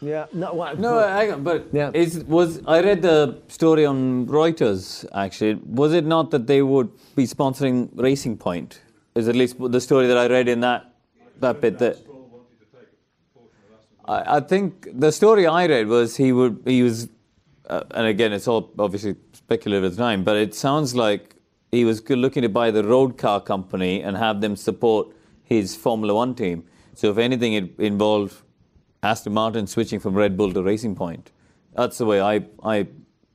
Yeah, 0.00 0.26
no, 0.32 0.52
what, 0.52 0.78
No, 0.78 0.98
hang 0.98 1.32
on, 1.32 1.42
but 1.42 1.66
is, 1.94 2.24
was 2.24 2.60
I 2.66 2.80
read 2.80 3.02
the 3.02 3.38
story 3.48 3.86
on 3.86 4.26
Reuters 4.26 5.06
actually? 5.14 5.54
Was 5.64 5.92
it 5.92 6.04
not 6.04 6.30
that 6.32 6.46
they 6.46 6.62
would 6.62 6.90
be 7.14 7.24
sponsoring 7.24 7.90
Racing 7.94 8.36
Point? 8.36 8.82
Is 9.14 9.28
at 9.28 9.34
least 9.34 9.56
the 9.58 9.80
story 9.80 10.06
that 10.06 10.18
I 10.18 10.26
read 10.26 10.48
in 10.48 10.60
that 10.60 10.92
that 11.40 11.60
bit 11.60 11.78
that. 11.78 11.98
I, 14.06 14.36
I 14.36 14.40
think 14.40 14.88
the 14.92 15.10
story 15.10 15.46
I 15.46 15.66
read 15.66 15.86
was 15.88 16.16
he 16.16 16.32
would 16.32 16.62
he 16.66 16.82
was, 16.82 17.08
uh, 17.68 17.82
and 17.92 18.06
again 18.06 18.32
it's 18.32 18.46
all 18.46 18.70
obviously 18.78 19.16
speculative 19.32 19.84
at 19.84 19.90
the 19.92 19.96
time, 19.96 20.24
but 20.24 20.36
it 20.36 20.54
sounds 20.54 20.94
like 20.94 21.36
he 21.72 21.84
was 21.84 22.08
looking 22.08 22.42
to 22.42 22.48
buy 22.48 22.70
the 22.70 22.84
road 22.84 23.18
car 23.18 23.40
company 23.40 24.02
and 24.02 24.16
have 24.16 24.40
them 24.40 24.56
support 24.56 25.08
his 25.44 25.76
Formula 25.76 26.14
One 26.14 26.34
team. 26.34 26.64
So 26.94 27.10
if 27.10 27.18
anything, 27.18 27.54
it 27.54 27.78
involved 27.78 28.42
Aston 29.02 29.32
Martin 29.34 29.66
switching 29.66 30.00
from 30.00 30.14
Red 30.14 30.36
Bull 30.36 30.52
to 30.52 30.62
Racing 30.62 30.94
Point. 30.96 31.30
That's 31.74 31.98
the 31.98 32.06
way 32.06 32.20
I 32.20 32.44
I 32.62 32.86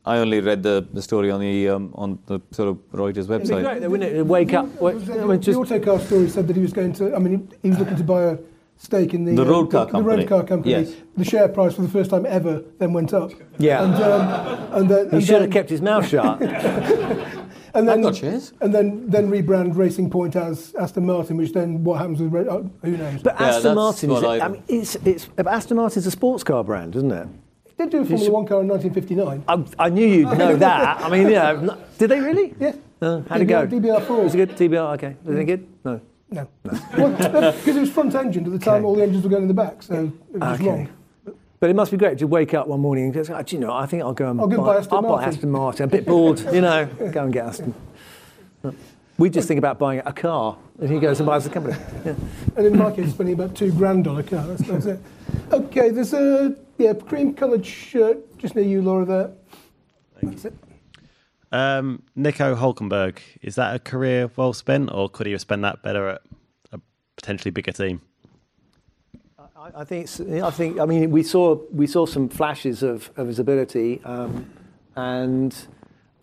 I 0.04 0.18
only 0.18 0.40
read 0.42 0.64
the, 0.64 0.88
the 0.92 1.02
story 1.02 1.30
on 1.30 1.40
the 1.40 1.70
um, 1.70 1.92
on 1.96 2.18
the 2.26 2.40
sort 2.52 2.70
of 2.70 2.78
Reuters 2.92 3.10
It'd 3.10 3.28
be 3.28 3.34
website. 3.50 3.64
great, 3.64 3.82
though, 3.82 3.90
wouldn't 3.90 4.12
it? 4.16 4.26
Wake 4.26 4.54
up. 4.54 4.66
Wait, 4.82 5.06
The, 5.06 5.22
I 5.22 5.26
mean, 5.26 5.42
just, 5.42 5.56
the 5.56 5.76
autocar 5.76 6.00
story 6.00 6.28
said 6.28 6.48
that 6.48 6.56
he 6.56 6.62
was 6.62 6.74
going 6.74 6.94
to. 6.94 7.16
I 7.16 7.20
mean, 7.20 7.48
he, 7.52 7.58
he 7.64 7.70
was 7.70 7.78
looking 7.80 7.98
to 7.98 8.04
buy 8.04 8.24
a 8.24 8.38
stake 8.78 9.14
in 9.14 9.26
the 9.26 9.36
The 9.36 9.46
road 9.46 9.70
car 9.70 9.86
the, 9.86 9.92
company. 9.92 10.18
road 10.22 10.28
car 10.28 10.44
company. 10.44 10.72
Yes. 10.72 10.94
The 11.18 11.24
share 11.24 11.48
price 11.50 11.76
for 11.76 11.84
the 11.84 11.88
first 11.88 12.10
time 12.10 12.26
ever 12.26 12.64
then 12.80 12.94
went 12.94 13.14
up. 13.14 13.32
Yeah. 13.60 13.84
And, 13.84 13.94
um, 13.94 14.74
and 14.74 14.90
then 14.90 15.10
he 15.12 15.16
and 15.18 15.24
should 15.24 15.42
have 15.44 15.52
kept 15.52 15.70
his 15.70 15.82
mouth 15.84 16.08
shut. 16.08 16.40
And 17.74 17.88
then, 17.88 18.02
got 18.02 18.16
shares. 18.16 18.54
And 18.62 18.74
then 18.74 19.10
then 19.10 19.30
rebrand 19.32 19.76
Racing 19.78 20.10
Point 20.10 20.36
as 20.36 20.74
Aston 20.76 21.06
Martin, 21.06 21.38
which 21.38 21.54
then 21.54 21.84
what 21.84 22.00
happens 22.00 22.20
with 22.22 22.32
Red, 22.34 22.48
oh, 22.48 22.70
who 22.84 22.98
knows? 22.98 23.22
But 23.24 23.40
Yeah, 23.40 23.48
Aston 23.48 23.76
Martin, 23.76 24.12
is 24.12 24.14
what 24.22 24.24
a- 24.24 24.28
I- 24.42 24.46
I 24.46 24.48
mean, 24.50 24.64
it's, 24.68 24.96
it's, 25.06 25.30
Aston 25.38 25.78
Martin's 25.78 26.06
a 26.08 26.12
sports 26.12 26.44
car 26.44 26.64
brand, 26.64 26.96
isn't 26.96 27.12
it? 27.12 27.28
He 27.66 27.74
did 27.78 27.90
do 27.92 28.02
a 28.02 28.06
Formula 28.06 28.32
One 28.32 28.46
car 28.46 28.62
in 28.62 28.68
1959. 28.68 29.44
I, 29.80 29.86
I 29.86 29.90
knew 29.90 30.06
you'd 30.06 30.38
know 30.38 30.56
that. 30.68 31.02
I 31.02 31.10
mean, 31.10 31.28
you 31.28 31.34
know, 31.34 31.72
n- 31.74 31.78
did 31.98 32.10
they 32.10 32.20
really? 32.20 32.54
Yeah. 32.60 32.74
Uh, 33.02 33.22
how'd 33.30 33.42
it 33.42 33.46
go? 33.46 33.66
DBR 33.66 34.06
four. 34.06 34.24
Was 34.24 34.36
it 34.36 34.38
good? 34.38 34.72
DBR, 34.72 34.94
okay. 34.96 35.16
Was 35.24 35.38
it 35.38 35.46
good? 35.46 35.68
No. 35.84 36.02
No. 36.30 36.48
Because 36.64 37.76
it 37.76 37.80
was 37.80 37.90
front 37.92 38.14
engined 38.16 38.46
at 38.48 38.54
the 38.54 38.60
time, 38.60 38.86
all 38.86 38.96
the 38.96 39.04
engines 39.04 39.24
were 39.24 39.30
going 39.30 39.42
in 39.42 39.48
the 39.48 39.54
back, 39.54 39.82
so 39.84 40.12
it 40.34 40.40
was 40.40 40.60
Okay. 40.60 40.70
wrong. 40.70 40.90
But 41.62 41.70
it 41.70 41.76
must 41.76 41.92
be 41.92 41.98
great 41.98 42.18
to 42.18 42.26
wake 42.26 42.56
up 42.56 42.66
one 42.66 42.80
morning 42.80 43.06
and 43.06 43.14
go, 43.14 43.24
"Oh, 43.36 43.44
do 43.44 43.56
you 43.56 43.62
know, 43.62 43.72
I 43.72 43.86
think 43.86 44.02
I'll 44.02 44.14
go 44.14 44.32
and 44.32 44.42
I'll 44.42 44.48
go 44.48 44.66
buy 44.66 44.78
Aston 44.78 44.96
I'll 44.96 45.02
buy 45.04 45.10
Martin." 45.10 45.30
Aston 45.30 45.52
Martin. 45.52 45.84
I'm 45.84 45.90
a 45.90 45.92
bit 45.92 46.06
bored, 46.08 46.40
you 46.52 46.60
know, 46.60 46.86
go 47.12 47.24
and 47.24 47.32
get 47.32 47.46
Aston. 47.46 47.76
We 49.20 49.30
just 49.30 49.48
think 49.48 49.60
about 49.60 49.78
buying 49.78 50.02
a 50.04 50.12
car, 50.12 50.58
and 50.80 50.90
he 50.90 51.00
goes 51.00 51.20
and 51.20 51.28
buys 51.28 51.44
the 51.44 51.52
company. 51.52 51.78
Yeah. 52.04 52.16
And 52.56 52.66
in 52.66 52.78
my 52.80 52.92
case, 52.92 53.12
spending 53.12 53.36
about 53.36 53.56
two 53.56 53.72
grand 53.74 54.08
on 54.08 54.18
a 54.18 54.24
car. 54.24 54.48
That's, 54.48 54.68
that's 54.68 54.86
it. 54.88 55.00
Okay, 55.52 55.92
there's 55.92 56.14
a 56.14 56.56
yeah 56.80 56.94
cream 56.94 57.36
coloured 57.36 57.64
shirt 57.64 58.40
just 58.40 58.56
near 58.56 58.66
you, 58.66 58.82
Laura. 58.82 59.06
There. 59.06 59.32
That's 60.24 60.46
it. 60.46 60.56
Um, 61.52 62.02
Nico 62.16 62.56
Hulkenberg, 62.56 63.20
is 63.44 63.54
that 63.54 63.76
a 63.76 63.80
career 63.80 64.32
well 64.36 64.54
spent, 64.54 64.90
or 64.92 65.10
could 65.10 65.28
he 65.28 65.34
have 65.34 65.42
spent 65.42 65.62
that 65.62 65.84
better 65.84 66.10
at 66.10 66.22
a 66.72 66.80
potentially 67.18 67.52
bigger 67.52 67.72
team? 67.72 68.02
I, 69.62 69.82
I 69.82 69.84
think 69.84 70.10
I 70.20 70.50
think 70.50 70.80
I 70.80 70.86
mean 70.86 71.12
we 71.12 71.22
saw 71.22 71.60
we 71.72 71.86
saw 71.86 72.08
some 72.08 72.30
flashes 72.30 72.82
of, 72.82 73.12
of 73.16 73.28
his 73.28 73.38
ability, 73.38 74.02
um, 74.06 74.50
and 74.96 75.56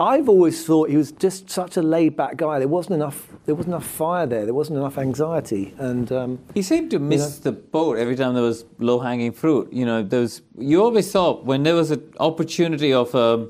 I've 0.01 0.29
always 0.29 0.67
thought 0.67 0.91
he 0.91 0.97
was 0.97 1.13
just 1.13 1.49
such 1.49 1.77
a 1.77 1.83
laid 1.83 2.17
back 2.17 2.37
guy. 2.37 2.59
There 2.59 2.67
wasn't 2.67 2.95
enough 2.95 3.29
there 3.47 3.55
wasn't 3.55 3.75
enough 3.75 3.87
fire 3.87 4.27
there. 4.27 4.45
There 4.45 4.55
wasn't 4.55 4.79
enough 4.79 4.99
anxiety, 4.99 5.73
and 5.79 6.11
um, 6.11 6.39
He 6.53 6.63
seemed 6.63 6.91
to 6.91 6.99
miss 6.99 7.39
the 7.39 7.53
boat 7.53 7.97
every 7.97 8.17
time 8.17 8.35
there 8.35 8.43
was 8.43 8.65
low 8.81 8.99
hanging 8.99 9.31
fruit. 9.31 9.73
You 9.73 9.87
know, 9.87 10.03
there 10.03 10.21
was, 10.21 10.43
you 10.59 10.83
always 10.83 11.13
thought 11.13 11.45
when 11.45 11.63
there 11.63 11.77
was 11.77 11.93
an 11.93 12.13
opportunity 12.19 12.93
of 12.93 13.15
a, 13.15 13.49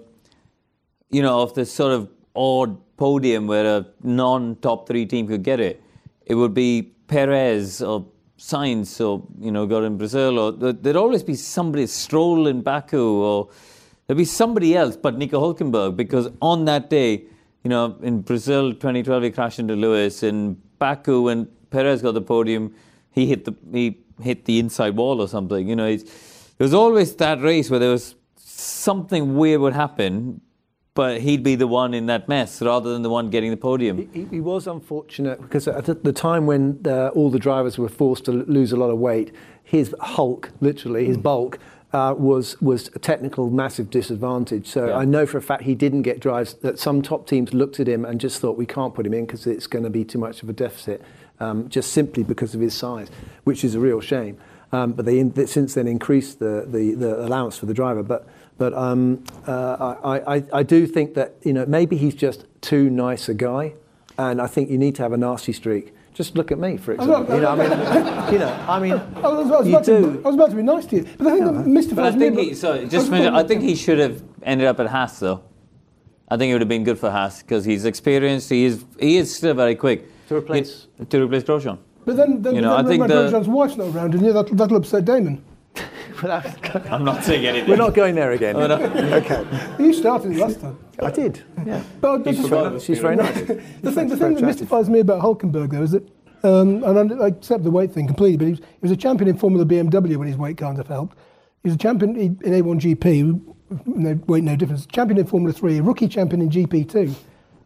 you 1.11 1.23
know, 1.23 1.41
of 1.41 1.55
this 1.55 1.73
sort 1.73 1.93
of 1.93 2.11
odd 2.37 2.77
podium 2.99 3.47
where 3.47 3.79
a 3.79 3.87
non 4.03 4.57
top 4.57 4.87
three 4.87 5.07
team 5.07 5.27
could 5.29 5.43
get 5.43 5.61
it, 5.61 5.83
it 6.27 6.35
would 6.35 6.53
be 6.53 6.93
Perez 7.07 7.81
or 7.81 8.05
Sainz 8.39 9.01
or 9.05 9.23
you 9.41 9.51
know 9.51 9.67
got 9.67 9.83
in 9.85 9.97
Brazil, 9.99 10.39
or 10.39 10.53
there- 10.53 10.73
there'd 10.73 10.97
always 10.97 11.23
be 11.23 11.35
somebody 11.35 11.87
Stroll 11.87 12.47
in 12.47 12.63
Baku, 12.63 13.03
or 13.23 13.49
there'd 14.07 14.17
be 14.17 14.25
somebody 14.25 14.77
else 14.77 14.97
but 14.97 15.19
Nico 15.19 15.41
Hulkenberg 15.41 15.97
because 15.97 16.29
on 16.41 16.65
that 16.67 16.89
day, 16.89 17.25
you 17.65 17.71
know, 17.71 17.97
in 18.03 18.21
Brazil 18.23 18.73
2012 18.73 19.23
he 19.25 19.31
crashed 19.31 19.59
into 19.59 19.75
Lewis. 19.75 20.23
In 20.23 20.57
Baku 20.79 21.23
when 21.23 21.49
Perez 21.71 22.01
got 22.01 22.13
the 22.15 22.21
podium, 22.23 22.73
he 23.11 23.27
hit 23.27 23.45
the 23.45 23.55
he 23.73 23.99
hit 24.23 24.45
the 24.45 24.59
inside 24.59 24.97
wall 24.97 25.21
or 25.21 25.29
something. 25.29 25.69
You 25.69 25.77
know, 25.77 25.87
it's, 25.87 26.05
there 26.59 26.65
was 26.65 26.75
always 26.75 27.15
that 27.17 27.41
race 27.41 27.71
where 27.71 27.79
there 27.81 27.91
was 27.91 28.15
something 28.37 29.37
weird 29.37 29.61
would 29.61 29.75
happen, 29.75 30.41
but 30.99 31.21
he'd 31.21 31.45
be 31.45 31.55
the 31.55 31.69
one 31.69 31.95
in 31.95 32.07
that 32.07 32.29
mess 32.29 32.61
rather 32.61 32.93
than 32.93 33.03
the 33.03 33.09
one 33.09 33.31
getting 33.31 33.53
the 33.53 33.57
podium. 33.57 34.09
He, 34.13 34.25
he 34.25 34.41
was 34.41 34.67
unfortunate 34.67 35.41
because 35.41 35.69
at 35.69 35.85
the- 35.85 35.95
the 35.95 36.13
time 36.13 36.45
when 36.45 36.81
uh, 36.85 37.11
all 37.15 37.31
the 37.31 37.39
drivers 37.39 37.79
were 37.79 37.89
forced 37.89 38.25
to 38.25 38.33
lose 38.33 38.73
a 38.73 38.77
lot 38.77 38.91
of 38.91 38.99
weight, 38.99 39.33
his 39.63 39.95
hulk, 40.01 40.51
literally, 40.61 41.05
his 41.07 41.17
bulk, 41.17 41.61
uh, 41.93 42.15
was 42.19 42.61
was 42.61 42.91
a 42.97 42.99
technical 42.99 43.49
massive 43.49 43.91
disadvantage. 43.91 44.67
So 44.67 44.93
I 44.93 45.05
know 45.05 45.25
for 45.25 45.39
a 45.39 45.43
fact 45.51 45.63
he 45.63 45.77
didn't 45.77 46.03
get 46.03 46.19
drives. 46.19 46.55
That 46.55 46.81
some 46.81 47.01
top 47.01 47.29
teams 47.29 47.55
looked 47.55 47.79
at 47.79 47.87
him 47.87 48.05
and 48.05 48.21
just 48.21 48.41
thought 48.41 48.57
we 48.59 48.67
can't 48.67 48.93
put 48.93 49.07
him 49.07 49.15
in 49.15 49.25
because 49.25 49.47
it's 49.47 49.69
going 49.69 49.85
to 49.85 49.91
be 49.91 50.05
too 50.05 50.19
much 50.19 50.43
of 50.43 50.49
a 50.49 50.53
deficit, 50.53 51.01
um, 51.39 51.69
just 51.69 51.93
simply 51.93 52.25
because 52.25 52.57
of 52.57 52.61
his 52.61 52.75
size, 52.75 53.09
which 53.45 53.63
is 53.63 53.77
a 53.77 53.81
real 53.81 54.01
shame. 54.01 54.37
Um, 54.73 54.93
but 54.95 55.05
they 55.07 55.19
in, 55.21 55.31
they 55.31 55.47
since 55.47 55.75
then 55.75 55.87
increased 55.87 56.41
the, 56.41 56.67
the, 56.69 56.95
the 56.95 57.25
allowance 57.25 57.57
for 57.57 57.67
the 57.67 57.75
driver. 57.75 58.03
But 58.03 58.27
but 58.59 58.75
um, 58.75 59.25
uh, 59.47 59.97
I, 60.05 60.37
I, 60.37 60.43
I 60.53 60.63
do 60.63 60.87
think 60.87 61.15
that 61.15 61.37
you 61.43 61.53
know 61.53 61.65
maybe 61.67 61.97
he's 61.97 62.15
just 62.15 62.45
too 62.61 62.91
nice 62.91 63.29
a 63.29 63.35
guy, 63.35 63.75
and 64.19 64.43
I 64.43 64.47
think 64.49 64.69
you 64.69 64.77
need 64.77 64.97
to 64.97 65.03
have 65.03 65.13
a 65.13 65.17
nasty 65.17 65.53
streak. 65.53 65.95
Just 66.13 66.35
look 66.37 66.51
at 66.51 66.59
me, 66.59 66.77
for 66.77 67.01
I'm 67.01 67.07
not- 67.09 67.23
example. 67.31 67.37
You 67.37 67.43
know, 67.43 67.51
I 67.51 67.57
mean, 67.57 68.33
you 68.33 68.39
know, 68.41 68.65
I 68.69 68.81
mean, 68.81 68.93
I 68.93 69.29
was, 69.29 69.51
I 69.51 69.59
was 69.59 69.67
you 69.69 69.73
about 69.73 69.85
to, 69.85 70.01
do. 70.01 70.23
I 70.25 70.27
was 70.27 70.35
about 70.35 70.51
to 70.51 70.57
be 70.57 70.63
nice 70.65 70.87
to 70.87 70.97
you, 70.97 71.03
but 71.17 71.25
the 71.25 71.31
thing 71.31 71.45
that 71.45 71.67
mystifies 71.67 71.97
But 71.97 72.23
I 72.25 72.31
me. 72.31 72.37
think 72.37 72.49
he, 72.49 72.55
sorry, 72.55 72.81
I 72.81 72.85
just 72.87 73.11
was 73.11 73.21
I 73.21 73.45
think 73.45 73.63
he 73.63 73.77
should 73.77 73.99
have 74.01 74.23
ended 74.43 74.67
up 74.67 74.81
at 74.81 74.89
Haas 74.89 75.21
though. 75.21 75.43
I 76.31 76.37
think 76.37 76.51
it 76.51 76.55
would 76.55 76.61
have 76.61 76.69
been 76.69 76.85
good 76.85 76.99
for 76.99 77.11
Haas 77.11 77.43
because 77.43 77.65
he's 77.65 77.85
experienced. 77.85 78.51
He 78.51 78.65
is 78.65 78.85
he 78.99 79.17
is 79.17 79.35
still 79.35 79.55
very 79.55 79.77
quick 79.77 80.05
to 80.29 80.35
replace 80.37 80.89
to 81.09 81.23
replace 81.23 81.45
Grosjean. 81.45 81.79
But 82.05 82.17
then, 82.17 82.43
then, 82.43 82.55
you 82.57 82.63
know, 82.63 82.77
then 82.77 82.87
I 82.87 82.89
think 82.89 83.07
the, 83.07 83.31
Grosjean's 83.31 83.49
wife's 83.49 83.77
not 83.77 83.95
around, 83.95 84.15
and 84.15 84.25
yeah, 84.25 84.33
that, 84.33 84.49
that'll 84.57 84.79
upset 84.79 85.05
Damon. 85.05 85.45
I'm 86.91 87.05
not 87.05 87.23
saying 87.25 87.47
anything. 87.47 87.69
We're 87.71 87.77
not 87.77 87.95
going 87.95 88.15
there 88.15 88.33
again. 88.33 88.57
Oh, 88.57 88.67
no. 88.67 88.77
okay. 89.17 89.45
You 89.79 89.93
started 89.93 90.33
it 90.33 90.39
last 90.39 90.61
time. 90.61 90.79
I 91.01 91.11
did. 91.11 91.43
Yeah. 91.65 91.83
But 92.01 92.25
She's 92.25 92.43
the- 92.43 92.49
very- 92.49 92.81
she's 92.81 92.99
very 92.99 93.17
nice. 93.17 93.35
the 93.83 93.93
thing, 93.93 94.09
the 94.09 94.17
Very 94.17 94.17
thing 94.17 94.35
that 94.35 94.43
mystifies 94.43 94.89
me 94.91 94.99
about 95.01 95.23
Hulkenberg, 95.23 95.71
though, 95.71 95.83
is 95.83 95.93
that, 95.93 96.03
um, 96.43 96.83
and 96.85 97.13
I, 97.13 97.25
I 97.25 97.27
accept 97.29 97.63
the 97.65 97.71
weight 97.71 97.93
thing 97.93 98.07
completely, 98.07 98.37
but 98.37 98.45
he 98.47 98.51
was, 98.53 98.59
he 98.61 98.67
was 98.83 98.91
a 98.91 98.97
champion 98.97 99.29
in 99.29 99.37
Formula 99.39 99.65
BMW 99.65 100.17
when 100.17 100.27
his 100.29 100.37
weight 100.37 100.57
kind 100.57 100.79
of 100.79 100.87
helped. 100.89 101.17
He 101.63 101.69
was 101.69 101.75
a 101.75 101.79
champion 101.79 102.17
in 102.17 102.39
in 102.45 102.53
A1GP, 102.65 103.41
no 103.87 104.15
weight 104.27 104.45
no 104.45 104.57
difference. 104.57 104.87
Champion 104.87 105.19
in 105.19 105.27
Formula 105.27 105.53
3, 105.53 105.79
a 105.79 105.83
rookie 105.83 106.09
champion 106.09 106.43
in 106.43 106.51
GP2. 106.51 107.15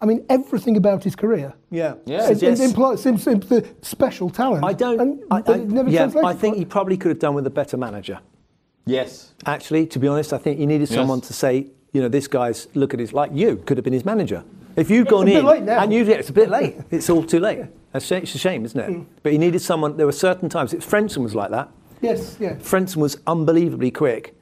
I 0.00 0.04
mean, 0.06 0.24
everything 0.28 0.76
about 0.76 1.04
his 1.04 1.14
career. 1.14 1.54
Yeah. 1.70 1.94
It, 2.06 2.30
it 2.30 2.42
Yes. 2.42 2.60
implies 2.60 3.00
sim, 3.02 3.18
sim, 3.18 3.38
the 3.40 3.64
special 3.82 4.30
talent. 4.30 4.64
I 4.64 4.72
don't. 4.72 5.00
And, 5.00 5.22
I, 5.30 5.42
I- 5.46 5.56
never 5.58 5.88
yeah. 5.90 6.10
I 6.24 6.34
think 6.34 6.56
he 6.56 6.64
probably 6.64 6.96
could 6.96 7.10
have 7.10 7.18
done 7.20 7.34
with 7.34 7.46
a 7.46 7.50
better 7.50 7.76
manager. 7.76 8.18
Yes. 8.86 9.32
Actually, 9.46 9.86
to 9.86 9.98
be 9.98 10.08
honest, 10.08 10.32
I 10.32 10.38
think 10.38 10.58
you 10.58 10.66
needed 10.66 10.88
Yes. 10.88 10.96
someone 10.98 11.20
to 11.22 11.32
say, 11.32 11.68
you 11.92 12.00
know, 12.00 12.08
this 12.08 12.26
guy's 12.26 12.68
look 12.74 12.94
at 12.94 13.00
his 13.00 13.12
like 13.12 13.30
you 13.32 13.56
could 13.66 13.76
have 13.76 13.84
been 13.84 13.92
his 13.92 14.04
manager. 14.04 14.44
If 14.76 14.90
you've 14.90 15.02
It's 15.06 15.10
gone 15.10 15.22
a 15.22 15.26
bit 15.26 15.38
in 15.40 15.44
late 15.44 15.62
now. 15.64 15.82
and 15.82 15.92
you, 15.92 16.04
yeah, 16.04 16.14
it's 16.16 16.30
a 16.30 16.32
bit 16.32 16.48
late. 16.48 16.76
It's 16.90 17.10
all 17.10 17.22
too 17.22 17.40
late. 17.40 17.60
It's 17.94 18.10
a 18.10 18.24
shame, 18.38 18.64
isn't 18.64 18.80
it? 18.80 18.88
Mm. 18.90 19.04
But 19.22 19.32
he 19.32 19.38
needed 19.38 19.60
someone. 19.60 19.98
There 19.98 20.06
were 20.06 20.12
certain 20.12 20.48
times. 20.48 20.72
It, 20.72 20.80
Frentzen 20.80 21.18
was 21.22 21.34
like 21.34 21.50
that. 21.50 21.68
Yes, 22.00 22.36
yeah. 22.40 22.54
Frentzen 22.54 22.96
was 22.96 23.18
unbelievably 23.26 23.90
quick. 23.90 24.34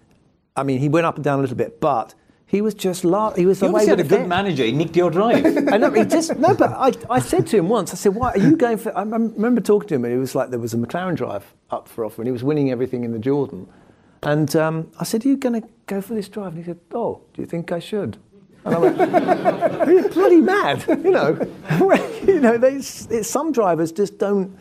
I 0.57 0.63
mean, 0.63 0.79
he 0.79 0.89
went 0.89 1.05
up 1.07 1.17
and 1.17 1.25
down 1.25 1.41
a 1.41 1.43
little 1.43 1.57
bit, 1.57 1.81
but 1.81 2.15
he 2.47 2.61
was 2.61 2.75
just 2.75 3.05
la- 3.05 3.33
he 3.35 3.45
was 3.47 3.59
He 3.61 3.67
the 3.67 3.73
way 3.73 3.81
obviously 3.83 3.91
had 4.05 4.07
a 4.07 4.09
good 4.09 4.25
it. 4.27 4.29
manager. 4.29 4.65
He 4.65 4.71
nicked 4.73 4.95
your 4.97 5.11
drive. 5.11 5.45
I 5.73 5.77
know, 5.79 5.91
he 5.91 6.05
just 6.05 6.37
no, 6.39 6.55
but 6.55 6.71
I, 6.71 6.93
I 7.13 7.19
said 7.19 7.47
to 7.49 7.57
him 7.59 7.69
once, 7.69 7.93
I 7.93 7.97
said, 7.97 8.15
"Why 8.15 8.31
are 8.31 8.39
you 8.39 8.57
going 8.57 8.77
for?" 8.79 8.97
I 8.97 9.03
remember 9.03 9.61
talking 9.61 9.89
to 9.89 9.95
him, 9.97 10.05
and 10.05 10.15
it 10.15 10.19
was 10.19 10.35
like 10.37 10.51
there 10.51 10.59
was 10.61 10.73
a 10.75 10.77
McLaren 10.77 11.17
drive 11.17 11.53
up 11.71 11.89
for 11.89 12.05
offer, 12.05 12.23
and 12.23 12.29
he 12.29 12.33
was 12.33 12.45
winning 12.45 12.71
everything 12.71 13.03
in 13.05 13.11
the 13.13 13.19
Jordan. 13.19 13.67
And 14.23 14.55
um, 14.55 14.91
I 14.99 15.05
said, 15.05 15.25
"Are 15.25 15.29
you 15.29 15.37
going 15.37 15.61
to 15.61 15.69
go 15.87 16.01
for 16.01 16.15
this 16.15 16.29
drive?" 16.29 16.49
And 16.49 16.59
he 16.59 16.65
said, 16.65 16.81
"Oh, 16.93 17.23
do 17.33 17.43
you 17.43 17.47
think 17.47 17.73
I 17.73 17.79
should?" 17.79 18.19
And 18.65 18.75
I 18.75 18.79
went, 18.79 19.01
"Are 19.81 19.93
you 19.93 20.09
bloody 20.09 20.41
mad?" 20.41 20.85
You 20.89 21.11
know, 21.11 21.53
you 22.27 22.41
know, 22.41 22.59
they, 22.59 22.75
it's, 22.75 23.29
some 23.29 23.53
drivers 23.53 23.93
just 23.93 24.19
don't. 24.19 24.59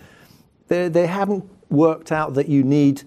They 0.68 0.88
they 0.88 1.07
haven't 1.07 1.49
worked 1.70 2.12
out 2.12 2.36
that 2.36 2.47
you 2.47 2.64
need 2.64 3.03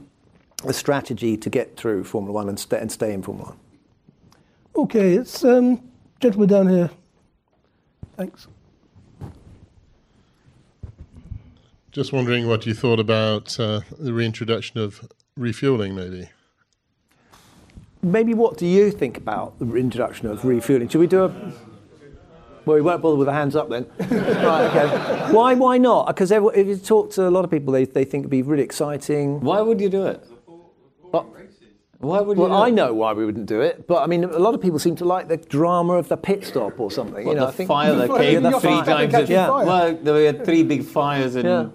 a 0.64 0.72
strategy 0.72 1.36
to 1.36 1.50
get 1.50 1.76
through 1.76 2.04
Formula 2.04 2.32
One 2.32 2.48
and 2.48 2.60
stay 2.60 2.78
and 2.78 2.92
stay 2.92 3.12
in 3.12 3.22
Formula 3.22 3.50
One. 3.50 3.58
Okay, 4.84 5.14
it's 5.14 5.44
um, 5.44 5.82
gentleman 6.20 6.48
down 6.48 6.68
here. 6.68 6.90
Thanks. 8.16 8.46
Just 11.92 12.12
wondering 12.12 12.46
what 12.46 12.64
you 12.64 12.72
thought 12.72 13.00
about 13.00 13.58
uh, 13.60 13.80
the 13.98 14.14
reintroduction 14.14 14.80
of 14.80 15.06
refueling, 15.36 15.94
maybe. 15.94 16.28
Maybe 18.02 18.34
what 18.34 18.56
do 18.58 18.66
you 18.66 18.90
think 18.90 19.16
about 19.16 19.58
the 19.60 19.76
introduction 19.76 20.26
of 20.26 20.44
refueling? 20.44 20.88
Should 20.88 20.98
we 20.98 21.06
do 21.06 21.24
a? 21.24 21.28
Well, 22.64 22.76
we 22.76 22.80
won't 22.80 23.00
bother 23.02 23.16
with 23.16 23.26
the 23.26 23.32
hands 23.32 23.54
up 23.56 23.68
then. 23.70 23.86
right, 24.00 24.66
okay. 24.66 25.32
Why? 25.32 25.54
Why 25.54 25.78
not? 25.78 26.08
Because 26.08 26.30
if 26.32 26.66
you 26.66 26.76
talk 26.76 27.10
to 27.12 27.28
a 27.28 27.30
lot 27.30 27.44
of 27.44 27.50
people, 27.50 27.72
they, 27.72 27.84
they 27.84 28.04
think 28.04 28.22
it'd 28.22 28.30
be 28.30 28.42
really 28.42 28.62
exciting. 28.64 29.40
Why 29.40 29.60
would 29.60 29.80
you 29.80 29.88
do 29.88 30.06
it? 30.06 30.24
Why 31.98 32.20
would 32.20 32.36
you? 32.36 32.42
Well, 32.42 32.54
I 32.60 32.70
know 32.70 32.92
why 32.92 33.12
we 33.12 33.24
wouldn't 33.24 33.46
do 33.46 33.60
it, 33.60 33.86
but 33.86 34.02
I 34.02 34.06
mean, 34.08 34.24
a 34.24 34.38
lot 34.40 34.54
of 34.54 34.60
people 34.60 34.80
seem 34.80 34.96
to 34.96 35.04
like 35.04 35.28
the 35.28 35.36
drama 35.36 35.92
of 35.94 36.08
the 36.08 36.16
pit 36.16 36.44
stop 36.44 36.80
or 36.80 36.90
something. 36.90 37.24
You 37.28 37.34
know, 37.34 37.42
the 37.42 37.46
I 37.46 37.52
think 37.52 37.68
fire 37.68 37.94
that 37.94 38.10
Yeah, 38.10 38.18
came 38.18 38.42
the 38.42 38.50
three 38.58 38.82
fire. 38.82 39.08
times. 39.08 39.30
Yeah. 39.30 39.48
Well, 39.48 39.94
there 39.94 40.14
were 40.14 40.44
three 40.44 40.64
big 40.64 40.82
fires 40.84 41.36
in 41.36 41.46
Yeah. 41.46 41.68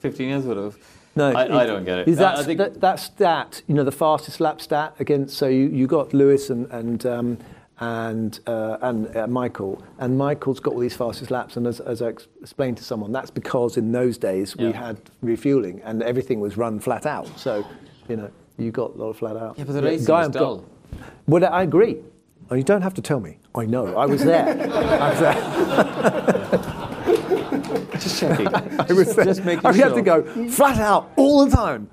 15 0.00 0.28
years, 0.28 0.44
would 0.44 0.58
have. 0.58 0.76
No, 1.20 1.30
I, 1.38 1.62
I 1.62 1.66
don't 1.66 1.84
get 1.84 1.98
it. 2.00 2.08
Is 2.08 2.18
I- 2.18 2.22
that, 2.22 2.38
I 2.38 2.42
think 2.44 2.58
that, 2.58 2.80
that 2.80 2.98
stat, 2.98 3.62
you 3.68 3.74
know, 3.74 3.84
the 3.84 3.92
fastest 3.92 4.40
lap 4.40 4.60
stat 4.60 4.94
against? 4.98 5.36
So 5.36 5.46
you, 5.48 5.68
you 5.68 5.86
got 5.86 6.12
Lewis 6.14 6.50
and 6.50 6.66
and 6.72 7.04
um, 7.06 7.38
and 7.78 8.40
uh, 8.46 8.76
and 8.82 9.16
uh, 9.16 9.26
Michael, 9.26 9.82
and 9.98 10.18
Michael's 10.18 10.60
got 10.60 10.74
all 10.74 10.80
these 10.80 10.96
fastest 10.96 11.30
laps. 11.30 11.56
And 11.56 11.66
as, 11.66 11.80
as 11.80 12.02
I 12.02 12.08
ex- 12.08 12.28
explained 12.40 12.76
to 12.78 12.84
someone, 12.84 13.10
that's 13.12 13.30
because 13.30 13.76
in 13.76 13.90
those 13.92 14.18
days 14.18 14.56
we 14.56 14.66
Yeah. 14.66 14.86
had 14.86 15.00
refueling 15.22 15.80
and 15.84 16.02
everything 16.02 16.40
was 16.40 16.56
run 16.56 16.78
flat 16.80 17.06
out. 17.06 17.26
So, 17.38 17.64
you 18.08 18.16
know, 18.16 18.30
you 18.58 18.70
got 18.70 18.94
a 18.94 18.98
lot 18.98 19.08
of 19.10 19.16
flat 19.16 19.36
out. 19.36 19.56
Yeah, 19.58 19.64
but 19.64 19.72
the 19.72 19.82
racing 19.82 20.12
was 20.14 20.28
dull. 20.28 20.56
got- 20.58 20.64
Well, 21.26 21.44
I 21.46 21.62
agree. 21.62 21.96
Oh, 22.50 22.54
you 22.56 22.64
don't 22.64 22.82
have 22.82 22.94
to 22.94 23.02
tell 23.02 23.20
me. 23.20 23.38
I 23.54 23.64
know. 23.64 23.96
I 23.96 24.06
was 24.06 24.24
there. 24.24 24.44
I 24.74 25.10
was 25.10 25.20
there. 25.20 26.36
Just 28.28 28.38
checking. 28.38 28.80
I 28.80 28.92
was 28.92 29.16
there. 29.16 29.24
Just 29.24 29.44
making 29.44 29.64
and 29.64 29.74
we 29.74 29.82
had 29.82 29.94
to 29.94 30.02
go 30.02 30.22
flat 30.50 30.78
out 30.78 31.10
all 31.16 31.44
the 31.44 31.54
time. 31.54 31.88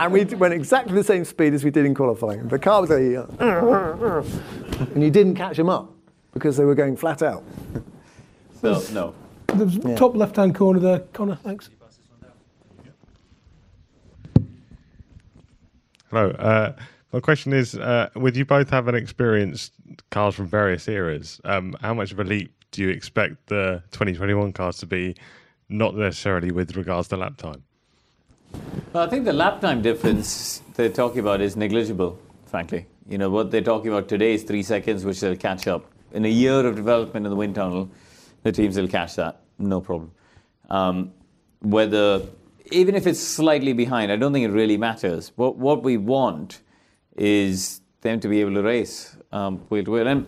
and 0.00 0.12
we 0.12 0.24
went 0.24 0.54
exactly 0.54 0.94
the 0.94 1.04
same 1.04 1.24
speed 1.24 1.54
as 1.54 1.62
we 1.62 1.70
did 1.70 1.84
in 1.84 1.94
qualifying. 1.94 2.48
The 2.48 2.58
car 2.58 2.80
was 2.80 2.90
going, 2.90 3.16
uh, 3.40 4.24
and 4.94 5.02
you 5.02 5.10
didn't 5.10 5.34
catch 5.34 5.56
them 5.56 5.68
up 5.68 5.92
because 6.32 6.56
they 6.56 6.64
were 6.64 6.74
going 6.74 6.96
flat 6.96 7.22
out. 7.22 7.44
No, 8.62 8.82
no. 8.92 9.14
The 9.48 9.94
top 9.96 10.16
left-hand 10.16 10.54
corner 10.54 10.80
there, 10.80 11.00
Connor. 11.12 11.36
Thanks. 11.36 11.68
Hello. 16.10 16.30
Uh, 16.30 16.72
my 17.12 17.20
question 17.20 17.52
is, 17.52 17.74
uh, 17.74 18.08
with 18.16 18.36
you 18.36 18.46
both 18.46 18.70
having 18.70 18.94
experienced 18.94 19.72
cars 20.10 20.34
from 20.34 20.46
various 20.46 20.88
eras, 20.88 21.40
um, 21.44 21.76
how 21.82 21.92
much 21.92 22.12
of 22.12 22.20
a 22.20 22.24
leap 22.24 22.54
do 22.70 22.82
you 22.82 22.88
expect 22.88 23.46
the 23.46 23.82
2021 23.92 24.52
cars 24.52 24.78
to 24.78 24.86
be, 24.86 25.14
not 25.72 25.96
necessarily 25.96 26.50
with 26.50 26.76
regards 26.76 27.08
to 27.08 27.16
lap 27.16 27.36
time? 27.36 27.62
Well, 28.92 29.04
I 29.04 29.08
think 29.08 29.24
the 29.24 29.32
lap 29.32 29.60
time 29.60 29.82
difference 29.82 30.62
they're 30.74 30.88
talking 30.88 31.20
about 31.20 31.40
is 31.40 31.56
negligible, 31.56 32.18
frankly. 32.46 32.86
You 33.08 33.18
know, 33.18 33.30
what 33.30 33.50
they're 33.50 33.62
talking 33.62 33.90
about 33.90 34.08
today 34.08 34.34
is 34.34 34.42
three 34.42 34.62
seconds, 34.62 35.04
which 35.04 35.20
they'll 35.20 35.36
catch 35.36 35.66
up. 35.66 35.90
In 36.12 36.24
a 36.24 36.28
year 36.28 36.66
of 36.66 36.76
development 36.76 37.26
in 37.26 37.30
the 37.30 37.36
wind 37.36 37.54
tunnel, 37.54 37.90
the 38.42 38.52
teams 38.52 38.76
will 38.76 38.88
catch 38.88 39.16
that, 39.16 39.40
no 39.58 39.80
problem. 39.80 40.12
Um, 40.68 41.12
whether, 41.60 42.22
even 42.70 42.94
if 42.94 43.06
it's 43.06 43.20
slightly 43.20 43.72
behind, 43.72 44.12
I 44.12 44.16
don't 44.16 44.32
think 44.32 44.44
it 44.44 44.52
really 44.52 44.76
matters. 44.76 45.32
What, 45.36 45.56
what 45.56 45.82
we 45.82 45.96
want 45.96 46.60
is 47.16 47.80
them 48.02 48.20
to 48.20 48.28
be 48.28 48.40
able 48.40 48.54
to 48.54 48.62
race 48.62 49.16
um, 49.32 49.58
wheel 49.68 49.84
to. 49.84 49.96
And 49.96 50.26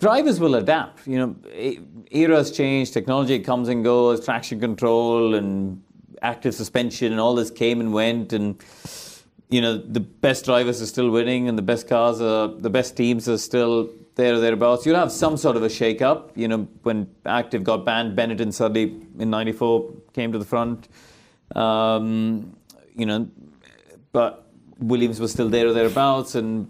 drivers 0.00 0.40
will 0.40 0.54
adapt. 0.56 1.06
You 1.06 1.18
know, 1.18 1.36
eras 2.12 2.50
change, 2.50 2.92
technology 2.92 3.38
comes 3.38 3.68
and 3.68 3.84
goes, 3.84 4.24
traction 4.24 4.60
control 4.60 5.34
and 5.34 5.82
active 6.22 6.54
suspension 6.54 7.10
and 7.10 7.20
all 7.20 7.34
this 7.34 7.50
came 7.50 7.80
and 7.80 7.92
went 7.92 8.32
and 8.32 8.62
you 9.50 9.60
know 9.60 9.76
the 9.76 9.98
best 9.98 10.44
drivers 10.44 10.80
are 10.80 10.86
still 10.86 11.10
winning 11.10 11.48
and 11.48 11.58
the 11.58 11.62
best 11.62 11.88
cars 11.88 12.20
are 12.20 12.46
the 12.46 12.70
best 12.70 12.96
teams 12.96 13.28
are 13.28 13.36
still 13.36 13.90
there 14.14 14.34
or 14.34 14.38
thereabouts 14.38 14.86
you'll 14.86 14.94
have 14.94 15.10
some 15.10 15.36
sort 15.36 15.56
of 15.56 15.64
a 15.64 15.68
shake 15.68 16.00
up 16.00 16.30
you 16.38 16.46
know 16.46 16.68
when 16.84 17.08
active 17.26 17.64
got 17.64 17.84
banned 17.84 18.16
benetton 18.16 18.52
suddenly 18.52 19.04
in 19.18 19.30
94 19.30 19.92
came 20.12 20.30
to 20.30 20.38
the 20.38 20.44
front 20.44 20.86
um, 21.54 22.56
you 22.94 23.06
know, 23.06 23.28
but 24.12 24.46
Williams 24.78 25.20
was 25.20 25.32
still 25.32 25.48
there 25.48 25.66
or 25.68 25.72
thereabouts, 25.72 26.34
and 26.34 26.68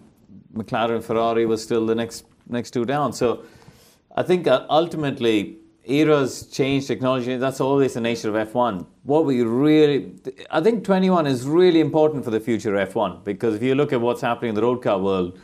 McLaren 0.55 0.97
and 0.97 1.05
Ferrari 1.05 1.47
was 1.47 1.63
still 1.63 1.87
the 1.87 1.95
next 1.95 2.25
next 2.49 2.73
two 2.73 2.85
down. 2.85 3.13
So 3.13 3.45
I 4.15 4.23
think 4.23 4.47
uh, 4.47 4.67
ultimately 4.69 5.57
eras 5.85 6.47
change 6.47 6.87
technology. 6.87 7.37
That's 7.37 7.61
always 7.61 7.95
the 7.95 8.01
nature 8.01 8.29
of 8.37 8.49
F1. 8.53 8.87
What 9.05 9.25
we 9.25 9.43
really, 9.43 10.15
I 10.51 10.61
think 10.61 10.85
21 10.85 11.27
is 11.27 11.47
really 11.47 11.81
important 11.81 12.25
for 12.25 12.31
the 12.31 12.41
future 12.41 12.75
of 12.77 12.89
F1 12.93 13.25
because 13.25 13.55
if 13.55 13.63
you 13.63 13.75
look 13.75 13.93
at 13.93 14.01
what's 14.01 14.21
happening 14.21 14.51
in 14.51 14.55
the 14.55 14.63
road 14.63 14.83
car 14.83 14.99
world, 14.99 15.39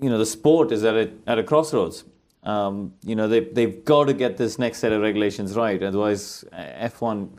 you 0.00 0.10
know 0.10 0.18
the 0.18 0.26
sport 0.26 0.72
is 0.72 0.84
at 0.84 0.94
a 0.94 1.10
at 1.26 1.38
a 1.38 1.42
crossroads. 1.42 2.04
Um, 2.42 2.92
you 3.02 3.14
know 3.16 3.26
they 3.28 3.40
they've 3.40 3.84
got 3.84 4.04
to 4.04 4.12
get 4.14 4.36
this 4.36 4.58
next 4.58 4.78
set 4.78 4.92
of 4.92 5.00
regulations 5.02 5.56
right. 5.56 5.82
Otherwise, 5.82 6.44
uh, 6.52 6.88
F1 6.88 7.30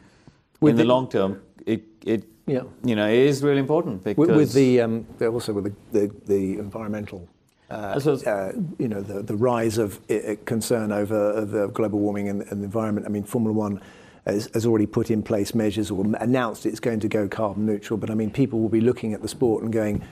With 0.62 0.72
in 0.72 0.78
the, 0.78 0.84
the- 0.84 0.88
long 0.90 1.08
term, 1.10 1.42
it 1.66 1.84
it 2.06 2.24
Yeah. 2.48 2.64
you 2.84 2.96
know 2.96 3.08
it 3.08 3.20
is 3.20 3.44
really 3.44 3.60
important 3.60 4.04
because 4.04 4.28
with, 4.28 4.38
with 4.38 4.54
the 4.54 4.82
um, 4.82 5.06
also 5.22 5.54
with 5.54 5.66
the 5.66 5.74
the, 5.92 6.12
the 6.26 6.60
environmental. 6.60 7.28
Uh, 7.70 8.00
uh, 8.28 8.52
you 8.78 8.88
know 8.88 9.02
the, 9.02 9.24
the 9.24 9.36
rise 9.36 9.80
of 9.80 10.00
uh, 10.12 10.36
concern 10.46 10.92
over 10.92 11.34
uh, 11.34 11.46
the 11.46 11.68
global 11.70 11.98
warming 12.00 12.30
and, 12.30 12.44
and 12.44 12.62
the 12.62 12.66
environment. 12.66 13.08
I 13.08 13.10
mean, 13.10 13.24
Formula 13.24 13.54
One 13.54 13.82
has, 14.26 14.50
has 14.54 14.68
already 14.68 14.86
put 14.86 15.10
in 15.10 15.24
place 15.24 15.56
measures 15.56 15.90
or 15.90 16.06
announced 16.20 16.68
it's 16.68 16.80
going 16.80 17.00
to 17.00 17.08
go 17.08 17.28
carbon 17.28 17.66
neutral. 17.66 17.98
But 17.98 18.12
I 18.12 18.14
mean, 18.14 18.30
people 18.30 18.60
will 18.60 18.70
be 18.70 18.82
looking 18.82 19.14
at 19.14 19.24
the 19.24 19.28
sport 19.28 19.64
and 19.64 19.74
going, 19.74 20.04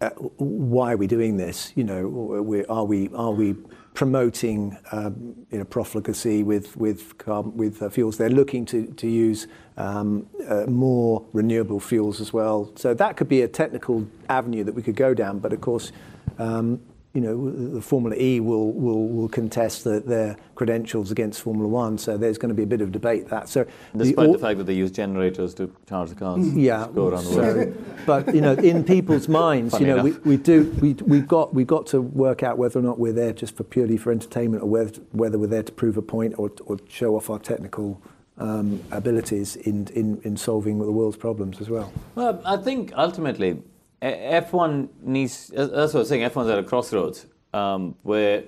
uh, 0.00 0.10
"Why 0.38 0.94
are 0.94 0.96
we 0.96 1.06
doing 1.06 1.36
this? 1.36 1.72
You 1.74 1.84
know, 1.84 2.34
are 2.70 2.84
we 2.84 3.08
are 3.08 3.32
we 3.34 3.54
promoting 3.92 4.76
um, 4.90 5.34
you 5.50 5.58
know 5.58 5.64
profligacy 5.64 6.42
with 6.42 6.74
with 6.74 7.18
carbon, 7.18 7.54
with 7.54 7.82
uh, 7.82 7.90
fuels? 7.90 8.16
They're 8.16 8.30
looking 8.30 8.64
to 8.66 8.86
to 8.86 9.06
use 9.06 9.46
um, 9.76 10.26
uh, 10.48 10.64
more 10.68 11.22
renewable 11.34 11.80
fuels 11.80 12.18
as 12.18 12.32
well. 12.32 12.72
So 12.76 12.94
that 12.94 13.18
could 13.18 13.28
be 13.28 13.42
a 13.42 13.48
technical 13.48 14.08
avenue 14.30 14.64
that 14.64 14.74
we 14.74 14.80
could 14.80 14.96
go 14.96 15.12
down. 15.12 15.38
But 15.40 15.52
of 15.52 15.60
course. 15.60 15.92
Um, 16.38 16.80
you 17.14 17.20
know, 17.20 17.48
the 17.50 17.80
Formula 17.80 18.16
E 18.18 18.40
will, 18.40 18.72
will, 18.72 19.06
will 19.06 19.28
contest 19.28 19.84
the, 19.84 20.00
their 20.00 20.36
credentials 20.56 21.12
against 21.12 21.40
Formula 21.42 21.68
One, 21.68 21.96
so 21.96 22.16
there's 22.16 22.38
going 22.38 22.48
to 22.48 22.56
be 22.56 22.64
a 22.64 22.66
bit 22.66 22.80
of 22.80 22.90
debate 22.90 23.28
that. 23.28 23.48
So, 23.48 23.64
despite 23.96 24.26
the, 24.26 24.32
the 24.32 24.38
fact 24.38 24.58
that 24.58 24.64
they 24.64 24.74
use 24.74 24.90
generators 24.90 25.54
to 25.54 25.72
charge 25.88 26.08
the 26.08 26.16
cars, 26.16 26.52
yeah, 26.54 26.88
go 26.92 27.08
around 27.08 27.24
the 27.24 27.30
so- 27.30 27.74
but 28.04 28.34
you 28.34 28.40
know, 28.40 28.54
in 28.54 28.82
people's 28.82 29.28
minds, 29.28 29.78
you 29.78 29.86
know, 29.86 30.02
we, 30.02 30.10
enough. 30.10 30.26
we 30.26 30.36
do 30.36 30.64
we 30.80 30.94
we've 30.94 31.28
got 31.28 31.54
we've 31.54 31.68
got 31.68 31.86
to 31.86 32.00
work 32.02 32.42
out 32.42 32.58
whether 32.58 32.80
or 32.80 32.82
not 32.82 32.98
we're 32.98 33.12
there 33.12 33.32
just 33.32 33.56
for 33.56 33.62
purely 33.62 33.96
for 33.96 34.10
entertainment, 34.10 34.64
or 34.64 34.66
whether 34.66 35.00
whether 35.12 35.38
we're 35.38 35.46
there 35.46 35.62
to 35.62 35.72
prove 35.72 35.96
a 35.96 36.02
point 36.02 36.34
or, 36.36 36.50
or 36.66 36.78
show 36.88 37.14
off 37.14 37.30
our 37.30 37.38
technical 37.38 38.02
um, 38.38 38.82
abilities 38.90 39.54
in, 39.54 39.86
in 39.94 40.20
in 40.24 40.36
solving 40.36 40.80
the 40.80 40.90
world's 40.90 41.16
problems 41.16 41.60
as 41.60 41.70
well. 41.70 41.92
Well, 42.16 42.42
I 42.44 42.56
think 42.56 42.92
ultimately 42.96 43.50
F- 43.50 43.58
F1 44.04 44.88
needs. 45.02 45.48
That's 45.48 45.70
what 45.72 45.94
I 45.94 45.98
was 45.98 46.08
saying. 46.08 46.28
F1's 46.28 46.48
at 46.50 46.58
a 46.58 46.62
crossroads 46.62 47.26
um, 47.54 47.94
where 48.02 48.44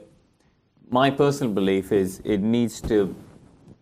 my 0.91 1.11
personal 1.11 1.53
belief 1.53 1.93
is 1.93 2.21
it 2.25 2.41
needs 2.41 2.81
to 2.83 3.15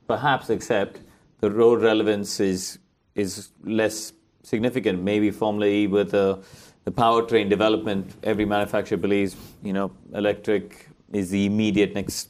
perhaps 0.07 0.51
accept 0.51 1.01
the 1.41 1.51
road 1.51 1.83
relevance 1.83 2.39
is 2.41 2.79
is 3.15 3.51
less 3.65 4.13
significant. 4.43 5.03
Maybe 5.03 5.31
Formula 5.31 5.67
E 5.67 5.87
with 5.87 6.13
the 6.13 6.43
the 6.85 6.93
powertrain 6.93 7.49
development, 7.49 8.15
every 8.23 8.45
manufacturer 8.45 8.99
believes 8.99 9.37
you 9.63 9.73
know 9.73 9.91
electric 10.15 10.89
is 11.13 11.31
the 11.31 11.45
immediate 11.45 11.95
next 11.95 12.29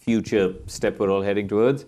future 0.00 0.54
step 0.66 0.98
we're 0.98 1.10
all 1.10 1.22
heading 1.22 1.46
towards. 1.46 1.84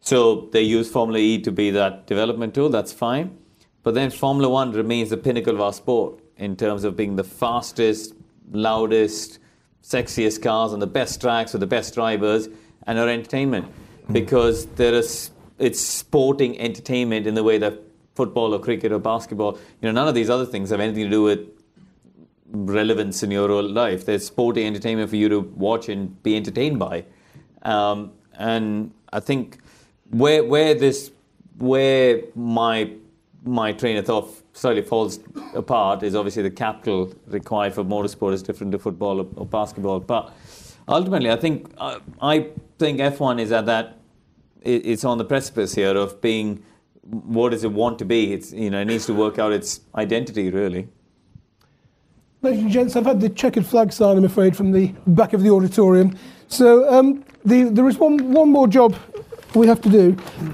So 0.00 0.48
they 0.52 0.62
use 0.62 0.90
Formula 0.90 1.18
E 1.18 1.40
to 1.42 1.52
be 1.52 1.70
that 1.70 2.06
development 2.06 2.54
tool. 2.54 2.68
That's 2.68 2.92
fine. 2.92 3.36
But 3.86 3.94
then 3.94 4.10
Formula 4.10 4.48
One 4.48 4.72
remains 4.72 5.10
the 5.10 5.16
pinnacle 5.16 5.54
of 5.54 5.60
our 5.60 5.72
sport 5.72 6.18
in 6.38 6.56
terms 6.56 6.82
of 6.82 6.96
being 6.96 7.14
the 7.14 7.22
fastest, 7.22 8.14
loudest, 8.50 9.38
sexiest 9.80 10.42
cars 10.42 10.72
on 10.72 10.80
the 10.80 10.88
best 10.88 11.20
tracks 11.20 11.52
with 11.52 11.60
the 11.60 11.68
best 11.68 11.94
drivers 11.94 12.48
and 12.88 12.98
our 12.98 13.08
entertainment. 13.08 13.72
Because 14.10 14.66
there 14.74 14.92
is 14.92 15.30
it's 15.60 15.78
sporting 15.78 16.58
entertainment 16.58 17.28
in 17.28 17.34
the 17.34 17.44
way 17.44 17.58
that 17.58 17.80
football 18.16 18.52
or 18.54 18.58
cricket 18.58 18.90
or 18.90 18.98
basketball, 18.98 19.52
you 19.52 19.86
know, 19.86 19.92
none 19.92 20.08
of 20.08 20.16
these 20.16 20.30
other 20.30 20.46
things 20.46 20.70
have 20.70 20.80
anything 20.80 21.04
to 21.04 21.10
do 21.10 21.22
with 21.22 21.46
relevance 22.48 23.22
in 23.22 23.30
your 23.30 23.52
own 23.52 23.72
life. 23.72 24.04
There's 24.04 24.26
sporting 24.26 24.66
entertainment 24.66 25.10
for 25.10 25.16
you 25.16 25.28
to 25.28 25.38
watch 25.38 25.88
and 25.88 26.20
be 26.24 26.36
entertained 26.36 26.80
by. 26.80 27.04
Um, 27.62 28.14
and 28.32 28.90
I 29.12 29.20
think 29.20 29.58
where 30.10 30.42
where 30.42 30.74
this 30.74 31.12
where 31.58 32.22
my 32.34 32.90
my 33.46 33.72
train 33.72 33.96
of 33.96 34.06
thought 34.06 34.28
slightly 34.52 34.82
falls 34.82 35.20
apart 35.54 36.02
is 36.02 36.14
obviously 36.14 36.42
the 36.42 36.50
capital 36.50 37.14
required 37.26 37.74
for 37.74 37.84
motorsport 37.84 38.32
is 38.32 38.42
different 38.42 38.72
to 38.72 38.78
football 38.78 39.20
or, 39.20 39.26
or 39.36 39.46
basketball. 39.46 40.00
But 40.00 40.34
ultimately, 40.88 41.30
I 41.30 41.36
think 41.36 41.72
uh, 41.78 42.00
I 42.20 42.50
think 42.78 43.00
F1 43.00 43.40
is 43.40 43.52
at 43.52 43.66
that. 43.66 43.98
It, 44.62 44.86
it's 44.86 45.04
on 45.04 45.18
the 45.18 45.24
precipice 45.24 45.74
here 45.74 45.96
of 45.96 46.20
being 46.20 46.62
what 47.02 47.50
does 47.50 47.62
it 47.62 47.72
want 47.72 47.98
to 48.00 48.04
be. 48.04 48.32
It's 48.32 48.52
you 48.52 48.70
know 48.70 48.80
it 48.80 48.86
needs 48.86 49.06
to 49.06 49.14
work 49.14 49.38
out 49.38 49.52
its 49.52 49.80
identity 49.94 50.50
really. 50.50 50.88
Ladies 52.42 52.62
and 52.62 52.70
gents, 52.70 52.96
I've 52.96 53.06
had 53.06 53.20
the 53.20 53.30
checkered 53.30 53.64
flag 53.64 53.92
sign, 53.92 54.18
I'm 54.18 54.24
afraid, 54.24 54.56
from 54.56 54.70
the 54.70 54.92
back 55.06 55.32
of 55.32 55.42
the 55.42 55.50
auditorium. 55.50 56.16
So 56.48 56.88
um, 56.92 57.24
the, 57.44 57.64
there 57.64 57.88
is 57.88 57.98
one, 57.98 58.32
one 58.32 58.50
more 58.50 58.68
job 58.68 58.94
we 59.54 59.66
have 59.66 59.80
to 59.80 59.88
do. 59.88 60.12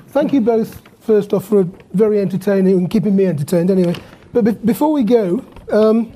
Thank 0.09 0.33
you 0.33 0.41
both, 0.41 0.81
first 1.03 1.33
off, 1.35 1.47
for 1.47 1.65
very 1.93 2.21
entertaining 2.21 2.79
and 2.79 2.91
keeping 2.91 3.15
me 3.15 3.27
entertained 3.27 3.71
anyway. 3.71 3.95
But 4.33 4.45
be- 4.45 4.53
before 4.53 4.93
we 4.93 5.03
go, 5.03 5.45
um, 5.71 6.13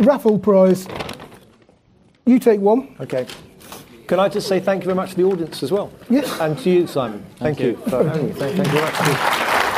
raffle 0.00 0.38
prize. 0.38 0.86
You 2.26 2.38
take 2.38 2.60
one. 2.60 2.94
Okay. 3.00 3.26
Can 4.06 4.18
I 4.20 4.28
just 4.28 4.48
say 4.48 4.58
thank 4.60 4.82
you 4.82 4.86
very 4.86 4.96
much 4.96 5.10
to 5.10 5.16
the 5.16 5.24
audience 5.24 5.62
as 5.62 5.70
well? 5.70 5.92
Yes. 6.08 6.40
And 6.40 6.58
to 6.58 6.70
you, 6.70 6.86
Simon. 6.86 7.24
Thank, 7.36 7.58
Thank 7.58 7.60
you. 7.60 7.66
you. 7.68 7.76
for 7.90 8.04
having 8.04 8.26
me. 8.26 8.32
Thank, 8.32 8.56
thank 8.56 8.66
you 8.66 8.72
very 8.72 8.84
much. 8.84 8.94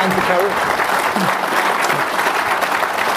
And 0.01 0.13
to 0.13 0.21
Carol. 0.21 0.51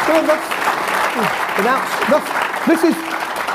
Well, 0.06 1.62
that's, 1.62 2.10
that's, 2.10 2.66
this 2.66 2.84
is 2.84 2.96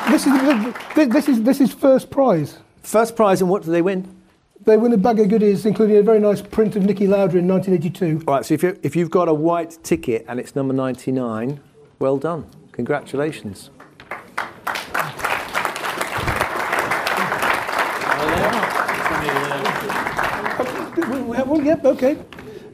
this 0.10 0.26
is 0.26 1.10
this 1.14 1.28
is 1.28 1.44
this 1.44 1.62
is 1.62 1.74
first 1.74 2.10
prize. 2.10 2.58
First 2.82 3.16
prize, 3.16 3.42
and 3.42 3.50
what 3.50 3.64
do 3.64 3.72
they 3.72 3.82
win? 3.82 4.08
They 4.66 4.76
win 4.76 4.92
a 4.92 4.98
bag 4.98 5.20
of 5.20 5.30
goodies, 5.30 5.66
including 5.66 5.98
a 5.98 6.04
very 6.04 6.20
nice 6.20 6.42
print 6.42 6.76
of 6.76 6.84
Niki 6.84 7.08
Lauda 7.08 7.38
in 7.38 7.48
1982. 7.48 8.26
All 8.28 8.36
right, 8.36 8.46
so 8.46 8.54
if, 8.54 8.62
you, 8.62 8.78
if 8.84 8.96
you've 8.96 9.10
got 9.10 9.30
a 9.30 9.34
white 9.34 9.78
ticket 9.84 10.26
and 10.28 10.40
it's 10.40 10.54
number 10.56 10.74
99, 10.74 11.62
well 12.00 12.18
done. 12.18 12.46
Congratulations. 12.74 13.70
We 20.98 21.22
we 21.22 21.38
have 21.38 21.48
one, 21.48 21.66
yep, 21.66 21.86
okay. 21.86 22.18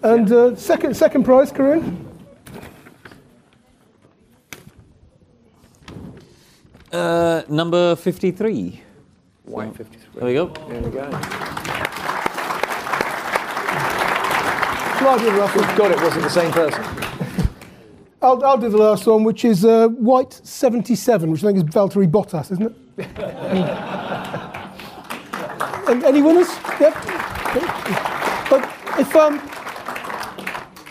And 0.01 0.31
uh, 0.31 0.55
second 0.55 0.95
second 0.95 1.23
prize, 1.23 1.51
Corinne. 1.51 2.01
Uh, 6.91 7.43
number 7.47 7.95
53. 7.95 8.81
White 9.43 9.75
53. 9.75 10.11
There 10.15 10.25
we 10.25 10.33
go. 10.33 10.47
There 10.67 10.81
we 10.81 10.89
go. 10.89 11.74
Slide 15.05 15.23
with 15.23 15.35
Russell. 15.35 15.61
God, 15.77 15.91
it 15.91 16.01
wasn't 16.01 16.23
the 16.23 16.29
same 16.31 16.51
person. 16.51 16.83
I'll, 18.23 18.43
I'll 18.43 18.57
do 18.57 18.69
the 18.69 18.77
last 18.77 19.05
one, 19.05 19.23
which 19.23 19.45
is 19.45 19.63
uh, 19.63 19.89
White 19.89 20.33
77, 20.33 21.29
which 21.29 21.43
I 21.43 21.53
think 21.53 21.59
is 21.59 21.63
Valtteri 21.65 22.09
Bottas, 22.09 22.51
isn't 22.51 22.75
it? 22.97 22.97
And 25.87 26.03
any 26.03 26.23
winners? 26.23 26.47
Yep. 26.79 26.95
But 28.49 28.67
if 28.97 29.15
um, 29.15 29.35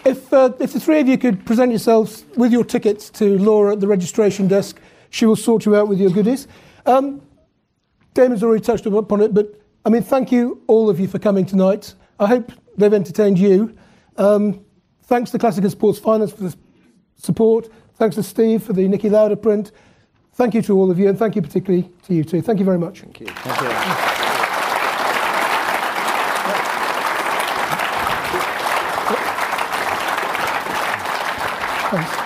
if 0.05 0.33
uh, 0.33 0.53
if 0.61 0.73
the 0.73 0.79
three 0.79 1.01
of 1.01 1.09
you 1.09 1.19
could 1.19 1.45
present 1.45 1.73
yourselves 1.73 2.25
with 2.37 2.53
your 2.53 2.63
tickets 2.63 3.11
to 3.11 3.37
Laura 3.39 3.73
at 3.73 3.81
the 3.81 3.89
registration 3.89 4.47
desk, 4.47 4.81
she 5.11 5.27
will 5.27 5.35
sort 5.35 5.67
you 5.67 5.75
out 5.75 5.89
with 5.89 5.99
your 5.99 6.11
goodies. 6.11 6.47
Um, 6.87 7.21
Damon's 8.15 8.45
already 8.45 8.63
touched 8.63 8.87
upon 8.87 9.23
it, 9.23 9.35
but 9.35 9.61
I 9.85 9.91
mean, 9.91 10.05
thank 10.05 10.31
you 10.31 10.63
all 10.69 10.89
of 10.89 11.01
you 11.01 11.09
for 11.09 11.19
coming 11.19 11.45
tonight. 11.45 11.95
I 12.21 12.29
hope 12.29 12.53
they've 12.79 12.95
entertained 12.95 13.41
you. 13.41 13.77
Um, 14.17 14.65
thanks 15.05 15.31
to 15.33 15.39
Classical 15.39 15.71
Sports 15.71 15.99
Finance 15.99 16.33
for 16.33 16.45
the 16.45 16.57
support. 17.17 17.69
Thanks 17.97 18.17
to 18.17 18.23
Steve 18.23 18.63
for 18.63 18.73
the 18.73 18.83
Niki 18.83 19.11
Lauda 19.11 19.37
print. 19.37 19.73
Thank 20.35 20.55
you 20.55 20.63
to 20.63 20.77
all 20.77 20.91
of 20.91 20.99
you, 20.99 21.09
and 21.09 21.19
thank 21.19 21.37
you 21.37 21.43
particularly 21.43 21.89
to 22.05 22.15
you 22.15 22.25
too. 22.25 22.43
Thank 22.43 22.59
you 22.59 22.65
very 22.65 22.79
much. 22.79 23.01
Thank 23.01 23.21
you. 23.21 23.27
Thank 23.27 23.61
you. 23.61 23.69
Thanks. 31.91 32.25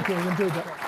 Okay, 0.00 0.22
we 0.22 0.28
enjoyed 0.28 0.52
that. 0.52 0.84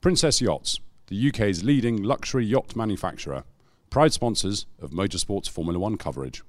Princess 0.00 0.40
Yachts, 0.40 0.78
the 1.08 1.28
UK's 1.28 1.64
leading 1.64 2.02
luxury 2.02 2.44
yacht 2.46 2.76
manufacturer, 2.76 3.42
proud 3.90 4.12
sponsors 4.12 4.66
of 4.80 4.90
motorsports 4.90 5.48
Formula 5.48 5.78
One 5.78 5.96
coverage. 5.96 6.42